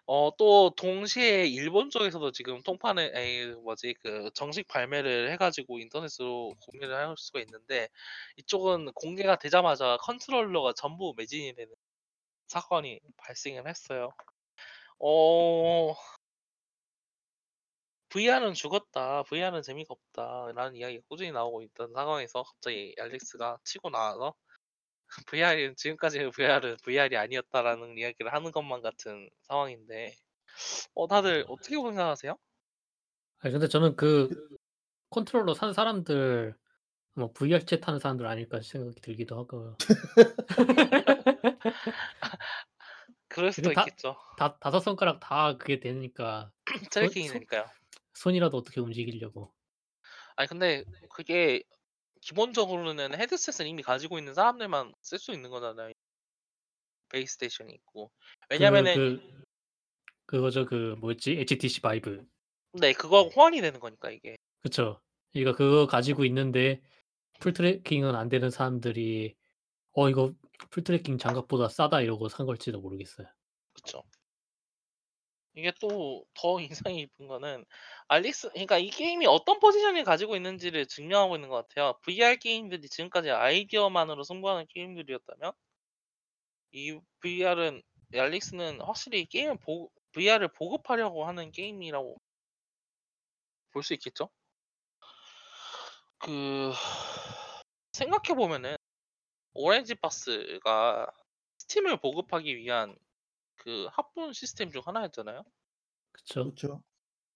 어 0.07 0.31
또 0.37 0.71
동시에 0.75 1.47
일본 1.47 1.89
쪽에서도 1.91 2.31
지금 2.31 2.61
통판을 2.63 3.13
에이 3.15 3.47
뭐지 3.63 3.95
그 4.01 4.31
정식 4.33 4.67
발매를 4.67 5.31
해 5.31 5.37
가지고 5.37 5.79
인터넷으로 5.79 6.55
구매를 6.61 6.95
할 6.95 7.15
수가 7.17 7.39
있는데 7.41 7.89
이쪽은 8.37 8.93
공개가 8.95 9.37
되자마자 9.37 9.97
컨트롤러가 10.01 10.73
전부 10.73 11.13
매진이 11.17 11.55
되는 11.55 11.73
사건이 12.47 13.01
발생을 13.17 13.67
했어요. 13.67 14.11
어 14.99 15.95
"VR은 18.09 18.53
죽었다. 18.55 19.23
VR은 19.23 19.61
재미가 19.61 19.93
없다."라는 19.93 20.75
이야기가 20.75 21.03
꾸준히 21.07 21.31
나오고 21.31 21.61
있던 21.63 21.93
상황에서 21.93 22.43
갑자기 22.43 22.95
알릭스가 22.99 23.59
치고 23.63 23.89
나와서 23.91 24.33
"VR은 25.29 25.75
지금까지의 25.77 26.31
VR은 26.31 26.77
VR이 26.83 27.17
아니었다."라는 27.17 27.97
이야기를 27.97 28.33
하는 28.33 28.51
것만 28.51 28.81
같은 28.81 29.29
상황인데 29.43 30.15
어 30.95 31.07
다들 31.07 31.45
어떻게 31.49 31.75
생각하세요? 31.75 32.37
아니 33.39 33.53
근데 33.53 33.67
저는 33.67 33.95
그그 33.95 34.49
컨트롤러 35.11 35.53
산 35.53 35.73
사람들 35.73 36.55
뭐 37.15 37.31
VRChat 37.33 37.83
하는 37.85 37.99
사람들 37.99 38.27
아닐까 38.27 38.61
생각이 38.61 39.01
들기도 39.01 39.37
하고요. 39.37 39.77
그럴 43.29 43.51
수도 43.53 43.71
다 43.73 43.83
있겠죠. 43.83 44.17
다 44.37 44.57
다섯 44.59 44.79
손가락 44.79 45.19
다 45.19 45.55
그게 45.57 45.79
되니까 45.79 46.51
손손 46.91 47.09
tracking이니까요. 47.09 47.65
손이라도 48.13 48.57
어떻게 48.57 48.81
움직이려고. 48.81 49.53
아니 50.35 50.49
근데 50.49 50.83
그게 51.09 51.63
기본적으로는 52.21 53.13
헤드셋을 53.15 53.67
이미 53.67 53.81
가지고 53.81 54.17
있는 54.17 54.33
사람들만 54.33 54.93
쓸 55.01 55.19
수 55.19 55.31
있는 55.31 55.49
거잖아요. 55.49 55.93
base 57.09 57.33
station이 57.33 57.73
있고. 57.73 58.11
그 58.41 58.47
왜냐면은 58.51 58.95
그 58.95 59.43
그거죠. 60.25 60.65
그 60.65 60.95
뭐였지? 60.99 61.37
HTC 61.39 61.81
바이브. 61.81 62.25
네 62.73 62.93
그거하고 62.93 63.29
호환이 63.29 63.61
되는 63.61 63.79
거니까 63.79 64.11
이게. 64.11 64.35
그쵸. 64.61 65.01
그러니까 65.33 65.55
그거 65.57 65.87
가지고 65.87 66.25
있는데 66.25 66.81
full 67.39 67.53
tracking은 67.53 68.15
안 68.15 68.29
되는 68.29 68.49
사람들이 68.49 69.35
'어 69.93 70.09
이거 70.09 70.33
full 70.71 70.83
tracking 70.83 71.17
장갑보다 71.17 71.69
싸다.' 71.69 72.01
이러고 72.01 72.29
산 72.29 72.45
걸지도 72.45 72.81
모르겠어요. 72.81 73.27
그쵸. 73.73 74.03
이게 75.55 75.71
또 75.79 76.25
더 76.33 76.59
인상이 76.93 77.05
깊은 77.07 77.27
거는 77.27 77.65
알릭스 78.07 78.49
그러니까 78.51 78.77
이 78.79 78.89
게임이 78.89 79.25
어떤 79.27 79.59
포지션을 79.59 80.03
가지고 80.03 80.35
있는지를 80.35 80.85
증명하고 80.87 81.35
있는 81.35 81.49
것 81.49 81.67
같아요. 81.67 81.93
VR 82.03 82.37
게임들이 82.37 82.87
지금까지 82.89 83.29
아이디어만으로 83.31 84.23
승부하는 84.23 84.65
게임들이었다면 84.69 85.53
이 86.71 86.99
VR은 87.19 87.83
알릭스는 88.11 88.81
확실히 88.81 89.25
게임을 89.27 89.57
보 89.59 89.91
VR을 90.13 90.47
보급하려고 90.53 91.25
하는 91.27 91.51
게임이라고 91.51 92.19
볼 93.71 93.81
수 93.83 93.93
있겠죠? 93.95 94.29
그 96.19 96.71
생각해 97.93 98.35
보면은 98.35 98.75
오렌지 99.53 99.95
박스가 99.95 101.11
스팀을 101.59 101.97
보급하기 102.01 102.55
위한 102.57 102.97
그 103.57 103.87
합본 103.91 104.33
시스템 104.33 104.71
중 104.71 104.81
하나였잖아요. 104.85 105.43
그쵸. 106.11 106.45
그쵸. 106.45 106.83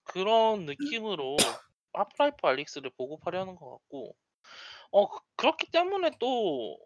그런 0.04 0.66
느낌으로 0.66 1.36
하프라이프 1.94 2.48
알릭스를 2.48 2.92
보급하려는 2.98 3.56
것 3.56 3.70
같고 3.72 4.16
어 4.92 5.08
그 5.10 5.20
그렇기 5.38 5.72
때문에 5.72 6.12
또 6.20 6.80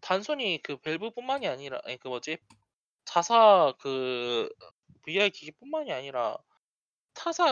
단순히 0.00 0.60
그 0.62 0.78
밸브뿐만이 0.78 1.48
아니라 1.48 1.80
아니 1.84 1.98
그 1.98 2.08
뭐지 2.08 2.38
자사 3.06 3.74
그 3.80 4.48
VR 5.04 5.30
기기뿐만이 5.30 5.92
아니라 5.92 6.38
타사 7.14 7.44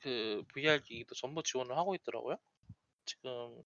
그 0.00 0.44
VR 0.54 0.80
기기도 0.82 1.14
전부 1.14 1.42
지원을 1.42 1.76
하고 1.78 1.94
있더라고요. 1.96 2.36
지금 3.06 3.62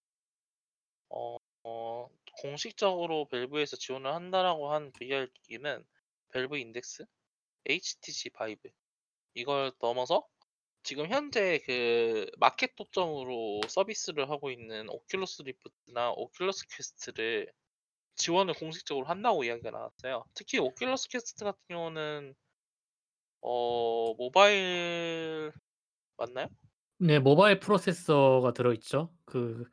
어 1.09 1.39
어 1.63 2.11
공식적으로 2.39 3.27
밸브에서 3.29 3.77
지원을 3.77 4.13
한다라고 4.15 4.73
한 4.73 4.93
VR 4.93 5.29
기기는 5.35 5.85
밸브 6.33 6.59
인덱스, 6.59 7.05
HTC 7.67 8.31
바이브 8.31 8.71
이걸 9.35 9.73
넘어서 9.81 10.29
지금 10.85 11.09
현재 11.09 11.61
그 11.67 12.31
마켓 12.39 12.77
독점으로 12.77 13.63
서비스를 13.69 14.31
하고 14.31 14.51
있는 14.51 14.87
오큘러스 14.89 15.45
리프트나 15.45 16.15
오큘러스 16.17 16.69
퀘스트를 16.77 17.53
지원을 18.17 18.55
공식적으로 18.55 19.07
한다고 19.07 19.45
이야기가 19.45 19.71
나왔어요. 19.73 20.25
특히 20.35 20.59
오큘러스 20.61 21.11
퀘스트 21.11 21.45
같은 21.45 21.61
경우는 21.69 22.35
어 23.41 24.15
모바일 24.15 25.53
맞나요? 26.17 26.49
네, 26.99 27.19
모바일 27.19 27.61
프로세서가 27.61 28.53
들어있죠. 28.53 29.13
그 29.25 29.65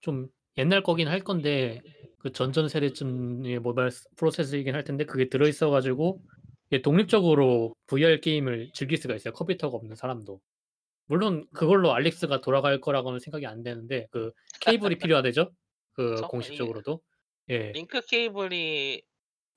좀 0.00 0.28
옛날 0.58 0.82
거긴 0.82 1.08
할 1.08 1.20
건데 1.20 1.80
그 2.18 2.32
전전 2.32 2.68
세대쯤의 2.68 3.60
모바일 3.60 3.90
스- 3.90 4.08
프로세서이긴 4.16 4.74
할 4.74 4.84
텐데 4.84 5.04
그게 5.04 5.28
들어 5.28 5.48
있어 5.48 5.70
가지고 5.70 6.20
이게 6.70 6.82
독립적으로 6.82 7.74
VR 7.86 8.20
게임을 8.20 8.70
즐길 8.74 8.98
수가 8.98 9.14
있어요. 9.14 9.32
컴퓨터가 9.34 9.76
없는 9.76 9.96
사람도. 9.96 10.40
물론 11.06 11.46
그걸로 11.52 11.92
알릭스가 11.92 12.40
돌아갈 12.40 12.80
거라고는 12.80 13.18
생각이 13.18 13.46
안 13.46 13.62
되는데 13.62 14.06
그 14.10 14.30
케이블이 14.60 14.96
필요하대죠. 15.16 15.50
그 15.92 16.10
그쵸? 16.14 16.24
이 16.24 16.28
공식적으로도. 16.28 17.00
예. 17.50 17.72
링크 17.72 18.00
케이블이 18.00 19.02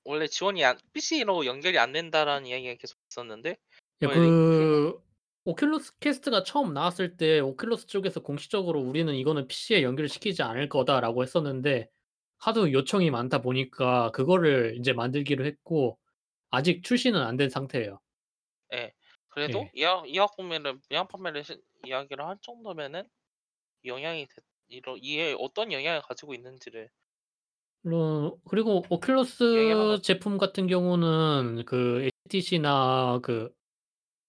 원래 0.04 0.26
지원이 0.26 0.64
안, 0.64 0.76
PC로 0.92 1.46
연결이 1.46 1.78
안 1.78 1.92
된다라는 1.92 2.46
이야기가 2.48 2.74
계속 2.74 2.98
있었는데 3.10 3.50
예, 3.50 3.56
이번에 4.06 4.20
링크 4.20 4.34
그 4.34 4.98
오큘러스 5.44 5.94
퀘스트가 6.00 6.42
처음 6.42 6.72
나왔을 6.72 7.16
때 7.16 7.40
오큘러스 7.40 7.86
쪽에서 7.88 8.20
공식적으로 8.22 8.80
우리는 8.80 9.12
이거는 9.14 9.46
PC에 9.46 9.82
연결시키지 9.82 10.42
않을 10.42 10.68
거다라고 10.68 11.22
했었는데 11.22 11.88
하도 12.38 12.72
요청이 12.72 13.10
많다 13.10 13.42
보니까 13.42 14.10
그거를 14.12 14.76
이제 14.78 14.92
만들기로 14.92 15.44
했고 15.44 15.98
아직 16.50 16.82
출시는 16.82 17.20
안 17.20 17.36
된 17.36 17.50
상태예요. 17.50 18.00
예. 18.74 18.92
그래도 19.28 19.60
예. 19.60 19.70
이학 19.74 20.08
이학 20.08 20.36
판매를 20.36 20.78
이학 20.90 21.08
판매를 21.08 21.44
시- 21.44 21.60
이야기를 21.86 22.24
할 22.24 22.38
정도면은 22.40 23.08
영향이 23.84 24.26
됐, 24.28 24.44
이런 24.68 24.98
이에 25.02 25.34
어떤 25.38 25.72
영향을 25.72 26.02
가지고 26.02 26.34
있는지를 26.34 26.90
물론 27.82 28.36
그리고 28.48 28.82
오큘러스 28.88 29.96
거. 29.96 30.00
제품 30.02 30.38
같은 30.38 30.66
경우는 30.66 31.64
그 31.66 32.08
HTC나 32.30 33.20
그 33.22 33.50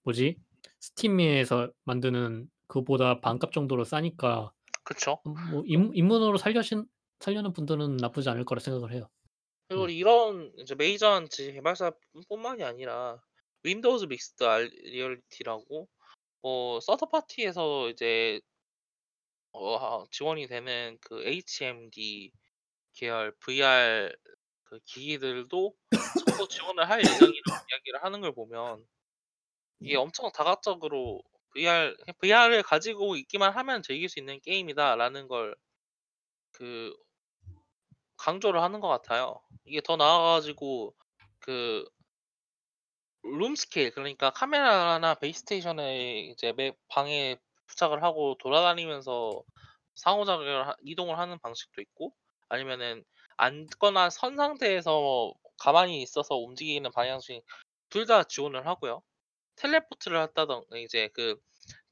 뭐지 0.04 0.38
스팀에서 0.86 1.72
만드는 1.86 2.48
그보다 2.68 3.20
반값 3.20 3.52
정도로 3.52 3.84
싸니까 3.86 4.52
그쵸? 4.84 5.20
뭐 5.52 5.64
입, 5.66 5.80
입문으로 5.96 6.38
살려신 6.38 6.86
살려는 7.20 7.54
분들은 7.54 7.98
나쁘지 7.98 8.30
않을 8.30 8.46
거라 8.46 8.60
생각을 8.60 8.92
해요. 8.94 9.10
그리고 9.68 9.86
음. 9.86 9.90
이런 9.90 10.52
이제 10.60 10.76
메이저한 10.76 11.30
지- 11.30 11.54
개발사뿐만이 11.54 12.64
아니라 12.64 13.20
Windows 13.64 14.06
Mixed 14.06 14.44
R- 14.44 14.70
Reality라고 14.84 15.88
뭐 16.44 16.80
서드 16.82 17.06
파티에서 17.12 17.90
이제 17.90 18.40
어, 19.54 19.78
하- 19.78 20.06
지원이 20.12 20.46
되는 20.48 20.98
그 21.02 21.24
HMD 21.26 22.32
계열 22.94 23.34
VR 23.40 24.16
그 24.66 24.80
기기들도 24.86 25.74
참고 26.28 26.48
지원을 26.48 26.88
할 26.88 27.00
예정이라고 27.00 27.66
이야기를 27.72 28.04
하는 28.04 28.22
걸 28.22 28.36
보면 28.36 28.86
이게 29.84 29.96
엄청 29.98 30.32
다각적으로 30.32 31.22
VR 31.54 31.96
VR을 32.20 32.64
가지고 32.64 33.16
있기만 33.18 33.54
하면 33.54 33.82
즐길 33.84 34.10
수 34.10 34.20
있는 34.20 34.40
게임이다라는 34.42 35.28
걸 35.28 35.56
그 36.52 36.94
강조를 38.18 38.62
하는 38.62 38.80
것 38.80 38.88
같아요. 38.88 39.42
이게 39.66 39.82
더 39.82 39.96
나아가지고 39.98 40.96
그 41.40 41.86
룸 43.24 43.56
스케일 43.56 43.92
그러니까 43.92 44.30
카메라나 44.32 45.16
베이스테이션에 45.16 46.20
이제 46.32 46.54
매 46.54 46.72
방에 46.88 47.38
부착을 47.68 48.04
하고 48.04 48.36
돌아다니면서 48.40 49.44
상호작용을 49.96 50.68
하- 50.68 50.76
이동을 50.84 51.18
하는 51.18 51.38
방식도 51.40 51.82
있고 51.82 52.16
아니면은 52.50 53.04
앉거나 53.38 54.10
선 54.12 54.38
상태에서 54.38 55.34
가만히 55.58 56.02
있어서 56.02 56.36
움직이는 56.38 56.92
방향식 56.92 57.44
둘 57.90 58.06
다 58.06 58.24
지원을 58.24 58.68
하고요. 58.68 59.02
teleport를 59.58 60.18
한다던 60.20 60.64
이제 60.78 61.10
그 61.14 61.38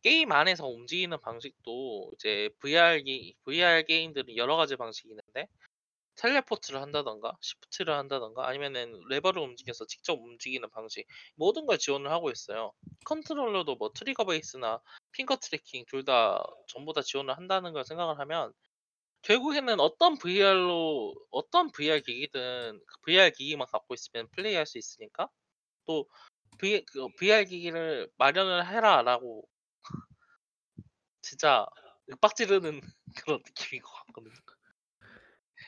게임 0.01 0.31
안에서 0.31 0.67
움직이는 0.67 1.19
방식도 1.21 2.11
이제 2.15 2.49
VR 2.59 3.03
기, 3.03 3.35
VR 3.45 3.83
게임들은 3.85 4.37
여러 4.37 4.55
가지 4.57 4.75
방식이 4.75 5.09
있는데 5.09 5.47
teleport를 6.15 6.81
한다던가 6.81 7.37
shift를 7.41 7.95
한다던가 7.95 8.47
아니면은 8.47 9.01
레버를 9.09 9.41
움직여서 9.41 9.85
직접 9.87 10.13
움직이는 10.13 10.69
방식 10.71 11.07
모든 11.35 11.65
걸 11.65 11.77
지원을 11.79 12.11
하고 12.11 12.31
있어요. 12.31 12.73
컨트롤러도 13.05 13.75
뭐 13.75 13.91
trigger 13.93 14.25
base나 14.25 14.79
finger 15.13 15.37
tracking 15.37 15.85
둘 15.87 16.05
다 16.05 16.43
전부 16.67 16.93
다 16.93 17.01
지원을 17.01 17.35
한다는 17.37 17.73
걸 17.73 17.83
생각을 17.85 18.19
하면 18.19 18.53
결국에는 19.23 19.79
어떤 19.79 20.17
VR로 20.17 21.15
어떤 21.31 21.71
VR 21.71 22.01
기기든 22.01 22.81
그 22.85 23.01
VR 23.05 23.31
기기만 23.31 23.67
갖고 23.71 23.93
있으면 23.93 24.27
플레이할 24.31 24.65
수 24.65 24.77
있으니까 24.77 25.29
또 25.85 26.07
V, 26.57 26.85
그 26.85 27.07
VR 27.17 27.45
기기를 27.45 28.09
마련을 28.17 28.67
해라라고 28.67 29.47
진짜 31.21 31.65
윽박 32.09 32.35
지르는 32.35 32.81
그런 33.25 33.41
느낌인 33.45 33.81
것 33.81 33.91
같거든요. 34.07 34.33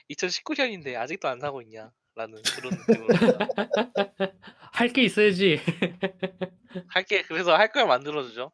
2019년인데 0.09 0.95
아직도 0.95 1.27
안 1.27 1.39
사고 1.39 1.61
있냐라는 1.61 2.41
그런 2.53 2.75
느낌으로 2.75 3.17
할 4.73 4.91
게 4.93 5.03
있어야지. 5.03 5.59
할게 6.89 7.21
그래서 7.23 7.55
할 7.55 7.71
걸 7.71 7.87
만들어주죠. 7.87 8.51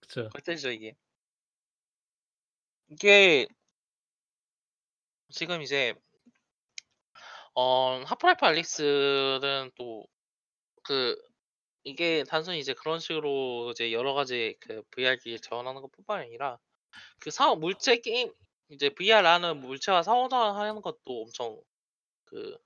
그쵸. 0.00 0.28
골때리죠 0.30 0.70
이게. 0.70 0.94
이게 2.88 3.46
지금 5.30 5.62
이제 5.62 5.94
어 7.54 8.02
하프라이프 8.06 8.44
알릭스는 8.46 9.70
또 9.76 10.06
그 10.84 11.16
이게 11.84 12.24
단순히 12.24 12.58
이제 12.58 12.74
그런 12.74 12.98
식으로 13.00 13.70
이제 13.72 13.92
여러 13.92 14.12
가지 14.14 14.56
그 14.60 14.82
VR 14.90 15.16
기기 15.16 15.40
지원하는 15.40 15.80
것뿐만 15.82 16.22
아니라 16.22 16.58
그 17.20 17.30
사업 17.30 17.60
물체 17.60 17.98
게임 17.98 18.32
이제 18.70 18.90
VR라는 18.90 19.60
물체와 19.60 20.02
상호작용하는 20.02 20.82
것도 20.82 21.22
엄청 21.22 21.60
그 22.26 22.58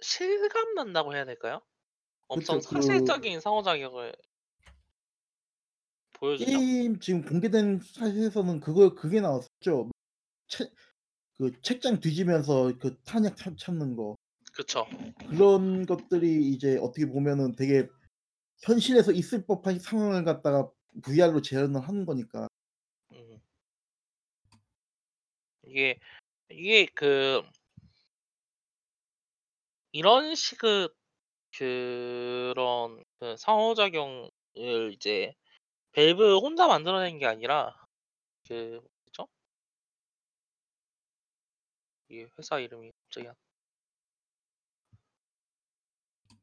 실감 0.00 0.74
난다고 0.74 1.14
해야 1.14 1.24
될까요? 1.24 1.60
엄청 2.28 2.58
그쵸, 2.58 2.68
그- 2.68 2.74
상실적인 2.74 3.40
상호작용을 3.40 4.14
보여주죠. 6.14 6.50
게임 6.50 6.98
지금 7.00 7.22
공개된 7.24 7.80
사실에서는 7.80 8.60
그거 8.60 8.94
그게 8.94 9.20
나왔었죠. 9.20 9.90
책, 10.48 10.72
그 11.38 11.52
책장 11.62 12.00
뒤지면서 12.00 12.72
그 12.80 12.98
탄약 13.04 13.36
찾- 13.36 13.56
찾는 13.58 13.96
거 13.96 14.16
그쵸. 14.58 14.88
그런 15.30 15.86
것들이 15.86 16.50
이제 16.50 16.78
어떻게 16.78 17.06
보면은 17.06 17.54
되게 17.54 17.86
현실에서 18.64 19.12
있을 19.12 19.46
법한 19.46 19.78
상황을 19.78 20.24
갖다가 20.24 20.68
VR로 21.04 21.42
재현을 21.42 21.80
하는 21.80 22.04
거니까. 22.04 22.48
음. 23.12 23.40
이게 25.64 26.00
이게 26.48 26.86
그 26.86 27.40
이런 29.92 30.34
식의 30.34 30.88
그런 31.56 33.04
그 33.20 33.36
상호작용을 33.36 34.28
이제 34.92 35.34
밸브 35.92 36.38
혼자 36.38 36.66
만들어낸 36.66 37.18
게 37.18 37.26
아니라 37.26 37.76
그 38.48 38.80
뭐죠? 39.04 39.28
이 42.08 42.26
회사 42.36 42.58
이름이 42.58 42.90
갑자기 43.04 43.28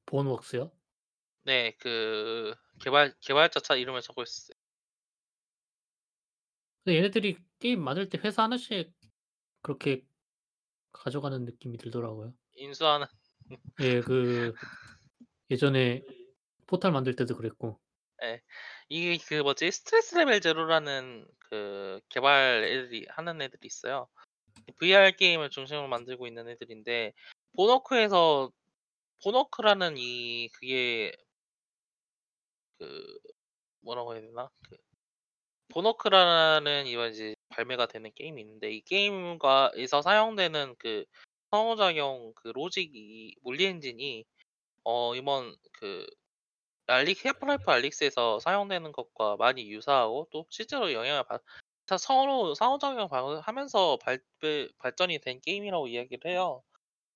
안- 0.06 0.24
본웍스요? 0.24 0.72
네, 1.44 1.76
그 1.80 2.56
개발 2.82 3.14
개발자 3.22 3.60
차 3.60 3.76
이름을 3.76 4.02
적고 4.02 4.24
있어요. 4.24 4.56
근데 6.84 6.98
얘네들이 6.98 7.38
게임 7.60 7.84
만들 7.84 8.10
때 8.10 8.20
회사 8.24 8.44
하나씩 8.44 8.92
그렇게 9.62 10.06
가져가는 10.92 11.44
느낌이 11.44 11.78
들더라고요. 11.78 12.34
인수하는 12.54 13.08
예, 13.82 14.02
그 14.02 14.54
예전에 15.50 16.04
포탈 16.68 16.92
만들 16.92 17.16
때도 17.16 17.36
그랬고. 17.36 17.80
이게 18.90 19.18
그 19.28 19.42
뭐지 19.42 19.72
Stress 19.72 20.16
Level 20.16 20.42
Zero라는 20.42 21.28
그 21.40 22.00
개발 22.10 22.64
애들이 22.64 23.06
하는 23.10 23.42
애들이 23.42 23.66
있어요. 23.66 24.08
VR 24.80 25.16
게임을 25.16 25.50
중심으로 25.50 25.88
만들고 25.88 26.28
있는 26.28 26.48
애들인데 26.50 27.14
본웍스에서 27.56 28.52
본웍스라는 29.26 29.96
이 29.98 30.50
그게 30.54 31.12
그 32.78 33.18
뭐라고 33.82 34.14
해야 34.14 34.22
되나 34.22 34.50
그 34.70 34.78
본웍스라는 35.70 36.88
이번 36.88 37.12
이제 37.12 37.36
발매가 37.50 37.88
되는 37.88 38.12
게임이 38.16 38.42
있는데 38.42 38.72
이 38.72 38.82
게임과에서 38.82 40.02
사용되는 40.02 40.76
그 40.80 41.06
상호작용 41.52 42.34
그 42.36 42.50
로직이 42.50 43.36
물리 43.42 43.66
엔진이 43.66 44.26
어 44.86 45.16
이번 45.16 45.56
그 45.74 46.08
알릭 46.88 47.26
하프라이프 47.26 47.72
알릭스에서 47.72 48.40
사용되는 48.40 48.92
것과 48.94 49.38
많이 49.38 49.70
유사하고 49.72 50.28
또 50.32 50.48
실제로 50.50 50.94
영향을 50.94 51.24
받다 51.26 51.98
서로 52.00 52.56
상호작용을 52.56 53.10
바 53.10 53.42
하면서 53.42 53.98
발배 54.00 54.70
발전이 54.80 55.20
된 55.20 55.42
게임이라고 55.42 55.88
이야기를 55.88 56.32
해요. 56.32 56.64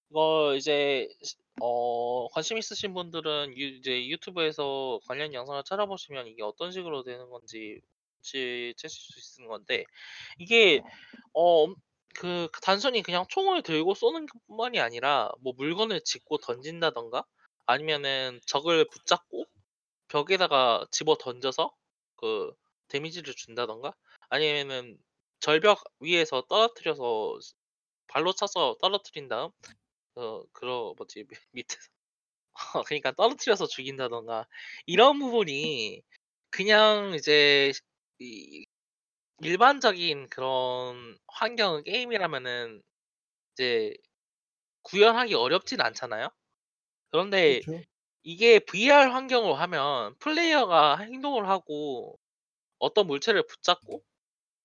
이거 0.09 0.55
이제 0.55 1.07
시 1.23 1.35
어 1.61 2.27
관심 2.29 2.57
있으신 2.57 2.93
분들은 2.93 3.57
유 3.57 3.67
이제 3.77 4.07
유튜브에서 4.07 4.99
관련 5.07 5.33
영상을 5.33 5.61
찾아보시면 5.63 6.27
이게 6.27 6.41
어떤 6.43 6.71
식으로 6.71 7.03
되는 7.03 7.29
건지 7.29 7.81
눈치 8.21 8.73
채실 8.77 9.21
수 9.21 9.41
있는 9.41 9.49
건데 9.49 9.83
이게 10.37 10.81
어그 11.33 12.49
단순히 12.61 13.01
그냥 13.03 13.25
총을 13.29 13.61
들고 13.63 13.93
쏘는 13.93 14.25
것뿐만이 14.27 14.79
아니라 14.79 15.31
뭐 15.41 15.53
물건을 15.57 16.01
짚고 16.01 16.37
던진다든가 16.39 17.25
아니면은 17.65 18.39
적을 18.45 18.85
붙잡고 18.85 19.45
벽에다가 20.09 20.85
집어 20.91 21.15
던져서 21.17 21.73
그 22.17 22.53
데미지를 22.89 23.35
준다든가 23.35 23.93
아니면은 24.29 24.97
절벽 25.41 25.83
위에서 25.99 26.43
떨어뜨려서 26.49 27.39
스 27.41 27.53
발로 28.07 28.33
차서 28.33 28.77
떨어뜨린 28.81 29.27
다음 29.29 29.51
어 30.19 30.43
그러 30.53 30.93
뭐지 30.97 31.25
밑 31.25 31.29
밑에서 31.53 31.89
어 32.75 32.83
그러니까 32.83 33.11
떨어뜨려서 33.13 33.67
죽인다든가 33.67 34.47
이런 34.87 35.19
부분이 35.19 36.03
그냥 36.51 37.13
이제 37.15 37.71
시이 38.19 38.65
일반적인 39.41 40.29
그런 40.29 41.17
환경 41.27 41.83
게임이라면은 41.83 42.83
이제 43.53 43.93
구현하기 44.83 45.35
어렵진 45.35 45.81
않잖아요. 45.81 46.29
그런데 47.11 47.61
그렇죠. 47.61 47.83
이게 48.23 48.59
VR 48.59 49.09
환경으로 49.11 49.55
하면 49.55 50.15
플레이어가 50.19 50.97
행동을 50.99 51.49
하고 51.49 52.19
어떤 52.79 53.07
물체를 53.07 53.45
붙잡고 53.47 54.03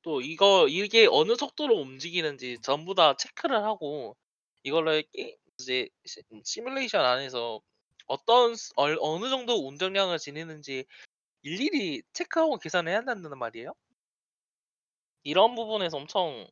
또 0.02 0.20
이거 0.22 0.68
이게 0.68 1.06
어느 1.10 1.36
속도로 1.36 1.76
움직이는지 1.76 2.58
전부 2.62 2.94
다 2.94 3.16
체크를 3.16 3.64
하고 3.64 4.16
이거를 4.64 5.04
게 5.12 5.36
이제 5.58 5.88
시 6.06 6.22
시뮬레이션 6.44 7.04
안에서 7.04 7.60
어떤 8.06 8.54
스 8.56 8.72
얼 8.76 8.96
어느 9.00 9.28
정도 9.30 9.66
운전량을 9.68 10.18
지니는지 10.18 10.84
일일이 11.42 12.02
체크하고 12.14 12.58
계산을 12.58 12.92
해야 12.92 13.02
된다는 13.04 13.38
말이에요. 13.38 13.72
이런 15.22 15.54
부분에서 15.54 15.96
엄청 15.96 16.46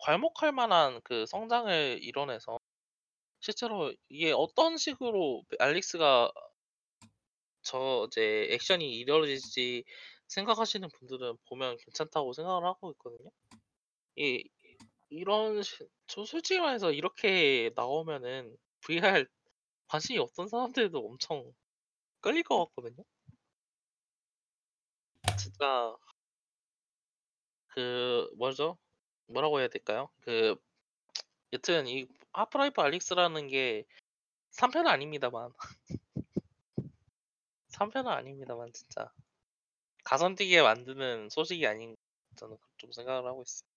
괄목할 0.00 0.52
만한 0.52 1.00
그 1.04 1.26
성장을 1.26 2.00
이뤄내서 2.02 2.58
실제로 3.40 3.94
이게 4.08 4.32
어떤 4.32 4.76
식으로 4.78 5.44
그 5.48 5.56
알릭스가 5.60 6.32
저 7.62 8.06
이제 8.10 8.48
액션이 8.50 8.96
이루어질지 8.96 9.84
생각하시는 10.28 10.88
분들은 10.98 11.36
보면 11.48 11.76
괜찮다고 11.78 12.32
생각을 12.32 12.64
하고 12.64 12.90
있거든요. 12.92 13.30
이 14.16 14.44
이런 15.10 15.62
시 15.62 15.88
저 16.08 16.24
솔직히 16.24 16.58
말해서 16.60 16.90
이렇게 16.92 17.70
나오면은 17.76 18.56
VR 18.80 19.24
관심이 19.88 20.18
없던 20.18 20.48
사람들도 20.48 20.98
엄청 21.06 21.52
끌릴 22.22 22.42
것 22.44 22.66
같거든요. 22.66 23.04
진짜 25.36 25.96
그 27.68 28.28
뭐죠? 28.36 28.78
뭐라고 29.26 29.60
해야 29.60 29.68
될까요? 29.68 30.08
그 30.22 30.56
여튼 31.52 31.86
이 31.88 32.06
하프라이프 32.32 32.80
알릭스라는 32.82 33.48
게 33.48 33.84
3 34.52 34.70
편은 34.72 34.90
아닙니다만 34.90 35.52
3 37.68 37.90
편은 37.90 38.10
아닙니다만 38.10 38.72
진짜 38.72 39.12
가선 40.04 40.34
뛰게 40.36 40.62
만드는 40.62 41.30
소식이 41.30 41.66
아닌 41.66 41.96
저는 42.36 42.58
좀 42.78 42.92
생각을 42.92 43.26
하고 43.28 43.42
있어요. 43.44 43.69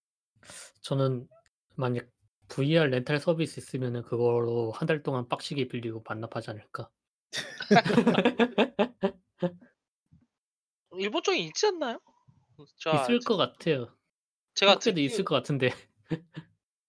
저는 0.82 1.28
만약 1.76 2.08
VR 2.50 2.90
렌탈 2.90 3.20
서비스 3.20 3.60
있으면은 3.60 4.04
그걸로 4.04 4.72
1달 4.72 5.04
동안 5.04 5.28
빡시게 5.28 5.68
빌리고 5.68 6.04
반납하지 6.04 6.52
않을까. 6.52 6.90
일본 10.98 11.24
쪽에 11.24 11.38
있지 11.40 11.68
않나요? 11.68 12.00
어 12.58 12.66
제가 12.78 12.96
있을 13.04 13.20
제것 13.20 13.38
같아요. 13.38 13.98
제가 14.56 14.74
한국에도 14.74 14.96
듣기 14.96 15.06
있을 15.06 15.26
것 15.26 15.36
같은데. 15.36 15.70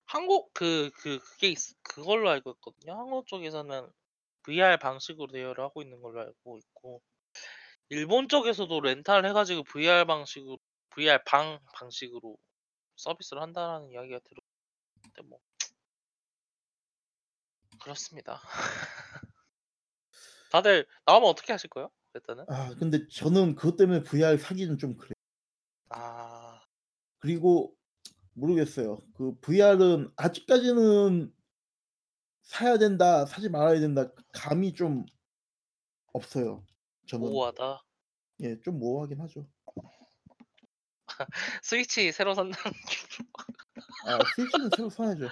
한국 0.06 0.52
그 0.55 0.90
그 1.02 1.18
그게 1.18 1.51
있 1.51 1.59
그걸로 1.82 2.31
알고 2.31 2.52
있거든요. 2.52 2.94
한국 2.98 3.26
쪽에서는 3.26 3.89
VR 4.43 4.78
방식으로 4.78 5.28
대여를 5.32 5.64
하고 5.64 5.82
있는 5.82 6.01
걸로 6.01 6.20
알고 6.20 6.59
있고 6.59 7.02
일본 7.90 8.28
쪽에서도 8.28 8.81
렌탈을 8.81 9.28
해 9.28 9.32
가지고 9.32 9.64
VR 9.64 10.05
방식으로 10.06 10.59
VR 10.90 11.20
방 11.26 11.60
방식으로 11.74 12.36
서비스를 13.05 13.43
한다라는 13.43 13.90
이야기가 13.90 14.20
들었는데 14.20 15.22
뭐 15.28 15.40
그렇습니다. 17.81 18.40
다들 20.51 20.86
나오면 21.06 21.28
어떻게 21.28 21.52
하실 21.52 21.68
거예요? 21.70 21.90
일단은? 22.14 22.47
아 22.47 22.74
근데 22.78 23.06
저는 23.09 23.55
그것 23.55 23.76
때문에 23.76 24.02
VR 24.02 24.36
사기는 24.39 24.78
좀 24.78 24.97
그래요. 24.97 25.12
아. 25.89 26.60
그리고 27.18 27.74
모르겠어요. 28.35 28.98
그 29.14 29.39
VR은 29.40 30.10
아직까지는 30.16 31.32
'사야 32.43 32.78
된다. 32.78 33.26
사지 33.26 33.48
말아야 33.48 33.81
된다.' 33.81 34.10
그 34.14 34.22
감이 34.32 34.72
좀 34.74 35.05
없어요 36.12 36.64
저는. 37.06 37.26
모호하다. 37.28 37.82
예 38.40 38.60
좀 38.62 38.78
모호하긴 38.78 39.20
하죠. 39.22 39.48
스위치 41.62 42.12
새로 42.12 42.35
산다는 42.35 42.55
아 44.07 44.19
스위치는 44.36 44.70
새로 44.77 44.91
사야죠. 44.91 45.28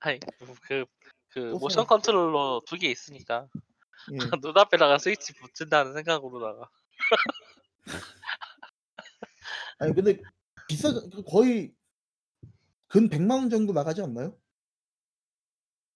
아이 0.00 0.18
뭐 0.40 0.58
그 0.58 0.72
그 0.72 0.86
또 1.34 1.58
모션 1.58 1.84
사야죠. 1.84 1.86
컨트롤러 1.86 2.62
2개 2.66 2.84
있으니까 2.84 3.46
예. 4.12 4.16
눈앞에다가 4.42 4.98
스위치 4.98 5.32
붙인다는 5.34 5.94
생각으로다가 5.94 6.68
아니 9.78 9.94
근데 9.94 10.20
비싸죠. 10.68 11.10
그 11.10 11.22
거의 11.24 11.74
근 12.88 13.04
1 13.04 13.12
0 13.12 13.20
0만 13.20 13.30
원 13.30 13.50
정도 13.50 13.72
나가지 13.72 14.02
않나요? 14.02 14.36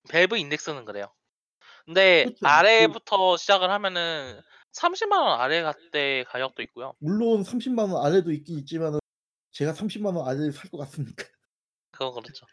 밸브 0.09 0.37
인덱스는 0.37 0.85
그래요. 0.85 1.13
근데 1.85 2.25
그쵸. 2.25 2.37
그 2.41 2.47
아래부터 2.47 3.37
시작을 3.37 3.71
하면은 3.71 4.41
300,000원 4.77 5.39
아래 5.41 5.63
가..대 5.63 6.25
가격도 6.29 6.63
있고요. 6.65 6.95
물론 6.99 7.43
300,000원 7.43 8.05
아래도 8.05 8.31
있긴 8.33 8.59
있지만은 8.59 8.99
제가 9.53 9.73
300,000원 9.73 10.27
아래를 10.27 10.53
살 10.53 10.71
것 10.71 10.79
같습니까? 10.79 11.25
그건 11.93 12.23
그렇죠. 12.23 12.47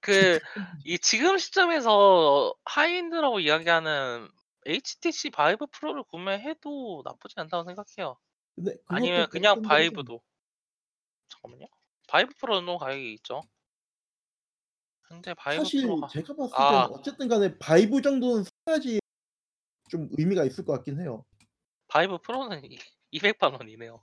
그 0.00 0.38
이 0.84 0.98
지금 0.98 1.38
시점에서 1.38 2.54
high-end라고 2.66 3.40
이야기하는 3.40 4.28
HTC 4.66 5.30
바이브 5.30 5.66
프로를 5.72 6.02
구매해도 6.04 7.02
나쁘지 7.04 7.34
않다고 7.38 7.64
생각해요. 7.64 8.18
근데 8.54 8.76
아니면 8.86 9.28
그냥 9.30 9.62
바이브도. 9.62 10.20
잠깐만요. 11.28 11.66
바이브 12.08 12.34
프로는 12.38 12.76
가격이 12.78 13.14
있죠. 13.14 13.42
근데 15.02 15.34
바이브 15.34 15.64
사실 15.64 15.82
프로가 15.82 16.08
제가 16.08 16.34
봤을 16.34 16.50
때는 16.56 16.68
아. 16.72 16.84
어쨌든 16.86 17.28
간에 17.28 17.58
바이브 17.58 18.02
정도는 18.02 18.44
사야지 18.66 19.00
좀 19.90 20.08
의미가 20.18 20.44
있을 20.44 20.64
것 20.64 20.72
같긴 20.74 21.00
해요. 21.00 21.24
바이브 21.94 22.18
프로는 22.18 22.62
이2,000,000 23.12 23.52
원이네요. 23.54 24.02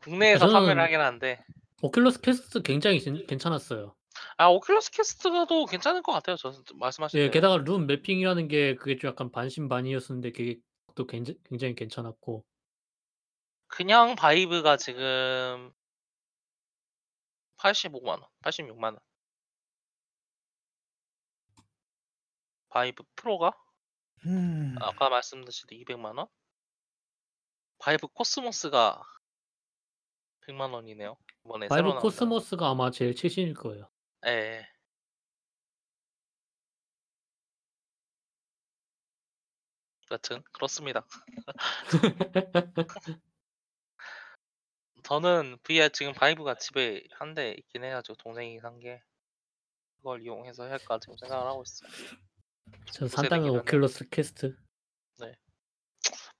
국내에서 0.00 0.48
판매를 0.48 0.80
저는 0.80 0.82
하긴 0.82 1.00
하는데 1.00 1.44
오큘러스 1.82 2.22
퀘스트 2.22 2.62
굉장히 2.62 3.00
진 3.00 3.26
괜찮았어요. 3.26 3.94
아 4.38 4.48
오큘러스 4.48 4.90
퀘스트도 4.96 5.66
괜찮을 5.66 6.02
것 6.02 6.12
같아요. 6.12 6.36
저는 6.36 6.62
말씀하신 6.76 7.20
예 7.20 7.22
대로. 7.24 7.30
게다가 7.30 7.56
room 7.58 7.86
mapping이라는 7.86 8.48
게 8.48 8.74
그게 8.76 8.96
좀 8.96 9.10
약간 9.10 9.30
반신반의였었는데 9.30 10.32
그게 10.32 10.58
또 10.94 11.06
굉장 11.06 11.34
굉장히 11.44 11.74
괜찮았고. 11.74 12.44
그냥 13.68 14.14
바이브가 14.16 14.76
지금 14.76 15.72
850,000 17.58 18.20
원, 18.20 18.28
860,000 18.42 18.94
원. 18.94 19.00
바이브 22.70 23.02
프로가 23.16 23.52
음. 24.26 24.74
아까 24.80 25.08
말씀드린 25.08 25.52
2,000,000 25.70 26.18
원? 26.18 26.26
바이브 27.78 28.08
코스모스가 28.08 29.02
1,000,000 30.46 30.72
원이네요. 30.72 31.16
이번에 31.44 31.68
새로 31.68 31.68
바이브 31.68 31.88
나온다는. 31.88 32.02
코스모스가 32.02 32.68
아마 32.70 32.90
제일 32.90 33.14
최신일 33.14 33.54
거예요. 33.54 33.90
예. 34.26 34.66
여튼 40.10 40.42
그렇습니다. 40.52 41.06
저는 45.02 45.58
VR 45.62 45.90
지금 45.90 46.12
바이브가 46.12 46.56
집에 46.56 47.02
1대 47.20 47.58
있긴 47.58 47.84
해 47.84 47.90
가지고 47.90 48.16
동생이 48.16 48.58
산 48.60 48.78
게 48.80 49.02
그걸 49.98 50.22
이용해서 50.22 50.64
할까 50.64 50.98
지금 51.00 51.16
생각을 51.16 51.46
하고 51.46 51.62
있어요. 51.62 51.90
저도 52.92 53.08
산다면 53.14 53.48
하네. 53.50 53.58
오큘러스 53.62 54.08
퀘스트. 54.10 54.56
네. 55.18 55.34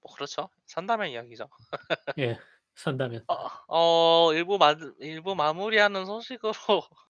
뭐 0.06 0.14
그렇죠. 0.14 0.48
산다면 0.66 1.10
이야기죠. 1.10 1.48
예. 2.18 2.38
산다면. 2.76 3.24
어 3.26 3.48
어 3.68 4.32
일부 4.34 4.56
마 4.58 4.74
일부 5.00 5.34
마무리하는 5.34 6.06
소식으로 6.06 6.52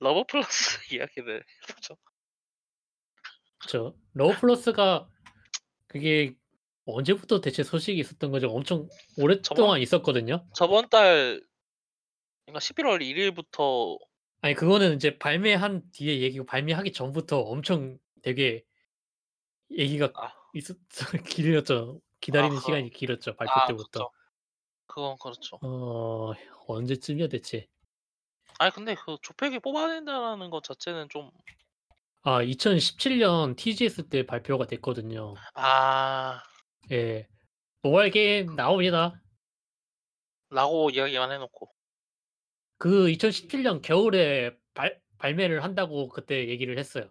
러브 0.00 0.24
플러스 0.24 0.78
이야기를 0.94 1.40
해 1.40 1.72
보죠. 1.74 1.96
그쵸. 3.58 3.96
러브 4.12 4.38
플러스가 4.40 5.08
그게 5.86 6.34
언제부터 6.84 7.40
대체 7.40 7.62
소식이 7.62 7.98
있었던 7.98 8.30
거죠? 8.30 8.48
엄청 8.50 8.88
오랫동안 9.16 9.42
저번 9.42 9.80
있었거든요. 9.80 10.46
저번 10.54 10.88
달 10.90 11.42
그러니까 12.44 12.60
11월 12.60 13.02
1 13.02 13.16
일부터 13.16 13.98
아니 14.42 14.54
그거는 14.54 14.94
인제 14.94 15.18
발매한 15.18 15.90
뒤에 15.92 16.20
얘기고 16.20 16.44
발매하기 16.44 16.92
전부터 16.92 17.40
엄청 17.40 17.98
되게 18.22 18.64
얘기가 19.70 20.12
아. 20.14 20.32
있었 20.56 20.76
길었죠. 21.30 22.00
기다리는 22.20 22.56
아, 22.56 22.60
시간이 22.60 22.90
길었죠. 22.90 23.36
발표 23.36 23.52
아 23.54 23.66
때부터. 23.66 24.08
그쵸. 24.08 24.10
그건 24.86 25.16
그렇죠. 25.18 25.58
어 25.62 26.32
언제쯤이야 26.66 27.28
대체? 27.28 27.68
아니 28.58 28.72
근데 28.72 28.94
그 28.94 29.16
조팩이 29.22 29.58
뽑아낸다라는 29.58 30.50
것 30.50 30.64
자체는 30.64 31.08
좀 31.08 31.30
아 32.28 32.42
2017년 32.42 33.54
TGS 33.56 34.08
때 34.08 34.26
발표가 34.26 34.66
됐거든요. 34.66 35.34
아. 35.54 36.42
예. 36.90 37.28
모바일 37.82 38.10
게임 38.10 38.56
나옵니다. 38.56 39.22
라고 40.50 40.90
이야기만 40.90 41.30
해 41.30 41.38
놓고. 41.38 41.72
그 42.78 43.06
2017년 43.06 43.80
겨울에 43.80 44.56
발 44.74 45.00
발매를 45.18 45.62
한다고 45.62 46.08
그때 46.08 46.48
얘기를 46.48 46.80
했어요. 46.80 47.08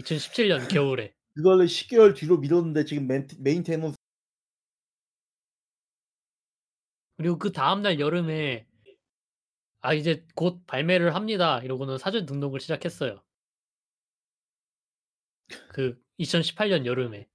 2017년 0.00 0.68
겨울에. 0.68 1.14
그거를 1.34 1.66
10개월 1.66 2.14
뒤로 2.14 2.38
미뤘는데 2.38 2.84
지금 2.84 3.06
멘 3.06 3.28
메인테너스 3.38 3.96
그리고 7.16 7.38
그 7.38 7.52
다음 7.52 7.82
날 7.82 8.00
여름에 8.00 8.66
"아 9.82 9.94
이제 9.94 10.26
곧 10.34 10.66
발매를 10.66 11.14
합니다." 11.14 11.60
이러고는 11.62 11.98
사전 11.98 12.26
등록을 12.26 12.60
시작했어요. 12.60 13.22
그 15.68 16.00
2018년 16.18 16.86
여름에. 16.86 17.28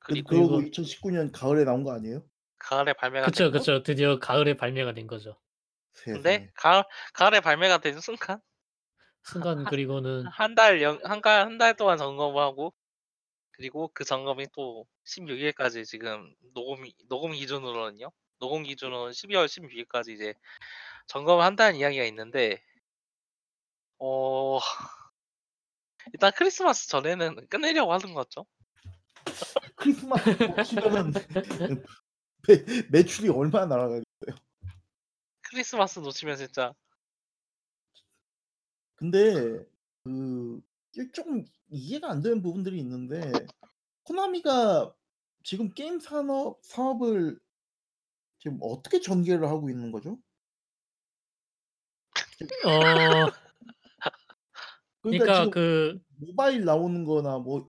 그 0.00 0.12
그리고 0.12 0.28
그리고 0.28 0.60
2019년 0.62 1.32
가을에 1.32 1.64
나온 1.64 1.84
거 1.84 1.92
아니에요? 1.92 2.22
가을에 2.58 2.92
발매가 2.92 3.26
그쵸, 3.26 3.44
됐고 3.50 3.58
그쵸. 3.58 3.82
드디어 3.82 4.18
가을에 4.18 4.54
발매가 4.54 4.92
된 4.94 5.06
거죠. 5.06 5.38
근데 6.04 6.30
세상에. 6.30 6.50
가을 6.54 6.84
가을에 7.14 7.40
발매가 7.40 7.78
된 7.78 8.00
순간 8.00 8.40
순간 9.28 9.64
그리고는 9.64 10.26
한달영한가한달 10.26 11.76
동안 11.76 11.98
점검을 11.98 12.40
하고 12.40 12.72
그리고 13.50 13.90
그 13.92 14.04
점검이 14.04 14.46
또 14.54 14.86
16 15.04 15.38
일까지 15.38 15.84
지금 15.84 16.34
녹음이 16.54 16.94
녹음 17.08 17.32
기준으로는요. 17.32 18.10
녹음 18.38 18.62
기준으로는 18.62 19.12
12월 19.12 19.46
16 19.46 19.74
일까지 19.74 20.14
이제 20.14 20.32
점검을 21.08 21.44
한다는 21.44 21.78
이야기가 21.78 22.04
있는데 22.04 22.62
어 23.98 24.58
일단 26.14 26.32
크리스마스 26.34 26.88
전에는 26.88 27.48
끝내려고 27.48 27.92
하는 27.92 28.14
거죠. 28.14 28.46
크리스마스 29.74 30.30
놓치면은 30.56 31.12
매 32.46 32.64
매출이 32.90 33.28
얼마나 33.28 33.66
날아가겠어요. 33.66 34.04
크리스마스 35.42 35.98
놓치면 35.98 36.36
진짜 36.36 36.72
근데 38.98 39.64
그 40.02 40.60
이게 40.92 41.10
좀 41.12 41.44
이해가 41.70 42.10
안 42.10 42.20
되는 42.20 42.42
부분들이 42.42 42.78
있는데 42.80 43.20
코나미가 44.02 44.92
지금 45.44 45.70
게임 45.70 46.00
산업 46.00 46.58
사업을 46.62 47.38
지금 48.40 48.58
어떻게 48.60 49.00
전개를 49.00 49.46
하고 49.48 49.70
있는 49.70 49.92
거죠? 49.92 50.18
어 52.66 53.30
그러니까 55.02 55.26
그러니까 55.26 55.34
지금 55.34 55.50
그 55.50 56.00
모바일 56.16 56.64
나오는 56.64 57.04
거나 57.04 57.38
뭐 57.38 57.68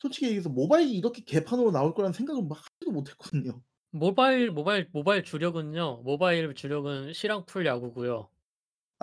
솔직히 0.00 0.26
얘기해서 0.26 0.48
모바일이 0.48 0.92
이렇게 0.92 1.22
개판으로 1.24 1.72
나올 1.72 1.94
거라는 1.94 2.12
생각은 2.12 2.46
막 2.48 2.58
하지도 2.58 2.92
못했거든요. 2.92 3.60
모바일 3.90 4.50
모바일 4.50 4.88
모바일 4.92 5.24
주력은요. 5.24 6.02
모바일 6.04 6.54
주력은 6.54 7.12
실황풀 7.12 7.66
야구고요. 7.66 8.28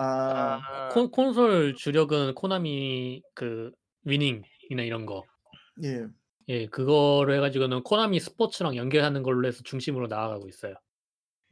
아. 0.02 0.60
아. 0.64 0.88
콘 0.88 1.10
콘솔 1.10 1.74
주력은 1.76 2.34
코나미 2.34 3.22
그 3.34 3.70
위닝이나 4.04 4.82
이런 4.82 5.06
거. 5.06 5.22
예. 5.84 6.06
예. 6.48 6.66
그거를 6.66 7.34
해 7.36 7.40
가지고는 7.40 7.82
코나미 7.82 8.20
스포츠랑 8.20 8.76
연결하는 8.76 9.22
걸로 9.22 9.46
해서 9.46 9.62
중심으로 9.62 10.08
나아가고 10.08 10.48
있어요. 10.48 10.74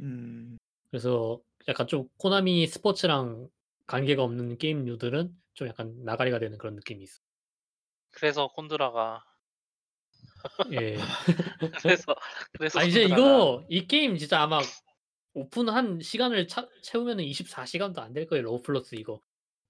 음. 0.01 0.59
그래서 0.91 1.41
약간 1.69 1.87
좀 1.87 2.09
코나미 2.19 2.67
스포츠랑 2.67 3.49
관계가 3.87 4.23
없는 4.23 4.59
게임류들은 4.59 5.31
좀 5.55 5.69
약간 5.69 5.95
나가리가 6.05 6.39
되는 6.39 6.59
그런 6.59 6.75
느낌이 6.75 7.03
있어. 7.05 7.21
그래서 8.11 8.49
콘트라가 8.49 9.25
예. 10.73 10.97
그래서 11.83 12.15
그래서 12.53 12.81
아 12.81 12.85
이제 12.85 13.03
콘트라가 13.03 13.23
이거 13.23 13.67
이 13.69 13.87
게임 13.87 14.17
진짜 14.17 14.41
아마 14.41 14.61
오픈한 15.35 16.01
시간을 16.01 16.47
차 16.49 16.69
채우면은 16.83 17.25
24시간도 17.25 17.99
안 18.01 18.13
될 18.13 18.27
거예요. 18.27 18.45
러브 18.45 18.63
플러스 18.63 18.95
이거. 18.97 19.21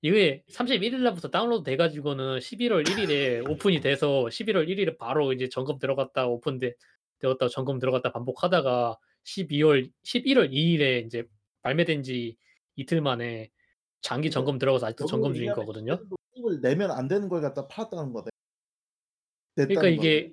이게 0.02 0.42
31일 0.50 1.00
날부터 1.02 1.28
다운로드 1.28 1.62
돼 1.64 1.76
가지고는 1.76 2.38
11월 2.38 2.88
1 2.88 2.98
일에 3.00 3.40
오픈이 3.40 3.80
돼서 3.80 4.24
11월 4.30 4.66
1 4.68 4.78
일에 4.78 4.96
바로 4.96 5.32
이제 5.34 5.48
점검 5.50 5.78
들어갔다 5.78 6.26
오픈돼 6.26 6.72
되었다 7.18 7.48
점검 7.48 7.78
들어갔다 7.78 8.10
반복하다가 8.12 8.96
12월 9.24 9.90
11월 10.04 10.48
2 10.52 10.72
일에 10.72 11.00
인제 11.00 11.24
발매된 11.62 12.02
지 12.02 12.36
이틀 12.76 13.02
만에 13.02 13.50
장기 14.00 14.30
점검 14.30 14.58
들어가서 14.58 14.86
아직도 14.86 15.04
점검 15.04 15.34
중인 15.34 15.52
거거든요. 15.52 15.98
게임을 16.34 16.62
내면 16.62 16.90
안 16.92 17.06
되는 17.06 17.28
걸 17.28 17.42
갖다 17.42 17.68
팔았다는 17.68 18.12
거네. 18.14 18.30
그러니까 19.56 19.88
이게. 19.88 20.32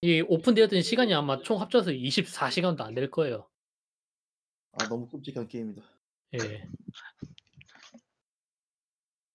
이 0.00 0.20
오픈되었던 0.20 0.80
시간이 0.82 1.12
아마 1.12 1.42
총 1.42 1.60
합쳐서 1.60 1.90
24시간도 1.90 2.82
안 2.82 2.94
될 2.94 3.10
거예요. 3.10 3.48
아 4.78 4.88
너무 4.88 5.08
끔찍한 5.08 5.48
게임이다. 5.48 5.82
예. 6.34 6.68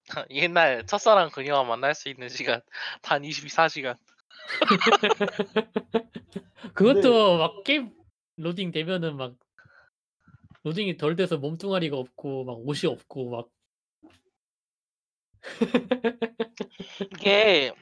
옛날 0.30 0.86
첫사랑 0.86 1.32
그녀와 1.32 1.66
만날 1.66 1.96
수 1.96 2.08
있는 2.08 2.30
시간 2.30 2.62
단 3.02 3.24
24시간. 3.24 3.98
근데 6.74 7.02
그것도 7.02 7.38
막 7.38 7.64
게임 7.66 7.94
로딩 8.38 8.72
되면은 8.72 9.18
막 9.18 9.36
로딩이 10.64 10.96
덜 10.96 11.18
돼서 11.18 11.38
몸뚱아리가 11.38 11.98
없고 11.98 12.46
막 12.46 12.58
옷이 12.60 12.90
없고 12.90 13.30
막 13.30 13.50
이게 17.12 17.74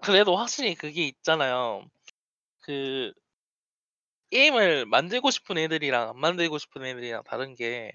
그래도 0.00 0.36
확실히 0.36 0.74
그게 0.74 1.06
있잖아요. 1.06 1.84
그 2.62 3.12
게임을 4.30 4.86
만들고 4.86 5.30
싶은 5.30 5.58
애들이랑 5.58 6.10
안 6.10 6.18
만들고 6.18 6.58
싶은 6.58 6.84
애들이랑 6.84 7.22
다른 7.24 7.54
게 7.54 7.92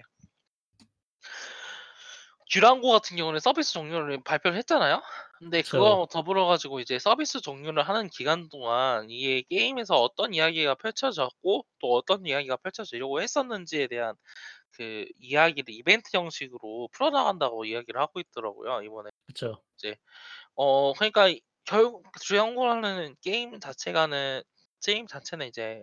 듀랑고 2.50 2.90
같은 2.90 3.16
경우는 3.16 3.40
서비스 3.40 3.72
종료를 3.72 4.22
발표를 4.22 4.58
했잖아요. 4.58 5.02
근데. 5.38 5.62
그거하고 5.62 6.06
더불어 6.06 6.46
가지고 6.46 6.80
이제 6.80 6.98
서비스 6.98 7.40
종료를 7.40 7.82
하는 7.82 8.08
기간 8.10 8.48
동안 8.50 9.08
이게 9.08 9.42
게임에서 9.48 9.96
어떤 9.96 10.34
이야기가 10.34 10.74
펼쳐졌고 10.74 11.66
또 11.80 11.94
어떤 11.94 12.26
이야기가 12.26 12.56
펼쳐지려고 12.56 13.22
했었는지에 13.22 13.86
대한 13.86 14.14
그 14.72 15.06
이야기를 15.18 15.72
이벤트 15.74 16.14
형식으로 16.14 16.88
풀어나간다고 16.92 17.64
이야기를 17.64 18.00
하고 18.00 18.20
있더라고요, 18.20 18.82
이번에. 18.82 19.10
그쵸. 19.26 19.62
이제 19.76 19.96
어 20.54 20.92
그러니까 20.92 21.28
이 21.28 21.40
결국 21.64 22.04
듀랑고라는 22.20 23.16
게임 23.22 23.60
자체가는 23.60 24.42
게임 24.84 25.06
자체는 25.06 25.46
이제 25.46 25.80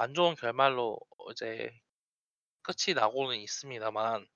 안 0.00 0.14
좋은 0.14 0.34
결말로 0.34 0.98
이제 1.30 1.70
끝이 2.62 2.94
나고는 2.94 3.36
있습니다만 3.36 4.26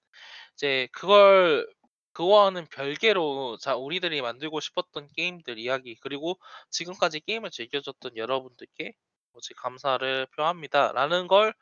이제 0.55 0.89
그걸 0.93 1.67
그거와는 2.13 2.67
별개로 2.67 3.57
자 3.57 3.75
우리들이 3.75 4.21
만들고 4.21 4.61
싶었던 4.61 5.09
게임들 5.17 5.59
이야기 5.59 5.97
그리고 6.03 6.39
지금까지 6.69 7.21
게임을 7.21 7.51
즐겨줬던 7.51 8.19
여러분들께 8.19 8.93
오직 9.33 9.57
감사를 9.57 10.27
표합니다라는 10.37 11.29
걸 11.29 11.55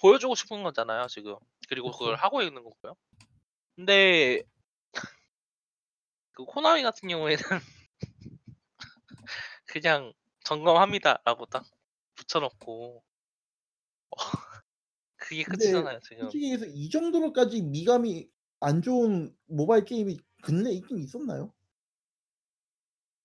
보여주고 0.00 0.34
싶은 0.34 0.64
거잖아요, 0.64 1.06
지금. 1.06 1.36
그리고 1.68 1.92
그걸 1.92 2.16
그쵸. 2.16 2.24
하고 2.24 2.42
있는 2.42 2.64
거고요. 2.64 2.96
근데 3.76 4.42
그 6.32 6.44
코나미 6.44 6.82
같은 6.82 7.08
경우에는 7.08 7.38
그냥 9.66 10.12
"점검합니다."라고 10.44 11.46
딱 11.46 11.64
붙여 12.16 12.40
놓고 12.40 12.98
어 12.98 13.03
그게 15.16 15.42
근데 15.44 15.66
끝이잖아요, 15.66 16.00
지금. 16.00 16.22
솔직히 16.24 16.52
얘기해서 16.52 16.66
이 16.66 16.88
정도로까지 16.90 17.62
미감이 17.62 18.28
안 18.60 18.82
좋은 18.82 19.34
모바일 19.46 19.84
게임이 19.84 20.18
근래에 20.42 20.72
있긴 20.74 20.98
있었나요? 20.98 21.52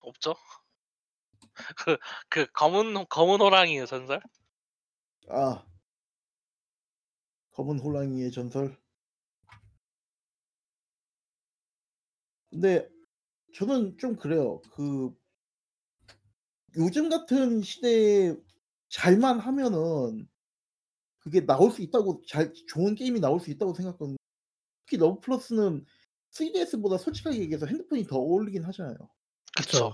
없죠. 0.02 0.36
그 1.78 1.98
그 2.30 2.46
검은 2.54 3.06
검은 3.10 3.42
호랑이의 3.42 3.88
전설? 3.88 4.22
아. 5.30 5.66
검은 7.52 7.80
호랑이의 7.80 8.32
전설. 8.32 8.78
근데 12.50 12.88
저는 13.56 13.98
좀 13.98 14.16
그래요. 14.16 14.62
그 14.74 15.12
요즘 16.78 17.10
같은 17.10 17.62
시대에 17.62 18.36
잘만 18.90 19.40
하면은 19.40 20.29
그게 21.20 21.46
나올 21.46 21.72
수 21.72 21.82
있다고 21.82 22.22
잘 22.28 22.54
좋은 22.68 22.96
게임이 22.96 23.20
나올 23.20 23.40
수 23.40 23.52
있다고 23.52 23.74
생각하거든요. 23.74 24.18
특히 24.86 24.98
러브 24.98 25.20
플러스는 25.20 25.86
3DS보다 26.32 26.98
솔직하게 26.98 27.40
얘기해서 27.40 27.66
핸드폰이 27.66 28.06
더 28.06 28.18
어울리긴 28.18 28.64
하잖아요. 28.66 28.98
그쵸. 29.56 29.92
그쵸. 29.92 29.94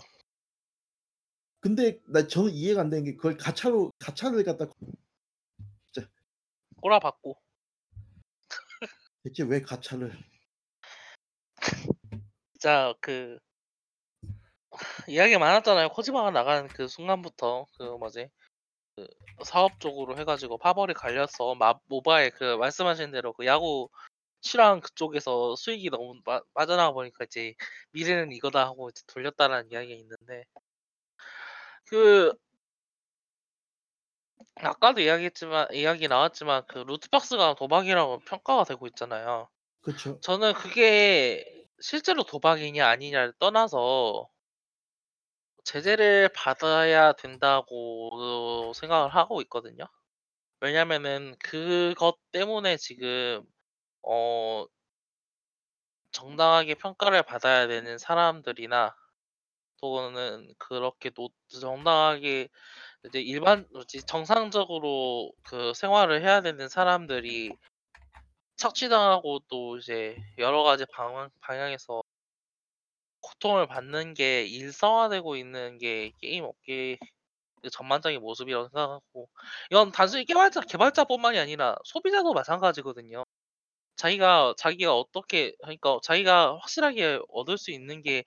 근데 1.60 2.00
나 2.08 2.28
저는 2.28 2.52
이해가 2.52 2.82
안 2.82 2.90
되는 2.92 3.04
게 3.04 3.16
그걸 3.16 3.38
가차로 3.38 3.92
가차를 3.98 4.44
갖다 4.44 4.68
진짜 5.92 6.08
꼬라박고. 6.80 7.42
대체 9.24 9.42
왜 9.44 9.62
가차를 9.62 10.16
진짜 12.54 12.94
그 13.02 13.40
이야기 15.08 15.38
많았잖아요. 15.38 15.90
코지마가 15.90 16.32
나간 16.32 16.68
그 16.68 16.88
순간부터 16.88 17.66
그 17.78 17.84
뭐지? 17.84 18.30
그 18.96 19.08
사업 19.44 19.80
쪽으로 19.80 20.18
해 20.18 20.24
가지고 20.26 20.58
파벌이 20.58 20.94
갈려서 20.94 21.56
마 21.56 21.74
모바일 21.88 22.32
그 22.32 22.56
말씀하신 22.58 23.12
대로 23.12 23.34
그 23.34 23.46
야구 23.46 23.90
실황 24.42 24.82
그쪽에서 24.82 25.56
수익이 25.58 25.90
너무 25.90 26.22
빠 26.24 26.42
빠져나가 26.54 26.92
보니까 26.94 27.26
이제 27.26 27.56
'미래는 27.94 28.32
이거다.' 28.34 28.66
하고 28.66 28.90
이제 28.90 29.04
돌렸다라는 29.08 29.72
이야기가 29.72 29.96
있는데 30.02 30.46
그 31.86 32.34
아까도 34.56 35.02
이야기했지만 35.02 35.68
이야기 35.74 36.08
나왔지만 36.08 36.64
그 36.68 36.80
루트박스가 36.80 37.56
도박이라고 37.56 38.20
평가가 38.20 38.64
되고 38.64 38.88
있잖아요. 38.88 39.50
그쵸. 39.82 40.20
저는 40.22 40.54
그게 40.54 41.46
실제로 41.80 42.24
도박이냐 42.24 42.88
아니냐를 42.88 43.34
떠나서 43.40 44.28
제재를 45.66 46.30
받아야 46.30 47.14
된다고 47.14 48.72
생각을 48.76 49.10
하고 49.14 49.42
있거든요. 49.44 49.86
왜냐면은 50.62 51.36
그것 51.40 52.18
때문에 52.32 52.78
지금 52.78 53.44
어 54.04 54.66
정당하게 56.12 56.76
평가를 56.76 57.24
받아야 57.24 57.68
되는 57.68 57.98
사람들이나 57.98 58.96
또는 59.82 60.54
그렇게 60.58 61.10
노 61.12 61.30
정당하게 61.50 62.50
이제 63.06 63.22
일반 63.22 63.68
정상적으로 64.08 65.32
그 65.44 65.74
생활을 65.76 66.22
해야 66.24 66.42
되는 66.42 66.70
사람들이 66.70 67.56
착취당하고 68.58 69.40
또 69.50 69.78
이제 69.78 70.18
여러 70.38 70.64
가지 70.64 70.86
방향 70.94 71.30
방향에서 71.42 72.02
고통을 73.40 73.68
받는 73.68 74.14
게 74.14 74.46
일상화되고 74.46 75.36
있는 75.38 75.78
게 75.78 76.12
게임 76.22 76.44
업계의 76.46 76.98
그 77.64 77.70
전반적인 77.72 78.22
모습이라고 78.22 78.70
생각하고 78.70 79.30
이건 79.72 79.92
단순히 79.92 80.26
개발자 80.26 80.62
개발자뿐만이 80.62 81.40
아니라 81.40 81.76
소비자도 81.86 82.34
마찬가지거든요. 82.34 83.24
자기가 83.98 84.56
자기가 84.58 84.96
어떻게 84.98 85.54
그러니까 85.62 86.00
자기가 86.04 86.58
확실하게 86.60 87.20
얻을 87.30 87.58
수 87.60 87.72
있는 87.72 88.02
게 88.04 88.24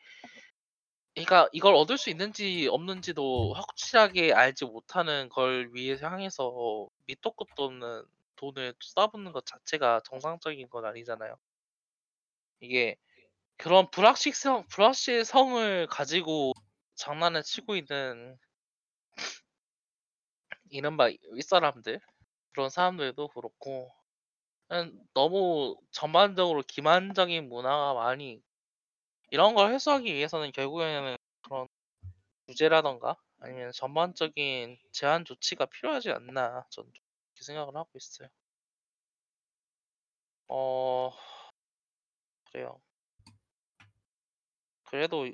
그러니까 1.15 1.49
이걸 1.53 1.75
얻을 1.75 1.99
수 1.99 2.11
있는지 2.11 2.69
없는지도 2.71 3.53
확실하게 3.55 4.33
알지 4.33 4.65
못하는 4.67 5.29
걸 5.29 5.69
위해서 5.73 6.07
향해서 6.07 6.89
밑도 7.07 7.33
끝도 7.33 7.65
없는 7.65 8.05
돈을 8.37 8.75
쏟아붓는 8.81 9.33
것 9.33 9.45
자체가 9.47 10.01
정상적인 10.05 10.69
건 10.69 10.85
아니잖아요. 10.87 11.35
이게 12.61 12.97
그런 13.59 13.91
불확실성 13.91 14.67
불확실성을 14.69 15.87
가지고 15.89 16.53
장난을 16.97 17.43
치고 17.43 17.77
있는 17.77 18.39
이른바 20.71 21.11
윗사람들 21.33 22.01
그런 22.53 22.71
사람들도 22.71 23.29
그렇고 23.29 23.93
그냥 24.69 24.93
너무 25.15 25.77
전반적으로 25.93 26.63
기만적인 26.67 27.49
문화가 27.49 27.95
많이 27.95 28.43
이런 29.31 29.55
걸 29.55 29.73
해소하기 29.75 30.13
위해서는 30.15 30.53
결국에는 30.53 31.17
그런 31.43 31.69
규제라던가 32.49 33.17
아니면 33.41 33.73
전반적인 33.73 34.79
제한 34.93 35.25
조치가 35.27 35.67
필요하지 35.67 36.11
않나 36.13 36.67
저는 36.71 36.93
좀 36.95 37.05
그렇게 37.35 37.45
생각을 37.45 37.77
하고 37.77 37.91
있어요. 37.97 38.29
어 40.49 41.13
그래요. 42.51 42.81
그래도 44.91 45.27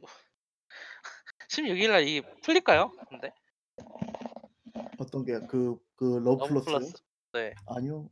16 1.49 1.79
일 1.79 1.91
날 1.91 2.07
이게 2.07 2.23
풀릴까요? 2.43 2.91
근데? 3.09 3.33
어떤 4.99 5.25
게요? 5.25 5.47
그그 5.47 6.21
플러스요? 6.49 6.65
플러스. 6.65 6.95
네. 7.33 7.55
아니요. 7.67 8.11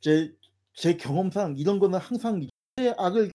제 0.00 0.32
제 0.74 0.96
경험상 0.96 1.56
이런 1.58 1.78
거는 1.78 1.98
항상 1.98 2.40
최악을 2.76 3.30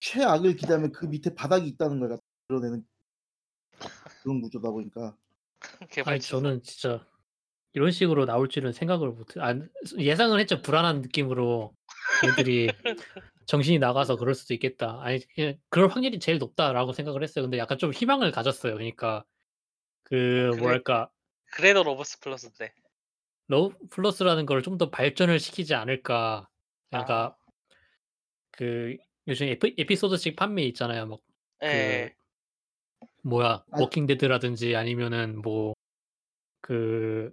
최악을 0.00 0.56
기대하면 0.56 0.90
그 0.90 1.06
밑에 1.06 1.32
바닥이 1.32 1.68
있다는 1.68 2.00
걸 2.00 2.08
갖다 2.08 2.22
드러내는 2.48 2.84
그런 4.22 4.40
구조다 4.42 4.70
보니까 4.72 5.16
아니. 6.06 6.20
저는 6.20 6.60
진짜 6.64 7.06
이런 7.72 7.92
식으로 7.92 8.26
나올 8.26 8.48
줄은 8.48 8.72
생각을 8.72 9.10
못 9.12 9.38
안 9.38 9.70
예상을 9.96 10.38
했죠. 10.40 10.60
불안한 10.60 11.02
느낌으로 11.02 11.72
얘들이 12.26 12.68
정신이 13.46 13.78
나가서 13.78 14.16
그럴 14.16 14.34
수도 14.34 14.54
있겠다. 14.54 15.00
아니 15.02 15.20
그냥 15.34 15.56
그럴 15.68 15.88
확률이 15.88 16.18
제일 16.20 16.38
높다라고 16.38 16.92
생각을 16.92 17.22
했어요. 17.22 17.44
근데 17.44 17.58
약간 17.58 17.78
좀 17.78 17.92
희망을 17.92 18.30
가졌어요. 18.32 18.74
그러니까 18.74 19.24
그 20.04 20.50
그래 20.52 20.60
뭐랄까 20.60 21.10
그래도 21.52 21.82
러브스 21.84 22.20
플러스인데. 22.20 22.72
러브 23.48 23.76
플러스라는 23.90 24.46
걸 24.46 24.62
좀 24.62 24.78
더 24.78 24.90
발전을 24.90 25.38
시키지 25.40 25.74
않을까. 25.74 26.48
그러니까 26.90 27.36
아. 27.36 27.36
그 28.52 28.96
요즘 29.28 29.48
에피 29.48 29.74
에피소드씩 29.78 30.36
판매 30.36 30.62
있잖아요. 30.64 31.06
막 31.06 31.14
그 31.14 31.22
예. 31.64 32.14
뭐야 33.24 33.64
아 33.70 33.80
워킹 33.80 34.06
데드라든지 34.06 34.76
아니면은 34.76 35.40
뭐 35.42 35.74
그 36.62 37.32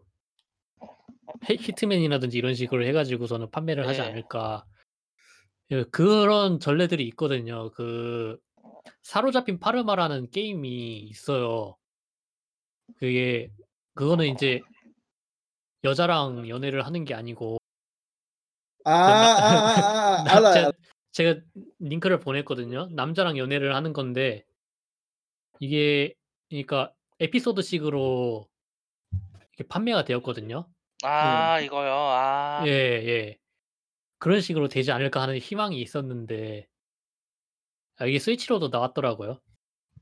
히 1.47 1.57
히트맨이라든지 1.57 2.37
이런 2.37 2.53
식으로 2.55 2.85
해 2.85 2.91
가지고서는 2.91 3.51
판매를 3.51 3.87
하지 3.87 4.01
예. 4.01 4.05
않을까. 4.05 4.65
예 5.71 5.83
그런 5.91 6.59
전례들이 6.59 7.05
있거든요. 7.09 7.71
그 7.71 8.39
사로잡힌 9.03 9.59
파르마라는 9.59 10.31
게임이 10.31 10.97
있어요. 10.99 11.77
그게 12.97 13.51
그거는 13.95 14.25
인제 14.27 14.61
여자랑 15.83 16.47
연애를 16.49 16.85
하는 16.85 17.05
게 17.05 17.13
아니고 17.13 17.57
아 18.85 18.91
그 19.05 19.11
나 19.11 19.27
아아아아 19.37 20.23
남 20.23 20.45
알아요. 20.45 20.53
제가 20.53 20.71
제가 21.11 21.41
링크를 21.79 22.19
보냈거든요. 22.19 22.87
남자랑 22.91 23.37
연애를 23.37 23.75
하는 23.75 23.93
건데 23.93 24.43
이게 25.59 26.13
그러니까 26.49 26.93
에피소드식으로 27.19 28.47
이렇게 29.57 29.67
판매가 29.67 30.05
되었거든요. 30.05 30.67
네. 31.01 31.07
아 31.07 31.59
이거요. 31.59 31.93
아. 31.93 32.63
예 32.65 32.71
예. 32.71 33.37
그런 34.17 34.41
식으로 34.41 34.67
되지 34.67 34.91
않을까 34.91 35.21
하는 35.21 35.37
희망이 35.37 35.79
있었는데 35.81 36.67
아 37.97 38.05
이게 38.05 38.19
스위치로도 38.19 38.69
나왔더라고요. 38.69 39.39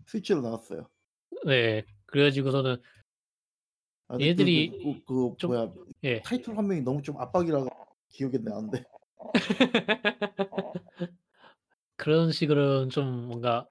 스위치로 0.06 0.42
나왔어요. 0.42 0.90
네. 1.46 1.84
그래 2.06 2.24
가지고서는 2.24 2.78
아 4.08 4.18
근데 4.18 4.24
그 4.24 4.30
얘들이 4.30 5.04
그 5.06 5.16
그 5.16 5.26
그 5.26 5.36
좀 5.38 5.52
뭐야 5.52 5.72
예. 6.04 6.22
타이틀 6.22 6.58
화면이 6.58 6.82
너무 6.82 7.02
좀 7.02 7.20
압박이라 7.20 7.66
기억이 8.10 8.40
나는데. 8.40 8.84
그런 11.98 12.32
식으로는 12.32 12.90
좀 12.90 13.28
뭔가 13.28 13.68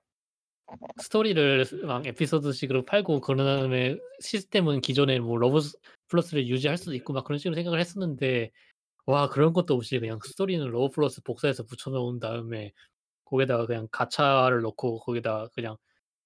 스토리를 1.00 1.64
막 1.84 2.06
에피소드식으로 2.06 2.84
팔고 2.84 3.20
그런 3.20 3.46
다음에 3.46 3.96
시스템은 4.20 4.80
기존에 4.80 5.20
뭐 5.20 5.36
러브스 5.38 5.78
플러스를 6.08 6.48
유지할 6.48 6.76
수도 6.78 6.94
있고 6.94 7.12
막 7.12 7.24
그런 7.24 7.38
식으로 7.38 7.54
생각을 7.54 7.80
했었는데 7.80 8.50
와 9.06 9.28
그런 9.30 9.52
것도 9.52 9.74
없이 9.74 9.98
그냥 10.00 10.18
스토리는 10.24 10.66
러브 10.70 10.90
플러스 10.94 11.22
복사해서 11.22 11.64
붙여 11.64 11.90
놓은 11.90 12.20
다음에 12.20 12.72
거기다가 13.24 13.66
그냥 13.66 13.88
가차를 13.92 14.62
넣고 14.62 15.00
거기다가 15.00 15.48
그냥 15.54 15.76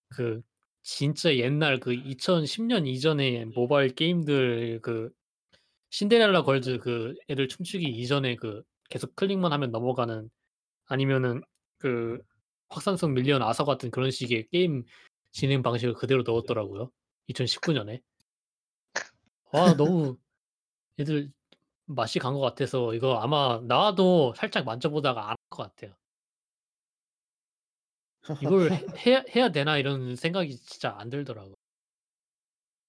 그 0.09 0.43
진짜 0.83 1.35
옛날 1.37 1.81
그 1.81 1.93
2010년 1.93 2.87
이전의 2.87 3.47
모바일 3.47 3.95
게임들 3.95 4.81
그 4.83 5.11
신데렐라 5.91 6.43
걸즈 6.45 6.79
그 6.79 7.15
애들 7.29 7.49
춤추기 7.49 7.85
이전에 7.87 8.37
그 8.37 8.63
계속 8.91 9.15
클릭만 9.17 9.53
하면 9.53 9.71
넘어가는 9.73 10.31
아니면은 10.87 11.43
그 11.79 12.21
확산성 12.71 13.15
밀리언 13.15 13.43
아서 13.43 13.65
같은 13.65 13.91
그런 13.91 14.11
식의 14.11 14.49
게임 14.49 14.85
진행 15.33 15.63
방식을 15.63 15.95
그대로 15.95 16.23
넣었더라고요. 16.23 16.91
2019년에. 17.29 18.03
와 19.53 19.75
너무 19.77 20.17
애들 20.99 21.33
맛이 21.87 22.19
간 22.19 22.35
것 22.35 22.41
같아서 22.41 22.95
이거 22.95 23.19
아마 23.19 23.61
나와도 23.63 24.35
살짝 24.37 24.65
만져보다가 24.65 25.31
안 25.31 25.31
할 25.31 25.37
것 25.51 25.65
같아요. 25.75 25.97
이걸 28.43 28.71
해, 28.71 28.87
해야, 29.07 29.25
해야 29.35 29.49
되나 29.51 29.77
이런 29.79 30.15
생각이 30.15 30.57
진짜 30.59 30.95
안 30.99 31.11
들더라고. 31.11 31.55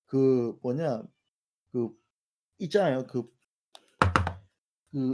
그 0.05 0.57
뭐냐 0.61 1.01
그 1.71 1.89
있잖아요 2.59 3.07
그 3.07 3.23
그 4.91 5.13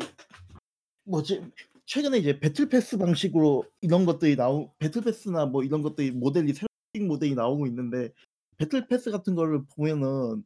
뭐지 1.04 1.52
최근에 1.88 2.18
이제 2.20 2.40
배틀 2.40 2.70
패스 2.70 2.98
방식으로 2.98 3.66
이런 3.82 4.06
것들이 4.06 4.36
나오 4.36 4.74
배틀 4.78 5.04
패스나 5.04 5.46
뭐 5.48 5.64
이런 5.64 5.82
것들이 5.82 6.12
모델이 6.12 6.54
새로운 6.54 7.08
모델이 7.08 7.34
나오고 7.36 7.66
있는데 7.68 8.12
배틀 8.58 8.88
패스 8.88 9.10
같은 9.12 9.36
거를 9.36 9.64
보면은 9.76 10.44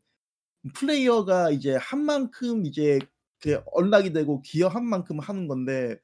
플레이어가 0.76 1.52
이제 1.52 1.76
한 1.78 2.02
만큼 2.06 2.66
이제 2.66 3.00
그 3.42 3.62
언락이 3.74 4.14
되고 4.14 4.42
기여한 4.44 4.86
만큼 4.86 5.20
하는 5.20 5.48
건데 5.48 5.98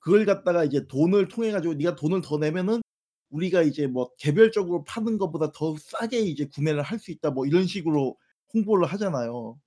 그걸 0.00 0.26
갖다가 0.26 0.64
이제 0.64 0.86
돈을 0.88 1.28
통해 1.28 1.52
가지고 1.52 1.74
네가 1.74 1.96
돈을 1.96 2.22
더 2.22 2.38
내면은 2.38 2.82
우리가 3.30 3.62
이제 3.62 3.86
뭐 3.88 4.10
개별적으로 4.18 4.84
파는 4.84 5.18
것보다 5.18 5.52
더 5.52 5.76
싸게 5.78 6.20
이제 6.20 6.46
구매를 6.54 6.82
할 6.82 6.98
수 7.00 7.12
있다 7.12 7.30
뭐 7.32 7.46
이런 7.46 7.66
식으로 7.66 8.18
홍보를 8.54 8.86
하잖아요. 8.88 9.60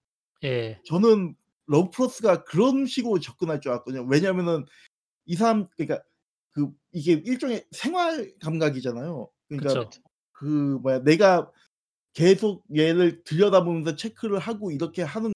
예. 0.43 0.81
저는 0.85 1.35
러브프로스가 1.67 2.43
그런 2.45 2.85
식으로 2.85 3.19
접근할 3.19 3.61
줄 3.61 3.71
알았거든요. 3.71 4.05
왜냐면은 4.09 4.65
이 5.25 5.35
사람 5.35 5.67
그러니까 5.77 6.03
그 6.51 6.71
이게 6.91 7.13
일종의 7.13 7.65
생활 7.71 8.33
감각이잖아요. 8.39 9.29
그러니까 9.49 9.85
그쵸. 9.85 9.89
그 10.33 10.79
뭐야 10.81 10.99
내가 11.03 11.51
계속 12.13 12.65
얘를 12.75 13.23
들여다보면서 13.23 13.95
체크를 13.95 14.39
하고 14.39 14.71
이렇게 14.71 15.03
하는데 15.03 15.33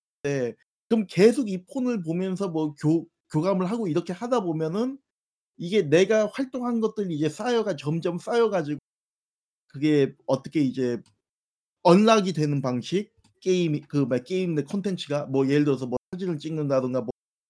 그럼 0.90 1.08
계속 1.10 1.50
이 1.50 1.66
폰을 1.66 2.04
보면서 2.04 2.50
뭐 2.50 2.76
교 2.82 3.08
교감을 3.32 3.66
하고 3.68 3.88
이렇게 3.88 4.14
하다 4.14 4.42
보면은 4.42 5.00
이게 5.58 5.84
내가 5.84 6.28
활동한 6.34 6.82
것들이 6.82 7.16
이제 7.16 7.30
쌓여가 7.30 7.76
점점 7.78 8.20
쌓여 8.20 8.50
가지고 8.50 8.80
그게 9.68 10.16
어떻게 10.28 10.62
이제 10.62 11.02
언락이 11.84 12.34
되는 12.34 12.62
방식 12.62 13.12
게임이 13.42 13.82
그뭐 13.82 14.08
게임 14.26 14.56
내 14.56 14.64
콘텐츠가 14.64 15.28
뭐 15.28 15.48
예를 15.48 15.66
들어서 15.66 15.88
뭐 15.88 15.98
사진을 16.12 16.40
찍는다든가 16.40 17.06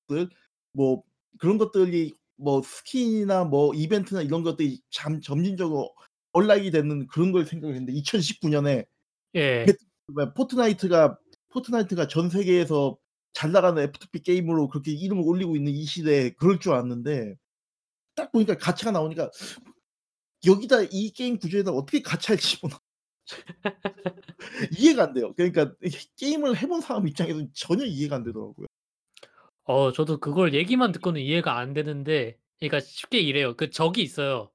뭐들뭐 0.09 1.03
그런 1.39 1.57
것들이 1.57 2.13
뭐 2.37 2.61
스킨이나 2.61 3.45
뭐 3.45 3.73
이벤트나 3.73 4.21
이런 4.21 4.43
것들이 4.43 4.81
잠 4.89 5.21
점진적으로 5.21 5.93
언락이 6.33 6.71
되는 6.71 7.07
그런 7.07 7.31
걸 7.31 7.45
생각을 7.45 7.75
했는데 7.75 7.93
2019년에 7.99 8.85
예. 9.35 9.65
포트나이트가 10.35 11.17
포트나이트가 11.49 12.07
전 12.07 12.29
세계에서 12.29 12.97
잘 13.33 13.51
나가는 13.51 13.91
F2P 13.91 14.23
게임으로 14.23 14.69
그렇게 14.69 14.91
이름을 14.91 15.23
올리고 15.25 15.55
있는 15.55 15.71
이 15.73 15.85
시대에 15.85 16.31
그럴 16.31 16.59
줄 16.59 16.73
알았는데 16.73 17.35
딱 18.15 18.31
보니까 18.31 18.57
가차가 18.57 18.91
나오니까 18.91 19.29
여기다 20.45 20.83
이 20.91 21.11
게임 21.11 21.37
구조에다 21.37 21.71
어떻게 21.71 22.01
가차를 22.01 22.39
집어넣어 22.39 22.79
이해가 24.77 25.03
안 25.03 25.13
돼요. 25.13 25.33
그러니까 25.35 25.73
게임을 26.17 26.57
해본 26.57 26.81
사람 26.81 27.07
입장에서는 27.07 27.51
전혀 27.53 27.85
이해가 27.85 28.17
안 28.17 28.23
되더라고요. 28.23 28.67
어 29.65 29.91
저도 29.91 30.19
그걸 30.19 30.53
얘기만 30.53 30.91
듣고는 30.91 31.21
이해가 31.21 31.57
안 31.57 31.73
되는데 31.73 32.37
그러니까 32.59 32.79
쉽게 32.79 33.19
이래요. 33.19 33.55
그 33.55 33.69
적이 33.69 34.03
있어요. 34.03 34.51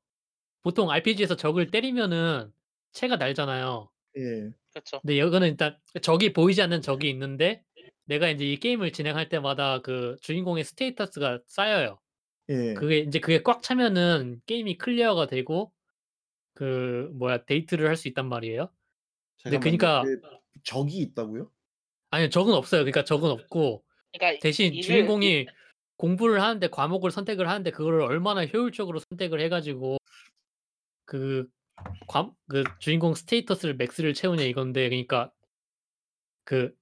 보통 0.63 0.91
RPG에서 0.91 1.37
적을 1.37 1.71
때리면은 1.71 2.53
체가 2.93 3.17
달잖아요. 3.17 3.91
예. 4.17 4.53
그쵸. 4.75 5.03
근데 5.03 5.17
이거는 5.17 5.49
일단 5.49 5.79
적이 6.03 6.33
보이지 6.33 6.63
않는 6.63 6.83
적이 6.83 7.11
있는데 7.11 7.65
내가 8.07 8.29
인제 8.29 8.45
이 8.45 8.57
게임을 8.59 8.93
진행할 8.93 9.29
때마다 9.29 9.81
그 9.83 10.17
주인공의 10.23 10.65
status가 10.65 11.41
쌓여요. 11.47 12.01
예. 12.49 12.75
그게 12.75 12.99
인제 13.01 13.21
그게 13.21 13.43
꽉 13.43 13.63
차면은 13.63 14.41
게임이 14.47 14.79
clear가 14.79 15.27
되고 15.29 15.73
그 16.55 17.11
뭐야 17.15 17.45
데이트를 17.47 17.89
할 17.89 17.97
수 17.97 18.09
있단 18.09 18.29
말이에요. 18.29 18.71
근데 19.45 19.59
잠깐만요. 19.59 19.61
그니까 19.61 20.13
그 20.53 20.61
적이 20.65 20.99
있다고요? 21.01 21.51
아니요. 22.11 22.29
적은 22.29 22.55
없어요. 22.55 22.81
그러니까 22.83 23.05
적은 23.05 23.31
없고 23.31 23.85
그러니까 24.13 24.41
대신 24.41 24.73
이를 24.73 24.83
주인공이 24.83 25.47
공부를 25.97 26.43
하는데 26.43 26.67
과목을 26.69 27.11
선택을 27.11 27.49
하는데 27.49 27.71
그거를 27.71 28.01
얼마나 28.03 28.45
효율적으로 28.47 29.01
선택을 29.11 29.41
해 29.41 29.49
가지고 29.49 29.99
그 31.05 31.49
과 32.07 32.35
그 32.49 32.65
주인공 32.79 33.15
스테이터스를 33.15 33.77
맥스를 33.77 34.15
채우냐 34.15 34.43
이건데 34.45 34.89
그러니까 34.89 35.33
그 36.45 36.75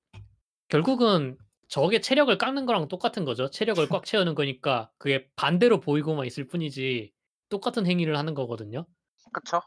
결국은 0.68 1.36
적의 1.68 2.00
체력을 2.02 2.36
깎는 2.38 2.66
거랑 2.66 2.88
똑같은 2.88 3.24
거죠. 3.24 3.50
체력을 3.50 3.86
꽉 3.88 4.04
채우는 4.06 4.34
거니까 4.34 4.90
그게 4.98 5.28
반대로 5.36 5.80
보이고만 5.80 6.26
있을 6.26 6.48
뿐이지 6.48 7.12
똑같은 7.48 7.86
행위를 7.86 8.16
하는 8.16 8.34
거거든요. 8.34 8.86
그쵸. 9.32 9.60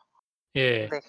예. 0.55 0.87
근데 0.89 1.07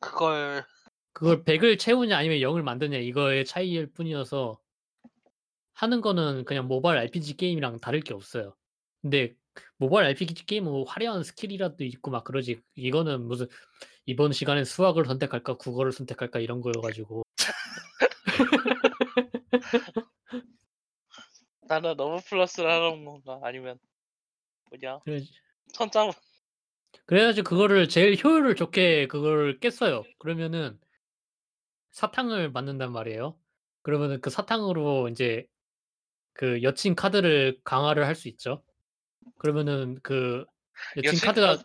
그걸 0.00 0.64
그걸 1.12 1.44
100을 1.44 1.78
채우냐 1.78 2.16
아니면 2.16 2.38
0을 2.38 2.62
만드냐 2.62 2.98
이거의 2.98 3.44
차이일 3.44 3.92
뿐이어서 3.92 4.58
하는 5.78 6.00
거는 6.00 6.44
그냥 6.44 6.66
모바일 6.66 6.98
RPG 6.98 7.36
게임이랑 7.36 7.78
다를 7.78 8.00
게 8.00 8.12
없어요. 8.12 8.56
근데 9.00 9.36
모바일 9.76 10.08
RPG 10.08 10.46
게임은 10.46 10.70
뭐 10.70 10.82
화려한 10.82 11.22
skill이라도 11.22 11.84
있고 11.84 12.10
막 12.10 12.24
그러지 12.24 12.60
이거는 12.74 13.28
무슨 13.28 13.46
'이번 14.04 14.32
시간엔 14.32 14.64
수학을 14.64 15.06
선택할까 15.06 15.56
국어를 15.56 15.92
선택할까.' 15.92 16.40
이런 16.40 16.60
거여 16.60 16.80
가지고 16.82 17.22
나는 21.68 21.96
러브플러스를 21.96 22.68
하는 22.68 23.04
건가 23.04 23.38
아니면 23.44 23.78
뭐냐 24.70 24.98
천장 25.72 26.10
그래 27.06 27.22
가지고 27.22 27.50
그거를 27.50 27.88
제일 27.88 28.16
효율을 28.22 28.56
좋게 28.56 29.06
그걸 29.06 29.60
깼어요. 29.60 30.02
그러면은 30.18 30.76
사탕을 31.92 32.50
만든단 32.50 32.90
말이에요. 32.90 33.38
그러면은 33.82 34.20
그 34.20 34.28
사탕으로 34.30 35.06
인제 35.08 35.46
그 36.38 36.62
여친 36.62 36.96
카드를 36.96 37.60
강화를 37.64 38.06
할 38.06 38.16
수 38.16 38.28
있죠. 38.28 38.64
그러면은 39.38 39.98
그 40.02 40.44
여친 40.96 41.20
여친 41.20 41.20
카드가 41.20 41.56
카드 41.58 41.64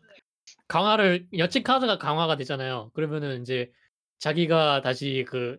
강화를 0.69 1.27
여친 1.37 1.63
카드가 1.63 1.97
강화가 1.99 2.37
되잖아요. 2.37 2.91
그러면은 2.95 3.37
인제 3.39 3.71
자기가 4.19 4.81
다시 4.83 5.25
그 5.29 5.57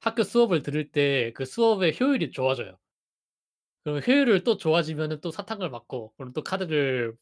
학교 0.00 0.24
수업을 0.24 0.62
들을 0.62 0.90
때 0.90 1.32
그 1.34 1.44
수업의 1.44 1.96
효율이 2.00 2.32
좋아져요. 2.32 2.78
그러면 3.84 4.02
효율을 4.06 4.44
또 4.44 4.56
좋아지면은 4.56 5.20
또 5.20 5.30
사탕을 5.30 5.70
받고 5.70 6.12
그럼 6.16 6.32
또 6.32 6.42
카드를 6.42 7.16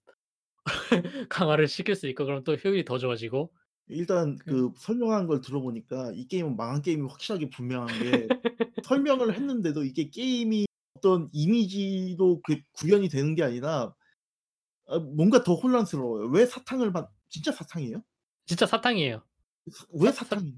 강화를 1.28 1.68
시킬 1.68 1.94
수 1.94 2.09
있고 2.09 2.24
그럼 2.24 2.44
또 2.44 2.55
효율이 2.56 2.85
더 2.85 2.98
좋아지고 2.98 3.52
일단 3.89 4.36
그그 4.36 4.73
설명한 4.78 5.27
걸 5.27 5.40
들어보니까 5.40 6.12
이 6.14 6.27
게임은 6.27 6.56
망한 6.56 6.82
게임이 6.82 7.09
확실하게 7.09 7.51
분명한 7.51 7.98
게 7.98 8.32
설명을 8.82 9.35
했는데도 9.35 9.85
이게 9.85 10.10
게임이 10.10 10.65
어떤 11.07 11.28
이미지로 11.33 12.41
그 12.43 12.59
구현이 12.73 13.09
되는 13.09 13.35
게 13.35 13.43
아니라 13.45 13.95
아 14.89 14.99
뭔가 14.99 15.43
더 15.45 15.55
혼란스러워요. 15.55 16.27
왜 16.28 16.45
사탕을 16.47 16.93
받 16.93 17.11
진짜 17.28 17.53
사탕이에요? 17.53 18.03
진짜 18.47 18.66
사탕이에요. 18.66 19.23
사왜사사 19.73 20.24
사탕이에요? 20.24 20.57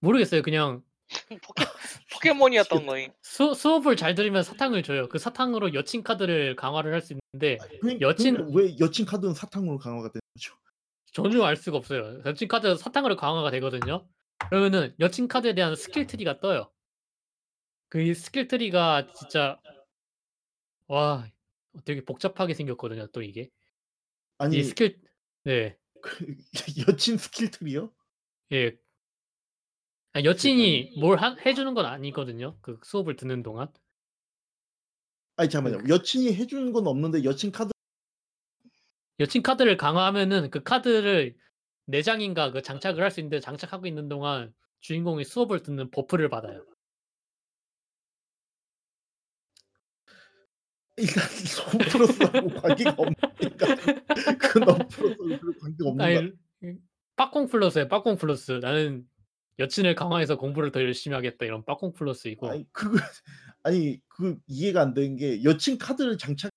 모르겠어요. 0.00 0.42
그냥 0.42 0.82
포켓 1.44 1.66
포켓몬이었던 2.12 2.86
거임. 2.86 3.12
수 3.22 3.54
수업을 3.54 3.96
잘 3.96 4.14
들으면 4.14 4.42
사탕을 4.42 4.82
줘요. 4.82 5.08
그 5.08 5.18
사탕으로 5.18 5.74
여친 5.74 6.02
카드를 6.02 6.56
강화를 6.56 6.92
할 6.92 7.00
수 7.02 7.14
있는데 7.14 7.58
아니 7.62 7.80
그러니 7.80 8.00
여친 8.00 8.54
왜 8.54 8.76
여친 8.78 9.06
카드는 9.06 9.34
사탕으로 9.34 9.78
강화가 9.78 10.10
되는 10.10 10.20
거죠? 10.34 10.54
전혀 11.12 11.42
알 11.42 11.56
수가 11.56 11.78
없어요. 11.78 12.22
여친 12.24 12.48
카드 12.48 12.76
사탕으로 12.76 13.16
강화가 13.16 13.50
되거든요. 13.50 14.06
그러면은 14.48 14.94
여친 15.00 15.26
카드에 15.28 15.54
대한 15.54 15.74
skill 15.74 16.06
tree가 16.06 16.40
떠요. 16.40 16.70
그이 17.88 18.14
skill 18.14 18.46
tree가 18.46 19.12
진짜 19.14 19.60
와 20.90 21.26
되게 21.84 22.04
복잡하게 22.04 22.54
생겼거든요 22.54 23.06
또 23.12 23.22
이게. 23.22 23.50
이 24.50 24.62
아니 24.62 24.62
스킬 24.62 25.00
네. 25.44 25.76
그 26.02 26.26
여친 26.88 27.16
skill 27.18 27.50
tree요? 27.50 27.92
예. 28.52 28.78
아 30.12 30.22
세상에. 30.24 30.24
여친이 30.24 30.92
뭘 31.00 31.18
하 31.18 31.34
해 31.44 31.52
주는 31.54 31.74
건 31.74 31.84
아니거든요 31.86 32.56
그 32.60 32.78
수업을 32.84 33.16
듣는 33.16 33.42
동안. 33.42 33.68
아니 35.36 35.48
그 35.62 35.72
잠깐만요. 35.72 35.88
여친이 35.88 36.34
해 36.34 36.46
주는 36.46 36.72
건 36.72 36.86
없는데 36.86 37.24
여친 37.24 37.50
카드 37.52 37.70
여친 39.20 39.42
카드를 39.42 39.76
강화하면은 39.76 40.50
그 40.50 40.62
카드를 40.62 41.36
4 41.86 42.02
장인가 42.02 42.50
그 42.52 42.62
장착을 42.62 43.02
할 43.02 43.10
수 43.10 43.20
있는데 43.20 43.40
장착하고 43.40 43.86
있는 43.86 44.08
동안 44.08 44.52
주인공이 44.80 45.24
수업을 45.24 45.62
듣는 45.62 45.90
버프를 45.90 46.28
받아요. 46.30 46.64
일단 51.00 51.24
러브프로스하고 51.72 52.48
관계가 52.60 52.96
없으니까 52.98 53.74
그건 54.38 54.78
러브프로스하고 54.78 55.28
별 55.28 55.58
관계가 55.60 55.88
없는 55.90 55.96
거 55.96 56.02
아니 56.04 56.32
음 56.64 56.78
빠꽁 57.16 57.46
플러스에 57.48 57.88
빠꽁 57.88 58.16
플러스. 58.16 58.52
나는 58.52 59.06
여친을 59.58 59.94
강화해서 59.94 60.36
공부를 60.38 60.72
더 60.72 60.80
열심히 60.82 61.14
하겠다 61.14 61.44
이런 61.44 61.64
빠꽁 61.64 61.92
플러스이고. 61.92 62.48
아니 62.50 62.72
그거 62.72 62.96
아니 63.62 64.00
그 64.08 64.38
이해가 64.46 64.80
안 64.80 64.94
되는 64.94 65.16
게 65.16 65.42
여친 65.44 65.78
카드를 65.78 66.16
장착 66.18 66.50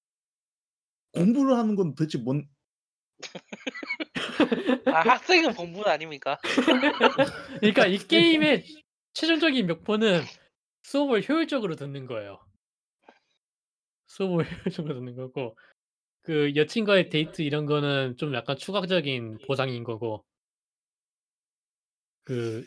공부를 1.14 1.58
하는 1.58 1.76
건 1.76 1.96
도대체 1.96 2.18
뭔 2.18 2.48
아 4.86 5.00
학생은 5.02 5.54
본분 5.54 5.86
아닙니까? 5.86 6.40
그러니까 7.60 7.88
이 7.88 7.98
게임의 7.98 8.66
최종적인 9.14 9.68
목표는 9.68 10.22
수업을 10.84 11.28
효율적으로 11.28 11.76
듣는 11.76 12.06
거예요. 12.06 12.40
수업을 14.14 14.46
효율적으로 14.66 14.94
듣는 14.96 15.16
거고 15.16 15.58
그 16.22 16.56
여친과의 16.56 17.10
데이트 17.10 17.42
이런 17.42 17.66
거는 17.66 18.16
좀 18.18 18.34
약간 18.34 18.56
추가적인 18.56 19.40
보상인 19.48 19.84
거고. 19.84 20.24
그 22.24 22.64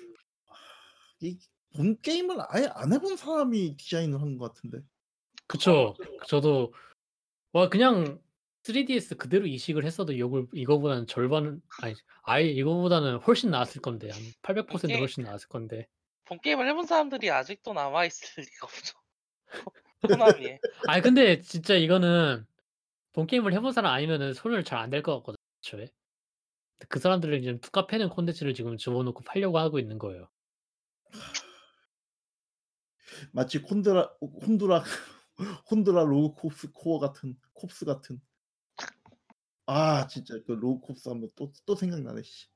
이본 1.20 2.00
게임을 2.02 2.36
아예 2.48 2.68
안 2.74 2.92
해본 2.92 3.16
사람이 3.16 3.76
디자인을 3.78 4.20
한 4.20 4.36
것 4.36 4.52
같은데. 4.52 4.80
그쵸. 5.46 5.94
저도 6.26 6.74
와 7.52 7.68
그냥 7.68 8.20
3DS 8.64 9.16
그대로 9.16 9.46
이식을 9.46 9.84
했어도 9.84 10.12
이걸 10.12 10.46
이거보다는 10.52 11.06
절반은 11.06 11.62
아니 11.80 11.94
아예 12.24 12.46
이거보다는 12.48 13.18
훨씬 13.20 13.50
나았을 13.50 13.80
건데 13.80 14.10
한 14.10 14.20
800% 14.42 14.84
이게 14.90 14.98
훨씬 14.98 15.22
나았을 15.24 15.48
건데. 15.48 15.86
본 16.24 16.40
게임을 16.40 16.68
해본 16.68 16.86
사람들이 16.86 17.30
아직도 17.30 17.72
남아 17.72 18.04
있을 18.06 18.42
리가 18.44 18.66
없죠. 18.66 18.98
코나미에. 20.08 20.58
아니 20.88 21.02
근데 21.02 21.40
진짜 21.40 21.74
이거는 21.74 22.46
본 23.12 23.26
게임을 23.26 23.52
해본 23.54 23.72
사람 23.72 23.92
아니면은 23.92 24.34
손을 24.34 24.64
잘 24.64 24.78
안 24.80 24.90
댈 24.90 25.02
것 25.02 25.16
같거든 25.18 25.36
애초에. 25.60 25.88
그 26.88 26.98
사람들은 27.00 27.42
지금 27.42 27.60
뚜까 27.60 27.86
패는 27.86 28.10
콘텐츠를 28.10 28.54
지금 28.54 28.76
집어넣고 28.76 29.22
팔려고 29.24 29.58
하고 29.58 29.78
있는 29.78 29.98
거예요. 29.98 30.28
마치 33.32 33.58
콘트라 33.58 34.10
혼두라 34.20 34.82
콘트라 35.70 36.04
로그 36.04 36.42
콥스 36.42 36.72
코어 36.72 36.98
같은 36.98 37.36
콥스 37.54 37.84
같은. 37.84 38.20
아 39.66 40.06
진짜 40.06 40.34
그 40.46 40.52
로그 40.52 40.86
콥스 40.88 41.08
하면 41.08 41.28
또또 41.36 41.74
생각나네 41.76 42.22
씨. 42.22 42.46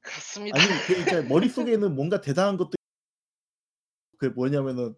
그렇습니다. 0.00 0.58
아니 0.60 0.68
그 0.86 1.00
이제 1.00 1.22
머릿 1.22 1.52
속에는 1.52 1.94
뭔가 1.94 2.20
대단한 2.20 2.56
것도 2.56 2.72
그 4.22 4.26
뭐냐면은 4.26 4.94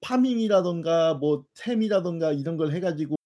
farming이라든가 0.00 1.14
뭐 1.14 1.44
템이라든가 1.58 2.32
이런 2.32 2.56
걸 2.56 2.72
해 2.72 2.78
가지고 2.78 3.16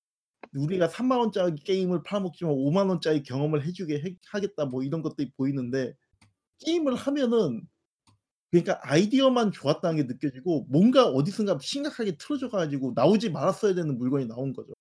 우리가 0.54 0.88
3만 0.88 1.18
원짜리 1.18 1.54
게임을 1.56 2.02
팔아먹지만 2.04 2.54
5만 2.54 2.88
원짜리 2.88 3.22
경험을 3.22 3.66
해 3.66 3.72
주게 3.72 4.00
해 4.02 4.16
하겠다 4.30 4.64
뭐 4.64 4.82
이런 4.82 5.02
것들이 5.02 5.30
보이는데 5.36 5.94
게임을 6.64 6.94
하면은 6.94 7.68
그러니까 8.50 8.80
아이디어만 8.82 9.52
좋았다는 9.52 9.96
게 9.96 10.02
느껴지고 10.04 10.66
뭔가 10.70 11.06
어디선가 11.06 11.58
심각하게 11.60 12.16
틀어져 12.16 12.48
가지고 12.48 12.92
나오지 12.94 13.30
말았어야 13.30 13.74
되는 13.74 13.98
물건이 13.98 14.26
나온 14.26 14.54
거죠. 14.54 14.72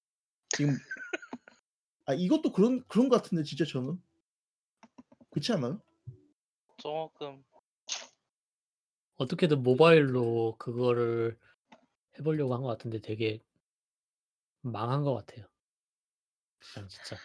지금 0.49 0.73
아 2.05 2.13
이것도 2.13 2.53
그런 2.53 2.83
그런 2.87 3.09
것 3.09 3.21
같은데 3.21 3.43
진짜 3.43 3.65
저는. 3.65 4.01
그렇지 5.31 5.51
않아요? 5.53 5.81
조금 6.77 7.43
어떻게든 9.17 9.63
모바일로 9.63 10.55
그거를 10.57 11.37
해 12.19 12.23
보려고 12.23 12.53
한 12.55 12.61
것 12.61 12.67
같은데 12.69 12.99
되게 13.01 13.41
망한 14.63 15.03
것 15.03 15.13
같아요. 15.15 15.45
그냥 16.73 16.87
진짜. 16.89 17.15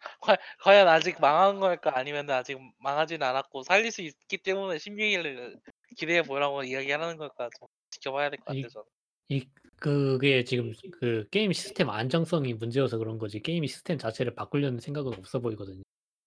과 0.20 0.36
과연 0.60 0.88
아직 0.88 1.20
망한 1.20 1.60
걸까 1.60 1.96
아니면은 1.98 2.34
아직 2.34 2.58
망하진 2.78 3.22
않았고 3.22 3.62
살릴 3.64 3.90
수 3.92 4.02
있기 4.02 4.38
때문에 4.38 4.78
16일을 4.78 5.60
기대해 5.96 6.22
보라고 6.22 6.62
이야기하는 6.64 7.16
걸까 7.16 7.48
좀 7.58 7.68
지켜봐야 7.90 8.30
될것이 8.30 8.62
같아요 8.62 8.68
저는. 8.68 8.86
이 9.30 9.46
그게 9.76 10.44
지금 10.44 10.72
그 10.92 11.28
게임 11.30 11.52
시스템 11.52 11.90
안정성이 11.90 12.54
문제여서 12.54 12.98
그런 12.98 13.18
거지 13.18 13.40
게임 13.40 13.64
시스템 13.66 13.98
자체를 13.98 14.34
바꾸려는 14.34 14.80
생각은 14.80 15.14
없어 15.14 15.40
보이거든요. 15.40 15.82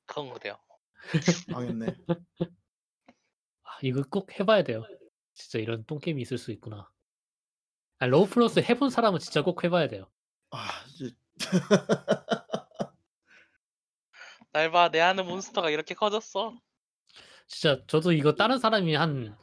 그건 0.05 0.33
그래요. 0.33 0.57
망했네. 1.51 1.87
아 3.63 3.79
이거 3.81 4.03
꼭 4.09 4.39
해 4.39 4.45
봐야 4.45 4.63
돼요. 4.63 4.83
진짜 5.43 5.59
이런 5.59 5.85
똥게임이 5.85 6.21
있을 6.21 6.37
수 6.37 6.51
있구나. 6.51 6.89
아 7.99 8.07
러브플러스 8.07 8.59
해본 8.59 8.89
사람은 8.89 9.19
진짜 9.19 9.43
꼭 9.43 9.63
해 9.63 9.69
봐야 9.69 9.87
돼요. 9.87 10.09
아 10.51 10.83
이제 10.89 11.11
날 14.53 14.71
봐. 14.71 14.89
내 14.89 14.99
아는 15.01 15.25
몬스터가 15.25 15.69
이렇게 15.69 15.93
커졌어. 15.93 16.53
진짜 17.47 17.81
저도 17.87 18.11
이거 18.13 18.33
다른 18.35 18.59
사람이 18.59 18.95
한 18.95 19.35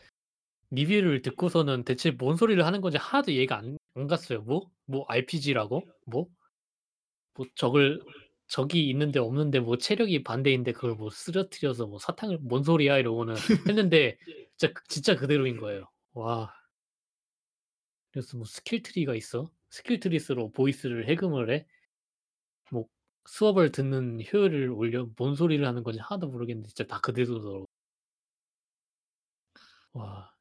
리뷰를 0.73 1.23
듣고서는 1.23 1.85
대체 1.85 2.13
뭔 2.13 2.37
소리를 2.37 2.65
하는 2.67 2.81
건지 2.83 2.99
하나도 2.99 3.33
이해가 3.33 3.59
안 3.59 3.79
안 3.97 4.07
갔어요. 4.09 4.43
뭐? 4.43 4.71
뭐 4.87 5.07
RPG라고? 5.09 5.83
뭐? 6.07 6.29
뭐 7.35 7.47
적을 7.55 8.01
적이 8.49 8.89
있는데 8.91 9.19
없는데 9.21 9.61
뭐 9.61 9.77
체력이 9.79 10.23
반대인데 10.23 10.73
그걸 10.73 10.95
뭐 10.95 11.11
쓰러뜨려서 11.11 11.87
뭐 11.87 11.99
사탕을 11.99 12.39
"뭔 12.43 12.63
소리야." 12.65 12.99
이러고는 12.99 13.35
했는데 13.69 14.17
진짜 14.59 14.73
그 14.75 14.83
진짜 14.89 15.17
그대로인 15.17 15.57
거예요. 15.57 15.89
와. 16.15 16.53
그래서 18.13 18.37
뭐 18.37 18.45
skill 18.47 18.83
tree가 18.83 19.15
있어? 19.15 19.51
skill 19.71 20.01
tree로 20.01 20.51
voice를 20.51 21.09
해금을 21.09 21.51
해? 21.51 21.67
뭐 22.73 22.87
수업을 23.27 23.71
듣는 23.73 24.21
효율을 24.33 24.71
올려 24.71 25.07
뭔 25.17 25.35
소리를 25.37 25.65
하는 25.67 25.83
건지 25.85 26.01
하나도 26.01 26.29
모르겠는데 26.29 26.69
진짜 26.69 26.87
다 26.87 27.01
그대로더라고. 27.01 27.67
와. 29.93 30.35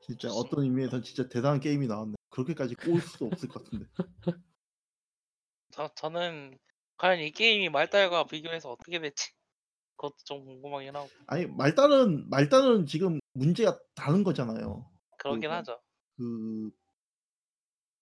진짜 0.00 0.28
어떤 0.30 0.64
의미에선 0.64 1.02
진짜 1.02 1.28
대단한 1.28 1.60
게임이 1.60 1.86
나왔네. 1.86 2.14
그렇게까지 2.30 2.74
꼬을 2.74 3.00
수도 3.00 3.26
없을 3.26 3.48
것 3.48 3.64
같은데. 3.64 3.86
저 5.72 5.88
저는 5.94 6.58
과연 6.96 7.20
이 7.20 7.30
게임이 7.32 7.68
말달과 7.68 8.24
비교해서 8.26 8.70
어떻게 8.70 8.98
될지 8.98 9.32
그것도 9.96 10.16
좀 10.24 10.44
궁금하긴 10.44 10.94
하고 10.94 11.08
아니 11.26 11.46
말단은 11.46 12.28
말단은 12.28 12.86
지금 12.86 13.20
문제가 13.32 13.78
다른 13.94 14.24
거잖아요. 14.24 14.90
그러긴 15.18 15.40
그러니까 15.42 15.56
하죠. 15.58 15.80
그, 16.16 16.70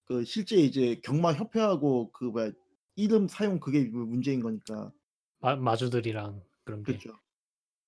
그 0.06 0.24
실제 0.24 0.56
이제 0.56 1.00
경마 1.04 1.34
협회하고 1.34 2.12
그 2.12 2.24
뭐야 2.24 2.50
이름 2.96 3.28
사용 3.28 3.60
그게 3.60 3.84
문제인 3.84 4.42
거니까. 4.42 4.92
마 5.38 5.56
마주들이랑 5.56 6.42
그런 6.64 6.82
게. 6.82 6.92
그렇죠. 6.92 7.18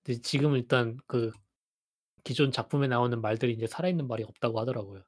근데 0.03 0.21
지금 0.21 0.55
일단 0.55 0.97
그 1.07 1.31
기존 2.23 2.51
작품에 2.51 2.87
나오는 2.87 3.19
말들이 3.21 3.53
이제 3.53 3.67
살아있는 3.67 4.07
말이 4.07 4.23
없다고 4.23 4.59
하더라고요. 4.59 5.03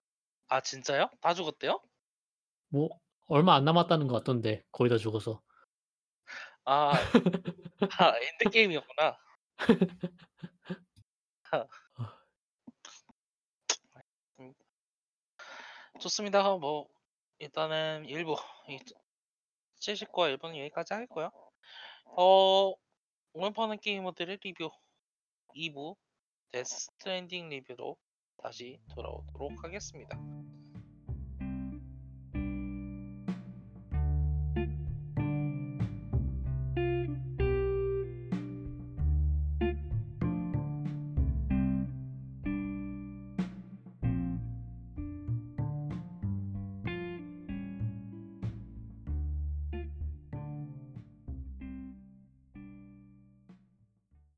아 0.50 0.62
진짜요? 0.62 1.10
다 1.20 1.34
죽었대요? 1.34 1.82
뭐 2.70 2.90
얼마 3.26 3.56
안 3.56 3.66
남았다는 3.66 4.08
것 4.08 4.16
같던데 4.16 4.64
거의 4.72 4.90
다 4.90 4.98
죽어서. 4.98 5.42
아. 6.66 6.92
아 8.00 8.14
end 8.18 8.50
game이었구나. 8.52 9.18
음. 14.40 14.54
좋습니다. 16.00 16.44
뭐 16.58 16.88
일단은 17.40 18.06
1부 18.08 18.36
이 18.70 18.80
79화 19.80 20.36
1부는 20.38 20.58
여기까지 20.60 20.94
하겠고요. 20.94 21.32
어 22.06 22.74
오늘 23.34 23.54
파는 23.54 23.80
게이머들의 23.80 24.40
리뷰 24.42 24.72
2부 25.56 25.96
데스 26.52 26.76
스트랜딩 26.80 27.50
리뷰로 27.50 27.96
다시 28.38 28.80
돌아오도록 28.96 29.64
하겠습니다. 29.64 30.18